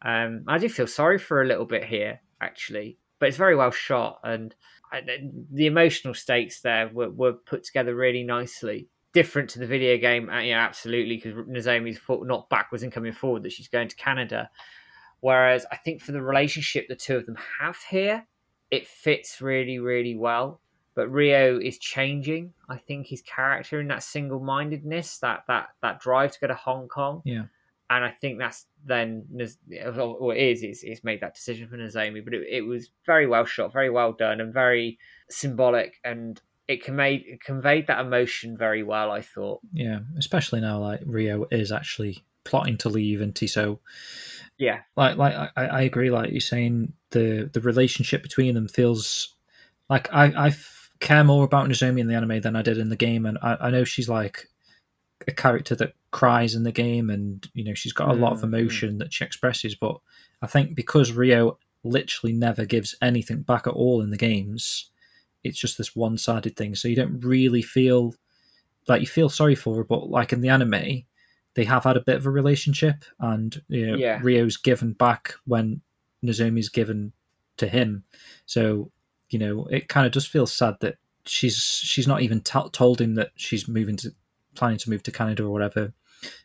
Um, 0.02 0.44
I 0.48 0.58
do 0.58 0.68
feel 0.68 0.88
sorry 0.88 1.18
for 1.18 1.42
a 1.42 1.46
little 1.46 1.66
bit 1.66 1.86
here, 1.86 2.20
actually, 2.42 2.98
but 3.20 3.30
it's 3.30 3.38
very 3.38 3.56
well 3.56 3.72
shot, 3.72 4.20
and 4.24 4.54
the 5.52 5.66
emotional 5.66 6.14
stakes 6.14 6.62
there 6.62 6.90
were, 6.94 7.10
were 7.10 7.34
put 7.34 7.64
together 7.64 7.96
really 7.96 8.24
nicely. 8.24 8.90
Different 9.14 9.50
to 9.52 9.60
the 9.60 9.68
video 9.68 9.98
game, 9.98 10.30
uh, 10.30 10.40
yeah, 10.40 10.60
absolutely, 10.64 11.18
because 11.18 11.46
Nozomi's 11.48 12.00
not 12.08 12.50
backwards 12.50 12.84
and 12.84 12.92
coming 12.92 13.14
forward 13.14 13.44
that 13.44 13.52
she's 13.52 13.68
going 13.68 13.88
to 13.88 13.96
Canada. 13.96 14.50
Whereas 15.20 15.66
I 15.72 15.78
think 15.78 16.02
for 16.02 16.12
the 16.12 16.22
relationship 16.22 16.88
the 16.88 16.96
two 16.96 17.16
of 17.16 17.26
them 17.26 17.38
have 17.60 17.78
here, 17.90 18.26
it 18.72 18.88
fits 18.88 19.40
really, 19.40 19.80
really 19.80 20.16
well. 20.16 20.62
But 20.96 21.10
Rio 21.12 21.60
is 21.60 21.78
changing. 21.80 22.54
I 22.70 22.78
think 22.78 23.08
his 23.08 23.22
character 23.24 23.80
in 23.80 23.88
that 23.88 24.04
single-mindedness, 24.04 25.20
that 25.20 25.44
that 25.48 25.70
that 25.82 26.00
drive 26.00 26.32
to 26.34 26.40
go 26.40 26.48
to 26.48 26.54
Hong 26.56 26.88
Kong, 26.88 27.22
Yeah. 27.26 27.46
and 27.90 28.06
I 28.06 28.12
think 28.12 28.38
that's 28.40 28.66
then 28.86 29.26
well, 29.30 30.32
it 30.32 30.38
is 30.38 30.64
it's, 30.64 30.84
it's 30.84 31.04
made 31.04 31.22
that 31.22 31.36
decision 31.36 31.68
for 31.68 31.78
Nozomi, 31.78 32.24
but 32.24 32.34
it, 32.34 32.46
it 32.50 32.62
was 32.62 32.92
very 33.06 33.28
well 33.28 33.46
shot, 33.46 33.74
very 33.74 33.90
well 33.90 34.12
done, 34.14 34.40
and 34.42 34.54
very 34.54 35.00
symbolic, 35.30 36.00
and 36.04 36.40
it 36.68 36.84
conveyed 36.84 37.24
it 37.26 37.44
conveyed 37.44 37.88
that 37.88 38.06
emotion 38.06 38.58
very 38.58 38.84
well. 38.84 39.12
I 39.12 39.22
thought. 39.22 39.62
Yeah, 39.74 40.00
especially 40.18 40.62
now, 40.62 40.80
like 40.80 41.02
Rio 41.06 41.46
is 41.52 41.72
actually 41.72 42.24
plotting 42.44 42.78
to 42.78 42.90
leave, 42.90 43.22
and 43.22 43.38
so 43.50 43.80
Yeah, 44.58 44.82
like 44.96 45.18
like 45.18 45.34
I, 45.56 45.66
I 45.66 45.82
agree. 45.82 46.12
Like 46.12 46.32
you're 46.32 46.40
saying, 46.40 46.94
the 47.12 47.50
the 47.52 47.62
relationship 47.62 48.22
between 48.22 48.54
them 48.54 48.68
feels 48.68 49.36
like 49.90 50.14
I 50.14 50.48
I 50.48 50.56
care 51.04 51.24
more 51.24 51.44
about 51.44 51.68
Nozomi 51.68 52.00
in 52.00 52.08
the 52.08 52.16
anime 52.16 52.42
than 52.42 52.56
I 52.56 52.62
did 52.64 52.78
in 52.80 52.90
the 52.90 52.96
game, 52.96 53.26
and 53.28 53.38
I, 53.44 53.58
I 53.62 53.70
know 53.70 53.84
she's 53.84 54.10
like 54.10 54.48
a 55.28 55.32
character 55.32 55.76
that 55.76 55.94
cries 56.12 56.56
in 56.56 56.64
the 56.64 56.72
game, 56.72 57.10
and 57.10 57.48
you 57.54 57.64
know 57.64 57.74
she's 57.76 57.94
got 57.94 58.10
a 58.10 58.14
lot 58.14 58.32
of 58.34 58.40
Mm, 58.40 58.44
emotion 58.46 58.98
that 59.00 59.14
she 59.14 59.24
expresses. 59.24 59.76
But 59.76 59.98
I 60.42 60.48
think 60.48 60.76
because 60.76 61.12
Rio 61.12 61.60
literally 61.84 62.34
never 62.34 62.66
gives 62.66 62.96
anything 63.02 63.42
back 63.42 63.68
at 63.68 63.74
all 63.74 64.02
in 64.02 64.10
the 64.10 64.18
games, 64.18 64.90
it's 65.44 65.60
just 65.60 65.78
this 65.78 65.96
one 65.96 66.18
sided 66.18 66.56
thing. 66.56 66.74
So 66.74 66.88
you 66.88 66.96
don't 66.96 67.20
really 67.20 67.62
feel 67.62 68.16
like 68.88 69.02
you 69.02 69.08
feel 69.08 69.30
sorry 69.30 69.56
for 69.56 69.76
her, 69.76 69.84
but 69.84 70.10
like 70.10 70.34
in 70.34 70.42
the 70.42 70.50
anime, 70.50 71.04
they 71.56 71.64
have 71.66 71.84
had 71.84 71.98
a 71.98 72.02
bit 72.02 72.16
of 72.16 72.26
a 72.26 72.32
relationship, 72.32 73.04
and 73.20 73.62
you 73.68 73.88
know 73.88 73.98
Yeah. 73.98 74.20
Rio's 74.24 74.58
given 74.58 74.94
back 74.94 75.36
when 75.46 75.82
Nozomi's 76.24 76.70
given 76.70 77.12
to 77.58 77.68
him. 77.68 78.04
So 78.46 78.90
you 79.30 79.40
know 79.40 79.66
it 79.66 79.88
kind 79.88 80.06
of 80.06 80.14
just 80.14 80.30
feels 80.30 80.52
sad 80.52 80.76
that 80.82 80.98
she's 81.26 81.58
she's 81.58 82.08
not 82.08 82.22
even 82.22 82.42
t- 82.42 82.70
told 82.72 83.00
him 83.00 83.16
that 83.16 83.32
she's 83.36 83.68
moving 83.68 83.96
to 83.98 84.12
planning 84.56 84.78
to 84.78 84.90
move 84.90 85.04
to 85.04 85.12
Canada 85.12 85.44
or 85.44 85.50
whatever. 85.50 85.94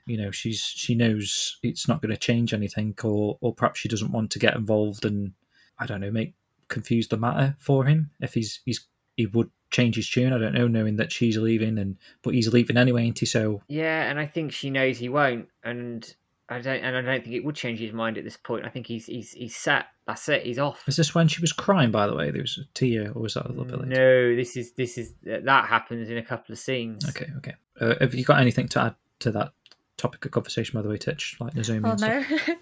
You 0.06 0.16
know, 0.18 0.30
she's 0.30 0.60
she 0.60 0.94
knows 0.94 1.58
it's 1.62 1.88
not 1.88 2.02
going 2.02 2.10
to 2.10 2.16
change 2.16 2.52
anything, 2.52 2.94
or 3.02 3.38
or 3.40 3.54
perhaps 3.54 3.80
she 3.80 3.88
doesn't 3.88 4.12
want 4.12 4.30
to 4.32 4.38
get 4.38 4.56
involved 4.56 5.04
and 5.04 5.32
I 5.78 5.86
don't 5.86 6.00
know 6.00 6.10
make 6.10 6.34
confuse 6.68 7.08
the 7.08 7.16
matter 7.16 7.56
for 7.58 7.84
him 7.84 8.10
if 8.20 8.34
he's 8.34 8.60
he's 8.64 8.86
he 9.16 9.26
would 9.26 9.50
change 9.70 9.96
his 9.96 10.08
tune. 10.08 10.32
I 10.32 10.38
don't 10.38 10.54
know, 10.54 10.68
knowing 10.68 10.96
that 10.96 11.12
she's 11.12 11.36
leaving 11.36 11.78
and 11.78 11.96
but 12.22 12.34
he's 12.34 12.52
leaving 12.52 12.76
anyway, 12.76 13.04
ain't 13.04 13.18
he? 13.18 13.26
So 13.26 13.62
yeah, 13.68 14.08
and 14.10 14.18
I 14.18 14.26
think 14.26 14.52
she 14.52 14.70
knows 14.70 14.98
he 14.98 15.08
won't, 15.08 15.48
and 15.62 16.12
I 16.50 16.60
don't, 16.60 16.82
and 16.82 16.96
I 16.96 17.02
don't 17.02 17.22
think 17.22 17.34
it 17.36 17.44
would 17.44 17.54
change 17.54 17.78
his 17.78 17.92
mind 17.92 18.16
at 18.16 18.24
this 18.24 18.36
point. 18.36 18.64
I 18.64 18.70
think 18.70 18.86
he's 18.86 19.06
he's 19.06 19.32
he's 19.32 19.54
set. 19.54 19.86
That's 20.06 20.28
it. 20.30 20.44
He's 20.44 20.58
off. 20.58 20.82
is 20.88 20.96
this 20.96 21.14
when 21.14 21.28
she 21.28 21.40
was 21.42 21.52
crying? 21.52 21.90
By 21.90 22.06
the 22.06 22.14
way, 22.14 22.30
there 22.30 22.40
was 22.40 22.56
a 22.58 22.64
tear, 22.72 23.12
or 23.14 23.22
was 23.22 23.34
that 23.34 23.44
a 23.46 23.48
little 23.48 23.64
bit 23.64 23.80
later? 23.80 23.86
No, 23.86 24.36
this 24.36 24.56
is 24.56 24.72
this 24.72 24.96
is 24.96 25.12
that 25.24 25.66
happens 25.66 26.08
in 26.08 26.16
a 26.16 26.22
couple 26.22 26.52
of 26.52 26.58
scenes. 26.58 27.06
Okay, 27.08 27.26
okay. 27.36 27.54
Uh, 27.80 27.94
have 28.00 28.14
you 28.14 28.24
got 28.24 28.40
anything 28.40 28.66
to 28.68 28.80
add 28.80 28.94
to 29.20 29.30
that 29.32 29.52
topic 29.98 30.24
of 30.24 30.30
conversation? 30.30 30.78
By 30.78 30.82
the 30.82 30.88
way, 30.88 30.96
Titch, 30.96 31.36
like 31.38 31.52
Nozomi 31.54 31.82
Oh 31.84 31.90
and 31.90 32.00
stuff. 32.00 32.48
no, 32.48 32.54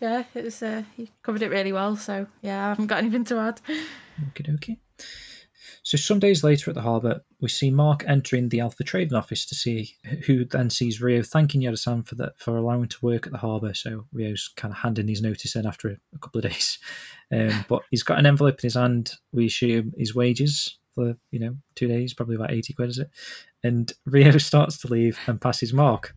yeah, 0.00 0.24
it 0.34 0.44
was. 0.44 0.62
Uh, 0.62 0.82
you 0.96 1.08
covered 1.22 1.42
it 1.42 1.50
really 1.50 1.72
well. 1.72 1.96
So 1.96 2.26
yeah, 2.40 2.64
I 2.64 2.68
haven't 2.70 2.86
got 2.86 2.98
anything 2.98 3.24
to 3.24 3.38
add. 3.38 3.60
Okay, 4.28 4.50
okay. 4.54 4.78
So 5.82 5.96
some 5.96 6.18
days 6.18 6.42
later 6.42 6.70
at 6.70 6.74
the 6.74 6.82
harbour, 6.82 7.22
we 7.40 7.48
see 7.48 7.70
Mark 7.70 8.04
entering 8.06 8.48
the 8.48 8.60
Alpha 8.60 8.84
Trading 8.84 9.16
office 9.16 9.44
to 9.46 9.54
see 9.54 9.94
who 10.26 10.44
then 10.44 10.70
sees 10.70 11.00
Rio 11.00 11.22
thanking 11.22 11.62
Yoda-san 11.62 12.02
for 12.02 12.14
that 12.16 12.38
for 12.38 12.56
allowing 12.56 12.88
to 12.88 13.04
work 13.04 13.26
at 13.26 13.32
the 13.32 13.38
harbour. 13.38 13.74
So 13.74 14.06
Rio's 14.12 14.50
kind 14.56 14.72
of 14.72 14.78
handing 14.78 15.08
his 15.08 15.22
notice 15.22 15.56
in 15.56 15.66
after 15.66 15.88
a 15.88 16.18
couple 16.18 16.38
of 16.38 16.50
days, 16.50 16.78
um, 17.32 17.64
but 17.68 17.82
he's 17.90 18.02
got 18.02 18.18
an 18.18 18.26
envelope 18.26 18.54
in 18.54 18.62
his 18.62 18.74
hand. 18.74 19.14
We 19.32 19.46
assume 19.46 19.92
his 19.96 20.14
wages 20.14 20.78
for 20.94 21.16
you 21.30 21.40
know 21.40 21.56
two 21.74 21.88
days, 21.88 22.14
probably 22.14 22.36
about 22.36 22.52
eighty 22.52 22.72
quid, 22.72 22.90
is 22.90 22.98
it? 22.98 23.10
And 23.62 23.92
Rio 24.06 24.36
starts 24.38 24.78
to 24.78 24.88
leave 24.88 25.18
and 25.26 25.40
passes 25.40 25.72
Mark. 25.72 26.14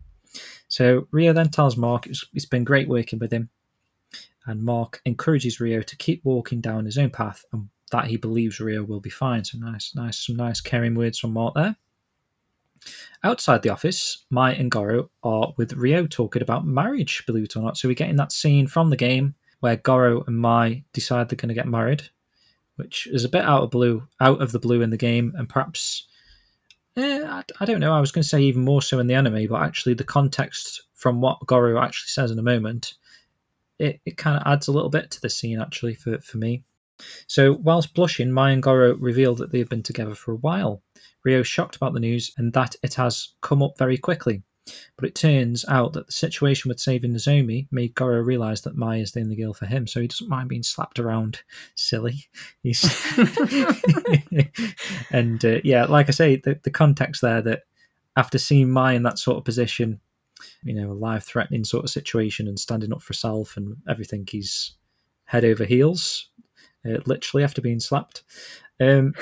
So 0.68 1.08
Rio 1.10 1.32
then 1.32 1.48
tells 1.48 1.76
Mark 1.76 2.06
it's, 2.06 2.24
it's 2.34 2.44
been 2.44 2.64
great 2.64 2.88
working 2.88 3.18
with 3.18 3.32
him, 3.32 3.48
and 4.46 4.62
Mark 4.62 5.00
encourages 5.04 5.60
Rio 5.60 5.82
to 5.82 5.96
keep 5.96 6.24
walking 6.24 6.60
down 6.60 6.84
his 6.84 6.98
own 6.98 7.10
path 7.10 7.44
and 7.52 7.68
that 7.90 8.06
he 8.06 8.16
believes 8.16 8.60
Rio 8.60 8.82
will 8.82 9.00
be 9.00 9.10
fine. 9.10 9.44
So 9.44 9.58
nice, 9.58 9.94
nice, 9.94 10.18
some 10.18 10.36
nice 10.36 10.60
caring 10.60 10.94
words 10.94 11.18
from 11.18 11.32
Mark 11.32 11.54
there. 11.54 11.76
Outside 13.24 13.62
the 13.62 13.70
office, 13.70 14.24
Mai 14.30 14.52
and 14.52 14.70
Goro 14.70 15.10
are 15.22 15.52
with 15.56 15.72
Rio 15.72 16.06
talking 16.06 16.42
about 16.42 16.66
marriage, 16.66 17.24
believe 17.26 17.44
it 17.44 17.56
or 17.56 17.62
not. 17.62 17.76
So 17.76 17.88
we're 17.88 17.94
getting 17.94 18.16
that 18.16 18.32
scene 18.32 18.66
from 18.66 18.90
the 18.90 18.96
game 18.96 19.34
where 19.60 19.76
Goro 19.76 20.22
and 20.26 20.38
Mai 20.38 20.84
decide 20.92 21.28
they're 21.28 21.36
going 21.36 21.48
to 21.48 21.54
get 21.54 21.66
married, 21.66 22.02
which 22.76 23.08
is 23.08 23.24
a 23.24 23.28
bit 23.28 23.44
out 23.44 23.64
of 23.64 23.70
blue, 23.70 24.06
out 24.20 24.40
of 24.40 24.52
the 24.52 24.60
blue 24.60 24.82
in 24.82 24.90
the 24.90 24.96
game, 24.96 25.34
and 25.36 25.48
perhaps 25.48 26.06
eh, 26.96 27.24
I, 27.26 27.42
I 27.60 27.64
don't 27.64 27.80
know. 27.80 27.92
I 27.92 28.00
was 28.00 28.12
going 28.12 28.22
to 28.22 28.28
say 28.28 28.42
even 28.42 28.64
more 28.64 28.82
so 28.82 28.98
in 29.00 29.08
the 29.08 29.14
anime, 29.14 29.48
but 29.48 29.62
actually 29.62 29.94
the 29.94 30.04
context 30.04 30.82
from 30.94 31.20
what 31.20 31.44
Goro 31.46 31.80
actually 31.80 32.08
says 32.08 32.30
in 32.30 32.38
a 32.38 32.42
moment, 32.42 32.94
it, 33.78 34.00
it 34.04 34.16
kind 34.16 34.36
of 34.36 34.42
adds 34.46 34.68
a 34.68 34.72
little 34.72 34.90
bit 34.90 35.10
to 35.12 35.20
the 35.20 35.30
scene 35.30 35.60
actually 35.60 35.94
for, 35.94 36.18
for 36.20 36.38
me. 36.38 36.64
So, 37.26 37.52
whilst 37.52 37.94
blushing, 37.94 38.32
Mai 38.32 38.52
and 38.52 38.62
Goro 38.62 38.96
reveal 38.96 39.34
that 39.36 39.52
they 39.52 39.58
have 39.58 39.68
been 39.68 39.82
together 39.82 40.14
for 40.14 40.32
a 40.32 40.36
while. 40.36 40.82
Rio 41.24 41.40
is 41.40 41.46
shocked 41.46 41.76
about 41.76 41.94
the 41.94 42.00
news 42.00 42.32
and 42.38 42.52
that 42.52 42.76
it 42.82 42.94
has 42.94 43.34
come 43.40 43.62
up 43.62 43.76
very 43.78 43.98
quickly. 43.98 44.42
But 44.96 45.06
it 45.06 45.14
turns 45.14 45.64
out 45.68 45.94
that 45.94 46.06
the 46.06 46.12
situation 46.12 46.68
with 46.68 46.80
saving 46.80 47.12
Nozomi 47.12 47.68
made 47.70 47.94
Goro 47.94 48.20
realise 48.20 48.60
that 48.62 48.76
Mai 48.76 48.98
is 48.98 49.12
the 49.12 49.20
only 49.20 49.36
girl 49.36 49.54
for 49.54 49.66
him, 49.66 49.86
so 49.86 50.00
he 50.00 50.08
doesn't 50.08 50.28
mind 50.28 50.48
being 50.48 50.62
slapped 50.62 50.98
around. 50.98 51.40
Silly. 51.74 52.26
He's 52.62 52.82
and 55.10 55.44
uh, 55.44 55.60
yeah, 55.64 55.86
like 55.86 56.08
I 56.08 56.12
say, 56.12 56.36
the, 56.36 56.58
the 56.62 56.70
context 56.70 57.22
there 57.22 57.40
that 57.42 57.62
after 58.16 58.38
seeing 58.38 58.70
Mai 58.70 58.92
in 58.94 59.04
that 59.04 59.18
sort 59.18 59.38
of 59.38 59.44
position, 59.44 60.00
you 60.62 60.74
know, 60.74 60.90
a 60.90 60.92
life 60.92 61.24
threatening 61.24 61.64
sort 61.64 61.84
of 61.84 61.90
situation 61.90 62.48
and 62.48 62.58
standing 62.58 62.92
up 62.92 63.02
for 63.02 63.14
self 63.14 63.56
and 63.56 63.76
everything, 63.88 64.26
he's 64.28 64.74
head 65.24 65.44
over 65.44 65.64
heels 65.64 66.28
uh, 66.88 66.98
literally 67.06 67.44
after 67.44 67.60
being 67.60 67.80
slapped. 67.80 68.22
Um, 68.80 69.14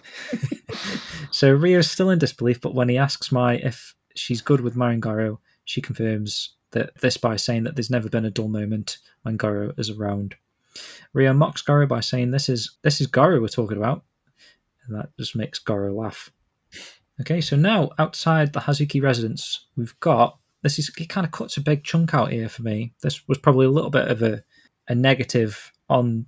so 1.30 1.52
Rio's 1.52 1.90
still 1.90 2.10
in 2.10 2.18
disbelief, 2.18 2.60
but 2.60 2.74
when 2.74 2.88
he 2.88 2.98
asks 2.98 3.30
Mai 3.30 3.54
if 3.54 3.94
she's 4.14 4.42
good 4.42 4.60
with 4.60 4.76
marrying 4.76 5.00
Goro, 5.00 5.40
she 5.64 5.80
confirms 5.80 6.54
that 6.72 6.94
this 7.00 7.16
by 7.16 7.36
saying 7.36 7.64
that 7.64 7.76
there's 7.76 7.90
never 7.90 8.08
been 8.08 8.24
a 8.24 8.30
dull 8.30 8.48
moment 8.48 8.98
when 9.22 9.36
Goro 9.36 9.72
is 9.76 9.90
around. 9.90 10.34
Rio 11.12 11.32
mocks 11.32 11.62
Goro 11.62 11.86
by 11.86 12.00
saying 12.00 12.30
this 12.30 12.48
is 12.48 12.76
this 12.82 13.00
is 13.00 13.06
Goro 13.06 13.40
we're 13.40 13.48
talking 13.48 13.78
about, 13.78 14.04
and 14.86 14.96
that 14.96 15.10
just 15.18 15.36
makes 15.36 15.58
Goro 15.58 15.92
laugh. 15.92 16.30
Okay, 17.20 17.40
so 17.40 17.56
now 17.56 17.90
outside 17.98 18.52
the 18.52 18.60
Hazuki 18.60 19.02
residence, 19.02 19.66
we've 19.76 19.98
got 20.00 20.38
this 20.62 20.78
is 20.78 20.90
it 20.96 21.08
kind 21.08 21.26
of 21.26 21.32
cuts 21.32 21.56
a 21.56 21.60
big 21.60 21.84
chunk 21.84 22.14
out 22.14 22.32
here 22.32 22.48
for 22.48 22.62
me. 22.62 22.92
This 23.02 23.26
was 23.28 23.38
probably 23.38 23.66
a 23.66 23.70
little 23.70 23.90
bit 23.90 24.08
of 24.08 24.22
a, 24.22 24.42
a 24.88 24.94
negative 24.94 25.72
on 25.88 26.26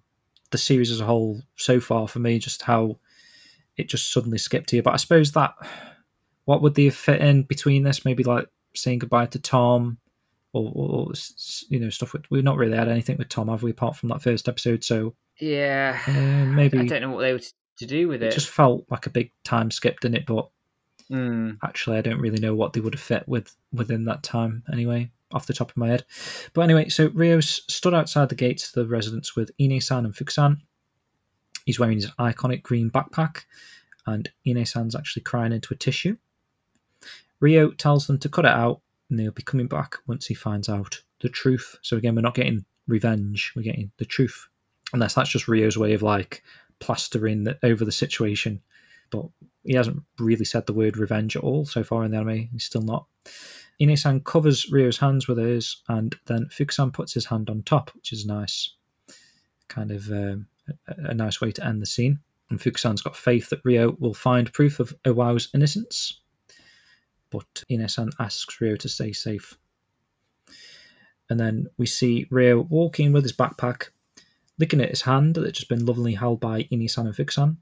the 0.53 0.59
series 0.59 0.91
as 0.91 1.01
a 1.01 1.05
whole 1.07 1.43
so 1.57 1.81
far 1.81 2.07
for 2.07 2.21
me, 2.21 2.39
just 2.39 2.63
how 2.63 2.99
it 3.77 3.89
just 3.89 4.13
suddenly 4.13 4.39
skipped 4.39 4.71
here. 4.71 4.83
But 4.83 4.95
I 4.95 4.99
suppose 4.99 5.33
that 5.33 5.55
what 6.45 6.63
would 6.63 6.75
they 6.75 6.85
have 6.87 6.95
fit 6.95 7.21
in 7.21 7.43
between 7.43 7.83
this? 7.83 8.05
Maybe 8.05 8.23
like 8.23 8.49
saying 8.75 9.01
goodbye 9.01 9.27
to 9.27 9.39
Tom, 9.39 9.99
or, 10.53 10.71
or 10.75 11.13
you 11.69 11.81
know 11.81 11.91
stuff. 11.91 12.13
With, 12.13 12.31
we've 12.31 12.45
not 12.45 12.57
really 12.57 12.77
had 12.77 12.89
anything 12.89 13.17
with 13.17 13.29
Tom, 13.29 13.49
have 13.49 13.63
we? 13.63 13.71
Apart 13.71 13.97
from 13.97 14.09
that 14.11 14.23
first 14.23 14.49
episode, 14.49 14.85
so 14.85 15.15
Yeah, 15.41 15.99
uh, 16.07 16.47
maybe 16.55 16.79
I 16.79 16.85
don't 16.85 17.03
know 17.03 17.11
what 17.11 17.23
they 17.23 17.33
were 17.33 17.41
to 17.79 17.87
do 17.87 18.09
with 18.09 18.23
it 18.23 18.27
it. 18.27 18.33
just 18.33 18.49
felt 18.49 18.85
like 18.91 19.07
a 19.07 19.11
big 19.11 19.33
time 19.45 19.71
skip, 19.71 20.01
didn't 20.01 20.17
it? 20.17 20.27
But 20.27 20.49
Mm. 21.11 21.59
actually, 21.63 21.99
I 21.99 22.03
don't 22.03 22.21
really 22.21 22.41
know 22.41 22.55
what 22.55 22.73
they 22.73 22.81
would 22.81 22.95
have 22.95 23.03
fit 23.03 23.29
with 23.29 23.55
within 23.73 24.05
that 24.07 24.23
time 24.23 24.63
anyway, 24.73 25.11
off 25.33 25.47
the 25.47 25.55
top 25.55 25.70
of 25.70 25.76
my 25.76 25.89
head. 25.89 26.05
But 26.53 26.62
anyway, 26.62 26.89
so 26.89 27.09
Rios 27.09 27.62
stood 27.68 27.95
outside 27.95 28.28
the 28.28 28.35
gates 28.35 28.68
of 28.68 28.74
the 28.74 28.87
residence 28.87 29.37
with 29.37 29.51
Ine-san 29.61 30.05
and 30.05 30.14
Fukusan. 30.14 30.59
He's 31.66 31.78
wearing 31.78 31.97
his 31.97 32.11
iconic 32.12 32.62
green 32.62 32.91
backpack, 32.91 33.45
and 34.07 34.30
Ine-san's 34.47 34.97
actually 34.97 35.22
crying 35.22 35.53
into 35.53 35.74
a 35.74 35.76
tissue. 35.76 36.16
Ryo 37.41 37.70
tells 37.72 38.07
them 38.07 38.18
to 38.18 38.28
cut 38.28 38.45
it 38.45 38.53
out, 38.53 38.80
and 39.11 39.18
they'll 39.18 39.33
be 39.33 39.43
coming 39.43 39.66
back 39.66 39.97
once 40.07 40.26
he 40.26 40.35
finds 40.35 40.68
out 40.68 41.03
the 41.20 41.28
truth. 41.28 41.76
So 41.83 41.97
again, 41.97 42.14
we're 42.14 42.22
not 42.22 42.35
getting 42.35 42.64
revenge; 42.87 43.53
we're 43.55 43.62
getting 43.62 43.91
the 43.99 44.05
truth. 44.05 44.49
Unless 44.93 45.14
that's 45.14 45.30
just 45.30 45.49
Ryo's 45.49 45.78
way 45.78 45.95
of 45.95 46.03
like 46.03 46.43
plastering 46.80 47.45
the, 47.45 47.59
over 47.62 47.85
the 47.85 47.93
situation. 47.93 48.61
But 49.11 49.26
he 49.64 49.74
hasn't 49.74 50.03
really 50.18 50.45
said 50.45 50.66
the 50.66 50.72
word 50.72 50.97
revenge 50.97 51.37
at 51.37 51.43
all 51.43 51.66
so 51.66 51.85
far 51.85 52.05
in 52.05 52.11
the 52.11 52.16
anime. 52.18 52.49
He's 52.53 52.64
still 52.64 52.83
not. 52.83 53.07
Ine-san 53.83 54.20
covers 54.20 54.70
Rio's 54.70 54.99
hands 54.99 55.26
with 55.26 55.39
hers, 55.39 55.83
and 55.89 56.14
then 56.26 56.47
Fukusan 56.47 56.93
puts 56.93 57.12
his 57.12 57.26
hand 57.26 57.51
on 57.51 57.62
top, 57.62 57.91
which 57.95 58.12
is 58.12 58.24
nice. 58.24 58.74
Kind 59.68 59.91
of 59.91 60.09
um, 60.11 60.47
a, 60.87 61.11
a 61.11 61.14
nice 61.14 61.41
way 61.41 61.51
to 61.53 61.66
end 61.66 61.83
the 61.83 61.87
scene. 61.87 62.20
And 62.51 62.61
Fukusan's 62.61 63.03
got 63.03 63.16
faith 63.16 63.51
that 63.51 63.64
Rio 63.64 63.97
will 63.99 64.14
find 64.14 64.53
proof 64.53 64.78
of 64.78 64.95
Iwao's 65.05 65.49
innocence. 65.55 66.20
But 67.30 67.64
Ine-san 67.70 68.11
asks 68.20 68.61
Rio 68.61 68.76
to 68.76 68.89
stay 68.89 69.12
safe. 69.12 69.59
And 71.30 71.41
then 71.41 71.66
we 71.78 71.87
see 71.87 72.26
Rio 72.30 72.61
walking 72.61 73.12
with 73.12 73.24
his 73.24 73.33
backpack, 73.33 73.89
looking 74.59 74.83
at 74.83 74.91
his 74.91 75.01
hand 75.01 75.37
that's 75.37 75.59
just 75.59 75.68
been 75.68 75.87
lovingly 75.87 76.14
held 76.14 76.41
by 76.41 76.68
Ine-san 76.70 77.07
and 77.07 77.16
Fukusan. 77.16 77.57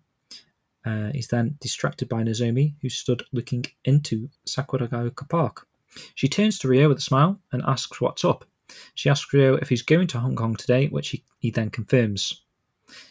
Uh, 0.85 1.11
he's 1.15 1.29
then 1.29 1.57
distracted 1.61 2.09
by 2.09 2.23
Nozomi, 2.25 2.75
who 2.83 2.89
stood 2.89 3.23
looking 3.33 3.65
into 3.85 4.29
Sakuragaoka 4.47 5.29
Park. 5.29 5.69
She 6.15 6.29
turns 6.29 6.59
to 6.59 6.69
Rio 6.69 6.89
with 6.89 6.99
a 6.99 7.03
smile 7.03 7.41
and 7.53 7.63
asks 7.67 8.01
what's 8.01 8.25
up. 8.25 8.45
She 8.95 9.11
asks 9.11 9.33
Rio 9.33 9.57
if 9.57 9.69
he's 9.69 9.83
going 9.83 10.07
to 10.09 10.21
Hong 10.21 10.37
Kong 10.37 10.55
today, 10.55 10.87
which 10.89 11.09
he, 11.11 11.25
he 11.39 11.51
then 11.51 11.71
confirms. 11.71 12.43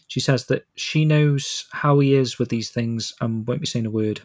She 0.07 0.19
says 0.19 0.45
that 0.47 0.65
she 0.75 1.05
knows 1.05 1.65
how 1.71 1.99
he 1.99 2.13
is 2.13 2.39
with 2.39 2.49
these 2.49 2.69
things 2.69 3.13
and 3.21 3.47
won't 3.47 3.61
be 3.61 3.67
saying 3.67 3.85
a 3.85 3.91
word. 3.91 4.21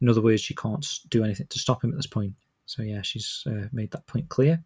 In 0.00 0.08
other 0.08 0.20
words, 0.20 0.42
she 0.42 0.54
can't 0.54 0.86
do 1.08 1.24
anything 1.24 1.46
to 1.48 1.58
stop 1.58 1.82
him 1.82 1.90
at 1.90 1.96
this 1.96 2.06
point. 2.06 2.34
So, 2.66 2.82
yeah, 2.82 3.02
she's 3.02 3.44
uh, 3.46 3.68
made 3.72 3.90
that 3.92 4.06
point 4.06 4.28
clear. 4.28 4.62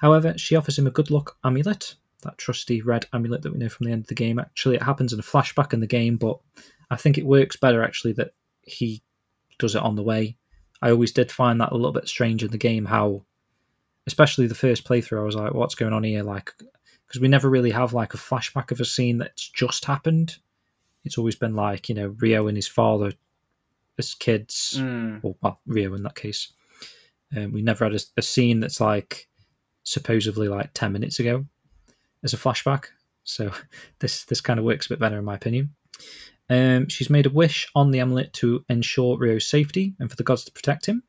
However, 0.00 0.36
she 0.38 0.56
offers 0.56 0.78
him 0.78 0.86
a 0.86 0.92
good 0.92 1.10
luck 1.10 1.36
amulet, 1.44 1.94
that 2.22 2.38
trusty 2.38 2.82
red 2.82 3.06
amulet 3.12 3.42
that 3.42 3.52
we 3.52 3.58
know 3.58 3.68
from 3.68 3.86
the 3.86 3.92
end 3.92 4.02
of 4.02 4.08
the 4.08 4.14
game. 4.14 4.38
Actually, 4.38 4.76
it 4.76 4.82
happens 4.82 5.12
in 5.12 5.18
a 5.18 5.22
flashback 5.22 5.72
in 5.72 5.80
the 5.80 5.86
game, 5.86 6.16
but 6.16 6.38
I 6.90 6.96
think 6.96 7.18
it 7.18 7.26
works 7.26 7.56
better 7.56 7.82
actually 7.82 8.12
that 8.14 8.34
he 8.62 9.02
does 9.58 9.74
it 9.74 9.82
on 9.82 9.96
the 9.96 10.02
way. 10.02 10.36
I 10.84 10.90
always 10.90 11.12
did 11.12 11.32
find 11.32 11.60
that 11.60 11.72
a 11.72 11.76
little 11.76 11.92
bit 11.92 12.08
strange 12.08 12.44
in 12.44 12.50
the 12.50 12.58
game 12.58 12.84
how, 12.84 13.24
especially 14.06 14.46
the 14.46 14.54
first 14.54 14.84
playthrough, 14.86 15.20
I 15.20 15.24
was 15.24 15.34
like, 15.34 15.54
what's 15.54 15.74
going 15.74 15.92
on 15.94 16.04
here? 16.04 16.22
Like, 16.22 16.52
because 17.06 17.20
we 17.20 17.28
never 17.28 17.48
really 17.48 17.70
have 17.70 17.94
like 17.94 18.12
a 18.12 18.18
flashback 18.18 18.70
of 18.70 18.80
a 18.80 18.84
scene 18.84 19.18
that's 19.18 19.48
just 19.48 19.86
happened. 19.86 20.36
It's 21.04 21.16
always 21.18 21.36
been 21.36 21.54
like, 21.54 21.88
you 21.88 21.94
know, 21.94 22.14
Rio 22.18 22.48
and 22.48 22.56
his 22.56 22.68
father 22.68 23.12
as 23.98 24.14
kids, 24.14 24.76
Mm. 24.78 25.20
or 25.22 25.36
well, 25.40 25.60
Ryo 25.66 25.94
in 25.94 26.02
that 26.02 26.16
case. 26.16 26.52
Um, 27.36 27.52
we 27.52 27.62
never 27.62 27.84
had 27.84 27.94
a, 27.94 28.00
a 28.18 28.22
scene 28.22 28.60
that's 28.60 28.80
like 28.80 29.26
supposedly 29.84 30.48
like 30.48 30.70
10 30.74 30.92
minutes 30.92 31.18
ago 31.18 31.44
as 32.22 32.34
a 32.34 32.36
flashback. 32.36 32.86
So 33.24 33.50
this 34.00 34.24
this 34.26 34.40
kind 34.40 34.58
of 34.58 34.64
works 34.66 34.86
a 34.86 34.90
bit 34.90 34.98
better 34.98 35.18
in 35.18 35.24
my 35.24 35.34
opinion. 35.34 35.74
Um, 36.50 36.88
she's 36.88 37.10
made 37.10 37.26
a 37.26 37.30
wish 37.30 37.68
on 37.74 37.90
the 37.90 38.00
amulet 38.00 38.32
to 38.34 38.64
ensure 38.68 39.18
Ryo's 39.18 39.46
safety 39.46 39.94
and 39.98 40.10
for 40.10 40.16
the 40.16 40.24
gods 40.24 40.44
to 40.44 40.52
protect 40.52 40.86
him. 40.86 41.02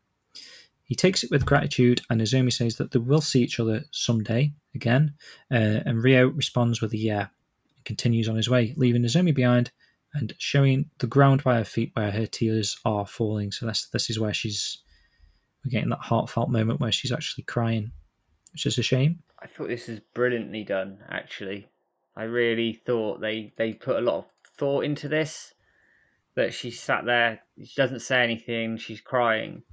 He 0.84 0.96
takes 0.96 1.24
it 1.24 1.32
with 1.32 1.46
gratitude, 1.46 2.02
and 2.10 2.22
Nozomi 2.22 2.54
says 2.54 2.78
that 2.78 2.92
they 2.92 3.00
will 3.00 3.22
see 3.22 3.42
each 3.42 3.60
other 3.60 3.84
someday 3.92 4.54
again. 4.76 5.16
Uh, 5.52 5.82
and 5.86 6.04
Ryo 6.04 6.28
responds 6.28 6.80
with 6.80 6.94
a 6.94 6.98
yeah 6.98 7.28
and 7.76 7.86
continues 7.86 8.30
on 8.30 8.36
his 8.36 8.50
way, 8.50 8.74
leaving 8.78 9.02
Nozomi 9.02 9.34
behind 9.34 9.72
and 10.16 10.34
showing 10.38 10.90
the 11.00 11.08
ground 11.08 11.44
by 11.44 11.58
her 11.58 11.66
feet 11.66 11.92
where 11.94 12.12
her 12.12 12.26
tears 12.26 12.78
are 12.86 13.06
falling. 13.06 13.52
So 13.52 13.66
this 13.66 13.88
this 13.90 14.10
is 14.10 14.20
where 14.20 14.34
she's 14.34 14.84
we're 15.64 15.72
getting 15.72 15.90
that 15.90 16.00
heartfelt 16.00 16.50
moment 16.50 16.80
where 16.80 16.92
she's 16.92 17.12
actually 17.12 17.44
crying, 17.44 17.92
which 18.54 18.66
is 18.66 18.78
a 18.78 18.84
shame. 18.84 19.20
I 19.40 19.48
thought 19.48 19.68
this 19.68 19.88
was 19.88 20.00
brilliantly 20.14 20.64
done. 20.64 21.00
Actually, 21.10 21.68
I 22.16 22.24
really 22.24 22.74
thought 22.74 23.20
they 23.20 23.54
they 23.58 23.74
put 23.74 23.98
a 23.98 24.02
lot 24.02 24.20
of 24.20 24.26
thought 24.58 24.84
into 24.84 25.08
this. 25.08 25.54
That 26.36 26.54
she 26.54 26.70
sat 26.70 27.06
there, 27.06 27.40
she 27.64 27.74
doesn't 27.78 28.02
say 28.02 28.22
anything, 28.22 28.76
she's 28.76 29.00
crying, 29.00 29.64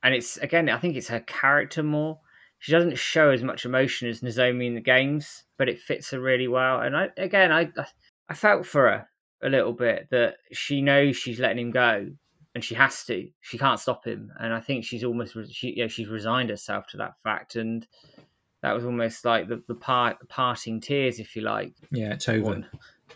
and 0.00 0.14
it's 0.14 0.36
again, 0.36 0.68
I 0.68 0.78
think 0.78 0.94
it's 0.94 1.08
her 1.08 1.18
character 1.18 1.82
more. 1.82 2.20
She 2.60 2.70
doesn't 2.70 2.98
show 2.98 3.30
as 3.30 3.42
much 3.42 3.64
emotion 3.64 4.08
as 4.08 4.20
Nozomi 4.20 4.66
in 4.66 4.74
the 4.76 4.80
games, 4.80 5.44
but 5.56 5.68
it 5.68 5.80
fits 5.80 6.10
her 6.10 6.20
really 6.20 6.46
well. 6.46 6.80
And 6.80 6.96
I 6.96 7.08
again, 7.16 7.50
I 7.50 7.72
I 8.28 8.34
felt 8.34 8.64
for 8.64 8.82
her 8.88 9.08
a 9.42 9.48
little 9.48 9.72
bit 9.72 10.06
that 10.10 10.36
she 10.52 10.82
knows 10.82 11.16
she's 11.16 11.40
letting 11.40 11.58
him 11.58 11.72
go, 11.72 12.08
and 12.54 12.62
she 12.62 12.76
has 12.76 13.04
to. 13.06 13.28
She 13.40 13.58
can't 13.58 13.80
stop 13.80 14.04
him, 14.04 14.30
and 14.38 14.54
I 14.54 14.60
think 14.60 14.84
she's 14.84 15.02
almost 15.02 15.36
she 15.50 15.70
you 15.70 15.82
know, 15.82 15.88
she's 15.88 16.08
resigned 16.08 16.50
herself 16.50 16.86
to 16.88 16.96
that 16.98 17.20
fact 17.24 17.56
and 17.56 17.84
that 18.62 18.74
was 18.74 18.84
almost 18.84 19.24
like 19.24 19.48
the 19.48 19.62
the 19.68 19.74
part 19.74 20.16
parting 20.28 20.80
tears, 20.80 21.20
if 21.20 21.36
you 21.36 21.42
like. 21.42 21.74
Yeah, 21.90 22.14
it's 22.14 22.28
over, 22.28 22.42
One. 22.42 22.66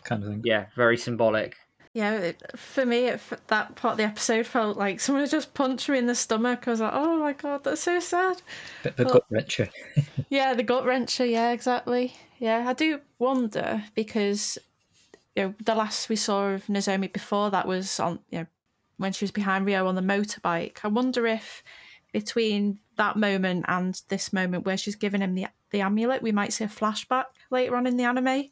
Kind 0.03 0.23
of 0.23 0.29
thing. 0.29 0.41
Yeah, 0.43 0.67
very 0.75 0.97
symbolic. 0.97 1.55
Yeah, 1.93 2.15
it, 2.15 2.41
for 2.55 2.85
me, 2.87 3.05
it, 3.05 3.15
f- 3.15 3.41
that 3.47 3.75
part 3.75 3.93
of 3.93 3.97
the 3.99 4.03
episode 4.03 4.47
felt 4.47 4.77
like 4.77 4.99
someone 4.99 5.27
just 5.27 5.53
punched 5.53 5.87
me 5.89 5.99
in 5.99 6.07
the 6.07 6.15
stomach. 6.15 6.67
I 6.67 6.71
was 6.71 6.81
like, 6.81 6.93
oh 6.93 7.17
my 7.19 7.33
god, 7.33 7.63
that's 7.63 7.81
so 7.81 7.99
sad. 7.99 8.41
Bit 8.81 8.99
of 8.99 9.07
a 9.07 9.13
gut 9.13 9.25
wrencher. 9.31 9.69
Yeah, 10.29 10.55
the 10.55 10.63
gut 10.63 10.85
wrencher. 10.85 11.29
Yeah, 11.29 11.51
exactly. 11.51 12.15
Yeah, 12.39 12.65
I 12.67 12.73
do 12.73 12.99
wonder 13.19 13.83
because 13.93 14.57
you 15.35 15.43
know 15.43 15.53
the 15.63 15.75
last 15.75 16.09
we 16.09 16.15
saw 16.15 16.49
of 16.49 16.65
Nozomi 16.65 17.13
before 17.13 17.51
that 17.51 17.67
was 17.67 17.99
on 17.99 18.19
you 18.31 18.39
know 18.39 18.47
when 18.97 19.13
she 19.13 19.25
was 19.25 19.31
behind 19.31 19.65
Rio 19.67 19.85
on 19.85 19.93
the 19.93 20.01
motorbike. 20.01 20.79
I 20.83 20.87
wonder 20.87 21.27
if 21.27 21.63
between 22.11 22.79
that 22.97 23.17
moment 23.17 23.65
and 23.67 24.01
this 24.09 24.33
moment 24.33 24.65
where 24.65 24.77
she's 24.77 24.95
giving 24.95 25.21
him 25.21 25.35
the 25.35 25.47
the 25.69 25.81
amulet, 25.81 26.23
we 26.23 26.31
might 26.31 26.53
see 26.53 26.63
a 26.63 26.67
flashback 26.67 27.25
later 27.51 27.75
on 27.75 27.85
in 27.85 27.97
the 27.97 28.03
anime. 28.03 28.49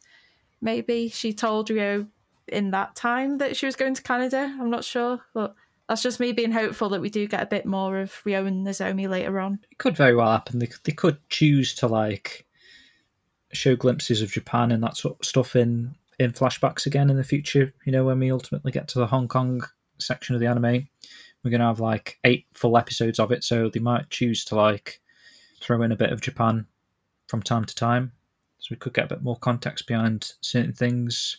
Maybe 0.62 1.10
she 1.10 1.34
told 1.34 1.70
Rio 1.70 2.08
in 2.48 2.72
that 2.72 2.96
time 2.96 3.38
that 3.40 3.56
she 3.56 3.66
was 3.66 3.76
going 3.76 3.96
to 3.96 4.04
Canada. 4.04 4.56
I'm 4.60 4.70
not 4.70 4.84
sure, 4.84 5.22
but 5.34 5.56
that's 5.88 6.04
just 6.04 6.20
me 6.20 6.32
being 6.32 6.52
hopeful 6.52 6.90
that 6.90 7.02
we 7.02 7.10
do 7.10 7.28
get 7.28 7.44
a 7.44 7.48
bit 7.48 7.66
more 7.66 8.00
of 8.00 8.22
Rio 8.24 8.46
and 8.46 8.66
Nozomi 8.66 9.10
later 9.10 9.40
on. 9.40 9.60
it 9.70 9.78
could 9.78 9.98
very 9.98 10.16
well 10.16 10.32
happen. 10.32 10.60
They 10.60 10.68
could, 10.68 10.84
they 10.84 10.92
could 10.92 11.18
choose 11.30 11.74
to 11.76 11.88
like 11.88 12.46
show 13.54 13.76
glimpses 13.76 14.22
of 14.22 14.32
Japan 14.32 14.72
and 14.72 14.82
that 14.84 14.98
sort 14.98 15.20
of 15.20 15.26
stuff 15.26 15.56
in 15.56 15.96
in 16.20 16.32
flashbacks 16.32 16.86
again 16.86 17.10
in 17.10 17.18
the 17.18 17.24
future. 17.24 17.74
You 17.86 17.92
know, 17.92 18.06
when 18.06 18.20
we 18.20 18.32
ultimately 18.32 18.72
get 18.72 18.88
to 18.90 19.00
the 19.00 19.08
Hong 19.08 19.28
Kong 19.28 19.64
section 19.98 20.36
of 20.36 20.40
the 20.40 20.48
anime, 20.48 20.88
we're 21.44 21.52
gonna 21.52 21.68
have 21.68 21.80
like 21.80 22.20
eight 22.24 22.46
full 22.54 22.78
episodes 22.78 23.20
of 23.20 23.32
it. 23.32 23.44
So 23.44 23.70
they 23.70 23.80
might 23.80 24.10
choose 24.10 24.46
to 24.46 24.56
like 24.56 25.02
throw 25.62 25.82
in 25.82 25.92
a 25.92 25.98
bit 25.98 26.12
of 26.12 26.22
Japan 26.22 26.68
from 27.28 27.42
time 27.42 27.66
to 27.66 27.76
time, 27.76 28.14
so 28.62 28.68
we 28.72 28.78
could 28.78 28.94
get 28.94 29.06
a 29.06 29.16
bit 29.16 29.24
more 29.24 29.38
context 29.38 29.88
behind 29.88 30.34
certain 30.42 30.72
things 30.72 31.38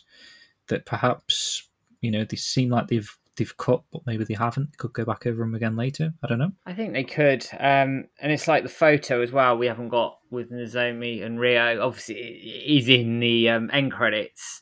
that 0.67 0.85
perhaps 0.85 1.67
you 2.01 2.11
know 2.11 2.25
they 2.25 2.37
seem 2.37 2.69
like 2.69 2.87
they've 2.87 3.17
they've 3.37 3.57
cut, 3.57 3.81
but 3.91 4.05
maybe 4.05 4.25
they 4.25 4.33
haven't. 4.33 4.77
Could 4.77 4.93
go 4.93 5.05
back 5.05 5.25
over 5.25 5.41
them 5.41 5.55
again 5.55 5.75
later. 5.75 6.13
I 6.21 6.27
don't 6.27 6.37
know. 6.37 6.51
I 6.65 6.73
think 6.73 6.93
they 6.93 7.03
could. 7.03 7.47
Um, 7.53 8.05
and 8.19 8.31
it's 8.31 8.47
like 8.47 8.63
the 8.63 8.69
photo 8.69 9.21
as 9.21 9.31
well 9.31 9.57
we 9.57 9.67
haven't 9.67 9.89
got 9.89 10.19
with 10.29 10.51
Nozomi 10.51 11.23
and 11.25 11.39
Rio. 11.39 11.83
Obviously, 11.83 12.61
he's 12.65 12.89
in 12.89 13.19
the 13.19 13.49
um, 13.49 13.69
end 13.73 13.93
credits. 13.93 14.61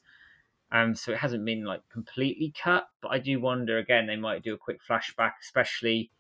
Um, 0.72 0.96
so 0.96 1.12
it 1.12 1.18
hasn't 1.18 1.44
been 1.44 1.66
like 1.66 1.82
completely 1.92 2.54
cut, 2.58 2.88
but 3.02 3.10
I 3.10 3.20
do 3.20 3.42
wonder 3.42 3.78
again 3.78 4.08
they 4.08 4.16
might 4.16 4.44
do 4.44 4.54
a 4.54 4.58
quick 4.58 4.80
flashback, 4.88 5.34
especially 5.42 6.12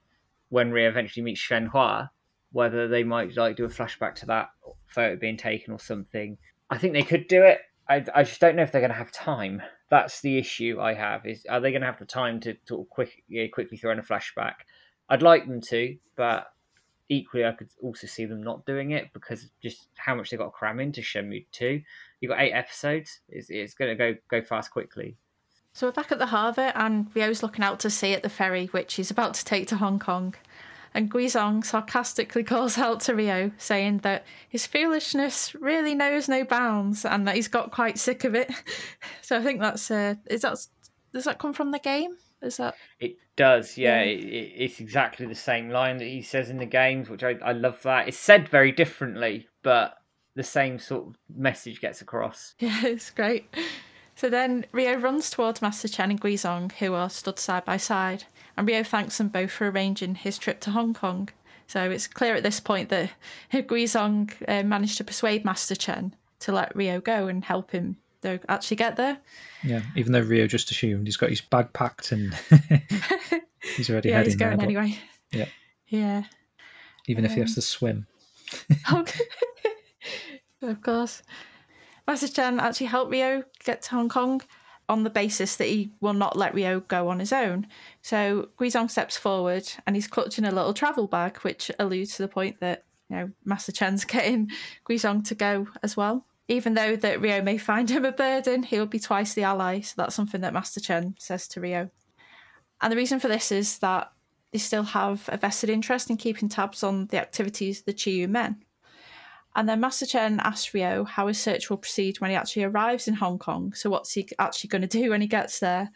when 0.49 0.71
Rio 0.71 0.89
eventually 0.89 1.23
meets 1.23 1.39
Shenhua, 1.39 2.09
whether 2.51 2.89
they 2.89 3.05
might 3.05 3.37
like 3.37 3.55
do 3.55 3.63
a 3.63 3.69
flashback 3.69 4.15
to 4.15 4.25
that 4.25 4.49
photo 4.91 5.15
being 5.15 5.37
taken 5.37 5.73
or 5.73 5.79
something. 5.79 6.37
I 6.69 6.77
think 6.77 6.93
they 6.93 7.03
could 7.03 7.27
do 7.27 7.43
it. 7.43 7.59
I, 7.89 8.05
I 8.15 8.23
just 8.23 8.39
don't 8.39 8.55
know 8.55 8.63
if 8.63 8.71
they're 8.71 8.81
going 8.81 8.91
to 8.91 8.97
have 8.97 9.11
time. 9.11 9.61
That's 9.89 10.21
the 10.21 10.37
issue 10.37 10.77
I 10.79 10.93
have. 10.93 11.25
Is 11.25 11.45
are 11.49 11.59
they 11.59 11.71
going 11.71 11.81
to 11.81 11.87
have 11.87 11.99
the 11.99 12.05
time 12.05 12.39
to 12.41 12.55
sort 12.65 12.81
of 12.81 12.89
quick, 12.89 13.23
yeah, 13.27 13.47
quickly 13.47 13.77
throw 13.77 13.91
in 13.91 13.99
a 13.99 14.03
flashback? 14.03 14.53
I'd 15.09 15.21
like 15.21 15.45
them 15.45 15.59
to, 15.61 15.97
but 16.15 16.53
equally, 17.09 17.45
I 17.45 17.51
could 17.51 17.69
also 17.81 18.07
see 18.07 18.25
them 18.25 18.41
not 18.41 18.65
doing 18.65 18.91
it 18.91 19.11
because 19.11 19.49
just 19.61 19.89
how 19.97 20.15
much 20.15 20.29
they 20.29 20.37
got 20.37 20.45
to 20.45 20.51
cram 20.51 20.79
into 20.79 21.01
Shenmue 21.01 21.45
Two. 21.51 21.81
You've 22.21 22.29
got 22.29 22.39
eight 22.39 22.53
episodes. 22.53 23.19
It's, 23.27 23.49
it's 23.49 23.73
going 23.73 23.89
to 23.89 23.95
go 23.95 24.15
go 24.29 24.41
fast 24.41 24.71
quickly. 24.71 25.17
So 25.73 25.87
we're 25.87 25.93
back 25.93 26.11
at 26.11 26.19
the 26.19 26.27
harbour, 26.27 26.71
and 26.75 27.07
Rio's 27.15 27.43
looking 27.43 27.63
out 27.63 27.79
to 27.81 27.89
sea 27.89 28.13
at 28.13 28.23
the 28.23 28.29
ferry, 28.29 28.67
which 28.67 28.95
he's 28.95 29.11
about 29.11 29.33
to 29.35 29.45
take 29.45 29.67
to 29.67 29.77
Hong 29.77 29.99
Kong. 29.99 30.35
And 30.93 31.09
Guizhang 31.09 31.63
sarcastically 31.63 32.43
calls 32.43 32.77
out 32.77 32.99
to 33.01 33.15
Rio, 33.15 33.51
saying 33.57 33.99
that 33.99 34.25
his 34.49 34.67
foolishness 34.67 35.55
really 35.55 35.95
knows 35.95 36.27
no 36.27 36.43
bounds, 36.43 37.05
and 37.05 37.27
that 37.27 37.35
he's 37.35 37.47
got 37.47 37.71
quite 37.71 37.97
sick 37.97 38.23
of 38.23 38.35
it. 38.35 38.51
So 39.23 39.37
I 39.37 39.43
think 39.43 39.61
that's 39.61 39.89
uh, 39.89 40.15
is 40.29 40.41
that 40.41 40.57
does 41.13 41.23
that 41.23 41.39
come 41.39 41.53
from 41.53 41.71
the 41.71 41.79
game? 41.79 42.17
Is 42.41 42.57
that 42.57 42.75
It 42.99 43.15
does, 43.37 43.77
yeah. 43.77 44.03
Yeah. 44.03 44.11
It, 44.11 44.23
it, 44.25 44.53
it's 44.57 44.79
exactly 44.81 45.25
the 45.25 45.35
same 45.35 45.69
line 45.69 45.97
that 45.97 46.07
he 46.07 46.21
says 46.21 46.49
in 46.49 46.57
the 46.57 46.65
games, 46.65 47.09
which 47.09 47.23
I, 47.23 47.37
I 47.43 47.53
love 47.53 47.81
that. 47.83 48.07
It's 48.07 48.17
said 48.17 48.49
very 48.49 48.73
differently, 48.73 49.47
but 49.63 49.95
the 50.35 50.43
same 50.43 50.79
sort 50.79 51.07
of 51.07 51.15
message 51.33 51.81
gets 51.81 52.01
across. 52.01 52.55
yeah? 52.59 52.85
It's 52.85 53.09
great. 53.09 53.45
So 54.15 54.29
then 54.29 54.65
Rio 54.71 54.95
runs 54.95 55.29
towards 55.29 55.61
Master 55.61 55.87
Chen 55.87 56.11
and 56.11 56.21
Guizhang, 56.21 56.71
who 56.73 56.93
are 56.93 57.09
stood 57.09 57.39
side 57.39 57.65
by 57.65 57.77
side, 57.77 58.25
and 58.57 58.67
Rio 58.67 58.83
thanks 58.83 59.17
them 59.17 59.29
both 59.29 59.51
for 59.51 59.69
arranging 59.69 60.15
his 60.15 60.37
trip 60.37 60.59
to 60.61 60.71
Hong 60.71 60.93
Kong. 60.93 61.29
So 61.67 61.89
it's 61.89 62.07
clear 62.07 62.35
at 62.35 62.43
this 62.43 62.59
point 62.59 62.89
that 62.89 63.11
Guizhang 63.53 64.31
uh, 64.47 64.63
managed 64.63 64.97
to 64.97 65.03
persuade 65.03 65.45
Master 65.45 65.75
Chen 65.75 66.15
to 66.39 66.51
let 66.51 66.75
Rio 66.75 66.99
go 66.99 67.27
and 67.27 67.43
help 67.45 67.71
him 67.71 67.97
though 68.21 68.39
actually 68.49 68.77
get 68.77 68.97
there. 68.97 69.17
Yeah, 69.63 69.81
even 69.95 70.11
though 70.11 70.19
Rio 70.21 70.47
just 70.47 70.69
assumed 70.71 71.07
he's 71.07 71.17
got 71.17 71.29
his 71.29 71.41
bag 71.41 71.71
packed 71.73 72.11
and 72.11 72.33
he's 73.77 73.89
already 73.89 74.09
yeah, 74.09 74.17
heading 74.17 74.31
he's 74.31 74.35
going 74.35 74.49
there. 74.51 74.57
but 74.57 74.63
anyway. 74.65 74.97
Yeah. 75.31 75.45
Yeah. 75.87 76.23
Even 77.07 77.25
if 77.25 77.31
he 77.31 77.37
Um, 77.41 77.45
has 77.47 77.55
to 77.55 77.61
swim. 77.61 78.05
Of 80.61 80.81
course. 80.83 81.23
Master 82.07 82.27
Chen 82.27 82.59
actually 82.59 82.87
helped 82.87 83.11
Rio 83.11 83.43
get 83.63 83.81
to 83.83 83.91
Hong 83.91 84.09
Kong 84.09 84.41
on 84.91 85.03
the 85.03 85.09
basis 85.09 85.55
that 85.55 85.69
he 85.69 85.89
will 86.01 86.13
not 86.13 86.37
let 86.37 86.53
Ryo 86.53 86.81
go 86.81 87.07
on 87.07 87.19
his 87.19 87.31
own. 87.31 87.65
So 88.01 88.49
Guizhang 88.59 88.91
steps 88.91 89.17
forward 89.17 89.71
and 89.87 89.95
he's 89.95 90.07
clutching 90.07 90.43
a 90.43 90.51
little 90.51 90.73
travel 90.73 91.07
bag, 91.07 91.37
which 91.37 91.71
alludes 91.79 92.15
to 92.15 92.23
the 92.23 92.27
point 92.27 92.59
that 92.59 92.83
you 93.09 93.15
know 93.15 93.31
Master 93.45 93.71
Chen's 93.71 94.03
getting 94.05 94.51
Guizhang 94.87 95.25
to 95.27 95.35
go 95.35 95.67
as 95.81 95.95
well. 95.95 96.25
Even 96.49 96.73
though 96.73 96.97
that 96.97 97.21
Ryo 97.21 97.41
may 97.41 97.57
find 97.57 97.89
him 97.89 98.03
a 98.03 98.11
burden, 98.11 98.63
he'll 98.63 98.85
be 98.85 98.99
twice 98.99 99.33
the 99.33 99.43
ally. 99.43 99.79
So 99.79 99.93
that's 99.95 100.13
something 100.15 100.41
that 100.41 100.53
Master 100.53 100.81
Chen 100.81 101.15
says 101.17 101.47
to 101.49 101.61
Ryo. 101.61 101.89
And 102.81 102.91
the 102.91 102.97
reason 102.97 103.21
for 103.21 103.29
this 103.29 103.51
is 103.51 103.79
that 103.79 104.11
they 104.51 104.59
still 104.59 104.83
have 104.83 105.29
a 105.31 105.37
vested 105.37 105.69
interest 105.69 106.09
in 106.09 106.17
keeping 106.17 106.49
tabs 106.49 106.83
on 106.83 107.07
the 107.07 107.21
activities 107.21 107.79
of 107.79 107.85
the 107.85 107.93
Chiyoumen. 107.93 108.57
And 109.55 109.67
then 109.67 109.81
Master 109.81 110.05
Chen 110.05 110.39
asks 110.39 110.73
Ryo 110.73 111.03
how 111.03 111.27
his 111.27 111.39
search 111.39 111.69
will 111.69 111.77
proceed 111.77 112.21
when 112.21 112.29
he 112.29 112.37
actually 112.37 112.63
arrives 112.63 113.07
in 113.07 113.15
Hong 113.15 113.37
Kong. 113.37 113.73
So, 113.73 113.89
what's 113.89 114.13
he 114.13 114.27
actually 114.39 114.69
going 114.69 114.81
to 114.81 114.87
do 114.87 115.09
when 115.09 115.21
he 115.21 115.27
gets 115.27 115.59
there? 115.59 115.91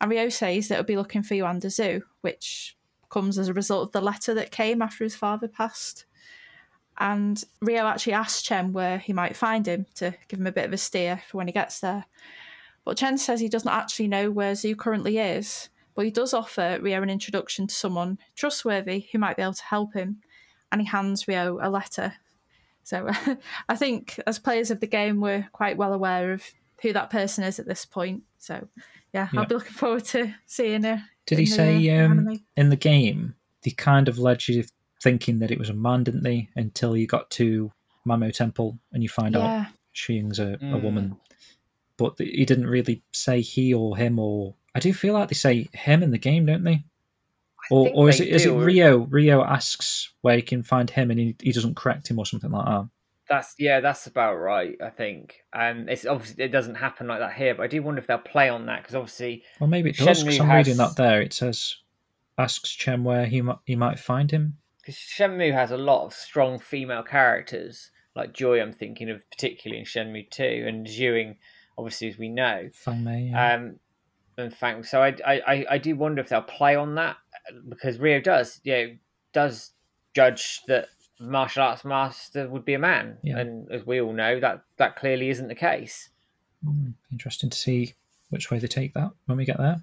And 0.00 0.10
Ryo 0.10 0.28
says 0.28 0.68
that 0.68 0.74
he'll 0.74 0.84
be 0.84 0.96
looking 0.96 1.22
for 1.22 1.34
Yuanda 1.34 1.66
Zhu, 1.66 2.02
which 2.20 2.76
comes 3.08 3.38
as 3.38 3.48
a 3.48 3.54
result 3.54 3.88
of 3.88 3.92
the 3.92 4.02
letter 4.02 4.34
that 4.34 4.50
came 4.50 4.82
after 4.82 5.04
his 5.04 5.16
father 5.16 5.48
passed. 5.48 6.04
And 6.98 7.42
Ryo 7.62 7.86
actually 7.86 8.12
asks 8.12 8.42
Chen 8.42 8.72
where 8.72 8.98
he 8.98 9.12
might 9.12 9.36
find 9.36 9.66
him 9.66 9.86
to 9.94 10.14
give 10.28 10.40
him 10.40 10.46
a 10.46 10.52
bit 10.52 10.66
of 10.66 10.72
a 10.72 10.78
steer 10.78 11.22
for 11.28 11.38
when 11.38 11.46
he 11.46 11.52
gets 11.52 11.80
there. 11.80 12.04
But 12.84 12.98
Chen 12.98 13.16
says 13.16 13.40
he 13.40 13.48
doesn't 13.48 13.70
actually 13.70 14.08
know 14.08 14.30
where 14.30 14.52
Zhu 14.52 14.76
currently 14.76 15.18
is, 15.18 15.70
but 15.94 16.04
he 16.04 16.10
does 16.10 16.34
offer 16.34 16.78
Ryo 16.80 17.02
an 17.02 17.10
introduction 17.10 17.66
to 17.68 17.74
someone 17.74 18.18
trustworthy 18.34 19.06
who 19.10 19.18
might 19.18 19.36
be 19.36 19.42
able 19.42 19.54
to 19.54 19.64
help 19.64 19.94
him. 19.94 20.20
And 20.70 20.82
he 20.82 20.86
hands 20.86 21.26
Ryo 21.26 21.58
a 21.62 21.70
letter. 21.70 22.14
So 22.88 23.06
I 23.68 23.76
think 23.76 24.18
as 24.26 24.38
players 24.38 24.70
of 24.70 24.80
the 24.80 24.86
game, 24.86 25.20
we're 25.20 25.46
quite 25.52 25.76
well 25.76 25.92
aware 25.92 26.32
of 26.32 26.42
who 26.80 26.94
that 26.94 27.10
person 27.10 27.44
is 27.44 27.58
at 27.58 27.66
this 27.66 27.84
point. 27.84 28.22
So 28.38 28.66
yeah, 29.12 29.28
Yeah. 29.30 29.40
I'll 29.40 29.46
be 29.46 29.54
looking 29.56 29.72
forward 29.72 30.04
to 30.06 30.34
seeing 30.46 30.84
her. 30.84 31.02
Did 31.26 31.38
he 31.38 31.44
the, 31.44 31.50
say 31.50 31.90
uh, 31.90 32.06
um, 32.06 32.40
in 32.56 32.70
the 32.70 32.76
game 32.76 33.34
they 33.62 33.72
kind 33.72 34.08
of 34.08 34.18
led 34.18 34.48
you 34.48 34.64
thinking 35.02 35.40
that 35.40 35.50
it 35.50 35.58
was 35.58 35.68
a 35.68 35.74
man, 35.74 36.04
didn't 36.04 36.22
they? 36.22 36.48
Until 36.56 36.96
you 36.96 37.06
got 37.06 37.28
to 37.32 37.70
Man 38.06 38.20
Mo 38.20 38.30
Temple 38.30 38.78
and 38.92 39.02
you 39.02 39.10
find 39.10 39.36
out 39.36 39.42
Yeah, 39.42 39.66
Xiuying's 39.94 40.38
a, 40.38 40.54
a 40.54 40.56
Mm. 40.56 40.82
woman. 40.82 41.16
But 41.98 42.14
he 42.18 42.44
didn't 42.46 42.68
really 42.68 43.02
say 43.12 43.42
he 43.42 43.74
or 43.74 43.96
him 43.98 44.18
or 44.18 44.54
I 44.74 44.80
do 44.80 44.94
feel 44.94 45.12
like 45.12 45.28
they 45.28 45.34
say 45.34 45.68
him 45.74 46.02
in 46.02 46.10
the 46.12 46.18
game, 46.18 46.46
don't 46.46 46.64
they? 46.64 46.84
Or, 47.70 47.88
or 47.94 48.08
is 48.08 48.20
it 48.20 48.28
is 48.28 48.46
it 48.46 48.50
Ryo? 48.52 49.06
Ryo 49.10 49.42
asks 49.44 50.12
where 50.22 50.36
he 50.36 50.42
can 50.42 50.62
find 50.62 50.88
him 50.88 51.10
and 51.10 51.18
he, 51.20 51.36
he 51.42 51.52
doesn't 51.52 51.76
correct 51.76 52.08
him 52.10 52.18
or 52.18 52.24
something 52.26 52.50
like 52.50 52.64
that. 52.66 52.88
That's 53.28 53.54
yeah, 53.58 53.80
that's 53.80 54.06
about 54.06 54.36
right. 54.36 54.74
I 54.82 54.88
think, 54.88 55.42
and 55.52 55.90
it's 55.90 56.06
obviously 56.06 56.44
it 56.44 56.48
doesn't 56.52 56.76
happen 56.76 57.06
like 57.08 57.18
that 57.20 57.34
here, 57.34 57.54
but 57.54 57.64
I 57.64 57.66
do 57.66 57.82
wonder 57.82 58.00
if 58.00 58.06
they'll 58.06 58.16
play 58.18 58.48
on 58.48 58.64
that 58.66 58.82
because 58.82 58.94
obviously, 58.94 59.42
Well, 59.60 59.68
maybe 59.68 59.90
it 59.90 59.96
does. 59.98 60.22
'cause 60.22 60.38
Shenmue 60.38 60.40
I'm 60.40 60.56
reading 60.56 60.76
that 60.78 60.96
there. 60.96 61.20
It 61.20 61.34
says 61.34 61.76
asks 62.38 62.70
Chen 62.70 63.04
where 63.04 63.26
he 63.26 63.42
might 63.42 63.58
he 63.66 63.76
might 63.76 63.98
find 63.98 64.30
him. 64.30 64.56
because 64.80 64.94
Shenmue 64.96 65.52
has 65.52 65.70
a 65.70 65.76
lot 65.76 66.06
of 66.06 66.14
strong 66.14 66.58
female 66.58 67.02
characters, 67.02 67.90
like 68.16 68.32
Joy. 68.32 68.62
I'm 68.62 68.72
thinking 68.72 69.10
of 69.10 69.28
particularly 69.30 69.80
in 69.80 69.84
Shenmue 69.84 70.30
Two, 70.30 70.64
and 70.66 70.86
Xiuying, 70.86 71.36
obviously 71.76 72.08
as 72.08 72.16
we 72.16 72.30
know. 72.30 72.70
Fang 72.72 73.04
Mei. 73.04 73.28
yeah. 73.30 73.52
Um, 73.56 73.78
and 74.38 74.54
thank 74.54 74.86
so 74.86 75.02
I 75.02 75.14
I- 75.26 75.66
I 75.68 75.78
do 75.78 75.96
wonder 75.96 76.22
if 76.22 76.30
they'll 76.30 76.40
play 76.40 76.76
on 76.76 76.94
that 76.94 77.16
because 77.68 77.98
Ryo 77.98 78.20
does 78.20 78.60
yeah 78.64 78.86
does 79.32 79.72
judge 80.14 80.62
that 80.68 80.88
martial 81.20 81.62
arts 81.62 81.84
master 81.84 82.48
would 82.48 82.64
be 82.64 82.74
a 82.74 82.78
man, 82.78 83.18
Yeah. 83.22 83.38
and 83.38 83.70
as 83.70 83.84
we 83.86 84.00
all 84.00 84.12
know 84.12 84.40
that 84.40 84.62
that 84.76 84.96
clearly 84.96 85.30
isn't 85.30 85.48
the 85.48 85.54
case. 85.54 86.10
Hmm, 86.64 86.90
interesting 87.12 87.50
to 87.50 87.56
see 87.58 87.94
which 88.30 88.50
way 88.50 88.58
they 88.58 88.66
take 88.68 88.94
that 88.94 89.10
when 89.26 89.38
we 89.38 89.44
get 89.44 89.58
there. 89.58 89.82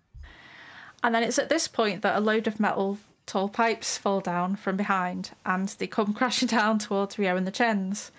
and 1.04 1.14
then 1.14 1.24
it's 1.24 1.40
at 1.40 1.50
this 1.50 1.68
point 1.68 2.02
that 2.02 2.16
a 2.16 2.20
load 2.20 2.48
of 2.48 2.60
metal 2.60 2.98
tall 3.26 3.50
pipes 3.50 3.98
fall 3.98 4.20
down 4.22 4.56
from 4.56 4.78
behind, 4.78 5.32
and 5.46 5.70
they 5.70 5.88
come 5.88 6.14
crashing 6.20 6.48
down 6.48 6.80
towards 6.80 7.18
Ryo 7.20 7.36
and 7.36 7.46
the 7.48 7.52
Chens. 7.52 8.12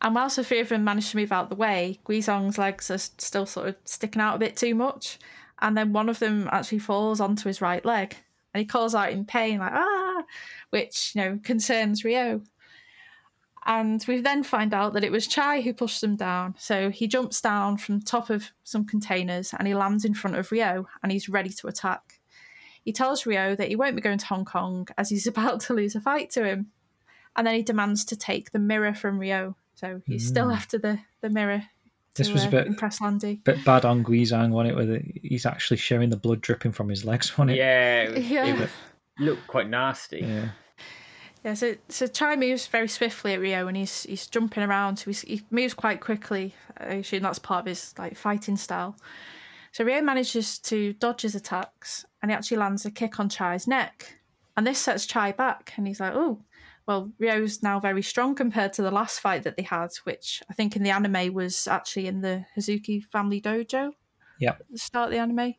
And 0.00 0.14
whilst 0.16 0.36
the 0.36 0.42
three 0.44 0.58
of 0.60 0.68
them 0.68 0.82
manage 0.84 1.10
to 1.10 1.16
move 1.16 1.30
out 1.30 1.48
the 1.48 1.54
way, 1.54 2.00
Guizhang's 2.04 2.58
legs 2.58 2.90
are 2.90 2.98
still 2.98 3.46
sort 3.46 3.68
of 3.68 3.76
sticking 3.84 4.20
out 4.20 4.34
a 4.34 4.38
bit 4.38 4.56
too 4.56 4.74
much. 4.74 5.18
And 5.60 5.76
then 5.76 5.92
one 5.92 6.08
of 6.08 6.18
them 6.18 6.48
actually 6.50 6.80
falls 6.80 7.20
onto 7.20 7.48
his 7.48 7.60
right 7.60 7.84
leg. 7.84 8.16
And 8.54 8.60
he 8.60 8.66
calls 8.66 8.94
out 8.94 9.10
in 9.12 9.24
pain, 9.24 9.58
like, 9.58 9.72
ah, 9.72 10.22
which, 10.70 11.12
you 11.14 11.20
know, 11.22 11.40
concerns 11.42 12.04
Ryo. 12.04 12.42
And 13.64 14.04
we 14.08 14.20
then 14.20 14.42
find 14.42 14.74
out 14.74 14.92
that 14.94 15.04
it 15.04 15.12
was 15.12 15.26
Chai 15.28 15.60
who 15.60 15.72
pushed 15.72 16.00
them 16.00 16.16
down. 16.16 16.56
So 16.58 16.90
he 16.90 17.06
jumps 17.06 17.40
down 17.40 17.76
from 17.76 18.00
top 18.00 18.28
of 18.28 18.50
some 18.64 18.84
containers 18.84 19.54
and 19.56 19.68
he 19.68 19.74
lands 19.74 20.04
in 20.04 20.14
front 20.14 20.36
of 20.36 20.50
Ryo 20.50 20.88
and 21.02 21.12
he's 21.12 21.28
ready 21.28 21.50
to 21.50 21.68
attack. 21.68 22.18
He 22.84 22.92
tells 22.92 23.24
Ryo 23.24 23.54
that 23.54 23.68
he 23.68 23.76
won't 23.76 23.94
be 23.94 24.02
going 24.02 24.18
to 24.18 24.26
Hong 24.26 24.44
Kong 24.44 24.88
as 24.98 25.10
he's 25.10 25.26
about 25.28 25.60
to 25.62 25.74
lose 25.74 25.94
a 25.94 26.00
fight 26.00 26.30
to 26.30 26.44
him. 26.44 26.72
And 27.36 27.46
then 27.46 27.54
he 27.54 27.62
demands 27.62 28.04
to 28.06 28.16
take 28.16 28.50
the 28.50 28.58
mirror 28.58 28.92
from 28.94 29.18
Ryo. 29.20 29.56
So 29.74 30.02
he's 30.06 30.26
still 30.26 30.48
Mm. 30.48 30.54
after 30.56 30.76
the, 30.78 30.98
the 31.20 31.30
mirror 31.30 31.64
to 32.14 32.22
This 32.22 32.32
was 32.32 32.44
a 32.44 32.48
uh, 32.48 32.50
bit- 32.50 32.66
impress 32.66 33.00
Lan 33.00 33.18
Di. 33.18 33.40
Bit 33.44 33.64
bad 33.64 33.84
on 33.84 34.04
Guizhang, 34.04 34.50
wasn't 34.50 34.72
it? 34.72 34.76
With 34.76 34.90
it, 34.90 35.04
he's 35.22 35.46
actually 35.46 35.78
showing 35.78 36.10
the 36.10 36.16
blood 36.16 36.40
dripping 36.40 36.72
from 36.72 36.88
his 36.88 37.04
legs, 37.04 37.36
wasn't 37.38 37.52
it? 37.52 37.56
Yeah, 37.58 38.02
it, 38.02 38.14
was, 38.14 38.24
Yeah. 38.30 38.54
it 38.64 38.70
looked 39.18 39.46
quite 39.46 39.68
nasty. 39.68 40.20
Yeah. 40.20 40.48
Yeah, 41.44 41.54
so 41.54 41.74
so 41.88 42.06
Chai 42.06 42.36
moves 42.36 42.68
very 42.68 42.86
swiftly 42.86 43.32
at 43.34 43.40
Ryo, 43.40 43.66
and 43.66 43.76
he's 43.76 44.04
he's 44.04 44.28
jumping 44.28 44.62
around. 44.62 44.98
So 44.98 45.06
he's, 45.06 45.22
he 45.22 45.42
moves 45.50 45.74
quite 45.74 46.00
quickly. 46.00 46.54
I 46.78 46.94
assume 46.94 47.24
that's 47.24 47.40
part 47.40 47.62
of 47.62 47.66
his 47.66 47.94
like 47.98 48.16
fighting 48.16 48.56
style. 48.56 48.96
So 49.72 49.82
Ryo 49.84 50.02
manages 50.02 50.58
to 50.60 50.92
dodge 50.92 51.22
his 51.22 51.34
attacks, 51.34 52.04
and 52.22 52.30
he 52.30 52.36
actually 52.36 52.58
lands 52.58 52.84
a 52.86 52.92
kick 52.92 53.18
on 53.18 53.28
Chai's 53.28 53.66
neck, 53.66 54.18
and 54.56 54.64
this 54.64 54.78
sets 54.78 55.04
Chai 55.04 55.32
back. 55.32 55.72
And 55.76 55.88
he's 55.88 55.98
like, 55.98 56.12
"Oh, 56.14 56.38
well, 56.86 57.12
Ryo's 57.18 57.62
now 57.62 57.78
very 57.80 58.02
strong 58.02 58.34
compared 58.34 58.72
to 58.74 58.82
the 58.82 58.90
last 58.90 59.20
fight 59.20 59.44
that 59.44 59.56
they 59.56 59.62
had, 59.62 59.88
which 60.04 60.42
I 60.50 60.54
think 60.54 60.76
in 60.76 60.82
the 60.82 60.90
anime 60.90 61.32
was 61.32 61.68
actually 61.68 62.06
in 62.06 62.20
the 62.20 62.44
Hazuki 62.56 63.04
family 63.10 63.40
dojo." 63.40 63.92
The 64.70 64.78
start 64.78 65.08
of 65.08 65.12
the 65.12 65.18
anime. 65.18 65.54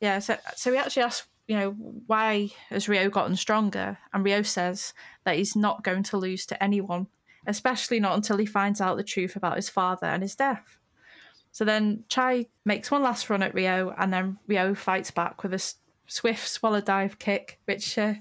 Yeah, 0.00 0.18
so 0.18 0.36
so 0.54 0.72
he 0.72 0.78
actually 0.78 1.04
asks, 1.04 1.28
you 1.48 1.56
know, 1.56 1.70
why 2.06 2.50
has 2.68 2.88
Ryo 2.88 3.08
gotten 3.08 3.36
stronger? 3.36 3.98
And 4.12 4.24
Ryo 4.24 4.42
says 4.42 4.92
that 5.24 5.36
he's 5.36 5.56
not 5.56 5.84
going 5.84 6.02
to 6.04 6.18
lose 6.18 6.44
to 6.46 6.62
anyone, 6.62 7.06
especially 7.46 8.00
not 8.00 8.14
until 8.14 8.36
he 8.36 8.46
finds 8.46 8.80
out 8.80 8.96
the 8.96 9.04
truth 9.04 9.36
about 9.36 9.56
his 9.56 9.70
father 9.70 10.06
and 10.06 10.22
his 10.22 10.34
death. 10.34 10.78
So 11.52 11.64
then 11.64 12.04
Chai 12.10 12.46
makes 12.66 12.90
one 12.90 13.02
last 13.02 13.30
run 13.30 13.42
at 13.42 13.54
Ryo, 13.54 13.94
and 13.96 14.12
then 14.12 14.38
Ryo 14.46 14.74
fights 14.74 15.10
back 15.10 15.42
with 15.42 15.54
a 15.54 15.74
swift 16.06 16.46
swallow 16.46 16.82
dive 16.82 17.18
kick, 17.18 17.58
which, 17.64 17.96
uh, 17.96 18.14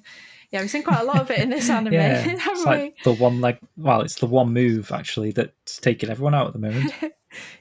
yeah, 0.55 0.61
we've 0.61 0.69
seen 0.71 0.83
quite 0.83 1.01
a 1.01 1.03
lot 1.03 1.19
of 1.19 1.29
it 1.31 1.39
in 1.39 1.49
this 1.49 1.69
anime, 1.77 1.91
Yeah, 1.93 2.15
haven't 2.37 2.39
it's 2.45 2.65
we? 2.65 2.93
the 3.03 3.13
one 3.21 3.41
leg. 3.41 3.57
Well, 3.75 3.99
it's 4.01 4.15
the 4.15 4.25
one 4.25 4.53
move 4.53 4.89
actually 4.93 5.31
that's 5.33 5.79
taking 5.79 6.09
everyone 6.09 6.33
out 6.33 6.47
at 6.47 6.53
the 6.53 6.59
moment. 6.59 6.93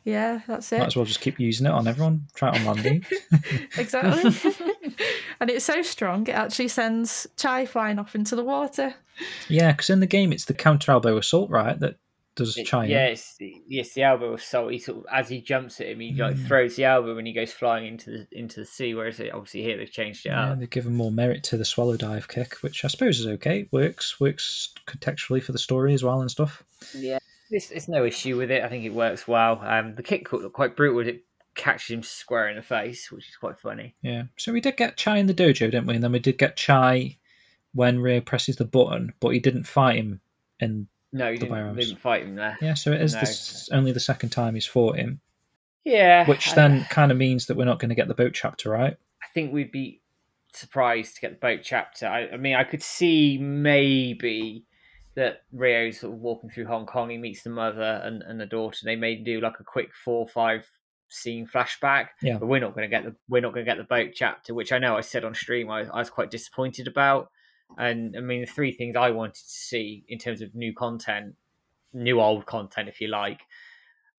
Yeah, 0.04 0.40
that's 0.46 0.70
it. 0.70 0.78
Might 0.78 0.86
as 0.86 0.94
well 0.94 1.04
just 1.04 1.20
keep 1.20 1.40
using 1.40 1.66
it 1.66 1.72
on 1.72 1.88
everyone. 1.88 2.28
Try 2.36 2.50
it 2.54 2.60
on 2.60 2.76
Lan 2.76 2.84
Di. 2.84 3.02
Exactly. 3.76 4.52
and 5.40 5.50
it's 5.50 5.64
so 5.64 5.82
strong, 5.82 6.28
it 6.28 6.34
actually 6.36 6.68
sends 6.68 7.26
Chai 7.36 7.66
flying 7.66 7.98
off 7.98 8.14
into 8.14 8.36
the 8.36 8.44
water. 8.44 8.94
yeah, 9.48 9.72
because 9.72 9.90
in 9.90 9.98
the 9.98 10.06
game 10.06 10.32
it's 10.32 10.44
the 10.44 10.54
counter 10.54 10.92
elbow 10.92 11.16
assault, 11.16 11.50
right? 11.50 11.76
That 11.80 11.96
does 12.36 12.56
It- 12.58 12.66
Chai. 12.66 12.86
yeah, 12.86 13.06
it's, 13.06 13.36
yes, 13.38 13.94
the 13.94 14.02
elbow 14.02 14.34
assault. 14.34 14.72
He 14.72 14.78
sort 14.78 14.98
of, 14.98 15.06
as 15.12 15.28
he 15.28 15.40
jumps 15.40 15.80
at 15.80 15.86
him, 15.88 16.00
he 16.00 16.12
like 16.14 16.34
Mm. 16.36 16.46
throws 16.46 16.76
the 16.76 16.84
elbow 16.84 17.16
and 17.16 17.26
he 17.26 17.32
goes 17.32 17.52
flying 17.52 17.86
into 17.86 18.10
the 18.10 18.26
into 18.32 18.60
the 18.60 18.66
sea. 18.66 18.94
Whereas 18.94 19.20
it, 19.20 19.32
obviously 19.32 19.62
here 19.62 19.76
they've 19.76 19.90
changed 19.90 20.26
it 20.26 20.30
Yeah, 20.30 20.50
up. 20.52 20.58
they've 20.58 20.68
given 20.70 20.94
more 20.96 21.12
merit 21.12 21.44
to 21.44 21.56
the 21.56 21.64
swallow 21.64 21.96
dive 21.96 22.26
kick, 22.28 22.54
which 22.62 22.84
I 22.84 22.88
suppose 22.88 23.20
is 23.20 23.26
okay. 23.26 23.68
Works, 23.70 24.18
works 24.20 24.74
contextually 24.86 25.42
for 25.42 25.52
the 25.52 25.58
story 25.58 25.94
as 25.94 26.02
well 26.02 26.20
and 26.20 26.30
stuff. 26.30 26.64
Yeah, 26.94 27.18
there's, 27.50 27.68
there's 27.68 27.88
no 27.88 28.04
issue 28.04 28.36
with 28.36 28.50
it. 28.50 28.64
I 28.64 28.68
think 28.68 28.84
it 28.84 28.92
works 28.94 29.28
well. 29.28 29.60
Um, 29.64 29.94
the 29.94 30.02
kick 30.02 30.32
looked 30.32 30.52
quite 30.54 30.74
brutal. 30.76 31.06
It 31.08 31.24
catches 31.54 31.88
him 31.94 32.02
square 32.02 32.48
in 32.48 32.56
the 32.56 32.62
face, 32.62 33.12
which 33.12 33.28
is 33.28 33.36
quite 33.36 33.60
funny. 33.60 33.94
Yeah. 34.02 34.24
So 34.36 34.52
we 34.52 34.60
did 34.60 34.76
get 34.76 34.96
Chai 34.96 35.18
in 35.18 35.26
the 35.28 35.34
dojo, 35.34 35.70
didn't 35.70 35.86
we? 35.86 35.94
And 35.94 36.02
then 36.02 36.10
we 36.10 36.18
did 36.18 36.36
get 36.36 36.56
Chai 36.56 37.16
when 37.74 38.00
Ryo 38.00 38.20
presses 38.20 38.56
the 38.56 38.64
button, 38.64 39.12
but 39.20 39.28
he 39.30 39.38
didn't 39.38 39.64
fight 39.68 39.96
him. 39.96 40.20
And 40.60 40.88
No, 41.14 41.30
he 41.32 41.38
The 41.38 41.46
didn't, 41.46 41.76
didn't, 41.76 41.96
fight 42.00 42.22
him 42.24 42.34
there. 42.34 42.58
yeah, 42.60 42.74
so 42.74 42.92
it 42.92 43.00
is 43.00 43.14
No. 43.14 43.20
this 43.20 43.68
only 43.72 43.92
the 43.92 44.00
second 44.00 44.30
time 44.30 44.54
he's 44.54 44.66
fought 44.66 44.96
him. 44.96 45.20
Yeah, 45.84 46.26
which 46.26 46.50
I- 46.52 46.54
then 46.54 46.84
kind 46.90 47.10
of 47.12 47.16
means 47.18 47.46
that 47.46 47.56
we're 47.56 47.64
not 47.66 47.78
going 47.78 47.88
to 47.90 47.94
get 47.94 48.08
the 48.08 48.14
boat 48.14 48.32
chapter, 48.34 48.68
right? 48.70 48.96
I 49.22 49.26
think 49.32 49.52
we'd 49.52 49.72
be 49.72 50.00
surprised 50.52 51.14
to 51.16 51.20
get 51.20 51.30
the 51.32 51.38
boat 51.46 51.60
chapter. 51.62 52.06
I, 52.06 52.28
I 52.28 52.36
mean, 52.36 52.54
I 52.56 52.64
could 52.64 52.82
see 52.82 53.38
maybe 53.38 54.64
that 55.14 55.42
Ryo's 55.52 56.00
sort 56.00 56.12
of 56.14 56.18
walking 56.20 56.50
through 56.50 56.66
Hong 56.66 56.86
Kong. 56.86 57.10
He 57.10 57.18
meets 57.18 57.42
the 57.42 57.50
mother 57.50 58.00
and, 58.04 58.22
and 58.22 58.40
the 58.40 58.46
daughter. 58.46 58.78
They 58.84 58.96
may 58.96 59.14
do 59.16 59.40
like 59.40 59.60
a 59.60 59.64
quick 59.64 59.90
four 60.04 60.20
or 60.20 60.28
five 60.28 60.66
scene 61.08 61.46
flashback. 61.46 62.08
Yeah. 62.22 62.38
but 62.38 62.46
we're 62.46 62.60
not 62.60 62.74
going 62.74 62.88
to 62.88 62.94
get 62.96 63.04
the 63.04 63.14
we're 63.28 63.40
not 63.42 63.52
going 63.52 63.64
to 63.64 63.70
get 63.70 63.78
the 63.78 63.84
boat 63.84 64.10
chapter, 64.14 64.54
which 64.54 64.72
I 64.72 64.78
know 64.78 64.96
I 64.96 65.00
said 65.02 65.24
on 65.24 65.34
stream 65.34 65.70
I, 65.70 65.82
I 65.82 65.98
was 65.98 66.10
quite 66.10 66.30
disappointed 66.30 66.88
about. 66.88 67.30
And 67.76 68.16
I 68.16 68.20
mean, 68.20 68.42
the 68.42 68.46
three 68.46 68.72
things 68.72 68.96
I 68.96 69.10
wanted 69.10 69.34
to 69.34 69.40
see 69.48 70.04
in 70.08 70.18
terms 70.18 70.40
of 70.40 70.54
new 70.54 70.72
content, 70.72 71.34
new 71.92 72.20
old 72.20 72.46
content, 72.46 72.88
if 72.88 73.00
you 73.00 73.08
like, 73.08 73.40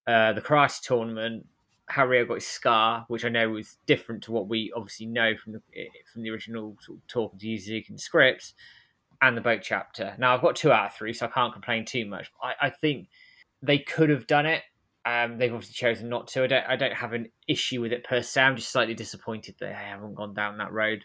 uh, 0.06 0.32
the 0.32 0.40
karate 0.40 0.80
tournament, 0.80 1.46
how 1.88 2.06
Ryo 2.06 2.24
got 2.26 2.34
his 2.34 2.46
scar, 2.46 3.04
which 3.08 3.24
I 3.24 3.28
know 3.28 3.48
was 3.50 3.78
different 3.86 4.24
to 4.24 4.32
what 4.32 4.48
we 4.48 4.72
obviously 4.74 5.06
know 5.06 5.36
from 5.36 5.52
the 5.52 5.62
from 6.12 6.22
the 6.22 6.30
original 6.30 6.76
sort 6.80 6.98
of 6.98 7.06
talking 7.06 7.38
to 7.38 7.46
Yuzuki 7.46 7.88
and 7.88 8.00
scripts, 8.00 8.54
and 9.22 9.36
the 9.36 9.40
boat 9.40 9.60
chapter. 9.62 10.14
Now 10.18 10.34
I've 10.34 10.42
got 10.42 10.56
two 10.56 10.72
out 10.72 10.86
of 10.86 10.94
three, 10.94 11.12
so 11.12 11.26
I 11.26 11.28
can't 11.28 11.52
complain 11.52 11.84
too 11.84 12.06
much. 12.06 12.30
I, 12.42 12.66
I 12.66 12.70
think 12.70 13.08
they 13.62 13.78
could 13.78 14.10
have 14.10 14.26
done 14.26 14.46
it. 14.46 14.62
Um, 15.04 15.38
they've 15.38 15.52
obviously 15.52 15.74
chosen 15.74 16.08
not 16.08 16.26
to. 16.28 16.42
I 16.42 16.46
don't, 16.48 16.64
I 16.66 16.76
don't 16.76 16.94
have 16.94 17.12
an 17.12 17.30
issue 17.46 17.80
with 17.80 17.92
it 17.92 18.04
per 18.04 18.22
se. 18.22 18.42
I'm 18.42 18.56
just 18.56 18.70
slightly 18.70 18.94
disappointed 18.94 19.54
that 19.60 19.66
they 19.66 19.72
haven't 19.72 20.14
gone 20.14 20.34
down 20.34 20.58
that 20.58 20.72
road. 20.72 21.04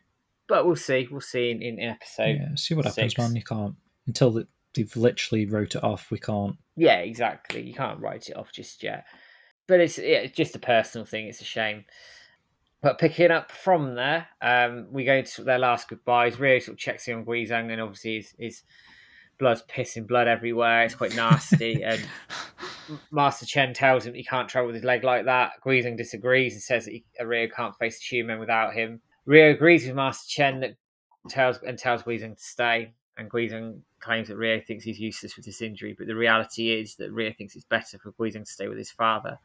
But 0.51 0.65
we'll 0.65 0.75
see. 0.75 1.07
We'll 1.09 1.21
see 1.21 1.49
in, 1.49 1.61
in, 1.61 1.79
episode. 1.79 2.35
yeah, 2.41 2.55
see 2.55 2.73
what 2.73 2.83
happens, 2.83 3.13
six. 3.13 3.17
man. 3.17 3.37
You 3.37 3.41
can't 3.41 3.73
until 4.05 4.31
the, 4.31 4.47
they've 4.73 4.93
literally 4.97 5.45
wrote 5.45 5.75
it 5.75 5.83
off. 5.83 6.11
We 6.11 6.19
can't. 6.19 6.57
Yeah, 6.75 6.97
exactly. 6.97 7.61
You 7.61 7.73
can't 7.73 8.01
write 8.01 8.27
it 8.27 8.35
off 8.35 8.51
just 8.51 8.83
yet. 8.83 9.05
But 9.65 9.79
it's, 9.79 9.97
yeah, 9.97 10.17
it's 10.17 10.35
just 10.35 10.53
a 10.53 10.59
personal 10.59 11.05
thing. 11.05 11.27
It's 11.27 11.39
a 11.39 11.45
shame. 11.45 11.85
But 12.81 12.97
picking 12.97 13.31
up 13.31 13.49
from 13.49 13.95
there, 13.95 14.27
um, 14.41 14.87
we 14.91 15.05
go 15.05 15.21
to 15.21 15.43
their 15.45 15.57
last 15.57 15.87
goodbyes. 15.87 16.37
Ryo 16.37 16.59
sort 16.59 16.73
of 16.73 16.79
checks 16.79 17.07
in 17.07 17.15
on 17.15 17.25
Guizhang, 17.25 17.71
and 17.71 17.79
obviously 17.79 18.17
his, 18.17 18.35
his 18.37 18.63
blood's 19.39 19.63
pissing 19.63 20.05
blood 20.05 20.27
everywhere. 20.27 20.83
It's 20.83 20.95
quite 20.95 21.15
nasty. 21.15 21.81
and 21.85 22.05
Master 23.09 23.45
Chen 23.45 23.73
tells 23.73 24.05
him 24.05 24.15
he 24.15 24.25
can't 24.25 24.49
travel 24.49 24.67
with 24.67 24.75
his 24.75 24.83
leg 24.83 25.05
like 25.05 25.23
that. 25.25 25.53
Guizhang 25.65 25.95
disagrees 25.95 26.55
and 26.55 26.61
says 26.61 26.83
that 26.83 26.91
he, 26.91 27.05
Ryo 27.23 27.47
can't 27.47 27.77
face 27.77 27.99
the 27.99 28.17
human 28.17 28.37
without 28.37 28.73
him. 28.73 28.99
Ryo 29.25 29.51
agrees 29.51 29.85
with 29.85 29.95
Master 29.95 30.27
Chen 30.29 30.59
that 30.61 30.75
tells 31.29 31.59
and 31.63 31.77
tells 31.77 32.03
Guizhang 32.03 32.35
to 32.37 32.43
stay. 32.43 32.93
And 33.17 33.29
Guizhang 33.29 33.81
claims 33.99 34.29
that 34.29 34.37
Ryo 34.37 34.61
thinks 34.65 34.83
he's 34.83 34.99
useless 34.99 35.35
with 35.35 35.45
this 35.45 35.61
injury, 35.61 35.93
but 35.97 36.07
the 36.07 36.15
reality 36.15 36.71
is 36.71 36.95
that 36.95 37.11
Ryo 37.11 37.31
thinks 37.37 37.55
it's 37.55 37.65
better 37.65 37.99
for 37.99 38.11
Guizhang 38.13 38.45
to 38.45 38.51
stay 38.51 38.67
with 38.67 38.77
his 38.77 38.89
father. 38.91 39.37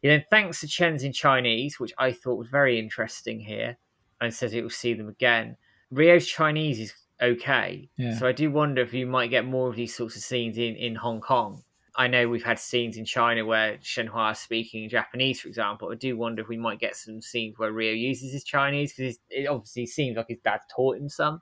He 0.00 0.08
then 0.08 0.24
thanks 0.30 0.60
the 0.60 0.66
Chens 0.66 1.04
in 1.04 1.12
Chinese, 1.12 1.78
which 1.78 1.92
I 1.98 2.10
thought 2.10 2.38
was 2.38 2.48
very 2.48 2.78
interesting 2.78 3.38
here, 3.38 3.76
and 4.20 4.34
says 4.34 4.52
it 4.54 4.62
will 4.62 4.70
see 4.70 4.94
them 4.94 5.08
again. 5.08 5.56
Ryo's 5.92 6.26
Chinese 6.26 6.80
is 6.80 6.92
okay, 7.20 7.88
Yeah. 7.96 8.18
so 8.18 8.26
I 8.26 8.32
do 8.32 8.50
wonder 8.50 8.82
if 8.82 8.92
you 8.92 9.06
might 9.06 9.28
get 9.30 9.44
more 9.44 9.68
of 9.68 9.76
these 9.76 9.94
sorts 9.94 10.16
of 10.16 10.22
scenes 10.22 10.56
in, 10.58 10.74
in 10.74 10.96
Hong 10.96 11.20
Kong. 11.20 11.62
I 11.94 12.06
know 12.06 12.28
we've 12.28 12.42
had 12.42 12.58
scenes 12.58 12.96
in 12.96 13.04
China 13.04 13.44
where 13.44 13.76
Shenhua 13.78 14.32
is 14.32 14.38
speaking 14.38 14.88
Japanese, 14.88 15.40
for 15.40 15.48
example. 15.48 15.90
I 15.92 15.94
do 15.96 16.16
wonder 16.16 16.40
if 16.40 16.48
we 16.48 16.56
might 16.56 16.78
get 16.80 16.96
some 16.96 17.20
scenes 17.20 17.58
where 17.58 17.70
Ryo 17.72 17.92
uses 17.92 18.32
his 18.32 18.44
Chinese 18.44 18.94
because 18.94 19.18
it 19.28 19.46
obviously 19.46 19.86
seems 19.86 20.16
like 20.16 20.28
his 20.28 20.38
dad 20.38 20.60
taught 20.74 20.96
him 20.96 21.08
some, 21.08 21.40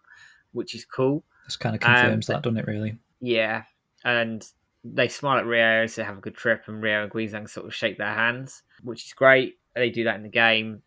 which 0.52 0.74
is 0.74 0.84
cool. 0.84 1.22
This 1.44 1.56
kind 1.56 1.76
of 1.76 1.82
Um, 1.84 1.94
confirms 1.94 2.26
that, 2.26 2.42
doesn't 2.42 2.58
it? 2.58 2.66
Really? 2.66 2.98
Yeah, 3.20 3.62
and 4.04 4.44
they 4.82 5.08
smile 5.08 5.38
at 5.38 5.46
Ryo 5.46 5.86
say 5.86 6.02
have 6.02 6.18
a 6.18 6.22
good 6.22 6.36
trip, 6.36 6.64
and 6.66 6.82
Ryo 6.82 7.04
and 7.04 7.12
Guizhang 7.12 7.48
sort 7.48 7.66
of 7.66 7.74
shake 7.74 7.98
their 7.98 8.14
hands, 8.14 8.62
which 8.82 9.06
is 9.06 9.12
great. 9.12 9.58
They 9.74 9.90
do 9.90 10.04
that 10.04 10.16
in 10.16 10.22
the 10.22 10.28
game. 10.28 10.82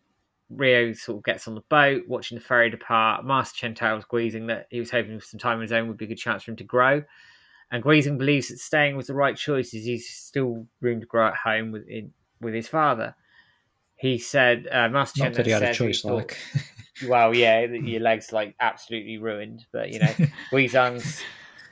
Ryo 0.50 0.92
sort 0.92 1.18
of 1.18 1.24
gets 1.24 1.48
on 1.48 1.54
the 1.54 1.62
boat, 1.70 2.02
watching 2.06 2.36
the 2.36 2.44
ferry 2.44 2.68
depart. 2.68 3.24
Master 3.24 3.56
Chen 3.56 3.74
tells 3.74 4.04
Guizhang 4.04 4.48
that 4.48 4.66
he 4.70 4.78
was 4.78 4.90
hoping 4.90 5.18
for 5.18 5.24
some 5.24 5.40
time 5.40 5.56
on 5.56 5.62
his 5.62 5.72
own 5.72 5.88
would 5.88 5.96
be 5.96 6.04
a 6.04 6.08
good 6.08 6.18
chance 6.18 6.42
for 6.42 6.50
him 6.50 6.56
to 6.58 6.64
grow. 6.64 7.02
And 7.70 7.82
Guizhang 7.82 8.18
believes 8.18 8.48
that 8.48 8.58
staying 8.58 8.96
was 8.96 9.06
the 9.08 9.14
right 9.14 9.36
choice 9.36 9.74
as 9.74 9.84
he's 9.84 10.08
still 10.08 10.66
room 10.80 11.00
to 11.00 11.06
grow 11.06 11.28
at 11.28 11.36
home 11.36 11.72
with 11.72 11.86
in, 11.88 12.12
with 12.40 12.54
his 12.54 12.68
father. 12.68 13.16
He 13.96 14.18
said, 14.18 14.68
uh, 14.70 14.88
Master 14.88 15.20
Chen 15.20 15.32
Not 15.32 15.36
that 15.38 15.46
he 15.46 15.52
had 15.52 15.62
a 15.62 15.74
choice, 15.74 16.02
thought- 16.02 16.14
like. 16.14 16.38
well, 17.08 17.34
yeah, 17.34 17.60
your 17.64 18.00
legs 18.00 18.32
like 18.32 18.54
absolutely 18.60 19.18
ruined. 19.18 19.64
But 19.72 19.92
you 19.92 20.00
know, 20.00 20.06
Guizhang's 20.52 21.20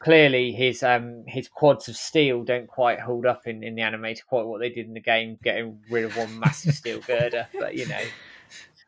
clearly 0.00 0.50
his 0.50 0.82
um 0.82 1.22
his 1.28 1.46
quads 1.46 1.88
of 1.88 1.96
steel 1.96 2.42
don't 2.42 2.66
quite 2.66 2.98
hold 2.98 3.24
up 3.24 3.46
in, 3.46 3.62
in 3.62 3.76
the 3.76 3.82
anime 3.82 4.14
to 4.14 4.24
quite 4.24 4.46
what 4.46 4.58
they 4.60 4.70
did 4.70 4.86
in 4.86 4.94
the 4.94 5.00
game, 5.00 5.38
getting 5.44 5.78
rid 5.90 6.04
of 6.04 6.16
one 6.16 6.38
massive 6.40 6.74
steel 6.74 7.00
girder. 7.06 7.46
But 7.58 7.74
you 7.76 7.86
know, 7.86 8.00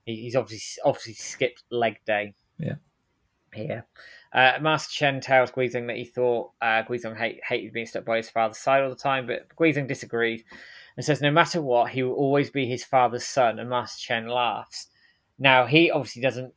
he, 0.05 0.17
he's 0.23 0.37
obviously 0.37 0.81
obviously 0.85 1.15
skipped 1.15 1.63
leg 1.71 2.01
day. 2.07 2.35
Yeah. 2.59 2.77
Here. 3.53 3.87
Uh, 4.35 4.59
Master 4.61 4.93
Chen 4.93 5.21
tells 5.21 5.53
Guizhang 5.53 5.87
that 5.87 5.97
he 5.97 6.05
thought 6.05 6.51
uh, 6.61 6.83
Guizhang 6.83 7.17
hate, 7.17 7.41
hated 7.47 7.73
being 7.73 7.87
stuck 7.87 8.05
by 8.05 8.17
his 8.17 8.29
father's 8.29 8.59
side 8.59 8.83
all 8.83 8.91
the 8.91 8.97
time, 8.97 9.29
but 9.29 9.49
Guizhang 9.57 9.87
disagrees 9.87 10.43
and 10.97 11.07
says 11.07 11.21
no 11.21 11.31
matter 11.31 11.63
what, 11.63 11.91
he 11.93 12.03
will 12.03 12.15
always 12.15 12.51
be 12.51 12.67
his 12.67 12.85
father's 12.85 13.25
son, 13.25 13.61
and 13.61 13.71
Master 13.71 14.01
Chen 14.01 14.27
laughs. 14.27 14.89
Now, 15.39 15.67
he 15.67 15.91
obviously 15.91 16.23
doesn't 16.23 16.53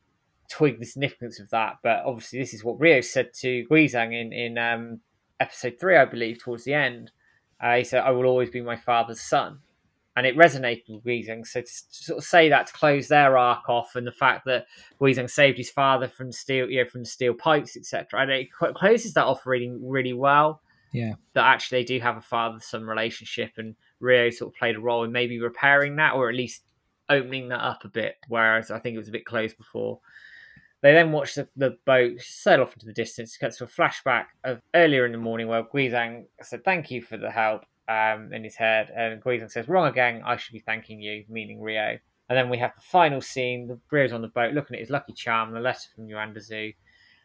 twig 0.50 0.80
the 0.80 0.86
significance 0.86 1.38
of 1.38 1.50
that, 1.50 1.76
but 1.82 2.02
obviously 2.04 2.40
this 2.40 2.54
is 2.54 2.64
what 2.64 2.80
Ryo 2.80 3.00
said 3.00 3.32
to 3.40 3.64
Guizhang 3.70 4.12
in, 4.12 4.32
in 4.32 4.58
um, 4.58 5.00
episode 5.38 5.76
three, 5.78 5.96
I 5.96 6.04
believe, 6.04 6.42
towards 6.42 6.64
the 6.64 6.74
end. 6.74 7.12
Uh, 7.60 7.76
he 7.76 7.84
said, 7.84 8.02
I 8.02 8.10
will 8.10 8.26
always 8.26 8.50
be 8.50 8.60
my 8.60 8.76
father's 8.76 9.20
son. 9.20 9.60
And 10.18 10.26
it 10.26 10.36
resonated 10.36 10.82
with 10.88 11.04
Guizhang. 11.04 11.46
So 11.46 11.60
to, 11.60 11.68
sort 11.90 12.18
of 12.18 12.24
say 12.24 12.48
that 12.48 12.66
to 12.66 12.72
close 12.72 13.06
their 13.06 13.38
arc 13.38 13.68
off 13.68 13.94
and 13.94 14.04
the 14.04 14.10
fact 14.10 14.46
that 14.46 14.66
Guizhang 15.00 15.30
saved 15.30 15.58
his 15.58 15.70
father 15.70 16.08
from 16.08 16.32
steel, 16.32 16.68
you 16.68 16.82
know, 16.82 16.90
from 16.90 17.04
steel 17.04 17.34
pipes, 17.34 17.76
etc. 17.76 18.22
And 18.22 18.30
it 18.32 18.48
cl- 18.58 18.74
closes 18.74 19.14
that 19.14 19.26
off 19.26 19.46
really, 19.46 19.72
really 19.80 20.12
well. 20.12 20.60
Yeah. 20.92 21.12
That 21.34 21.44
actually 21.44 21.82
they 21.82 21.84
do 21.84 22.00
have 22.00 22.16
a 22.16 22.20
father-son 22.20 22.84
relationship, 22.84 23.52
and 23.58 23.76
Ryo 24.00 24.30
sort 24.30 24.52
of 24.52 24.58
played 24.58 24.74
a 24.74 24.80
role 24.80 25.04
in 25.04 25.12
maybe 25.12 25.38
repairing 25.38 25.94
that, 25.96 26.14
or 26.14 26.28
at 26.28 26.34
least 26.34 26.62
opening 27.08 27.48
that 27.50 27.60
up 27.60 27.84
a 27.84 27.88
bit. 27.88 28.16
Whereas 28.26 28.72
I 28.72 28.80
think 28.80 28.96
it 28.96 28.98
was 28.98 29.08
a 29.08 29.12
bit 29.12 29.24
closed 29.24 29.56
before. 29.56 30.00
They 30.80 30.92
then 30.92 31.12
watch 31.12 31.36
the, 31.36 31.46
the 31.56 31.76
boat 31.84 32.20
sail 32.20 32.62
off 32.62 32.72
into 32.72 32.86
the 32.86 32.92
distance. 32.92 33.36
It 33.36 33.38
cuts 33.38 33.58
to 33.58 33.64
a 33.64 33.68
flashback 33.68 34.26
of 34.42 34.60
earlier 34.74 35.06
in 35.06 35.12
the 35.12 35.18
morning 35.18 35.46
where 35.46 35.62
Guizhang 35.62 36.24
said, 36.42 36.64
Thank 36.64 36.90
you 36.90 37.02
for 37.02 37.16
the 37.16 37.30
help 37.30 37.62
um, 37.88 38.32
in 38.32 38.44
his 38.44 38.56
head. 38.56 38.90
And 38.94 39.22
Guizhang 39.22 39.50
says, 39.50 39.68
Wrong 39.68 39.86
again, 39.88 40.22
I 40.24 40.36
should 40.36 40.52
be 40.52 40.60
thanking 40.60 41.00
you, 41.00 41.24
meaning 41.28 41.60
Ryo. 41.60 41.98
And 42.28 42.36
then 42.36 42.50
we 42.50 42.58
have 42.58 42.74
the 42.74 42.82
final 42.82 43.20
scene. 43.20 43.68
The 43.68 43.78
Ryo's 43.90 44.12
on 44.12 44.22
the 44.22 44.28
boat 44.28 44.52
looking 44.52 44.74
at 44.76 44.80
his 44.80 44.90
lucky 44.90 45.14
charm, 45.14 45.52
the 45.52 45.60
letter 45.60 45.88
from 45.94 46.06
Yuanda 46.08 46.38
Zhu. 46.38 46.74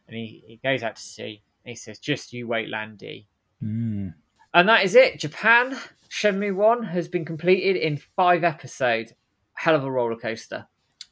And 0.07 0.17
he, 0.17 0.43
he 0.47 0.59
goes 0.63 0.81
out 0.83 0.95
to 0.95 1.01
sea. 1.01 1.41
And 1.65 1.69
he 1.71 1.75
says, 1.75 1.99
Just 1.99 2.31
you 2.33 2.47
wait, 2.47 2.69
Lan 2.69 2.95
Di. 2.95 3.27
Mm. 3.61 4.13
And 4.53 4.69
that 4.69 4.83
is 4.85 4.95
it. 4.95 5.19
Japan, 5.19 5.77
Shenmue 6.09 6.55
1 6.55 6.83
has 6.83 7.07
been 7.07 7.25
completed 7.25 7.75
in 7.75 7.97
five 7.97 8.43
episodes. 8.43 9.13
Hell 9.55 9.75
of 9.75 9.83
a 9.83 9.91
roller 9.91 10.15
coaster. 10.15 10.67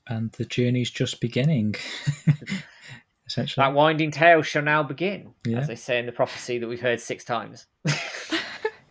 And 0.08 0.32
the 0.34 0.46
journey's 0.46 0.90
just 0.92 1.20
beginning. 1.22 1.76
Essentially. 3.28 3.64
That 3.64 3.74
winding 3.74 4.12
tale 4.12 4.42
shall 4.42 4.62
now 4.64 4.84
begin, 4.84 5.34
Yeah. 5.46 5.60
as 5.60 5.68
they 5.68 5.76
say 5.76 6.00
in 6.00 6.06
the 6.06 6.12
prophecy 6.12 6.58
that 6.60 6.68
we've 6.68 6.82
heard 6.82 7.00
six 7.00 7.24
times. 7.24 7.66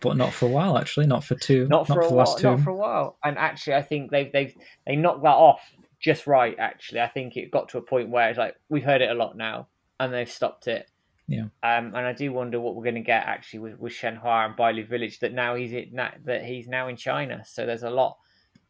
But 0.01 0.17
not 0.17 0.33
for 0.33 0.47
a 0.47 0.49
while, 0.49 0.77
actually. 0.77 1.05
Not 1.05 1.23
for 1.23 1.35
two. 1.35 1.67
not 1.67 1.87
for 1.87 2.01
a 2.01 2.07
the 2.07 2.13
while. 2.13 2.25
last 2.25 2.39
two. 2.39 2.49
Not 2.49 2.61
for 2.61 2.71
a 2.71 2.75
while. 2.75 3.17
And 3.23 3.37
actually, 3.37 3.75
I 3.75 3.83
think 3.83 4.11
they've 4.11 4.31
they've 4.31 4.55
they 4.85 4.95
knocked 4.95 5.23
that 5.23 5.29
off 5.29 5.75
just 5.99 6.27
right. 6.27 6.55
Actually, 6.57 7.01
I 7.01 7.07
think 7.07 7.37
it 7.37 7.51
got 7.51 7.69
to 7.69 7.77
a 7.77 7.81
point 7.81 8.09
where 8.09 8.29
it's 8.29 8.37
like 8.37 8.55
we've 8.67 8.83
heard 8.83 9.01
it 9.01 9.11
a 9.11 9.13
lot 9.13 9.37
now, 9.37 9.67
and 9.99 10.11
they've 10.11 10.29
stopped 10.29 10.67
it. 10.67 10.89
Yeah. 11.27 11.43
Um, 11.63 11.93
and 11.95 11.97
I 11.97 12.13
do 12.13 12.33
wonder 12.33 12.59
what 12.59 12.75
we're 12.75 12.83
going 12.83 12.95
to 12.95 13.01
get 13.01 13.25
actually 13.25 13.59
with, 13.59 13.79
with 13.79 13.93
Shenhua 13.93 14.47
and 14.47 14.57
Bailu 14.57 14.87
Village. 14.87 15.19
That 15.19 15.33
now 15.33 15.55
he's 15.55 15.71
it 15.71 15.95
that 15.95 16.43
he's 16.43 16.67
now 16.67 16.87
in 16.87 16.97
China. 16.97 17.43
So 17.45 17.65
there's 17.65 17.83
a 17.83 17.89
lot, 17.89 18.17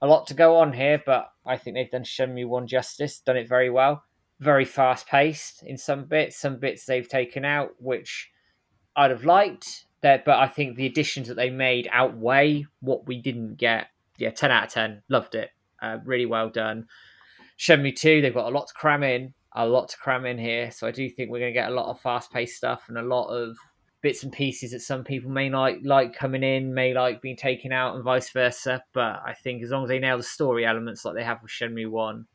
a 0.02 0.08
lot 0.08 0.28
to 0.28 0.34
go 0.34 0.58
on 0.58 0.74
here. 0.74 1.02
But 1.04 1.32
I 1.46 1.58
think 1.58 1.76
they've 1.76 1.90
done 1.90 2.04
Shenmue 2.04 2.48
One 2.48 2.68
justice, 2.68 3.20
done 3.20 3.38
it 3.38 3.48
very 3.48 3.70
well. 3.70 4.04
Very 4.40 4.66
fast 4.66 5.08
paced 5.08 5.64
in 5.64 5.78
some 5.78 6.06
bits. 6.06 6.38
Some 6.38 6.58
bits 6.60 6.86
they've 6.86 7.08
taken 7.08 7.46
out, 7.46 7.72
which 7.80 8.30
I'd 8.96 9.12
have 9.12 9.26
liked. 9.26 9.86
That, 10.02 10.26
but 10.26 10.40
I 10.40 10.48
think 10.48 10.76
the 10.76 10.88
additions 10.88 11.28
that 11.28 11.36
they 11.36 11.50
made 11.50 11.88
outweigh 11.92 12.66
what 12.80 13.08
we 13.08 13.22
didn't 13.22 13.56
get. 13.56 13.88
Yeah, 14.18 14.32
ten 14.32 14.52
out 14.52 14.66
of 14.66 14.70
ten. 14.70 15.04
Loved 15.10 15.36
it. 15.36 15.52
Uh, 15.82 15.98
really 16.04 16.26
well 16.26 16.50
done. 16.50 16.88
Shenmue 17.60 17.96
Two, 17.96 18.22
they've 18.22 18.34
got 18.34 18.48
a 18.48 18.56
lot 18.56 18.68
to 18.68 18.74
cram 18.74 19.04
in. 19.04 19.34
A 19.54 19.68
lot 19.68 19.90
to 19.90 19.98
cram 19.98 20.26
in 20.26 20.38
here. 20.38 20.72
So 20.72 20.88
I 20.88 20.92
do 20.92 21.10
think 21.10 21.30
we're 21.30 21.40
going 21.40 21.54
to 21.54 21.60
get 21.60 21.70
a 21.70 21.76
lot 21.76 21.90
of 21.90 22.00
fast 22.00 22.32
paced 22.32 22.58
stuff 22.58 22.86
and 22.88 22.98
a 22.98 23.04
lot 23.04 23.28
of 23.28 23.58
bits 24.02 24.24
and 24.24 24.32
pieces 24.32 24.72
that 24.72 24.80
some 24.80 25.04
people 25.04 25.30
may 25.30 25.50
like 25.50 25.80
like 25.84 26.16
coming 26.16 26.42
in, 26.42 26.74
may 26.74 26.94
like 26.94 27.22
being 27.22 27.36
taken 27.36 27.72
out, 27.72 27.96
and 27.96 28.04
vice 28.04 28.30
versa. 28.32 28.84
But 28.94 29.22
I 29.26 29.36
think 29.44 29.62
as 29.62 29.70
long 29.70 29.84
as 29.84 29.90
they 29.90 30.00
nail 30.00 30.18
the 30.18 30.24
story 30.24 30.66
elements 30.66 31.06
like 31.06 31.16
they 31.16 31.24
have 31.24 31.42
with 31.42 31.52
Shenmue 31.52 31.90
One, 31.90 32.26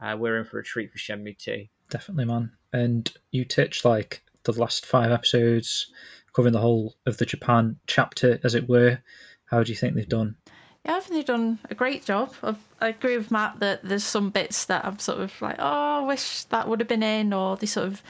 uh, 0.00 0.16
we're 0.18 0.38
in 0.38 0.44
for 0.44 0.58
a 0.58 0.64
treat 0.64 0.92
for 0.92 0.98
Shenmue 0.98 1.38
Two. 1.38 1.66
Definitely, 1.90 2.26
man. 2.26 2.52
And 2.72 3.12
you 3.32 3.44
touched 3.44 3.84
like 3.84 4.22
the 4.44 4.52
last 4.52 4.86
five 4.86 5.10
episodes, 5.10 5.90
covering 6.36 6.52
the 6.52 6.60
whole 6.60 6.94
of 7.06 7.16
the 7.16 7.24
Japan 7.24 7.76
chapter, 7.86 8.38
as 8.44 8.54
it 8.54 8.68
were. 8.68 8.98
How 9.46 9.62
do 9.62 9.72
you 9.72 9.76
think 9.76 9.94
they've 9.94 10.06
done? 10.06 10.36
Yeah, 10.84 10.96
I 10.96 11.00
think 11.00 11.14
they've 11.14 11.24
done 11.24 11.58
a 11.70 11.74
great 11.74 12.04
job. 12.04 12.34
I've, 12.42 12.58
I 12.78 12.88
agree 12.88 13.16
with 13.16 13.30
Matt 13.30 13.58
that 13.60 13.82
there's 13.82 14.04
some 14.04 14.28
bits 14.28 14.66
that 14.66 14.84
I'm 14.84 14.98
sort 14.98 15.20
of 15.20 15.32
like, 15.40 15.56
oh, 15.58 16.02
I 16.02 16.06
wish 16.06 16.44
that 16.44 16.68
would 16.68 16.80
have 16.80 16.88
been 16.88 17.02
in, 17.02 17.32
or 17.32 17.56
they 17.56 17.64
sort 17.64 17.86
of, 17.86 18.02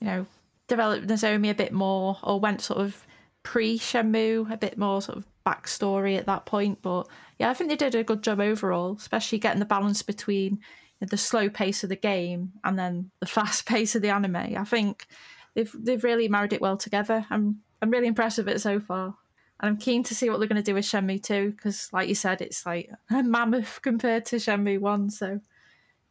you 0.00 0.08
know, 0.08 0.26
developed 0.66 1.06
Nozomi 1.06 1.50
a 1.50 1.54
bit 1.54 1.72
more, 1.72 2.18
or 2.24 2.40
went 2.40 2.62
sort 2.62 2.80
of 2.80 3.06
pre 3.44 3.78
Shenmue, 3.78 4.50
a 4.52 4.56
bit 4.56 4.76
more 4.76 5.00
sort 5.00 5.18
of 5.18 5.24
backstory 5.46 6.18
at 6.18 6.26
that 6.26 6.46
point. 6.46 6.82
But 6.82 7.06
yeah, 7.38 7.48
I 7.48 7.54
think 7.54 7.70
they 7.70 7.76
did 7.76 7.94
a 7.94 8.02
good 8.02 8.24
job 8.24 8.40
overall, 8.40 8.96
especially 8.98 9.38
getting 9.38 9.60
the 9.60 9.64
balance 9.64 10.02
between 10.02 10.58
the 11.00 11.16
slow 11.16 11.48
pace 11.48 11.84
of 11.84 11.90
the 11.90 11.96
game 11.96 12.54
and 12.64 12.76
then 12.76 13.12
the 13.20 13.26
fast 13.38 13.66
pace 13.66 13.94
of 13.94 14.02
the 14.02 14.10
anime. 14.10 14.34
I 14.34 14.64
think 14.64 15.06
they've 15.54 15.72
they've 15.78 16.02
really 16.02 16.26
married 16.26 16.52
it 16.52 16.60
well 16.60 16.76
together. 16.76 17.24
I'm 17.30 17.60
I'm 17.80 17.90
really 17.90 18.06
impressed 18.06 18.38
with 18.38 18.48
it 18.48 18.60
so 18.60 18.80
far. 18.80 19.14
And 19.60 19.70
I'm 19.70 19.76
keen 19.76 20.02
to 20.04 20.14
see 20.14 20.30
what 20.30 20.38
they're 20.38 20.48
going 20.48 20.62
to 20.62 20.70
do 20.70 20.74
with 20.74 20.84
Shenmue 20.84 21.22
2 21.22 21.50
because, 21.50 21.92
like 21.92 22.08
you 22.08 22.14
said, 22.14 22.40
it's 22.40 22.64
like 22.64 22.90
a 23.10 23.22
mammoth 23.22 23.80
compared 23.82 24.24
to 24.26 24.36
Shenmue 24.36 24.80
1. 24.80 25.10
So, 25.10 25.40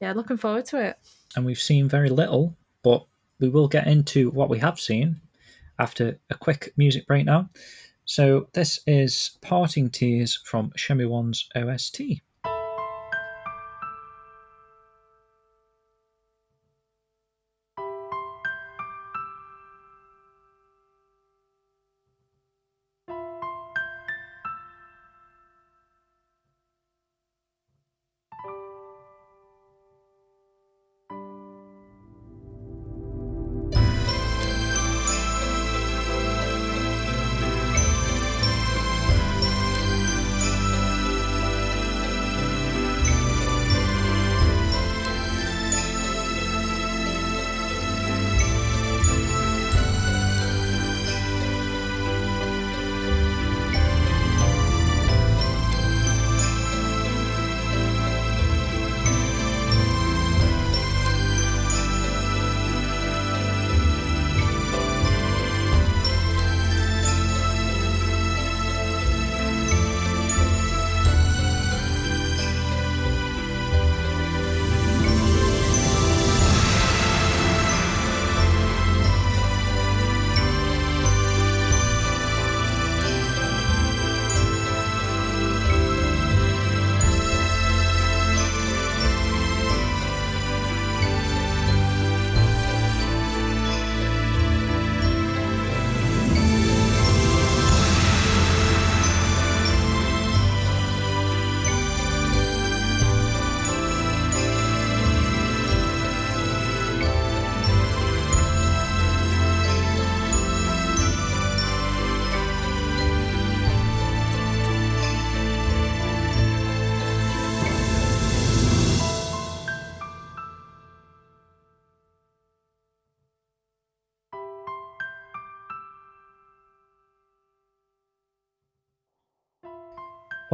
yeah, 0.02 0.14
looking 0.14 0.38
forward 0.38 0.66
to 0.66 0.84
it. 0.84 1.00
And 1.36 1.46
we've 1.46 1.60
seen 1.60 1.88
very 1.88 2.10
little, 2.10 2.56
but 2.84 3.06
we 3.40 3.50
will 3.50 3.68
get 3.68 3.88
into 3.88 4.30
what 4.32 4.50
we 4.50 4.60
have 4.60 4.80
seen 4.80 5.22
after 5.80 6.20
a 6.30 6.36
quick 6.36 6.74
music 6.78 7.08
break 7.08 7.26
now. 7.26 7.50
So, 8.06 8.48
this 8.54 8.80
is 8.88 9.38
Parting 9.42 9.90
Tears 9.90 10.40
from 10.46 10.72
Shenmue 10.72 11.08
1's 11.08 11.50
OST. 11.56 12.22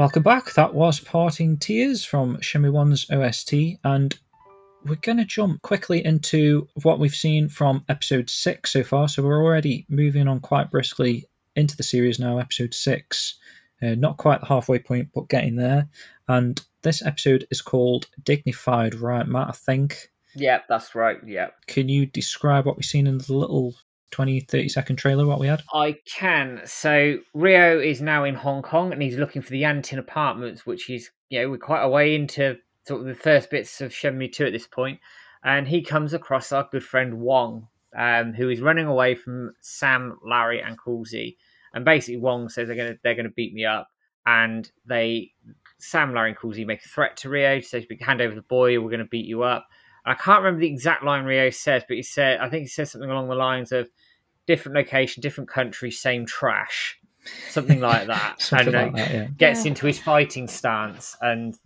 Welcome 0.04 0.24
back. 0.24 0.54
That 0.56 0.74
was 0.74 1.00
Parting 1.00 1.56
Tears 1.56 2.04
from 2.04 2.36
Shenmue 2.40 2.74
1's 2.74 3.10
OST, 3.10 3.80
and 3.86 4.14
we're 4.84 4.96
going 4.96 5.18
to 5.18 5.24
jump 5.24 5.62
quickly 5.62 6.06
into 6.06 6.68
what 6.82 7.00
we've 7.00 7.16
seen 7.16 7.48
from 7.48 7.86
episode 7.88 8.30
6 8.30 8.70
so 8.70 8.84
far. 8.84 9.08
So 9.08 9.24
we're 9.24 9.42
already 9.42 9.86
moving 9.88 10.28
on 10.28 10.42
quite 10.42 10.70
briskly 10.70 11.24
into 11.56 11.78
the 11.78 11.84
series 11.84 12.20
now, 12.20 12.38
episode 12.38 12.74
6. 12.74 13.36
Uh, 13.82 13.96
not 13.96 14.18
quite 14.18 14.42
the 14.42 14.48
halfway 14.48 14.78
point, 14.78 15.08
but 15.16 15.30
getting 15.30 15.56
there. 15.56 15.88
And 16.28 16.62
this 16.82 17.02
episode 17.02 17.48
is 17.50 17.62
called 17.62 18.10
Dignified, 18.26 18.96
right, 18.96 19.26
Matt? 19.26 19.48
I 19.48 19.54
think. 19.54 20.12
Yeah, 20.36 20.64
that's 20.68 20.96
right. 20.96 21.20
Yeah. 21.26 21.52
Can 21.68 21.88
you 21.88 22.08
describe 22.08 22.66
what 22.66 22.76
we've 22.76 22.84
seen 22.84 23.08
in 23.08 23.20
the 23.20 23.34
little 23.34 23.74
20, 24.14 24.42
30 24.42 24.70
second 24.70 24.96
trailer 24.98 25.26
what 25.26 25.40
we 25.40 25.48
had? 25.48 25.64
I 25.74 25.98
can. 26.06 26.62
So 26.66 27.18
Ryo 27.34 27.80
is 27.80 28.00
now 28.00 28.24
in 28.24 28.36
Hong 28.36 28.62
Kong 28.62 28.94
and 28.94 29.02
he's 29.02 29.18
looking 29.18 29.42
for 29.42 29.50
the 29.50 29.66
Antin 29.66 29.98
apartments, 29.98 30.66
which 30.66 30.90
is, 30.90 31.10
you 31.30 31.42
know, 31.42 31.50
we're 31.50 31.58
quite 31.58 31.82
a 31.82 31.90
way 31.90 32.14
into 32.14 32.58
sort 32.88 33.02
of 33.02 33.08
the 33.08 33.16
first 33.16 33.50
bits 33.50 33.82
of 33.82 33.92
Shenmue 33.92 34.32
2 34.32 34.46
at 34.46 34.54
this 34.54 34.68
point. 34.68 35.00
And 35.44 35.68
he 35.68 35.82
comes 35.82 36.14
across 36.14 36.52
our 36.52 36.70
good 36.72 36.84
friend 36.84 37.20
Wong, 37.20 37.68
um, 37.98 38.34
who 38.34 38.50
is 38.50 38.62
running 38.62 38.86
away 38.86 39.16
from 39.16 39.56
Sam, 39.62 40.20
Larry, 40.24 40.62
and 40.62 40.78
Coolsey. 40.78 41.38
And 41.74 41.84
basically 41.84 42.18
Wong 42.18 42.50
says 42.50 42.68
they're 42.68 42.78
gonna 42.78 42.96
they're 43.04 43.16
gonna 43.16 43.30
beat 43.30 43.54
me 43.54 43.66
up. 43.66 43.90
And 44.28 44.72
they 44.86 45.32
Sam, 45.80 46.14
Larry, 46.14 46.30
and 46.30 46.38
Coolsey 46.38 46.66
make 46.66 46.86
a 46.86 46.88
threat 46.88 47.18
to 47.18 47.30
Ryo, 47.30 47.62
says 47.62 47.86
We 47.90 47.98
hand 48.00 48.22
over 48.22 48.36
the 48.36 48.44
boy, 48.44 48.80
we're 48.80 48.92
gonna 48.92 49.06
beat 49.06 49.26
you 49.26 49.42
up. 49.42 49.68
I 50.06 50.14
can't 50.16 50.40
remember 50.44 50.60
the 50.62 50.68
exact 50.68 51.04
line 51.04 51.24
Ryo 51.26 51.50
says, 51.50 51.84
but 51.88 51.96
he 51.98 52.04
said 52.04 52.40
I 52.40 52.50
think 52.50 52.64
he 52.64 52.68
says 52.68 52.92
something 52.92 53.10
along 53.10 53.30
the 53.30 53.36
lines 53.36 53.72
of 53.72 53.90
different 54.48 54.76
location, 54.76 55.22
different 55.22 55.50
country, 55.50 55.90
same 55.92 56.26
trash, 56.26 57.00
something 57.50 57.80
like 57.80 58.08
that, 58.08 58.36
Something 58.42 58.76
and 58.76 58.94
like 58.94 58.94
uh, 58.94 58.98
that, 59.06 59.14
yeah. 59.14 59.28
gets 59.38 59.64
Yeah. 59.64 59.70
into 59.70 59.86
his 59.88 60.00
fighting 60.00 60.48
stance, 60.48 61.16
and 61.22 61.58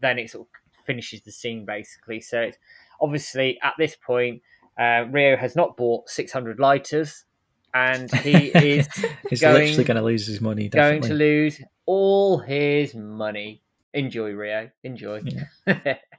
then 0.00 0.18
it 0.18 0.30
sort 0.30 0.46
of 0.48 0.84
finishes 0.84 1.20
the 1.22 1.30
scene 1.30 1.64
basically. 1.64 2.20
So 2.20 2.40
it's 2.40 2.58
obviously 3.00 3.58
at 3.62 3.74
this 3.78 3.94
point, 3.96 4.42
uh, 4.78 5.04
Ryo 5.10 5.36
has 5.36 5.54
not 5.54 5.76
bought 5.76 6.08
600 6.08 6.58
lighters, 6.58 7.24
and 7.72 8.12
he 8.16 8.46
is 8.54 8.88
He's 9.28 9.40
going- 9.42 9.54
literally 9.54 9.84
going 9.84 9.96
to 9.96 10.02
lose 10.02 10.26
his 10.26 10.40
money, 10.40 10.68
going 10.68 11.02
to 11.02 11.14
lose 11.14 11.60
all 11.86 12.38
his 12.38 12.94
money. 12.96 13.62
Enjoy, 13.94 14.32
Ryo. 14.32 14.70
Enjoy. 14.84 15.20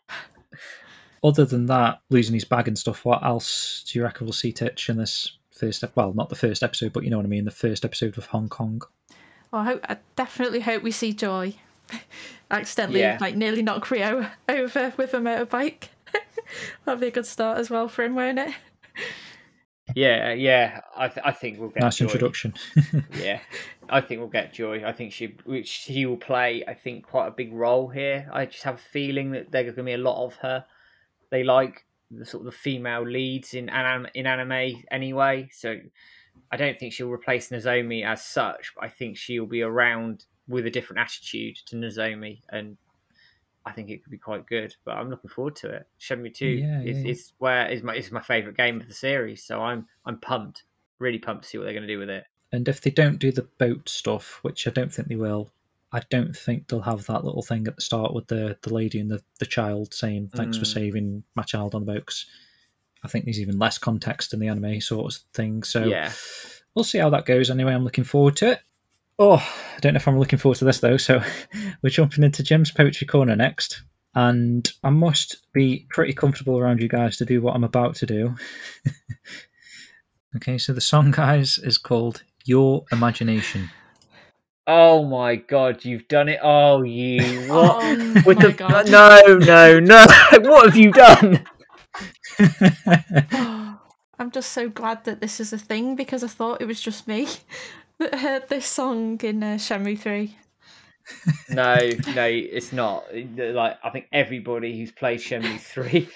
Other 1.23 1.45
than 1.45 1.67
that, 1.67 2.01
losing 2.09 2.33
his 2.33 2.45
bag 2.45 2.67
and 2.67 2.77
stuff, 2.77 3.05
what 3.05 3.23
else 3.23 3.83
do 3.87 3.99
you 3.99 4.03
reckon 4.03 4.25
we'll 4.25 4.33
see 4.33 4.51
Titch 4.51 4.89
in 4.89 4.97
this 4.97 5.37
first 5.51 5.83
ep- 5.83 5.95
Well, 5.95 6.13
not 6.13 6.29
the 6.29 6.35
first 6.35 6.63
episode, 6.63 6.93
but 6.93 7.03
you 7.03 7.09
know 7.11 7.17
what 7.17 7.25
I 7.25 7.29
mean, 7.29 7.45
the 7.45 7.51
first 7.51 7.85
episode 7.85 8.17
of 8.17 8.25
Hong 8.27 8.49
Kong. 8.49 8.81
Well, 9.51 9.61
I, 9.61 9.65
hope, 9.65 9.85
I 9.87 9.97
definitely 10.15 10.61
hope 10.61 10.81
we 10.81 10.91
see 10.91 11.13
Joy 11.13 11.53
accidentally 12.51 13.01
Yeah. 13.01 13.17
like 13.21 13.35
nearly 13.35 13.61
knock 13.61 13.89
Ryo 13.91 14.27
over 14.49 14.93
with 14.97 15.13
a 15.13 15.17
motorbike. 15.19 15.89
That'd 16.85 17.01
be 17.01 17.07
a 17.07 17.11
good 17.11 17.25
start 17.27 17.59
as 17.59 17.69
well 17.69 17.87
for 17.87 18.03
him, 18.03 18.15
won't 18.15 18.39
it? 18.39 18.53
yeah, 19.95 20.31
yeah. 20.33 20.81
I, 20.97 21.07
th- 21.09 21.25
I 21.25 21.31
think 21.31 21.59
we'll 21.59 21.69
get 21.69 21.81
nice 21.83 21.97
Joy. 21.97 22.05
introduction. 22.05 22.53
yeah, 23.19 23.41
I 23.89 24.01
think 24.01 24.19
we'll 24.21 24.29
get 24.29 24.53
Joy. 24.53 24.83
I 24.85 24.91
think 24.93 25.11
she, 25.13 25.35
which 25.45 25.67
she 25.67 26.05
will 26.05 26.17
play, 26.17 26.63
I 26.67 26.73
think, 26.73 27.05
quite 27.05 27.27
a 27.27 27.31
big 27.31 27.53
role 27.53 27.89
here. 27.89 28.29
I 28.33 28.45
just 28.45 28.63
have 28.63 28.75
a 28.75 28.77
feeling 28.79 29.31
that 29.31 29.51
there's 29.51 29.65
going 29.65 29.75
to 29.75 29.83
be 29.83 29.93
a 29.93 29.97
lot 29.97 30.25
of 30.25 30.35
her. 30.35 30.65
They 31.31 31.43
like 31.43 31.85
the 32.11 32.25
sort 32.25 32.41
of 32.41 32.45
the 32.45 32.57
female 32.57 33.03
leads 33.07 33.53
in 33.53 33.69
anim- 33.69 34.07
in 34.13 34.27
anime 34.27 34.83
anyway, 34.91 35.49
so 35.51 35.77
I 36.51 36.57
don't 36.57 36.77
think 36.77 36.93
she'll 36.93 37.09
replace 37.09 37.49
Nozomi 37.49 38.05
as 38.05 38.23
such. 38.23 38.73
But 38.75 38.83
I 38.83 38.89
think 38.89 39.17
she'll 39.17 39.45
be 39.45 39.61
around 39.61 40.25
with 40.47 40.65
a 40.65 40.69
different 40.69 40.99
attitude 40.99 41.55
to 41.67 41.75
Nozomi, 41.77 42.41
and 42.49 42.77
I 43.65 43.71
think 43.71 43.89
it 43.89 44.03
could 44.03 44.11
be 44.11 44.17
quite 44.17 44.45
good. 44.45 44.75
But 44.83 44.97
I'm 44.97 45.09
looking 45.09 45.29
forward 45.29 45.55
to 45.57 45.69
it. 45.69 45.87
Shenmue 45.99 46.33
Two 46.33 46.47
Yeah, 46.47 46.81
is, 46.81 47.03
yeah. 47.03 47.11
is 47.11 47.33
where 47.37 47.67
is 47.69 47.81
my 47.83 47.95
is 47.95 48.11
my 48.11 48.21
favorite 48.21 48.57
game 48.57 48.81
of 48.81 48.87
the 48.87 48.93
series, 48.93 49.43
so 49.43 49.61
I'm 49.61 49.87
I'm 50.05 50.17
pumped, 50.19 50.63
really 50.99 51.19
pumped 51.19 51.43
to 51.43 51.49
see 51.49 51.57
what 51.57 51.63
they're 51.63 51.73
going 51.73 51.87
to 51.87 51.93
do 51.93 51.99
with 51.99 52.09
it. 52.09 52.25
and 52.51 52.67
if 52.67 52.81
they 52.81 52.91
don't 52.91 53.19
do 53.19 53.31
the 53.31 53.47
boat 53.57 53.87
stuff, 53.87 54.39
which 54.41 54.67
I 54.67 54.71
don't 54.71 54.91
think 54.93 55.07
they 55.07 55.15
will, 55.15 55.49
I 55.93 56.01
don't 56.09 56.35
think 56.35 56.67
they'll 56.67 56.81
have 56.81 57.05
that 57.07 57.25
little 57.25 57.41
thing 57.41 57.67
at 57.67 57.75
the 57.75 57.81
start 57.81 58.13
with 58.13 58.27
the 58.27 58.57
the 58.61 58.73
lady 58.73 58.99
and 58.99 59.11
the, 59.11 59.21
the 59.39 59.45
child 59.45 59.93
saying 59.93 60.29
thanks 60.35 60.57
for 60.57 60.63
Mm. 60.65 60.73
saving 60.73 61.23
my 61.35 61.43
child 61.43 61.75
on 61.75 61.85
the 61.85 61.93
boat. 61.93 62.05
'cause 62.05 62.25
I 63.03 63.07
think 63.07 63.25
there's 63.25 63.39
even 63.41 63.57
less 63.59 63.77
context 63.77 64.33
in 64.33 64.39
the 64.39 64.47
anime 64.47 64.79
sort 64.79 65.13
of 65.13 65.19
thing. 65.33 65.63
So 65.63 65.85
Yeah. 65.85 66.11
we'll 66.75 66.83
see 66.85 66.99
how 66.99 67.09
that 67.09 67.25
goes. 67.25 67.49
Anyway, 67.49 67.73
I'm 67.73 67.83
looking 67.83 68.03
forward 68.03 68.35
to 68.37 68.51
it. 68.51 68.59
Oh, 69.19 69.37
I 69.75 69.79
don't 69.81 69.93
know 69.93 69.97
if 69.97 70.07
I'm 70.07 70.19
looking 70.19 70.39
forward 70.39 70.57
to 70.59 70.65
this 70.65 70.79
though. 70.79 70.97
So 70.97 71.21
we're 71.81 71.89
jumping 71.89 72.23
into 72.23 72.43
Jim's 72.43 72.71
poetry 72.71 73.05
corner 73.07 73.35
next, 73.35 73.83
and 74.15 74.71
I 74.83 74.91
must 74.91 75.37
be 75.51 75.87
pretty 75.89 76.13
comfortable 76.13 76.57
around 76.57 76.79
you 76.81 76.87
guys 76.87 77.17
to 77.17 77.25
do 77.25 77.41
what 77.41 77.55
I'm 77.55 77.63
about 77.63 77.95
to 77.95 78.05
do. 78.05 78.35
okay, 80.37 80.57
so 80.57 80.71
the 80.73 80.81
song, 80.81 81.11
guys, 81.11 81.57
is 81.57 81.77
called 81.77 82.23
"Your 82.45 82.85
Imagination." 82.91 83.69
Oh 84.67 85.03
my 85.05 85.35
god, 85.35 85.83
you've 85.83 86.07
done 86.07 86.29
it. 86.29 86.39
Oh, 86.41 86.83
you. 86.83 87.47
What? 87.51 87.83
Oh 87.83 88.13
With 88.25 88.37
my 88.37 88.47
the. 88.47 88.53
God. 88.53 88.89
No, 88.89 89.37
no, 89.37 89.79
no. 89.79 90.05
what 90.49 90.65
have 90.65 90.77
you 90.77 90.91
done? 90.91 91.45
I'm 94.19 94.31
just 94.31 94.51
so 94.51 94.69
glad 94.69 95.03
that 95.05 95.19
this 95.19 95.39
is 95.39 95.51
a 95.51 95.57
thing 95.57 95.95
because 95.95 96.23
I 96.23 96.27
thought 96.27 96.61
it 96.61 96.65
was 96.65 96.79
just 96.79 97.07
me 97.07 97.27
that 97.97 98.15
heard 98.15 98.49
this 98.49 98.67
song 98.67 99.19
in 99.21 99.43
uh, 99.43 99.55
Shenmue 99.55 99.97
3. 99.97 100.37
No, 101.49 101.75
no, 102.15 102.25
it's 102.27 102.71
not. 102.71 103.05
Like, 103.13 103.77
I 103.83 103.89
think 103.89 104.07
everybody 104.13 104.77
who's 104.77 104.91
played 104.91 105.19
Shenmue 105.19 105.59
3 105.59 106.07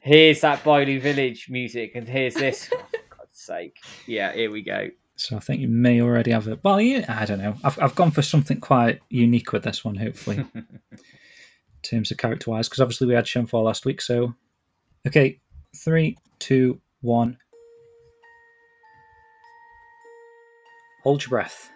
hears 0.00 0.40
that 0.42 0.62
Bailu 0.62 1.00
Village 1.00 1.48
music 1.50 1.92
and 1.94 2.08
hears 2.08 2.34
this. 2.34 2.70
Oh, 2.72 2.78
for 2.78 3.16
God's 3.16 3.38
sake. 3.38 3.76
Yeah, 4.06 4.32
here 4.32 4.50
we 4.50 4.62
go. 4.62 4.88
So 5.18 5.36
I 5.36 5.40
think 5.40 5.60
you 5.60 5.68
may 5.68 6.00
already 6.00 6.30
have 6.30 6.46
it. 6.46 6.60
Well, 6.62 6.80
yeah, 6.80 7.04
I 7.08 7.24
don't 7.24 7.40
know. 7.40 7.56
I've 7.64 7.78
I've 7.80 7.94
gone 7.96 8.12
for 8.12 8.22
something 8.22 8.60
quite 8.60 9.00
unique 9.10 9.52
with 9.52 9.64
this 9.64 9.84
one, 9.84 9.96
hopefully, 9.96 10.44
in 10.54 10.68
terms 11.82 12.12
of 12.12 12.18
character 12.18 12.52
wise, 12.52 12.68
because 12.68 12.80
obviously 12.80 13.08
we 13.08 13.14
had 13.14 13.24
Shenfall 13.24 13.64
last 13.64 13.84
week. 13.84 14.00
So, 14.00 14.34
okay, 15.06 15.40
three, 15.76 16.16
two, 16.38 16.80
one. 17.00 17.36
Hold 21.02 21.22
your 21.22 21.30
breath. 21.30 21.68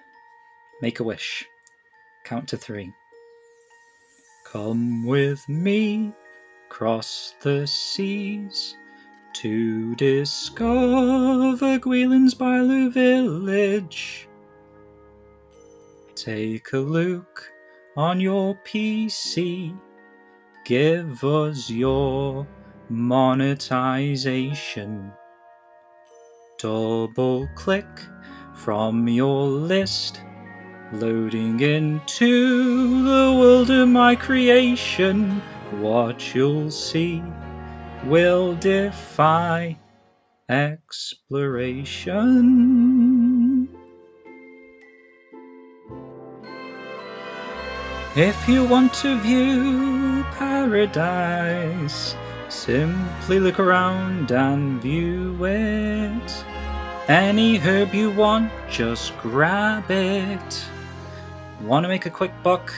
Make 0.81 1.01
a 1.01 1.05
wish. 1.05 1.45
Count 2.25 2.49
to 2.49 2.57
three. 2.57 2.93
Come 4.47 5.05
with 5.05 5.49
me, 5.49 6.13
cross 6.69 7.35
the 7.41 7.67
seas 7.67 8.77
to 9.35 9.95
discover 9.97 11.79
Guilin's 11.79 12.35
Bailu 12.35 12.91
village. 12.93 14.29
Take 16.15 16.73
a 16.73 16.79
look 16.79 17.51
on 17.97 18.21
your 18.21 18.59
PC. 18.65 19.77
Give 20.65 21.25
us 21.25 21.69
your 21.71 22.47
monetization. 22.89 25.13
Double 26.59 27.49
click 27.55 27.87
from 28.55 29.09
your 29.09 29.47
list. 29.47 30.21
Loading 30.93 31.59
into 31.61 33.03
the 33.03 33.35
world 33.39 33.71
of 33.71 33.89
my 33.89 34.15
creation. 34.15 35.41
What 35.81 36.35
you'll 36.35 36.71
see 36.71 37.23
will 38.07 38.55
defy 38.57 39.79
exploration. 40.49 41.79
If 48.15 48.47
you 48.47 48.65
want 48.65 48.93
to 48.95 49.19
view 49.21 50.23
paradise, 50.37 52.15
simply 52.51 53.41
look 53.41 53.59
around 53.59 54.31
and 54.31 54.83
view 54.83 55.43
it. 55.45 56.45
Any 57.09 57.57
herb 57.57 57.95
you 57.95 58.11
want, 58.11 58.53
just 58.69 59.17
grab 59.19 59.91
it. 59.91 60.65
Want 61.63 61.85
to 61.85 61.89
make 61.89 62.05
a 62.05 62.11
quick 62.11 62.33
buck? 62.43 62.71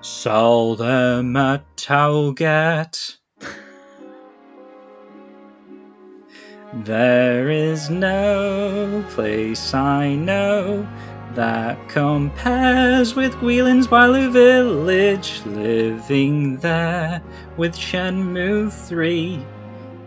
Sell 0.00 0.74
them 0.74 1.36
at 1.36 1.62
Towelget. 1.76 3.17
There 6.74 7.50
is 7.50 7.88
no 7.88 9.02
place 9.10 9.72
I 9.72 10.14
know 10.14 10.86
that 11.34 11.88
compares 11.88 13.14
with 13.14 13.40
Guilin's 13.40 13.86
Bailu 13.86 14.30
village. 14.30 15.40
Living 15.46 16.58
there 16.58 17.22
with 17.56 17.74
Shenmue 17.74 18.70
3, 18.70 19.42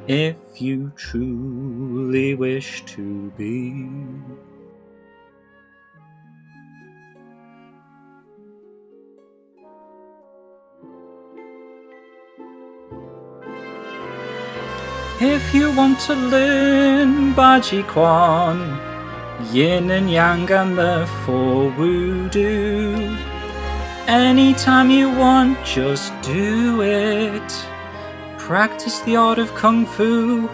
if 0.08 0.62
you 0.62 0.92
truly 0.96 2.36
wish 2.36 2.86
to 2.86 3.32
be. 3.32 3.90
If 15.24 15.54
you 15.54 15.72
want 15.72 16.00
to 16.08 16.16
learn 16.16 17.36
Bajiquan, 17.36 18.58
Yin 19.54 19.92
and 19.92 20.10
Yang 20.10 20.52
and 20.52 20.76
the 20.76 21.08
Four 21.24 21.70
Voodoo, 21.74 23.16
anytime 24.08 24.90
you 24.90 25.12
want, 25.12 25.64
just 25.64 26.12
do 26.24 26.82
it. 26.82 27.52
Practice 28.40 29.00
the 29.02 29.16
art 29.16 29.38
of 29.38 29.54
Kung 29.54 29.86
Fu, 29.86 30.50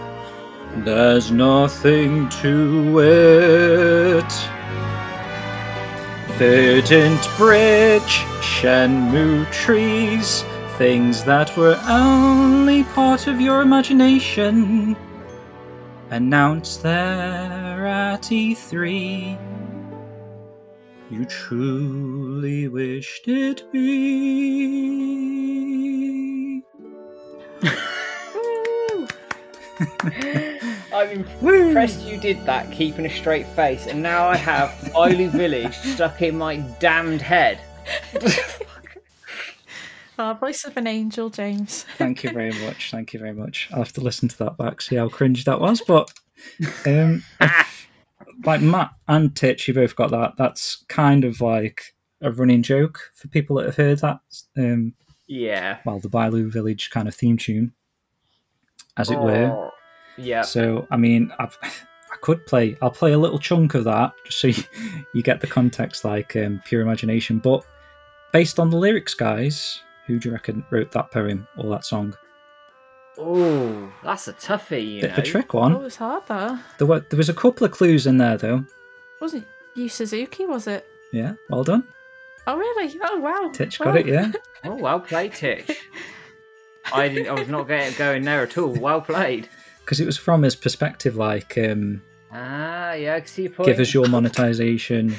there's 0.84 1.30
nothing 1.30 2.28
to 2.42 3.00
it. 3.00 4.32
Verdant 6.36 7.26
Bridge, 7.38 8.18
Shenmue 8.42 9.50
trees, 9.50 10.44
things 10.78 11.24
that 11.24 11.54
were 11.56 11.76
only 11.88 12.84
part 12.84 13.26
of 13.26 13.40
your 13.40 13.62
imagination. 13.62 14.96
Announced 16.10 16.84
there 16.84 17.84
at 17.84 18.22
E3. 18.22 19.36
You 21.10 21.24
truly 21.24 22.68
wished 22.68 23.26
it 23.26 23.64
be. 23.72 24.22
I'm 30.94 31.26
impressed 31.42 32.02
you 32.02 32.18
did 32.18 32.46
that, 32.46 32.70
keeping 32.70 33.04
a 33.04 33.10
straight 33.10 33.48
face, 33.48 33.88
and 33.88 34.00
now 34.00 34.28
I 34.28 34.36
have 34.36 34.70
Bailu 34.94 35.30
Village 35.30 35.76
stuck 35.76 36.22
in 36.22 36.38
my 36.38 36.58
damned 36.78 37.20
head. 37.20 37.58
Oh, 40.20 40.34
voice 40.34 40.64
of 40.64 40.76
an 40.76 40.86
angel, 40.88 41.30
James. 41.30 41.84
Thank 41.96 42.24
you 42.24 42.30
very 42.30 42.52
much. 42.64 42.90
Thank 42.90 43.12
you 43.12 43.20
very 43.20 43.32
much. 43.32 43.68
I'll 43.72 43.78
have 43.78 43.92
to 43.92 44.00
listen 44.00 44.28
to 44.28 44.38
that 44.38 44.56
back, 44.56 44.80
see 44.80 44.96
how 44.96 45.08
cringe 45.08 45.44
that 45.44 45.60
was. 45.60 45.80
But 45.86 46.12
um, 46.86 47.22
like 48.44 48.60
Matt 48.60 48.90
and 49.06 49.34
Titch, 49.36 49.68
you 49.68 49.74
both 49.74 49.94
got 49.94 50.10
that. 50.10 50.32
That's 50.36 50.84
kind 50.88 51.24
of 51.24 51.40
like 51.40 51.94
a 52.20 52.32
running 52.32 52.62
joke 52.64 52.98
for 53.14 53.28
people 53.28 53.56
that 53.56 53.66
have 53.66 53.76
heard 53.76 53.98
that. 54.00 54.18
Um, 54.56 54.94
Yeah. 55.28 55.78
well, 55.84 56.00
the 56.00 56.08
Bailu 56.10 56.50
Village 56.50 56.90
kind 56.90 57.06
of 57.06 57.14
theme 57.14 57.36
tune, 57.36 57.72
as 58.96 59.10
it 59.10 59.20
were. 59.20 59.52
Oh, 59.56 59.70
Yeah. 60.16 60.42
So, 60.42 60.88
I 60.90 60.96
mean, 60.96 61.30
I've, 61.38 61.56
I 61.62 62.16
could 62.22 62.44
play. 62.46 62.76
I'll 62.82 62.90
play 62.90 63.12
a 63.12 63.18
little 63.18 63.38
chunk 63.38 63.74
of 63.74 63.84
that 63.84 64.14
just 64.24 64.40
so 64.40 64.48
you, 64.48 64.64
you 65.14 65.22
get 65.22 65.40
the 65.40 65.46
context, 65.46 66.04
like 66.04 66.34
um, 66.34 66.60
pure 66.64 66.82
imagination. 66.82 67.38
But 67.38 67.64
based 68.32 68.58
on 68.58 68.70
the 68.70 68.76
lyrics, 68.78 69.14
guys, 69.14 69.80
who 70.08 70.18
do 70.18 70.28
you 70.28 70.32
reckon 70.32 70.64
wrote 70.70 70.90
that 70.90 71.12
poem 71.12 71.46
or 71.56 71.70
that 71.70 71.84
song? 71.84 72.16
Oh, 73.16 73.92
that's 74.02 74.28
a 74.28 74.32
toughie, 74.32 74.94
you 74.94 75.00
Bit 75.02 75.10
know. 75.10 75.12
of 75.14 75.18
a 75.18 75.22
trick 75.26 75.54
Oh, 75.54 75.58
one. 75.58 75.72
it 75.74 75.78
was 75.80 75.96
hard 75.96 76.24
though. 76.26 76.58
There 76.78 76.86
were 76.86 77.00
there 77.10 77.16
was 77.16 77.28
a 77.28 77.34
couple 77.34 77.64
of 77.64 77.72
clues 77.72 78.06
in 78.06 78.16
there 78.18 78.36
though. 78.36 78.64
Wasn't 79.20 79.46
Yu 79.76 79.88
Suzuki, 79.88 80.46
was 80.46 80.66
it? 80.66 80.86
Yeah, 81.12 81.34
well 81.50 81.64
done. 81.64 81.84
Oh, 82.46 82.56
really? 82.56 82.98
Oh, 83.02 83.18
wow. 83.18 83.50
Titch 83.52 83.78
Wow. 83.78 83.86
got 83.86 83.96
it. 83.96 84.06
Yeah. 84.06 84.32
Oh, 84.64 84.74
well 84.74 84.98
played, 84.98 85.34
Titch. 85.34 85.70
I 86.92 87.08
didn't, 87.08 87.28
I 87.28 87.32
was 87.38 87.46
not 87.48 87.68
getting 87.68 87.96
going 87.96 88.24
there 88.24 88.42
at 88.42 88.58
all. 88.58 88.72
Well 88.72 89.00
played. 89.00 89.48
because 89.84 90.00
it 90.00 90.06
was 90.06 90.16
from 90.16 90.42
his 90.42 90.56
perspective, 90.56 91.14
like 91.16 91.56
um, 91.58 92.02
Ah, 92.32 92.92
yeah, 92.94 93.14
I 93.14 93.20
can 93.20 93.28
see 93.28 93.42
your 93.42 93.52
point. 93.52 93.68
give 93.68 93.78
us 93.78 93.94
your 93.94 94.08
monetization, 94.10 95.14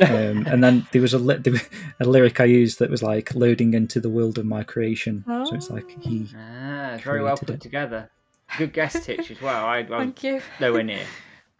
um, 0.00 0.46
and 0.46 0.62
then 0.62 0.86
there 0.92 1.02
was 1.02 1.14
a 1.14 1.18
li- 1.18 1.36
there 1.36 1.52
was 1.52 1.62
a 2.00 2.04
lyric 2.04 2.40
I 2.40 2.44
used 2.44 2.78
that 2.78 2.90
was 2.90 3.02
like 3.02 3.34
loading 3.34 3.74
into 3.74 4.00
the 4.00 4.08
world 4.10 4.38
of 4.38 4.46
my 4.46 4.62
creation. 4.62 5.24
So 5.26 5.54
it's 5.54 5.70
like 5.70 5.88
he. 6.02 6.28
Ah, 6.36 6.98
very 7.02 7.22
well 7.22 7.36
created 7.36 7.46
put 7.46 7.54
it. 7.56 7.60
together. 7.60 8.10
Good 8.58 8.72
guess, 8.72 9.04
Titch, 9.04 9.30
as 9.30 9.40
well. 9.40 9.64
I, 9.64 9.78
I 9.78 9.80
was 9.82 9.88
Thank 9.98 10.24
you. 10.24 10.42
nowhere 10.58 10.82
near. 10.82 11.04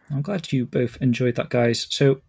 I'm 0.09 0.21
glad 0.21 0.51
you 0.51 0.65
both 0.65 0.97
enjoyed 1.01 1.35
that, 1.35 1.49
guys. 1.49 1.87
So 1.89 2.21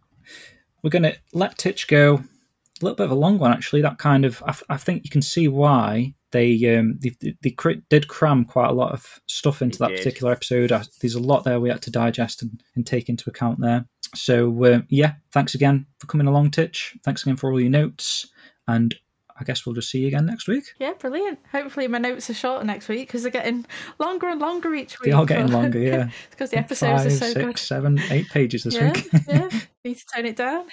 we're 0.83 0.91
gonna 0.91 1.15
let 1.33 1.59
Titch 1.59 1.89
go, 1.89 2.15
a 2.15 2.85
little 2.85 2.97
bit 2.97 3.05
of 3.05 3.11
a 3.11 3.17
long 3.17 3.39
one 3.39 3.53
actually. 3.53 3.83
That 3.83 3.99
kind 3.99 4.25
of 4.25 4.43
I, 4.47 4.55
I 4.71 4.77
think 4.77 5.05
you 5.05 5.11
can 5.11 5.23
see 5.23 5.49
why 5.49 6.15
they 6.33 6.77
um 6.77 6.99
they, 7.01 7.13
they, 7.21 7.37
they 7.43 7.51
cr- 7.51 7.81
did 7.89 8.09
cram 8.09 8.45
quite 8.45 8.69
a 8.71 8.75
lot 8.75 8.93
of 8.93 9.21
stuff 9.27 9.63
into 9.63 9.79
They 9.79 9.85
that 9.85 9.91
did. 9.91 9.99
particular 9.99 10.33
episode. 10.33 10.73
I, 10.73 10.83
there's 11.01 11.15
a 11.15 11.21
lot 11.21 11.45
there 11.45 11.61
we 11.61 11.69
had 11.71 11.83
to 11.83 11.91
digest 11.91 12.43
and, 12.43 12.63
and 12.75 12.87
take 12.87 13.09
into 13.09 13.31
account 13.31 13.61
there. 13.61 13.85
So 14.15 14.65
uh, 14.65 14.81
yeah, 14.89 15.15
thanks 15.31 15.55
again 15.55 15.87
for 15.99 16.07
coming 16.07 16.27
along, 16.27 16.51
Titch. 16.51 16.97
Thanks 17.05 17.23
again 17.23 17.37
for 17.37 17.51
all 17.51 17.61
your 17.61 17.71
notes, 17.71 18.27
and 18.69 18.95
I 19.41 19.45
guess 19.45 19.65
we'll 19.65 19.75
just 19.75 19.91
see 19.91 20.01
you 20.01 20.09
again 20.09 20.27
next 20.27 20.47
week. 20.47 20.65
Yeah, 20.79 20.93
brilliant. 20.93 21.39
Hopefully, 21.51 21.89
my 21.89 21.99
notes 21.99 22.29
are 22.29 22.35
shorter 22.35 22.65
next 22.65 22.89
week 22.89 23.09
because 23.09 23.23
they're 23.23 23.33
getting 23.33 23.65
longer 23.99 24.29
and 24.29 24.41
longer 24.41 24.75
each 24.75 25.01
week. 25.01 25.07
They 25.07 25.13
are 25.13 25.25
getting 25.25 25.51
longer, 25.51 25.79
yeah. 25.81 26.11
because 26.31 26.51
the 26.51 26.59
episodes 26.59 27.03
Five, 27.03 27.07
are 27.07 27.11
so 27.11 27.27
six, 27.27 27.45
good. 27.45 27.59
seven, 27.59 27.99
eight 28.11 28.29
pages 28.29 28.65
this 28.65 28.75
yeah, 28.75 28.93
week. 28.93 29.09
yeah. 29.27 29.49
Need 29.85 29.97
to 29.99 30.05
tone 30.15 30.27
it 30.27 30.37
down. 30.37 30.67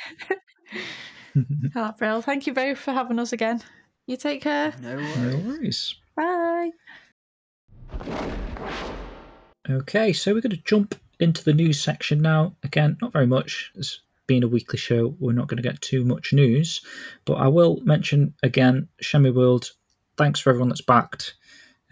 oh, 1.75 1.93
Brill. 1.97 2.21
Thank 2.21 2.45
you 2.47 2.53
both 2.53 2.77
for 2.77 2.91
having 2.91 3.19
us 3.19 3.31
again. 3.33 3.61
You 4.09 4.17
take 4.17 4.41
care. 4.41 4.73
No 4.81 4.95
no 4.97 5.37
worries. 5.45 5.93
Bye. 6.15 6.71
Okay, 9.69 10.13
so 10.13 10.33
we're 10.33 10.41
going 10.41 10.49
to 10.49 10.63
jump 10.63 10.95
into 11.19 11.43
the 11.43 11.53
news 11.53 11.79
section 11.79 12.19
now. 12.19 12.55
Again, 12.63 12.97
not 13.03 13.13
very 13.13 13.27
much. 13.27 13.71
It's 13.75 14.01
been 14.25 14.41
a 14.41 14.47
weekly 14.47 14.79
show. 14.79 15.13
We're 15.19 15.33
not 15.33 15.47
going 15.47 15.61
to 15.61 15.69
get 15.69 15.79
too 15.81 16.03
much 16.03 16.33
news, 16.33 16.81
but 17.25 17.35
I 17.35 17.49
will 17.49 17.81
mention 17.83 18.33
again 18.41 18.87
Shenmue 19.03 19.35
World. 19.35 19.69
Thanks 20.17 20.39
for 20.39 20.49
everyone 20.49 20.69
that's 20.69 20.81
backed. 20.81 21.35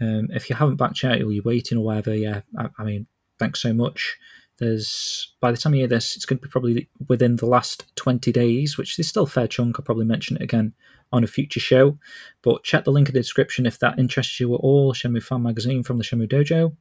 Um, 0.00 0.26
if 0.32 0.50
you 0.50 0.56
haven't 0.56 0.74
backed 0.74 1.04
yet, 1.04 1.22
or 1.22 1.30
you're 1.30 1.44
waiting 1.44 1.78
or 1.78 1.84
whatever, 1.84 2.16
yeah, 2.16 2.40
I, 2.58 2.68
I 2.80 2.82
mean, 2.82 3.06
thanks 3.38 3.62
so 3.62 3.72
much. 3.72 4.18
There's 4.58 5.34
by 5.40 5.50
the 5.52 5.56
time 5.56 5.74
you 5.74 5.80
hear 5.80 5.88
this, 5.88 6.16
it's 6.16 6.26
going 6.26 6.38
to 6.38 6.46
be 6.46 6.50
probably 6.50 6.88
within 7.08 7.36
the 7.36 7.46
last 7.46 7.94
20 7.96 8.32
days, 8.32 8.76
which 8.76 8.98
is 8.98 9.08
still 9.08 9.22
a 9.24 9.26
fair 9.26 9.46
chunk. 9.46 9.78
I'll 9.78 9.84
probably 9.84 10.04
mention 10.04 10.36
it 10.36 10.42
again 10.42 10.74
on 11.12 11.24
a 11.24 11.28
future 11.28 11.60
show. 11.60 11.98
But 12.42 12.64
check 12.64 12.84
the 12.84 12.92
link 12.92 13.08
in 13.08 13.14
the 13.14 13.20
description 13.20 13.66
if 13.66 13.78
that 13.78 13.98
interests 13.98 14.40
you 14.40 14.54
at 14.54 14.60
all. 14.60 14.92
Shenmue 14.92 15.22
Fan 15.22 15.42
Magazine 15.42 15.82
from 15.82 15.98
the 15.98 16.04
Shenmue 16.04 16.28
Dojo. 16.28 16.76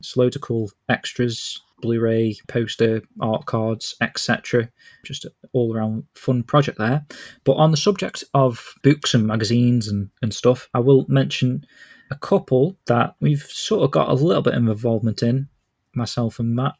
It's 0.00 0.16
loads 0.16 0.36
of 0.36 0.42
cool 0.42 0.70
extras, 0.88 1.60
Blu-ray, 1.82 2.36
poster, 2.48 3.02
art 3.20 3.44
cards, 3.46 3.96
etc. 4.00 4.68
Just 5.04 5.24
an 5.24 5.32
all-around 5.52 6.04
fun 6.14 6.42
project 6.42 6.78
there. 6.78 7.04
But 7.44 7.54
on 7.54 7.70
the 7.70 7.76
subject 7.76 8.24
of 8.34 8.74
books 8.82 9.14
and 9.14 9.26
magazines 9.26 9.88
and, 9.88 10.10
and 10.22 10.32
stuff, 10.32 10.68
I 10.74 10.80
will 10.80 11.04
mention 11.08 11.64
a 12.10 12.16
couple 12.16 12.76
that 12.86 13.16
we've 13.20 13.42
sort 13.42 13.82
of 13.82 13.90
got 13.90 14.08
a 14.08 14.14
little 14.14 14.42
bit 14.42 14.54
of 14.54 14.66
involvement 14.66 15.22
in, 15.22 15.48
myself 15.94 16.38
and 16.38 16.54
Matt. 16.54 16.74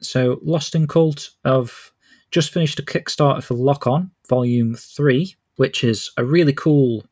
So 0.00 0.38
Lost 0.42 0.74
in 0.74 0.86
Cult 0.86 1.30
have 1.44 1.72
just 2.30 2.52
finished 2.52 2.78
a 2.78 2.82
Kickstarter 2.82 3.42
for 3.42 3.54
Lock 3.54 3.86
On 3.86 4.10
Volume 4.28 4.74
3, 4.74 5.34
which 5.56 5.84
is 5.84 6.10
a 6.16 6.24
really 6.24 6.52
cool, 6.52 7.04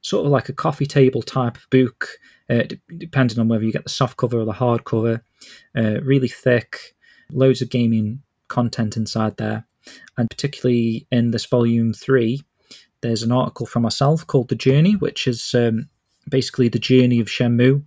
sort 0.00 0.24
of 0.24 0.32
like 0.32 0.48
a 0.48 0.54
coffee 0.54 0.86
table 0.86 1.22
type 1.22 1.58
book, 1.70 2.08
uh, 2.48 2.62
d- 2.62 2.80
depending 2.96 3.38
on 3.38 3.48
whether 3.48 3.64
you 3.64 3.72
get 3.72 3.84
the 3.84 3.90
soft 3.90 4.16
cover 4.16 4.40
or 4.40 4.44
the 4.44 4.52
hard 4.52 4.84
cover. 4.84 5.22
Uh, 5.76 6.00
really 6.02 6.28
thick, 6.28 6.94
loads 7.30 7.62
of 7.62 7.70
gaming 7.70 8.22
content 8.48 8.96
inside 8.96 9.36
there. 9.36 9.66
And 10.16 10.28
particularly 10.30 11.06
in 11.10 11.30
this 11.30 11.46
Volume 11.46 11.92
3, 11.92 12.42
there's 13.00 13.22
an 13.22 13.32
article 13.32 13.66
from 13.66 13.82
myself 13.82 14.26
called 14.26 14.48
The 14.48 14.54
Journey, 14.54 14.92
which 14.92 15.26
is 15.26 15.54
um, 15.54 15.88
basically 16.28 16.68
the 16.68 16.78
journey 16.78 17.20
of 17.20 17.28
Shenmue 17.28 17.82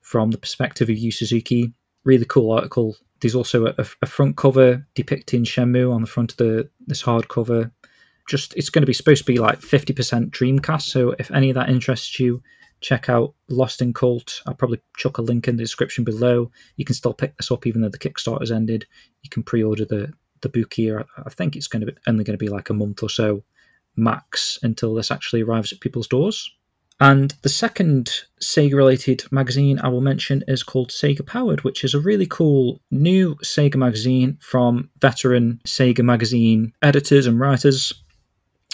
from 0.00 0.30
the 0.30 0.38
perspective 0.38 0.88
of 0.88 0.98
Yu 0.98 1.10
Suzuki. 1.10 1.72
Really 2.04 2.24
cool 2.24 2.52
article. 2.52 2.96
There's 3.20 3.34
also 3.34 3.66
a, 3.66 3.86
a 4.02 4.06
front 4.06 4.36
cover 4.36 4.86
depicting 4.94 5.44
Shenmue 5.44 5.92
on 5.92 6.02
the 6.02 6.06
front 6.06 6.32
of 6.32 6.36
the 6.38 6.68
this 6.86 7.02
hardcover. 7.02 7.70
Just 8.28 8.54
it's 8.56 8.70
going 8.70 8.82
to 8.82 8.86
be 8.86 8.92
supposed 8.92 9.24
to 9.24 9.32
be 9.32 9.38
like 9.38 9.60
50% 9.60 10.30
Dreamcast. 10.30 10.82
So 10.82 11.14
if 11.18 11.30
any 11.30 11.50
of 11.50 11.54
that 11.54 11.68
interests 11.68 12.18
you, 12.18 12.42
check 12.80 13.08
out 13.08 13.34
Lost 13.48 13.80
in 13.80 13.94
Cult. 13.94 14.42
I'll 14.46 14.54
probably 14.54 14.80
chuck 14.96 15.18
a 15.18 15.22
link 15.22 15.48
in 15.48 15.56
the 15.56 15.62
description 15.62 16.04
below. 16.04 16.50
You 16.76 16.84
can 16.84 16.94
still 16.94 17.14
pick 17.14 17.36
this 17.36 17.50
up 17.50 17.66
even 17.66 17.80
though 17.80 17.88
the 17.88 17.98
Kickstarter's 17.98 18.52
ended. 18.52 18.86
You 19.22 19.30
can 19.30 19.42
pre-order 19.42 19.84
the 19.84 20.12
the 20.42 20.48
book 20.48 20.74
here. 20.74 21.04
I 21.24 21.30
think 21.30 21.56
it's 21.56 21.68
going 21.68 21.80
to 21.80 21.92
be 21.92 21.98
only 22.06 22.24
going 22.24 22.38
to 22.38 22.44
be 22.44 22.50
like 22.50 22.70
a 22.70 22.74
month 22.74 23.02
or 23.02 23.08
so 23.08 23.42
max 23.96 24.58
until 24.62 24.94
this 24.94 25.10
actually 25.10 25.42
arrives 25.42 25.72
at 25.72 25.80
people's 25.80 26.08
doors. 26.08 26.50
And 26.98 27.34
the 27.42 27.50
second 27.50 28.10
Sega 28.40 28.74
related 28.74 29.22
magazine 29.30 29.78
I 29.80 29.88
will 29.88 30.00
mention 30.00 30.42
is 30.48 30.62
called 30.62 30.90
Sega 30.90 31.26
Powered, 31.26 31.62
which 31.62 31.84
is 31.84 31.92
a 31.92 32.00
really 32.00 32.26
cool 32.26 32.80
new 32.90 33.34
Sega 33.36 33.76
magazine 33.76 34.38
from 34.40 34.88
veteran 35.00 35.60
Sega 35.66 36.02
magazine 36.02 36.72
editors 36.82 37.26
and 37.26 37.38
writers. 37.38 37.92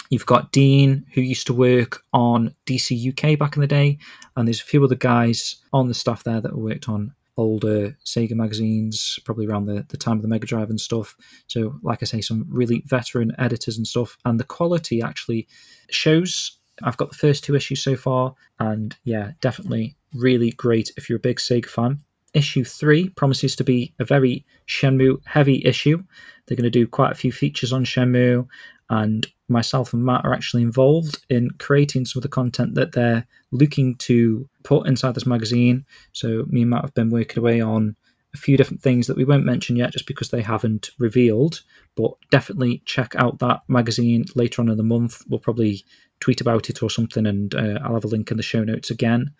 You've 0.09 0.25
got 0.25 0.51
Dean, 0.51 1.05
who 1.13 1.21
used 1.21 1.47
to 1.47 1.53
work 1.53 2.03
on 2.13 2.55
DC 2.65 3.09
UK 3.09 3.37
back 3.37 3.55
in 3.55 3.61
the 3.61 3.67
day, 3.67 3.97
and 4.37 4.47
there's 4.47 4.61
a 4.61 4.65
few 4.65 4.83
other 4.83 4.95
guys 4.95 5.57
on 5.73 5.87
the 5.87 5.93
staff 5.93 6.23
there 6.23 6.39
that 6.39 6.57
worked 6.57 6.87
on 6.87 7.13
older 7.35 7.97
Sega 8.05 8.33
magazines, 8.33 9.19
probably 9.25 9.47
around 9.47 9.65
the, 9.65 9.85
the 9.89 9.97
time 9.97 10.17
of 10.17 10.21
the 10.21 10.27
Mega 10.27 10.45
Drive 10.45 10.69
and 10.69 10.79
stuff. 10.79 11.15
So, 11.47 11.79
like 11.81 12.03
I 12.03 12.05
say, 12.05 12.21
some 12.21 12.45
really 12.47 12.83
veteran 12.85 13.33
editors 13.37 13.77
and 13.77 13.87
stuff, 13.87 14.17
and 14.23 14.39
the 14.39 14.45
quality 14.45 15.01
actually 15.01 15.47
shows. 15.89 16.59
I've 16.81 16.97
got 16.97 17.11
the 17.11 17.17
first 17.17 17.43
two 17.43 17.55
issues 17.55 17.83
so 17.83 17.95
far, 17.95 18.33
and 18.59 18.95
yeah, 19.03 19.31
definitely 19.41 19.95
really 20.13 20.51
great 20.51 20.91
if 20.97 21.09
you're 21.09 21.17
a 21.17 21.21
big 21.21 21.37
Sega 21.37 21.67
fan. 21.67 22.01
Issue 22.33 22.63
three 22.63 23.09
promises 23.09 23.55
to 23.57 23.63
be 23.63 23.93
a 23.99 24.05
very 24.05 24.45
Shenmue 24.67 25.21
heavy 25.25 25.63
issue. 25.65 26.03
They're 26.45 26.57
going 26.57 26.63
to 26.63 26.69
do 26.71 26.87
quite 26.87 27.11
a 27.11 27.15
few 27.15 27.31
features 27.31 27.71
on 27.71 27.85
Shenmue, 27.85 28.47
and 28.89 29.27
myself 29.47 29.93
and 29.93 30.03
Matt 30.03 30.25
are 30.25 30.33
actually 30.33 30.63
involved 30.63 31.23
in 31.29 31.51
creating 31.59 32.05
some 32.05 32.19
of 32.19 32.23
the 32.23 32.29
content 32.29 32.75
that 32.75 32.93
they're 32.93 33.25
looking 33.51 33.95
to 33.97 34.49
put 34.63 34.87
inside 34.87 35.13
this 35.13 35.27
magazine. 35.27 35.85
So, 36.13 36.45
me 36.47 36.61
and 36.61 36.71
Matt 36.71 36.83
have 36.83 36.93
been 36.93 37.11
working 37.11 37.39
away 37.39 37.61
on 37.61 37.95
a 38.33 38.37
few 38.37 38.57
different 38.57 38.81
things 38.81 39.07
that 39.07 39.17
we 39.17 39.25
won't 39.25 39.45
mention 39.45 39.75
yet 39.75 39.91
just 39.91 40.07
because 40.07 40.29
they 40.29 40.41
haven't 40.41 40.89
revealed. 40.97 41.61
But 41.95 42.13
definitely 42.31 42.81
check 42.85 43.15
out 43.15 43.39
that 43.39 43.61
magazine 43.67 44.25
later 44.35 44.61
on 44.61 44.69
in 44.69 44.77
the 44.77 44.83
month. 44.83 45.21
We'll 45.29 45.39
probably 45.39 45.83
tweet 46.23 46.41
about 46.41 46.69
it 46.69 46.81
or 46.81 46.89
something, 46.89 47.25
and 47.25 47.53
uh, 47.53 47.79
I'll 47.83 47.95
have 47.95 48.05
a 48.05 48.07
link 48.07 48.31
in 48.31 48.37
the 48.37 48.43
show 48.43 48.63
notes 48.63 48.89
again. 48.89 49.31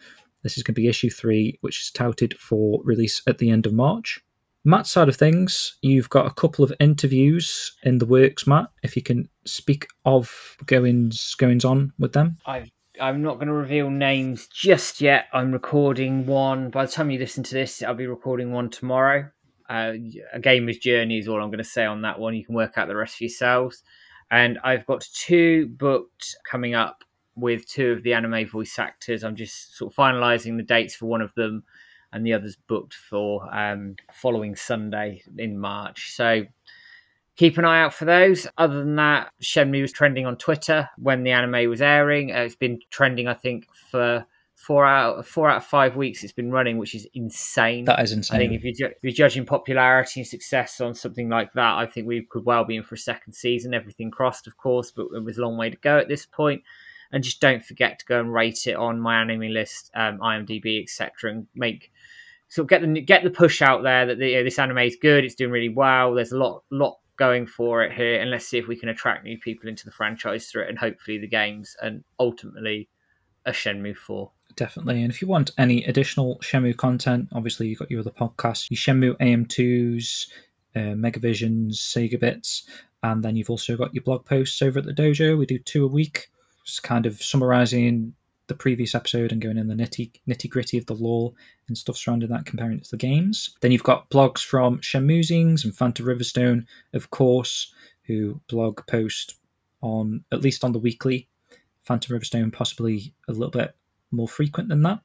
This 0.43 0.57
is 0.57 0.64
going 0.64 0.76
to 0.76 0.81
be 0.81 0.89
issue 0.89 1.10
three, 1.10 1.57
which 1.61 1.80
is 1.81 1.91
touted 1.91 2.38
for 2.38 2.81
release 2.84 3.22
at 3.26 3.38
the 3.38 3.49
end 3.49 3.65
of 3.65 3.73
March. 3.73 4.19
Matt's 4.65 4.91
side 4.91 5.10
of 5.10 5.15
things, 5.15 5.77
you've 5.81 6.10
got 6.10 6.26
a 6.26 6.34
couple 6.34 6.64
of 6.64 6.73
interviews 6.80 7.73
in 7.84 7.97
the 7.97 8.05
works, 8.05 8.45
Matt. 8.45 8.68
If 8.81 8.95
you 8.95 9.01
can 9.01 9.30
speak 9.45 9.88
of 10.05 10.57
goings 10.65 11.35
goings 11.35 11.65
on 11.65 11.93
with 11.99 12.14
them. 12.14 12.38
I've 12.45 12.69
I'm 13.01 13.23
not 13.23 13.35
going 13.35 13.47
to 13.47 13.53
reveal 13.53 13.89
names 13.89 14.47
just 14.47 15.01
yet. 15.01 15.26
I'm 15.34 15.51
recording 15.51 16.27
one. 16.27 16.69
By 16.69 16.85
the 16.85 16.91
time 16.91 17.10
you 17.10 17.18
listen 17.18 17.43
to 17.43 17.55
this, 17.55 17.81
I'll 17.81 17.95
be 17.95 18.05
recording 18.05 18.51
one 18.51 18.69
tomorrow. 18.69 19.31
Uh, 19.68 19.93
a 20.31 20.39
gamer's 20.39 20.77
journey 20.77 21.18
is 21.18 21.27
all 21.27 21.41
I'm 21.41 21.49
going 21.49 21.57
to 21.57 21.64
say 21.64 21.85
on 21.85 22.03
that 22.03 22.19
one. 22.19 22.35
You 22.35 22.45
can 22.45 22.53
work 22.53 22.77
out 22.77 22.88
the 22.88 22.95
rest 22.95 23.18
for 23.18 23.23
yourselves. 23.23 23.81
And 24.34 24.57
I've 24.64 24.88
got 24.88 25.07
two 25.14 25.68
booked 25.68 26.38
coming 26.43 26.73
up 26.73 27.03
with 27.35 27.68
two 27.68 27.91
of 27.91 28.01
the 28.01 28.15
anime 28.15 28.47
voice 28.47 28.80
actors. 28.80 29.23
I'm 29.23 29.35
just 29.35 29.77
sort 29.77 29.93
of 29.93 29.95
finalising 29.95 30.57
the 30.57 30.64
dates 30.64 30.95
for 30.95 31.05
one 31.05 31.22
of 31.22 31.31
them, 31.35 31.64
and 32.11 32.26
the 32.26 32.34
others 32.34 32.57
booked 32.68 32.95
for 32.95 33.47
um, 33.55 33.95
following 34.11 34.55
Sunday 34.55 35.22
in 35.38 35.60
March. 35.60 36.14
So 36.15 36.45
keep 37.35 37.60
an 37.60 37.65
eye 37.65 37.84
out 37.84 37.93
for 37.93 38.05
those. 38.05 38.47
Other 38.57 38.80
than 38.80 38.95
that, 38.95 39.30
Shenmue 39.39 39.84
was 39.84 39.91
trending 39.91 40.26
on 40.26 40.38
Twitter 40.38 40.89
when 40.97 41.22
the 41.22 41.30
anime 41.30 41.69
was 41.69 41.84
airing. 41.84 42.31
Uh, 42.31 42.39
it's 42.39 42.55
been 42.55 42.80
trending, 42.89 43.27
I 43.27 43.35
think, 43.35 43.68
for 43.91 44.26
four 44.64 44.85
out 44.85 45.26
four 45.26 45.49
out 45.49 45.57
of 45.57 45.65
five 45.65 45.98
weeks. 45.98 46.23
It's 46.23 46.31
been 46.34 46.52
running, 46.52 46.77
which 46.77 46.95
is 46.95 47.06
insane. 47.14 47.85
That 47.85 47.99
is 47.99 48.14
insane. 48.14 48.35
I 48.35 48.40
think 48.40 48.64
if 48.64 48.80
you're, 48.80 48.90
if 48.90 48.98
you're 49.02 49.11
judging 49.11 49.45
popularity 49.45 50.22
and 50.22 50.27
success 50.27 50.80
on 50.80 50.95
something 50.95 51.27
like 51.27 51.52
that, 51.53 51.77
I 51.77 51.85
think 51.85 52.07
we 52.07 52.22
could 52.22 52.45
well 52.45 52.64
be 52.64 52.77
in 52.77 52.84
for 52.84 52.95
a 52.95 52.98
second 52.98 53.34
season. 53.34 53.73
Everything 53.73 54.10
crossed, 54.10 54.48
of 54.48 54.56
course, 54.56 54.90
but 54.90 55.07
it 55.14 55.23
was 55.23 55.38
a 55.38 55.41
long 55.41 55.57
way 55.57 55.69
to 55.69 55.77
go 55.77 55.98
at 55.98 56.07
this 56.07 56.26
point. 56.26 56.64
And 57.11 57.23
just 57.23 57.41
don't 57.41 57.64
forget 57.64 57.99
to 57.99 58.06
go 58.06 58.19
and 58.19 58.34
rate 58.34 58.65
it 58.65 58.76
on 58.76 58.99
my 58.99 59.22
anime 59.22 59.52
list, 59.52 59.91
um, 59.95 60.18
IMDb, 60.19 60.81
etc., 60.81 61.31
and 61.31 61.48
make 61.53 61.91
sort 62.48 62.65
of 62.65 62.69
get 62.69 62.81
the 62.81 63.02
get 63.02 63.23
the 63.23 63.30
push 63.30 63.61
out 63.61 63.84
there 63.84 64.06
that 64.06 64.18
the, 64.18 64.30
you 64.30 64.38
know, 64.38 64.44
this 64.44 64.57
anime 64.57 64.80
is 64.80 64.95
good. 64.99 65.26
It's 65.26 65.35
doing 65.35 65.52
really 65.52 65.69
well. 65.69 66.14
There's 66.14 66.31
a 66.31 66.38
lot 66.38 66.64
lot 66.72 66.99
going 67.18 67.45
for 67.45 67.84
it 67.84 67.91
here, 67.91 68.19
and 68.19 68.31
let's 68.31 68.48
see 68.48 68.57
if 68.57 68.68
we 68.68 68.76
can 68.76 68.90
attract 68.90 69.26
new 69.26 69.38
people 69.38 69.69
into 69.69 69.85
the 69.85 69.91
franchise 69.91 70.48
through 70.48 70.64
it, 70.64 70.69
and 70.69 70.80
hopefully 70.80 71.18
the 71.18 71.27
games, 71.27 71.76
and 71.81 72.03
ultimately 72.19 72.90
a 73.45 73.52
Shenmue 73.52 73.98
Four. 73.98 74.31
Definitely. 74.56 75.02
And 75.02 75.12
if 75.12 75.22
you 75.22 75.28
want 75.28 75.52
any 75.58 75.84
additional 75.86 76.38
Shenmue 76.40 76.78
content, 76.78 77.30
obviously 77.32 77.68
you've 77.68 77.80
got 77.80 77.90
your 77.90 78.02
other 78.02 78.12
podcasts, 78.12 78.70
your 78.70 78.78
Shenmue 78.78 79.18
AM2s, 79.18 80.28
uh, 80.76 80.96
Megavisions, 80.96 81.74
Sega 81.76 82.20
Bits, 82.20 82.68
and 83.02 83.24
then 83.24 83.36
you've 83.36 83.50
also 83.50 83.76
got 83.76 83.94
your 83.94 84.04
blog 84.04 84.26
posts 84.26 84.62
over 84.62 84.80
at 84.80 84.86
the 84.86 84.94
dojo. 84.94 85.38
We 85.38 85.46
do 85.46 85.60
two 85.60 85.86
a 85.86 85.88
week, 85.88 86.30
just 86.66 86.84
kind 86.84 87.06
of 87.06 87.22
summarizing 87.22 88.14
the 88.48 88.54
previous 88.54 88.94
episode 88.94 89.32
and 89.32 89.42
going 89.42 89.58
in 89.58 89.68
the 89.68 89.74
nitty 89.74 90.12
nitty 90.28 90.50
gritty 90.50 90.78
of 90.78 90.86
the 90.86 90.94
lore 90.94 91.34
and 91.68 91.78
stuff 91.78 91.98
surrounding 91.98 92.30
that, 92.30 92.46
comparing 92.46 92.78
it 92.78 92.84
to 92.86 92.92
the 92.92 92.98
games. 92.98 93.56
Then 93.62 93.72
you've 93.72 93.84
got 93.84 94.10
blogs 94.10 94.44
from 94.44 94.80
Shenmusings 94.80 95.64
and 95.64 95.76
Phantom 95.76 96.06
Riverstone, 96.06 96.66
of 96.94 97.10
course, 97.10 97.74
who 98.04 98.40
blog 98.50 98.86
post 98.88 99.36
on 99.82 100.24
at 100.32 100.42
least 100.42 100.64
on 100.64 100.72
the 100.72 100.80
weekly 100.80 101.28
Phantom 101.84 102.18
Riverstone 102.18 102.52
possibly 102.52 103.14
a 103.28 103.32
little 103.32 103.50
bit 103.50 103.76
more 104.14 104.27
frequent 104.27 104.69
than 104.69 104.84
that. 104.84 104.99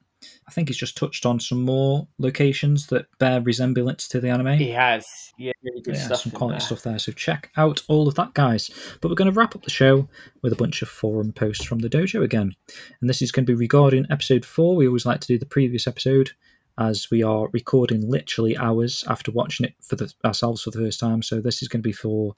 I 0.47 0.51
think 0.51 0.67
he's 0.67 0.77
just 0.77 0.97
touched 0.97 1.25
on 1.25 1.39
some 1.39 1.63
more 1.63 2.07
locations 2.17 2.87
that 2.87 3.05
bear 3.19 3.41
resemblance 3.41 4.07
to 4.09 4.19
the 4.19 4.29
anime. 4.29 4.57
He 4.57 4.71
has, 4.71 5.31
yeah, 5.37 5.53
really 5.63 5.81
good 5.81 5.95
yeah, 5.95 6.05
stuff. 6.05 6.21
some 6.21 6.31
quality 6.33 6.59
there. 6.59 6.65
stuff 6.65 6.83
there. 6.83 6.99
So 6.99 7.11
check 7.13 7.51
out 7.55 7.81
all 7.87 8.07
of 8.07 8.15
that, 8.15 8.33
guys. 8.33 8.69
But 8.99 9.09
we're 9.09 9.15
going 9.15 9.31
to 9.31 9.37
wrap 9.37 9.55
up 9.55 9.63
the 9.63 9.69
show 9.69 10.09
with 10.41 10.51
a 10.51 10.57
bunch 10.57 10.81
of 10.81 10.89
forum 10.89 11.31
posts 11.31 11.63
from 11.63 11.79
the 11.79 11.89
dojo 11.89 12.23
again. 12.23 12.53
And 12.99 13.09
this 13.09 13.21
is 13.21 13.31
going 13.31 13.45
to 13.45 13.51
be 13.51 13.57
regarding 13.57 14.07
episode 14.09 14.43
four. 14.43 14.75
We 14.75 14.87
always 14.87 15.05
like 15.05 15.21
to 15.21 15.27
do 15.27 15.39
the 15.39 15.45
previous 15.45 15.87
episode 15.87 16.31
as 16.77 17.09
we 17.11 17.23
are 17.23 17.49
recording 17.53 18.09
literally 18.09 18.57
hours 18.57 19.03
after 19.07 19.31
watching 19.31 19.67
it 19.67 19.75
for 19.81 19.95
the, 19.95 20.13
ourselves 20.25 20.63
for 20.63 20.71
the 20.71 20.79
first 20.79 20.99
time. 20.99 21.21
So 21.21 21.39
this 21.39 21.61
is 21.61 21.67
going 21.67 21.81
to 21.81 21.87
be 21.87 21.93
for 21.93 22.35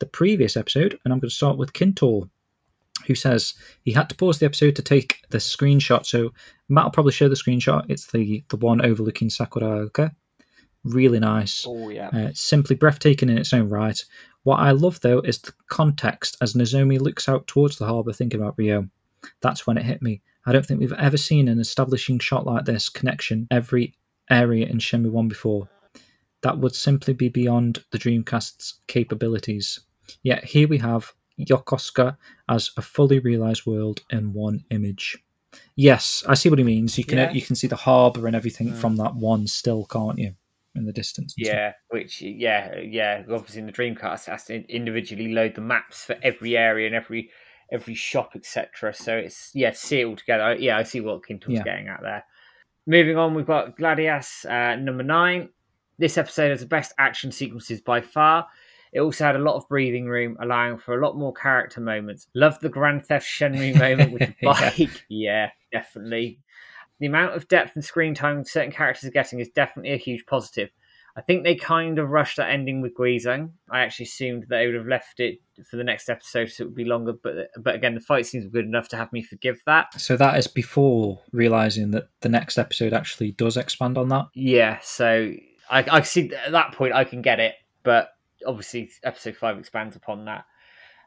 the 0.00 0.06
previous 0.06 0.56
episode. 0.56 0.98
And 1.04 1.12
I'm 1.12 1.20
going 1.20 1.30
to 1.30 1.34
start 1.34 1.56
with 1.56 1.72
Kintor, 1.72 2.28
who 3.06 3.14
says 3.14 3.54
he 3.82 3.92
had 3.92 4.08
to 4.08 4.14
pause 4.14 4.38
the 4.38 4.46
episode 4.46 4.76
to 4.76 4.82
take 4.82 5.18
the 5.30 5.38
screenshot. 5.38 6.06
So 6.06 6.32
Matt 6.68 6.84
will 6.84 6.90
probably 6.90 7.12
show 7.12 7.28
the 7.28 7.34
screenshot. 7.34 7.84
It's 7.88 8.06
the, 8.06 8.44
the 8.48 8.56
one 8.56 8.84
overlooking 8.84 9.28
Sakuragaoka. 9.28 10.14
Really 10.84 11.20
nice. 11.20 11.64
Oh 11.66 11.88
yeah, 11.90 12.08
Uh, 12.12 12.30
simply 12.34 12.74
breathtaking 12.76 13.28
in 13.28 13.38
its 13.38 13.52
own 13.52 13.68
right. 13.68 14.02
What 14.42 14.56
I 14.56 14.72
love, 14.72 15.00
though, 15.00 15.20
is 15.20 15.38
the 15.38 15.52
context 15.68 16.36
as 16.40 16.54
Nozomi 16.54 17.00
looks 17.00 17.28
out 17.28 17.46
towards 17.46 17.78
the 17.78 17.86
harbour 17.86 18.12
thinking 18.12 18.40
about 18.40 18.56
Ryo. 18.58 18.88
That's 19.40 19.66
when 19.66 19.78
it 19.78 19.84
hit 19.84 20.02
me. 20.02 20.20
I 20.46 20.52
don't 20.52 20.66
think 20.66 20.80
we've 20.80 20.92
ever 20.94 21.16
seen 21.16 21.46
an 21.46 21.60
establishing 21.60 22.18
shot 22.18 22.44
like 22.44 22.64
this 22.64 22.88
connection 22.88 23.46
every 23.52 23.94
area 24.30 24.66
in 24.66 24.78
Shenmue 24.78 25.10
1 25.12 25.28
before. 25.28 25.68
That 26.42 26.58
would 26.58 26.74
simply 26.74 27.14
be 27.14 27.28
beyond 27.28 27.84
the 27.92 27.98
Dreamcast's 27.98 28.80
capabilities. 28.88 29.78
Yet 30.24 30.44
here 30.44 30.66
we 30.66 30.78
have 30.78 31.12
Yokosuka 31.40 32.16
as 32.48 32.70
a 32.76 32.82
fully 32.82 33.18
realised 33.18 33.66
world 33.66 34.00
in 34.10 34.32
one 34.32 34.64
image. 34.70 35.16
Yes, 35.76 36.24
I 36.28 36.34
see 36.34 36.48
what 36.48 36.58
he 36.58 36.64
means. 36.64 36.96
You 36.98 37.04
can 37.04 37.18
Yeah. 37.18 37.30
you 37.30 37.42
can 37.42 37.56
see 37.56 37.66
the 37.66 37.76
harbour 37.76 38.26
and 38.26 38.34
everything 38.36 38.68
Mm. 38.68 38.76
from 38.76 38.96
that 38.96 39.14
one 39.14 39.46
still, 39.46 39.84
can't 39.86 40.18
you? 40.18 40.34
In 40.74 40.86
the 40.86 40.92
distance. 40.92 41.34
yeah. 41.36 41.74
Which 41.90 42.22
yeah, 42.22 42.78
yeah. 42.78 43.24
Obviously, 43.30 43.60
in 43.60 43.66
the 43.66 43.72
Dreamcast, 43.72 44.28
it 44.28 44.30
has 44.30 44.44
to 44.46 44.54
individually 44.74 45.32
load 45.34 45.54
the 45.54 45.60
maps 45.60 46.04
for 46.06 46.16
every 46.22 46.56
area 46.56 46.86
and 46.86 46.94
every 46.96 47.30
every 47.70 47.94
shop, 47.94 48.32
etc. 48.34 48.94
So 48.94 49.16
it's 49.16 49.50
yeah, 49.54 49.72
see 49.72 50.00
it 50.00 50.04
all 50.04 50.16
together. 50.16 50.54
Yeah, 50.58 50.78
I 50.78 50.82
see 50.84 51.00
what 51.00 51.26
Kintor's 51.26 51.54
Yeah. 51.54 51.62
getting 51.64 51.88
at 51.88 52.00
there. 52.02 52.24
Moving 52.86 53.16
on, 53.18 53.34
we've 53.34 53.46
got 53.46 53.76
Gladius 53.76 54.44
uh, 54.46 54.76
number 54.76 55.02
nine. 55.02 55.50
This 55.98 56.16
episode 56.18 56.50
has 56.50 56.60
the 56.60 56.66
best 56.66 56.92
action 56.98 57.30
sequences 57.32 57.80
by 57.82 58.00
far. 58.00 58.46
It 58.92 59.00
also 59.00 59.24
had 59.24 59.36
a 59.36 59.40
lot 59.40 59.56
of 59.56 59.68
breathing 59.68 60.06
room, 60.06 60.36
allowing 60.40 60.78
for 60.78 60.98
a 60.98 61.04
lot 61.04 61.16
more 61.16 61.32
character 61.32 61.80
moments. 61.80 62.26
Loved 62.34 62.60
the 62.60 62.68
Grand 62.68 63.06
Theft 63.06 63.26
Shenmue 63.26 63.78
moment 63.78 64.12
with 64.12 64.20
the 64.40 64.46
bike. 64.46 65.04
yeah, 65.08 65.50
definitely. 65.72 66.40
The 67.00 67.06
amount 67.06 67.34
of 67.34 67.48
depth 67.48 67.74
and 67.74 67.84
screen 67.84 68.14
time 68.14 68.44
certain 68.44 68.70
characters 68.70 69.08
are 69.08 69.12
getting 69.12 69.40
is 69.40 69.48
definitely 69.48 69.92
a 69.92 69.96
huge 69.96 70.26
positive. 70.26 70.70
I 71.14 71.20
think 71.20 71.44
they 71.44 71.54
kind 71.54 71.98
of 71.98 72.08
rushed 72.08 72.38
that 72.38 72.48
ending 72.48 72.80
with 72.80 72.94
Guizhang. 72.94 73.50
I 73.70 73.80
actually 73.80 74.04
assumed 74.04 74.44
that 74.44 74.48
they 74.48 74.66
would 74.66 74.74
have 74.74 74.86
left 74.86 75.20
it 75.20 75.40
for 75.68 75.76
the 75.76 75.84
next 75.84 76.08
episode 76.08 76.50
so 76.50 76.62
it 76.62 76.66
would 76.68 76.74
be 76.74 76.86
longer, 76.86 77.12
but 77.12 77.48
but 77.58 77.74
again, 77.74 77.94
the 77.94 78.00
fight 78.00 78.24
scenes 78.24 78.44
were 78.44 78.50
good 78.50 78.64
enough 78.64 78.88
to 78.88 78.96
have 78.96 79.12
me 79.12 79.22
forgive 79.22 79.60
that. 79.66 80.00
So 80.00 80.16
that 80.16 80.38
is 80.38 80.46
before 80.46 81.20
realizing 81.32 81.90
that 81.90 82.08
the 82.20 82.30
next 82.30 82.56
episode 82.56 82.94
actually 82.94 83.32
does 83.32 83.58
expand 83.58 83.98
on 83.98 84.08
that. 84.08 84.26
Yeah, 84.34 84.78
so 84.82 85.34
I, 85.70 85.84
I 85.90 86.00
see 86.02 86.32
at 86.34 86.52
that 86.52 86.72
point 86.72 86.94
I 86.94 87.04
can 87.04 87.20
get 87.20 87.40
it, 87.40 87.56
but 87.82 88.08
obviously 88.46 88.90
episode 89.04 89.36
five 89.36 89.58
expands 89.58 89.96
upon 89.96 90.24
that. 90.26 90.44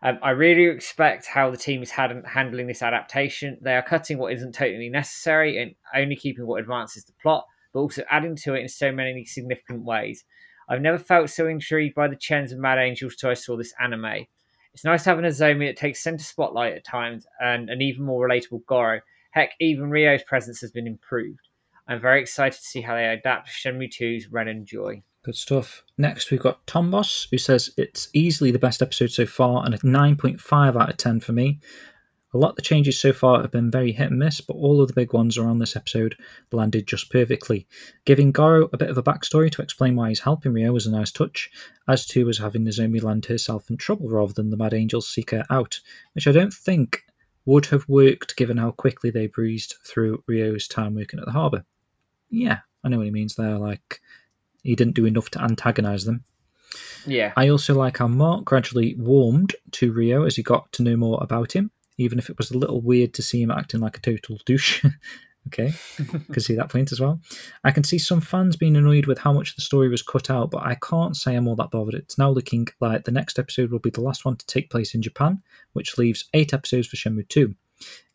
Um, 0.04 0.20
I 0.22 0.32
really 0.32 0.66
expect 0.66 1.26
how 1.26 1.50
the 1.50 1.58
team 1.58 1.82
is 1.82 1.92
had, 1.92 2.24
handling 2.28 2.68
this 2.68 2.84
adaptation. 2.84 3.58
They 3.62 3.76
are 3.76 3.82
cutting 3.82 4.18
what 4.18 4.34
isn't 4.34 4.54
totally 4.54 4.90
necessary 4.90 5.62
and 5.62 5.74
only 5.96 6.16
keeping 6.16 6.46
what 6.46 6.60
advances 6.62 7.06
the 7.06 7.14
plot, 7.22 7.46
but 7.74 7.80
also 7.80 8.04
adding 8.10 8.36
to 8.38 8.54
it 8.54 8.62
in 8.62 8.70
so 8.70 8.92
many 8.92 9.26
significant 9.26 9.84
ways. 9.84 10.24
I've 10.68 10.82
never 10.82 10.98
felt 10.98 11.30
so 11.30 11.48
intrigued 11.48 11.96
by 11.96 12.08
the 12.08 12.16
Chens 12.16 12.52
and 12.52 12.62
Mad 12.62 12.78
Angels 12.78 13.16
till 13.16 13.30
I 13.30 13.36
saw 13.36 13.56
this 13.56 13.74
anime. 13.80 14.26
It's 14.74 14.84
nice 14.84 15.06
having 15.06 15.26
a 15.26 15.30
Zomi 15.30 15.68
that 15.70 15.78
takes 15.78 16.04
center 16.04 16.24
spotlight 16.24 16.74
at 16.74 16.86
times 16.86 17.26
and 17.40 17.70
an 17.70 17.82
even 17.82 18.04
more 18.04 18.28
relatable 18.28 18.66
Goro. 18.66 19.00
Heck, 19.32 19.52
even 19.60 19.90
Ryo's 19.90 20.24
presence 20.24 20.60
has 20.62 20.72
been 20.72 20.88
improved. 20.88 21.50
I'm 21.88 22.02
very 22.02 22.20
excited 22.20 22.58
to 22.58 22.66
see 22.66 22.82
how 22.82 22.96
they 22.96 23.06
adapt 23.06 23.50
Shenmue 23.50 23.92
2's 23.94 24.32
Ren 24.32 24.48
and 24.48 24.66
Joy. 24.66 25.04
Good 25.26 25.36
stuff. 25.36 25.84
Next, 25.98 26.30
we've 26.30 26.40
got 26.40 26.64
Tombos, 26.68 27.28
who 27.32 27.40
says 27.40 27.72
it's 27.78 28.10
easily 28.14 28.52
the 28.52 28.60
best 28.60 28.84
episode 28.84 29.10
so 29.10 29.26
far 29.26 29.66
and 29.66 29.74
a 29.74 29.80
9.5 29.80 30.80
out 30.80 30.90
of 30.92 30.98
10 30.98 31.20
for 31.20 31.32
me. 31.32 31.60
A 32.36 32.38
lot 32.38 32.52
of 32.52 32.56
the 32.58 32.62
changes 32.62 33.00
so 33.00 33.12
far 33.12 33.42
have 33.42 33.50
been 33.50 33.72
very 33.72 33.92
hit 33.92 34.12
and 34.12 34.20
miss, 34.20 34.40
but 34.40 34.54
all 34.54 34.80
of 34.80 34.88
the 34.88 34.94
big 34.94 35.14
ones 35.14 35.36
around 35.36 35.58
this 35.58 35.76
episode 35.76 36.16
landed 36.52 36.86
just 36.86 37.10
perfectly. 37.10 37.66
Giving 38.06 38.32
Goro 38.32 38.70
a 38.72 38.78
bit 38.78 38.92
of 38.92 39.00
a 39.00 39.04
backstory 39.04 39.52
to 39.54 39.64
explain 39.64 39.96
why 39.96 40.10
he's 40.10 40.20
helping 40.20 40.54
Ryo 40.54 40.72
was 40.72 40.86
a 40.86 40.92
nice 40.92 41.12
touch, 41.12 41.50
as 41.88 42.06
too 42.06 42.28
was 42.28 42.38
having 42.38 42.64
Nozomi 42.64 43.02
land 43.02 43.26
herself 43.26 43.72
in 43.72 43.78
trouble 43.78 44.08
rather 44.10 44.34
than 44.34 44.52
the 44.52 44.58
Mad 44.58 44.76
Angels 44.76 45.10
seek 45.10 45.32
her 45.32 45.44
out, 45.50 45.80
which 46.14 46.28
I 46.28 46.34
don't 46.34 46.54
think 46.54 47.02
would 47.46 47.66
have 47.68 47.90
worked 47.90 48.36
given 48.36 48.58
how 48.58 48.70
quickly 48.70 49.10
they 49.10 49.26
breezed 49.26 49.74
through 49.84 50.24
Ryo's 50.28 50.68
time 50.68 50.94
working 50.94 51.20
at 51.20 51.26
the 51.26 51.32
harbour. 51.32 51.66
Yeah, 52.30 52.60
I 52.84 52.90
know 52.90 52.98
what 52.98 53.08
he 53.08 53.12
means 53.12 53.34
there, 53.34 53.58
like 53.58 54.02
he 54.66 54.76
didn't 54.76 54.96
do 54.96 55.06
enough 55.06 55.30
to 55.32 55.42
antagonise 55.42 56.06
them. 56.06 56.24
Yeah. 57.06 57.34
I 57.38 57.50
also 57.50 57.74
like 57.76 57.98
how 57.98 58.08
Mark 58.08 58.46
gradually 58.46 58.96
warmed 58.98 59.56
to 59.74 59.94
Ryo 59.94 60.24
as 60.24 60.36
he 60.36 60.44
got 60.44 60.72
to 60.74 60.84
know 60.84 60.98
more 60.98 61.20
about 61.22 61.52
him, 61.52 61.72
even 61.98 62.20
if 62.20 62.30
it 62.30 62.38
was 62.38 62.52
a 62.52 62.58
little 62.58 62.82
weird 62.82 63.14
to 63.16 63.22
see 63.22 63.42
him 63.42 63.52
acting 63.52 63.80
like 63.80 63.98
a 63.98 64.02
total 64.02 64.40
douche. 64.46 64.84
okay, 65.48 65.74
can 66.32 66.42
see 66.42 66.56
that 66.56 66.70
point 66.70 66.92
as 66.92 67.00
well. 67.00 67.20
I 67.64 67.72
can 67.72 67.84
see 67.84 67.98
some 67.98 68.22
fans 68.22 68.56
being 68.56 68.76
annoyed 68.76 69.06
with 69.06 69.20
how 69.20 69.32
much 69.32 69.56
the 69.56 69.62
story 69.62 69.90
was 69.90 70.02
cut 70.02 70.30
out, 70.30 70.52
but 70.52 70.64
I 70.64 70.76
can't 70.76 71.16
say 71.16 71.36
I'm 71.36 71.48
all 71.48 71.56
that 71.58 71.72
bothered. 71.72 71.96
It's 71.96 72.18
now 72.18 72.32
looking 72.32 72.68
like 72.82 73.04
the 73.04 73.12
next 73.12 73.38
episode 73.38 73.72
will 73.72 73.80
be 73.80 73.92
the 73.92 74.02
last 74.02 74.26
one 74.26 74.38
to 74.38 74.46
take 74.48 74.70
place 74.70 74.96
in 74.96 75.02
Japan, 75.02 75.42
which 75.74 75.98
leaves 75.98 76.26
eight 76.34 76.54
episodes 76.54 76.88
for 76.88 76.96
Shenmue 76.96 77.30
2. 77.30 77.54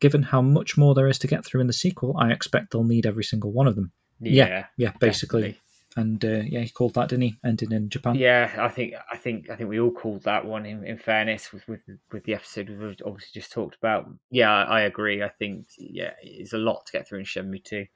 Given 0.01 0.23
how 0.23 0.43
much 0.43 0.77
more 0.77 0.95
there 0.95 1.09
is 1.09 1.19
to 1.21 1.27
get 1.27 1.45
through 1.45 1.61
in 1.61 1.67
the 1.67 1.73
sequel, 1.73 2.17
I 2.19 2.33
expect 2.33 2.73
they'll 2.73 2.83
need 2.83 3.07
every 3.07 3.25
single 3.25 3.53
one 3.53 3.69
of 3.69 3.77
them. 3.77 3.93
Yeah. 4.21 4.67
Yeah, 4.77 4.93
basically. 4.99 5.41
definitely. 5.43 5.61
And 5.97 6.25
uh, 6.25 6.43
yeah, 6.47 6.61
he 6.61 6.69
called 6.69 6.95
that, 6.95 7.09
didn't 7.09 7.23
he? 7.23 7.37
Ending 7.45 7.73
in 7.73 7.89
Japan. 7.89 8.15
Yeah, 8.15 8.55
I 8.59 8.69
think 8.69 8.95
I 9.11 9.17
think 9.17 9.51
I 9.51 9.57
think 9.57 9.69
we 9.69 9.81
all 9.81 9.91
called 9.91 10.23
that 10.23 10.45
one 10.45 10.65
in, 10.65 10.85
in 10.85 10.99
fairness 10.99 11.53
with, 11.53 11.67
with 11.67 11.81
with 12.13 12.25
the 12.25 12.35
episode 12.35 12.69
we've 12.69 12.97
obviously 13.05 13.41
just 13.41 13.51
talked 13.51 13.75
about. 13.75 14.09
Yeah, 14.31 14.51
I, 14.51 14.83
agree. 14.83 15.23
I 15.23 15.29
think 15.29 15.67
yeah, 15.77 16.13
it's 16.23 16.53
a 16.53 16.59
lot 16.59 16.87
to 16.87 16.93
get 16.93 17.09
through 17.09 17.21
in 17.21 17.25
Shenmue 17.25 17.65
2. 17.65 17.87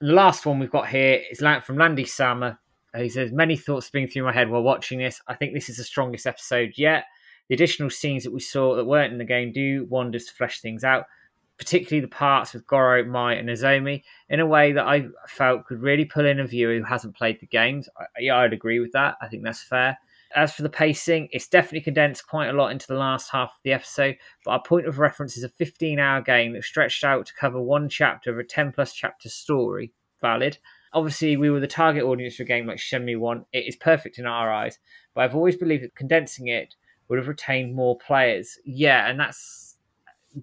And 0.00 0.10
the 0.10 0.14
last 0.14 0.46
one 0.46 0.60
we've 0.60 0.70
got 0.70 0.88
here 0.88 1.22
is 1.30 1.42
from 1.64 1.78
Landy 1.78 2.04
Sama. 2.04 2.60
He 2.96 3.08
says 3.08 3.32
many 3.32 3.56
thoughts 3.56 3.86
spinning 3.86 4.08
through 4.08 4.24
my 4.24 4.32
head 4.32 4.50
while 4.50 4.62
watching 4.62 4.98
this. 4.98 5.20
I 5.26 5.34
think 5.34 5.54
this 5.54 5.68
is 5.68 5.78
the 5.78 5.84
strongest 5.84 6.26
episode 6.26 6.72
yet. 6.76 7.04
The 7.48 7.54
additional 7.54 7.90
scenes 7.90 8.22
that 8.24 8.32
we 8.32 8.40
saw 8.40 8.76
that 8.76 8.84
weren't 8.84 9.12
in 9.12 9.18
the 9.18 9.24
game 9.24 9.52
do 9.52 9.86
wonders 9.88 10.26
to 10.26 10.34
flesh 10.34 10.60
things 10.60 10.84
out, 10.84 11.06
particularly 11.62 12.00
the 12.00 12.08
parts 12.08 12.52
with 12.52 12.66
Goro, 12.66 13.04
Mai, 13.04 13.34
and 13.34 13.48
Nozomi, 13.48 14.02
in 14.28 14.40
a 14.40 14.46
way 14.46 14.72
that 14.72 14.84
I 14.84 15.06
felt 15.28 15.64
could 15.64 15.80
really 15.80 16.04
pull 16.04 16.26
in 16.26 16.40
a 16.40 16.46
viewer 16.46 16.76
who 16.76 16.82
hasn't 16.82 17.16
played 17.16 17.38
the 17.38 17.46
games. 17.46 17.88
I, 17.96 18.06
yeah, 18.18 18.36
I'd 18.36 18.52
agree 18.52 18.80
with 18.80 18.90
that. 18.92 19.14
I 19.22 19.28
think 19.28 19.44
that's 19.44 19.62
fair. 19.62 19.96
As 20.34 20.52
for 20.52 20.62
the 20.62 20.68
pacing, 20.68 21.28
it's 21.30 21.46
definitely 21.46 21.82
condensed 21.82 22.26
quite 22.26 22.48
a 22.48 22.52
lot 22.52 22.72
into 22.72 22.88
the 22.88 22.96
last 22.96 23.30
half 23.30 23.50
of 23.50 23.60
the 23.62 23.72
episode, 23.72 24.16
but 24.44 24.50
our 24.50 24.62
point 24.62 24.88
of 24.88 24.98
reference 24.98 25.36
is 25.36 25.44
a 25.44 25.48
15 25.50 26.00
hour 26.00 26.20
game 26.20 26.54
that 26.54 26.64
stretched 26.64 27.04
out 27.04 27.26
to 27.26 27.34
cover 27.34 27.62
one 27.62 27.88
chapter 27.88 28.32
of 28.32 28.38
a 28.38 28.44
10 28.44 28.72
plus 28.72 28.92
chapter 28.92 29.28
story. 29.28 29.92
Valid. 30.20 30.58
Obviously, 30.92 31.36
we 31.36 31.48
were 31.48 31.60
the 31.60 31.68
target 31.68 32.02
audience 32.02 32.34
for 32.34 32.42
a 32.42 32.46
game 32.46 32.66
like 32.66 32.78
Shenmue 32.78 33.18
1. 33.18 33.44
It 33.52 33.66
is 33.68 33.76
perfect 33.76 34.18
in 34.18 34.26
our 34.26 34.52
eyes, 34.52 34.80
but 35.14 35.22
I've 35.22 35.36
always 35.36 35.56
believed 35.56 35.84
that 35.84 35.94
condensing 35.94 36.48
it 36.48 36.74
would 37.08 37.18
have 37.18 37.28
retained 37.28 37.76
more 37.76 37.96
players. 37.98 38.58
Yeah, 38.64 39.08
and 39.08 39.20
that's 39.20 39.71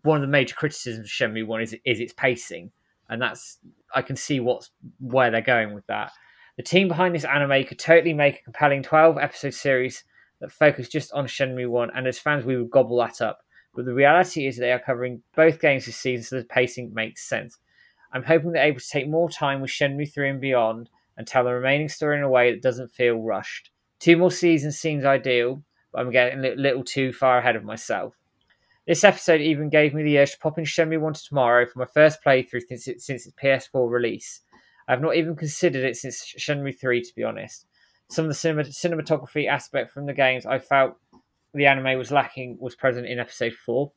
one 0.04 0.18
of 0.18 0.22
the 0.22 0.28
major 0.28 0.56
criticisms 0.56 1.08
of 1.08 1.12
Shenmue 1.12 1.46
1 1.46 1.62
is, 1.62 1.76
is 1.86 2.00
its 2.00 2.14
pacing. 2.14 2.72
And 3.10 3.22
that's 3.22 3.58
I 3.94 4.02
can 4.02 4.16
see 4.16 4.40
what's 4.40 4.72
where 5.00 5.32
they're 5.32 5.42
going 5.42 5.74
with 5.74 5.88
that. 5.88 6.12
The 6.58 6.64
team 6.64 6.88
behind 6.88 7.16
this 7.16 7.24
anime 7.24 7.64
could 7.64 7.80
totally 7.80 8.14
make 8.14 8.40
a 8.40 8.44
compelling 8.44 8.84
12 8.84 9.18
episode 9.18 9.54
series 9.54 10.04
that 10.42 10.52
focused 10.52 10.92
just 10.92 11.12
on 11.14 11.26
Shenmue 11.26 11.70
1, 11.70 11.92
and 11.96 12.08
as 12.08 12.20
fans, 12.20 12.46
we 12.46 12.58
would 12.58 12.70
gobble 12.70 12.98
that 12.98 13.22
up. 13.22 13.40
But 13.74 13.86
the 13.86 13.94
reality 13.94 14.46
is 14.46 14.58
they 14.58 14.72
are 14.72 14.80
covering 14.80 15.22
both 15.36 15.62
games 15.62 15.86
this 15.86 15.96
season, 15.96 16.24
so 16.24 16.38
the 16.38 16.44
pacing 16.44 16.94
makes 16.94 17.28
sense. 17.28 17.58
I'm 18.12 18.24
hoping 18.24 18.52
they're 18.52 18.66
able 18.66 18.80
to 18.80 18.90
take 18.90 19.08
more 19.08 19.30
time 19.30 19.62
with 19.62 19.72
Shenmue 19.72 20.14
3 20.14 20.32
and 20.32 20.42
beyond 20.42 20.90
and 21.16 21.26
tell 21.26 21.44
the 21.44 21.54
remaining 21.54 21.90
story 21.90 22.18
in 22.18 22.24
a 22.24 22.30
way 22.30 22.52
that 22.52 22.62
doesn't 22.62 22.92
feel 22.92 23.16
rushed. 23.16 23.72
Two 24.00 24.18
more 24.18 24.32
seasons 24.32 24.78
seems 24.78 25.06
ideal, 25.06 25.64
but 25.94 26.02
I'm 26.02 26.12
getting 26.12 26.44
a 26.44 26.56
little 26.56 26.84
too 26.84 27.14
far 27.14 27.38
ahead 27.38 27.56
of 27.56 27.64
myself. 27.64 28.19
This 28.90 29.04
episode 29.04 29.40
even 29.40 29.70
gave 29.70 29.94
me 29.94 30.02
the 30.02 30.18
urge 30.18 30.32
to 30.32 30.40
pop 30.40 30.58
in 30.58 30.64
Shenmue 30.64 31.00
1 31.00 31.14
to 31.14 31.24
tomorrow 31.24 31.68
for 31.68 31.78
my 31.78 31.86
first 31.86 32.24
playthrough 32.26 32.64
since, 32.68 32.88
it, 32.88 33.00
since 33.02 33.28
its 33.28 33.36
PS4 33.36 33.88
release. 33.88 34.42
I've 34.88 35.00
not 35.00 35.16
even 35.16 35.36
considered 35.36 35.86
it 35.86 35.96
since 35.96 36.34
Shenmue 36.40 36.76
3, 36.76 37.04
to 37.04 37.16
be 37.16 37.24
honest. 37.24 37.68
Some 38.10 38.26
of 38.26 38.30
the 38.30 38.34
cinema, 38.34 38.64
cinematography 38.64 39.48
aspect 39.48 39.92
from 39.92 40.08
the 40.08 40.14
games 40.16 40.48
I 40.48 40.58
felt 40.58 40.96
the 41.54 41.68
anime 41.68 42.00
was 42.00 42.12
lacking 42.12 42.58
was 42.60 42.74
present 42.74 43.06
in 43.06 43.20
episode 43.20 43.54
4. 43.54 43.92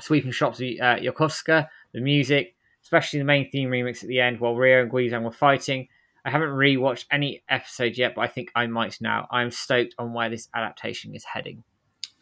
sweeping 0.00 0.30
shots 0.30 0.60
at 0.60 0.80
uh, 0.80 1.02
Yokosuka, 1.02 1.66
the 1.92 2.00
music, 2.00 2.54
especially 2.84 3.18
the 3.18 3.24
main 3.24 3.50
theme 3.50 3.70
remix 3.70 4.04
at 4.04 4.08
the 4.08 4.20
end 4.20 4.38
while 4.38 4.54
Ryo 4.54 4.82
and 4.82 4.92
Guizhang 4.92 5.24
were 5.24 5.32
fighting. 5.32 5.88
I 6.24 6.30
haven't 6.30 6.50
rewatched 6.50 7.06
any 7.10 7.42
episodes 7.48 7.98
yet, 7.98 8.14
but 8.14 8.20
I 8.20 8.28
think 8.28 8.52
I 8.54 8.68
might 8.68 8.96
now. 9.00 9.26
I'm 9.32 9.50
stoked 9.50 9.96
on 9.98 10.12
where 10.12 10.30
this 10.30 10.48
adaptation 10.54 11.16
is 11.16 11.24
heading. 11.24 11.64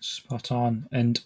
Spot 0.01 0.51
on. 0.51 0.86
And 0.90 1.20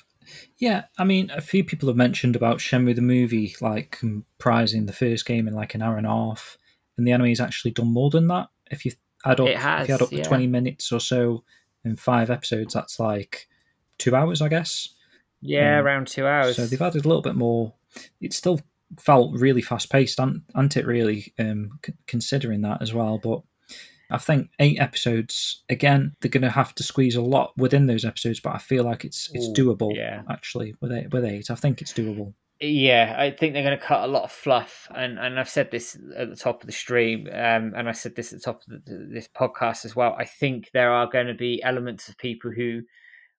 yeah, 0.59 0.85
I 0.99 1.05
mean, 1.05 1.31
a 1.31 1.41
few 1.41 1.65
people 1.65 1.89
have 1.89 1.97
mentioned 1.97 2.37
about 2.37 2.59
Shenmue 2.59 2.95
the 2.95 3.03
movie, 3.03 3.55
like 3.61 3.91
comprising 3.91 4.87
the 4.87 4.93
first 4.93 5.27
game 5.27 5.49
in 5.49 5.55
like 5.55 5.75
an 5.75 5.83
hour 5.83 5.97
and 5.97 6.07
a 6.07 6.11
half, 6.11 6.59
and 6.97 7.07
the 7.07 7.13
anime 7.13 7.29
has 7.29 7.41
actually 7.41 7.73
done 7.73 7.89
more 7.89 8.11
than 8.11 8.29
that. 8.29 8.49
If 8.71 8.85
you 8.85 8.93
add 9.25 9.41
up, 9.41 9.49
has, 9.49 9.83
if 9.85 9.89
you 9.89 9.95
add 9.95 10.03
up 10.03 10.13
yeah. 10.13 10.19
the 10.19 10.25
twenty 10.25 10.47
minutes 10.47 10.93
or 10.93 11.01
so 11.01 11.45
in 11.85 11.97
five 11.97 12.31
episodes, 12.31 12.75
that's 12.75 13.01
like 13.01 13.49
two 13.99 14.15
hours, 14.15 14.43
I 14.43 14.49
guess. 14.49 14.89
Yeah, 15.41 15.79
Um, 15.79 15.87
around 15.87 16.07
two 16.07 16.27
hours. 16.27 16.57
So 16.57 16.67
they've 16.67 16.81
added 16.81 17.05
a 17.05 17.09
little 17.09 17.23
bit 17.23 17.35
more. 17.35 17.75
It 18.21 18.33
still 18.33 18.61
felt 18.99 19.33
really 19.35 19.63
fast 19.63 19.91
paced, 19.91 20.19
hasn't 20.19 20.77
it? 20.77 20.87
Really, 20.87 21.33
um, 21.39 21.79
c- 21.85 21.95
considering 22.07 22.63
that 22.63 22.83
as 22.83 22.95
well. 22.95 23.19
But 23.19 23.43
I 24.13 24.19
think 24.19 24.51
eight 24.59 24.81
episodes 24.81 25.63
again, 25.69 26.15
they're 26.21 26.31
going 26.31 26.43
to 26.43 26.51
have 26.51 26.75
to 26.77 26.83
squeeze 26.83 27.17
a 27.17 27.23
lot 27.23 27.53
within 27.57 27.87
those 27.87 28.05
episodes. 28.05 28.41
But 28.41 28.55
I 28.55 28.59
feel 28.59 28.85
like 28.85 29.05
it's 29.05 29.31
it's 29.33 29.47
Ooh, 29.49 29.53
doable. 29.53 29.95
yeah. 29.95 30.23
actually, 30.31 30.75
with 30.81 30.93
eight, 30.93 31.13
with 31.13 31.25
eight, 31.25 31.51
I 31.51 31.55
think 31.55 31.81
it's 31.81 31.93
doable. 31.93 32.35
Yeah, 32.65 33.17
I 33.19 33.33
think 33.33 33.55
they're 33.55 33.65
going 33.65 33.77
to 33.77 33.85
cut 33.85 34.05
a 34.05 34.13
lot 34.13 34.23
of 34.23 34.31
fluff, 34.31 34.87
and, 34.95 35.19
and 35.19 35.41
I've 35.41 35.49
said 35.49 35.73
this 35.73 35.99
at 36.17 36.31
the 36.31 36.37
top 36.37 36.63
of 36.63 36.69
the 36.69 36.73
stream, 36.73 37.27
um, 37.33 37.73
and 37.77 37.89
I 37.89 37.93
said 37.93 38.15
this 38.15 38.33
at 38.33 38.39
the 38.39 38.45
top 38.45 38.63
of 38.63 38.85
the, 38.85 39.09
this 39.13 39.29
podcast 39.29 39.85
as 39.85 39.97
well. 39.97 40.15
I 40.17 40.25
think 40.25 40.71
there 40.73 40.93
are 40.93 41.09
going 41.09 41.27
to 41.27 41.35
be 41.35 41.61
elements 41.65 42.09
of 42.09 42.17
people 42.19 42.53
who 42.53 42.83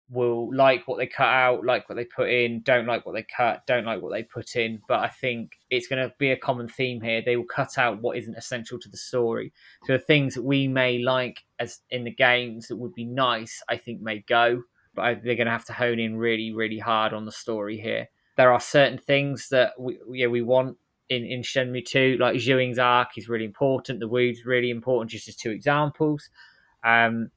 will 0.10 0.54
like 0.56 0.88
what 0.88 0.98
they 0.98 1.08
cut 1.08 1.28
out, 1.28 1.66
like 1.66 1.88
what 1.90 1.96
they 1.96 2.06
put 2.06 2.30
in, 2.30 2.62
don't 2.62 2.86
like 2.86 3.06
what 3.06 3.14
they 3.14 3.24
cut, 3.24 3.66
don't 3.66 3.86
like 3.86 4.02
what 4.02 4.12
they 4.12 4.24
put 4.24 4.56
in. 4.56 4.82
But 4.88 5.00
I 5.00 5.10
think 5.10 5.54
it's 5.70 5.88
going 5.88 6.08
to 6.08 6.14
be 6.18 6.32
a 6.32 6.38
common 6.38 6.68
theme 6.68 7.02
here. 7.02 7.22
They 7.26 7.38
will 7.38 7.46
cut 7.46 7.78
out 7.78 8.02
what 8.02 8.18
isn't 8.18 8.36
essential 8.36 8.80
to 8.80 8.90
the 8.90 8.98
story. 8.98 9.54
So 9.86 9.94
the 9.94 10.00
things 10.00 10.36
that 10.36 10.44
we 10.44 10.68
may 10.68 11.00
like 11.00 11.44
as 11.60 11.80
in 11.90 12.04
the 12.04 12.12
games 12.12 12.68
that 12.68 12.76
would 12.78 12.94
be 12.94 13.06
nice, 13.06 13.62
I 13.70 13.78
think 13.78 14.02
may 14.02 14.20
go, 14.20 14.64
but 14.94 15.24
they're 15.24 15.36
going 15.36 15.48
to 15.48 15.52
have 15.52 15.66
to 15.66 15.74
hone 15.74 16.00
in 16.00 16.18
really, 16.18 16.54
really 16.54 16.80
hard 16.80 17.14
on 17.14 17.26
the 17.26 17.32
story 17.32 17.80
here. 17.80 18.08
There 18.36 18.52
are 18.52 18.60
certain 18.60 18.98
things 18.98 19.50
that 19.50 19.74
we 19.80 20.00
yeah 20.12 20.28
we 20.28 20.42
want 20.42 20.78
in 21.10 21.24
in 21.24 21.42
Shenmue 21.42 21.86
two, 21.86 22.18
like 22.20 22.36
Xiuying's 22.36 22.80
arc 22.80 23.18
is 23.18 23.30
really 23.30 23.46
important. 23.46 24.00
The 24.00 24.08
Wu's 24.08 24.46
really 24.46 24.70
important, 24.70 25.12
just 25.12 25.28
as 25.28 25.36
two 25.36 25.52
examples. 25.52 26.30
Um, 26.84 27.30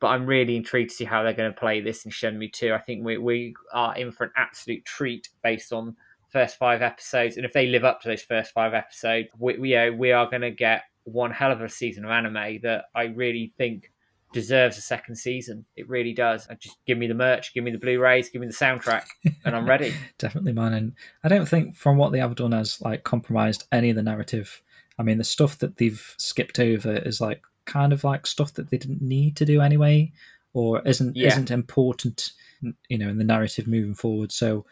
but 0.00 0.08
I'm 0.08 0.26
really 0.26 0.56
intrigued 0.56 0.90
to 0.90 0.96
see 0.96 1.04
how 1.04 1.22
they're 1.22 1.32
going 1.32 1.52
to 1.52 1.58
play 1.58 1.80
this 1.80 2.04
in 2.04 2.10
Shenmue 2.10 2.52
2. 2.52 2.72
I 2.72 2.78
think 2.78 3.04
we, 3.04 3.18
we 3.18 3.54
are 3.72 3.96
in 3.96 4.12
for 4.12 4.24
an 4.24 4.32
absolute 4.36 4.84
treat 4.84 5.28
based 5.42 5.72
on 5.72 5.96
first 6.28 6.56
five 6.56 6.82
episodes. 6.82 7.36
And 7.36 7.44
if 7.44 7.52
they 7.52 7.66
live 7.66 7.84
up 7.84 8.00
to 8.02 8.08
those 8.08 8.22
first 8.22 8.52
five 8.52 8.74
episodes, 8.74 9.28
we, 9.38 9.58
we, 9.58 9.90
we 9.90 10.12
are 10.12 10.28
going 10.28 10.42
to 10.42 10.50
get 10.50 10.82
one 11.04 11.30
hell 11.30 11.50
of 11.50 11.60
a 11.60 11.68
season 11.68 12.04
of 12.04 12.10
anime 12.10 12.60
that 12.62 12.86
I 12.94 13.04
really 13.04 13.52
think 13.56 13.90
deserves 14.32 14.76
a 14.76 14.82
second 14.82 15.16
season. 15.16 15.64
It 15.76 15.88
really 15.88 16.12
does. 16.12 16.46
Just 16.60 16.76
give 16.86 16.98
me 16.98 17.06
the 17.06 17.14
merch, 17.14 17.54
give 17.54 17.64
me 17.64 17.70
the 17.70 17.78
Blu-rays, 17.78 18.28
give 18.28 18.40
me 18.40 18.46
the 18.46 18.52
soundtrack, 18.52 19.06
and 19.44 19.56
I'm 19.56 19.66
ready. 19.66 19.94
Definitely, 20.18 20.52
man. 20.52 20.74
And 20.74 20.92
I 21.24 21.28
don't 21.28 21.48
think 21.48 21.74
from 21.74 21.96
what 21.96 22.12
they 22.12 22.18
have 22.18 22.34
done 22.34 22.52
has 22.52 22.80
like 22.80 23.04
compromised 23.04 23.64
any 23.72 23.90
of 23.90 23.96
the 23.96 24.02
narrative. 24.02 24.62
I 24.98 25.02
mean, 25.02 25.18
the 25.18 25.24
stuff 25.24 25.58
that 25.58 25.76
they've 25.76 26.14
skipped 26.18 26.58
over 26.58 26.92
is 26.92 27.20
like 27.20 27.42
kind 27.68 27.92
of 27.92 28.02
like 28.02 28.26
stuff 28.26 28.54
that 28.54 28.70
they 28.70 28.78
didn't 28.78 29.02
need 29.02 29.36
to 29.36 29.44
do 29.44 29.60
anyway, 29.60 30.10
or 30.54 30.82
isn't 30.86 31.16
Yeah. 31.16 31.26
isn't 31.26 31.50
important, 31.50 32.32
you 32.88 32.98
know, 32.98 33.08
in 33.08 33.18
the 33.18 33.24
narrative 33.24 33.68
moving 33.68 33.94
forward. 33.94 34.32
So 34.32 34.66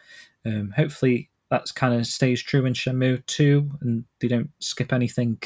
um, 0.45 0.73
hopefully 0.75 1.29
that's 1.49 1.71
kind 1.71 1.93
of 1.93 2.05
stays 2.05 2.43
true 2.43 2.65
in 2.65 2.73
Shenmue 2.73 3.25
two, 3.25 3.71
and 3.81 4.03
they 4.19 4.27
don't 4.27 4.49
skip 4.59 4.91
anything 4.91 5.41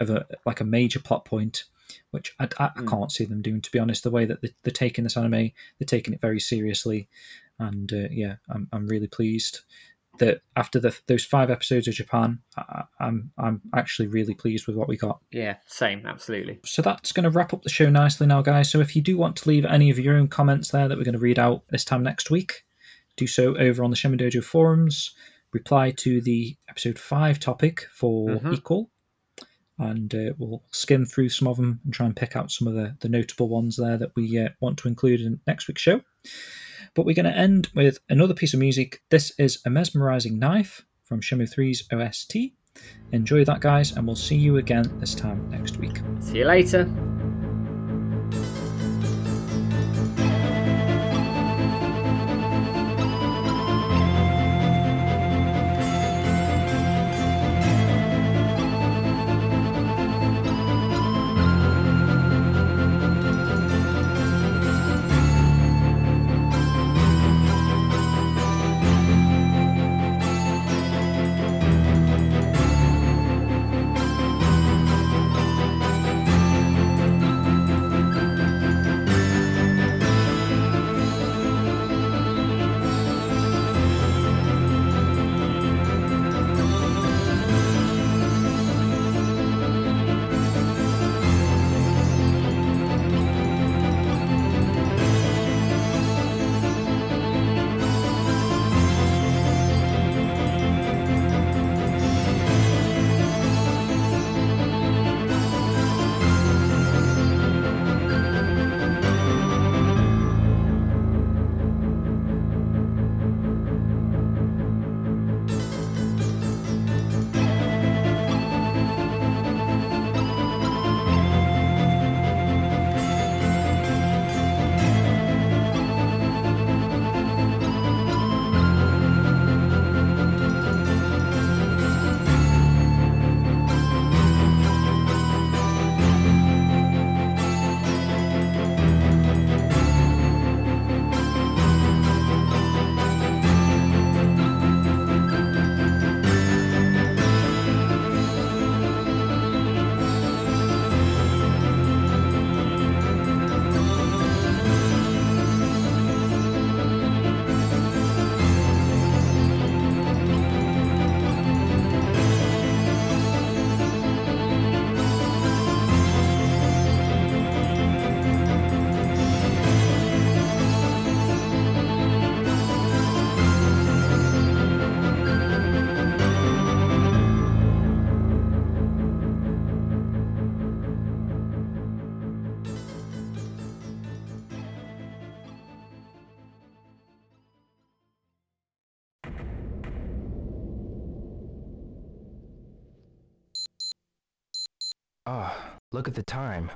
of 0.00 0.10
a 0.10 0.26
like 0.44 0.60
a 0.60 0.64
major 0.64 1.00
plot 1.00 1.24
point, 1.24 1.64
which 2.10 2.34
I, 2.38 2.48
I, 2.58 2.64
I 2.76 2.82
Mm. 2.82 2.90
can't 2.90 3.12
see 3.12 3.24
them 3.24 3.40
doing. 3.42 3.62
To 3.62 3.72
be 3.72 3.78
honest, 3.78 4.02
the 4.02 4.10
way 4.10 4.26
that 4.26 4.42
they, 4.42 4.50
they're 4.62 4.72
taking 4.72 5.04
this 5.04 5.16
anime, 5.16 5.50
they're 5.78 5.86
taking 5.86 6.12
it 6.14 6.20
very 6.20 6.40
seriously, 6.40 7.08
and 7.58 7.90
uh, 7.92 8.08
yeah, 8.10 8.36
I'm 8.50 8.68
I'm 8.72 8.86
really 8.86 9.08
pleased 9.08 9.60
that 10.18 10.40
after 10.56 10.78
the, 10.78 10.96
those 11.06 11.24
five 11.24 11.50
episodes 11.50 11.88
of 11.88 11.94
Japan, 11.94 12.38
I, 12.56 12.84
I'm 13.00 13.30
I'm 13.36 13.60
actually 13.74 14.06
really 14.08 14.34
pleased 14.34 14.66
with 14.66 14.76
what 14.76 14.88
we 14.88 14.96
got. 14.96 15.20
Yeah, 15.32 15.56
same, 15.66 16.06
absolutely. 16.06 16.60
So 16.64 16.82
that's 16.82 17.12
going 17.12 17.24
to 17.24 17.30
wrap 17.30 17.52
up 17.52 17.62
the 17.62 17.68
show 17.70 17.90
nicely 17.90 18.26
now, 18.26 18.42
guys. 18.42 18.70
So 18.70 18.80
if 18.80 18.94
you 18.94 19.02
do 19.02 19.16
want 19.16 19.36
to 19.36 19.48
leave 19.48 19.64
any 19.64 19.90
of 19.90 19.98
your 19.98 20.16
own 20.16 20.28
comments 20.28 20.70
there 20.70 20.86
that 20.88 20.96
we're 20.96 21.04
going 21.04 21.14
to 21.14 21.18
read 21.18 21.38
out 21.38 21.62
this 21.70 21.84
time 21.84 22.02
next 22.02 22.30
week, 22.30 22.64
do 23.16 23.26
so 23.26 23.56
over 23.56 23.82
on 23.84 23.90
the 23.90 23.96
Shenmue 23.96 24.20
Dojo 24.20 24.42
forums. 24.44 25.14
Reply 25.52 25.92
to 25.92 26.20
the 26.20 26.56
episode 26.68 26.98
five 26.98 27.38
topic 27.38 27.86
for 27.92 28.28
Mhm. 28.30 28.54
equal, 28.54 28.90
and 29.78 30.14
uh, 30.14 30.32
we'll 30.38 30.62
skim 30.72 31.04
through 31.06 31.28
some 31.28 31.48
of 31.48 31.56
them 31.56 31.80
and 31.84 31.92
try 31.94 32.06
and 32.06 32.14
pick 32.16 32.34
out 32.36 32.50
some 32.50 32.66
of 32.68 32.74
the, 32.74 32.96
the 33.00 33.08
notable 33.08 33.48
ones 33.48 33.76
there 33.76 33.96
that 33.96 34.10
we 34.16 34.38
uh, 34.38 34.48
want 34.60 34.78
to 34.78 34.88
include 34.88 35.20
in 35.20 35.40
next 35.46 35.66
week's 35.68 35.82
show. 35.82 36.00
But 36.94 37.06
we're 37.06 37.14
going 37.14 37.32
to 37.32 37.36
end 37.36 37.68
with 37.74 37.98
another 38.08 38.34
piece 38.34 38.54
of 38.54 38.60
music. 38.60 39.02
This 39.10 39.32
is 39.38 39.60
A 39.66 39.70
Mesmerizing 39.70 40.38
Knife 40.38 40.84
from 41.04 41.20
Shenmue 41.20 41.52
3's 41.52 41.84
OST. 41.92 42.36
Enjoy 43.12 43.44
that, 43.44 43.60
guys, 43.60 43.92
and 43.92 44.06
we'll 44.06 44.16
see 44.16 44.36
you 44.36 44.56
again 44.56 44.84
this 44.98 45.14
time 45.14 45.48
next 45.50 45.76
week. 45.78 46.00
See 46.20 46.38
you 46.38 46.46
later. 46.46 46.88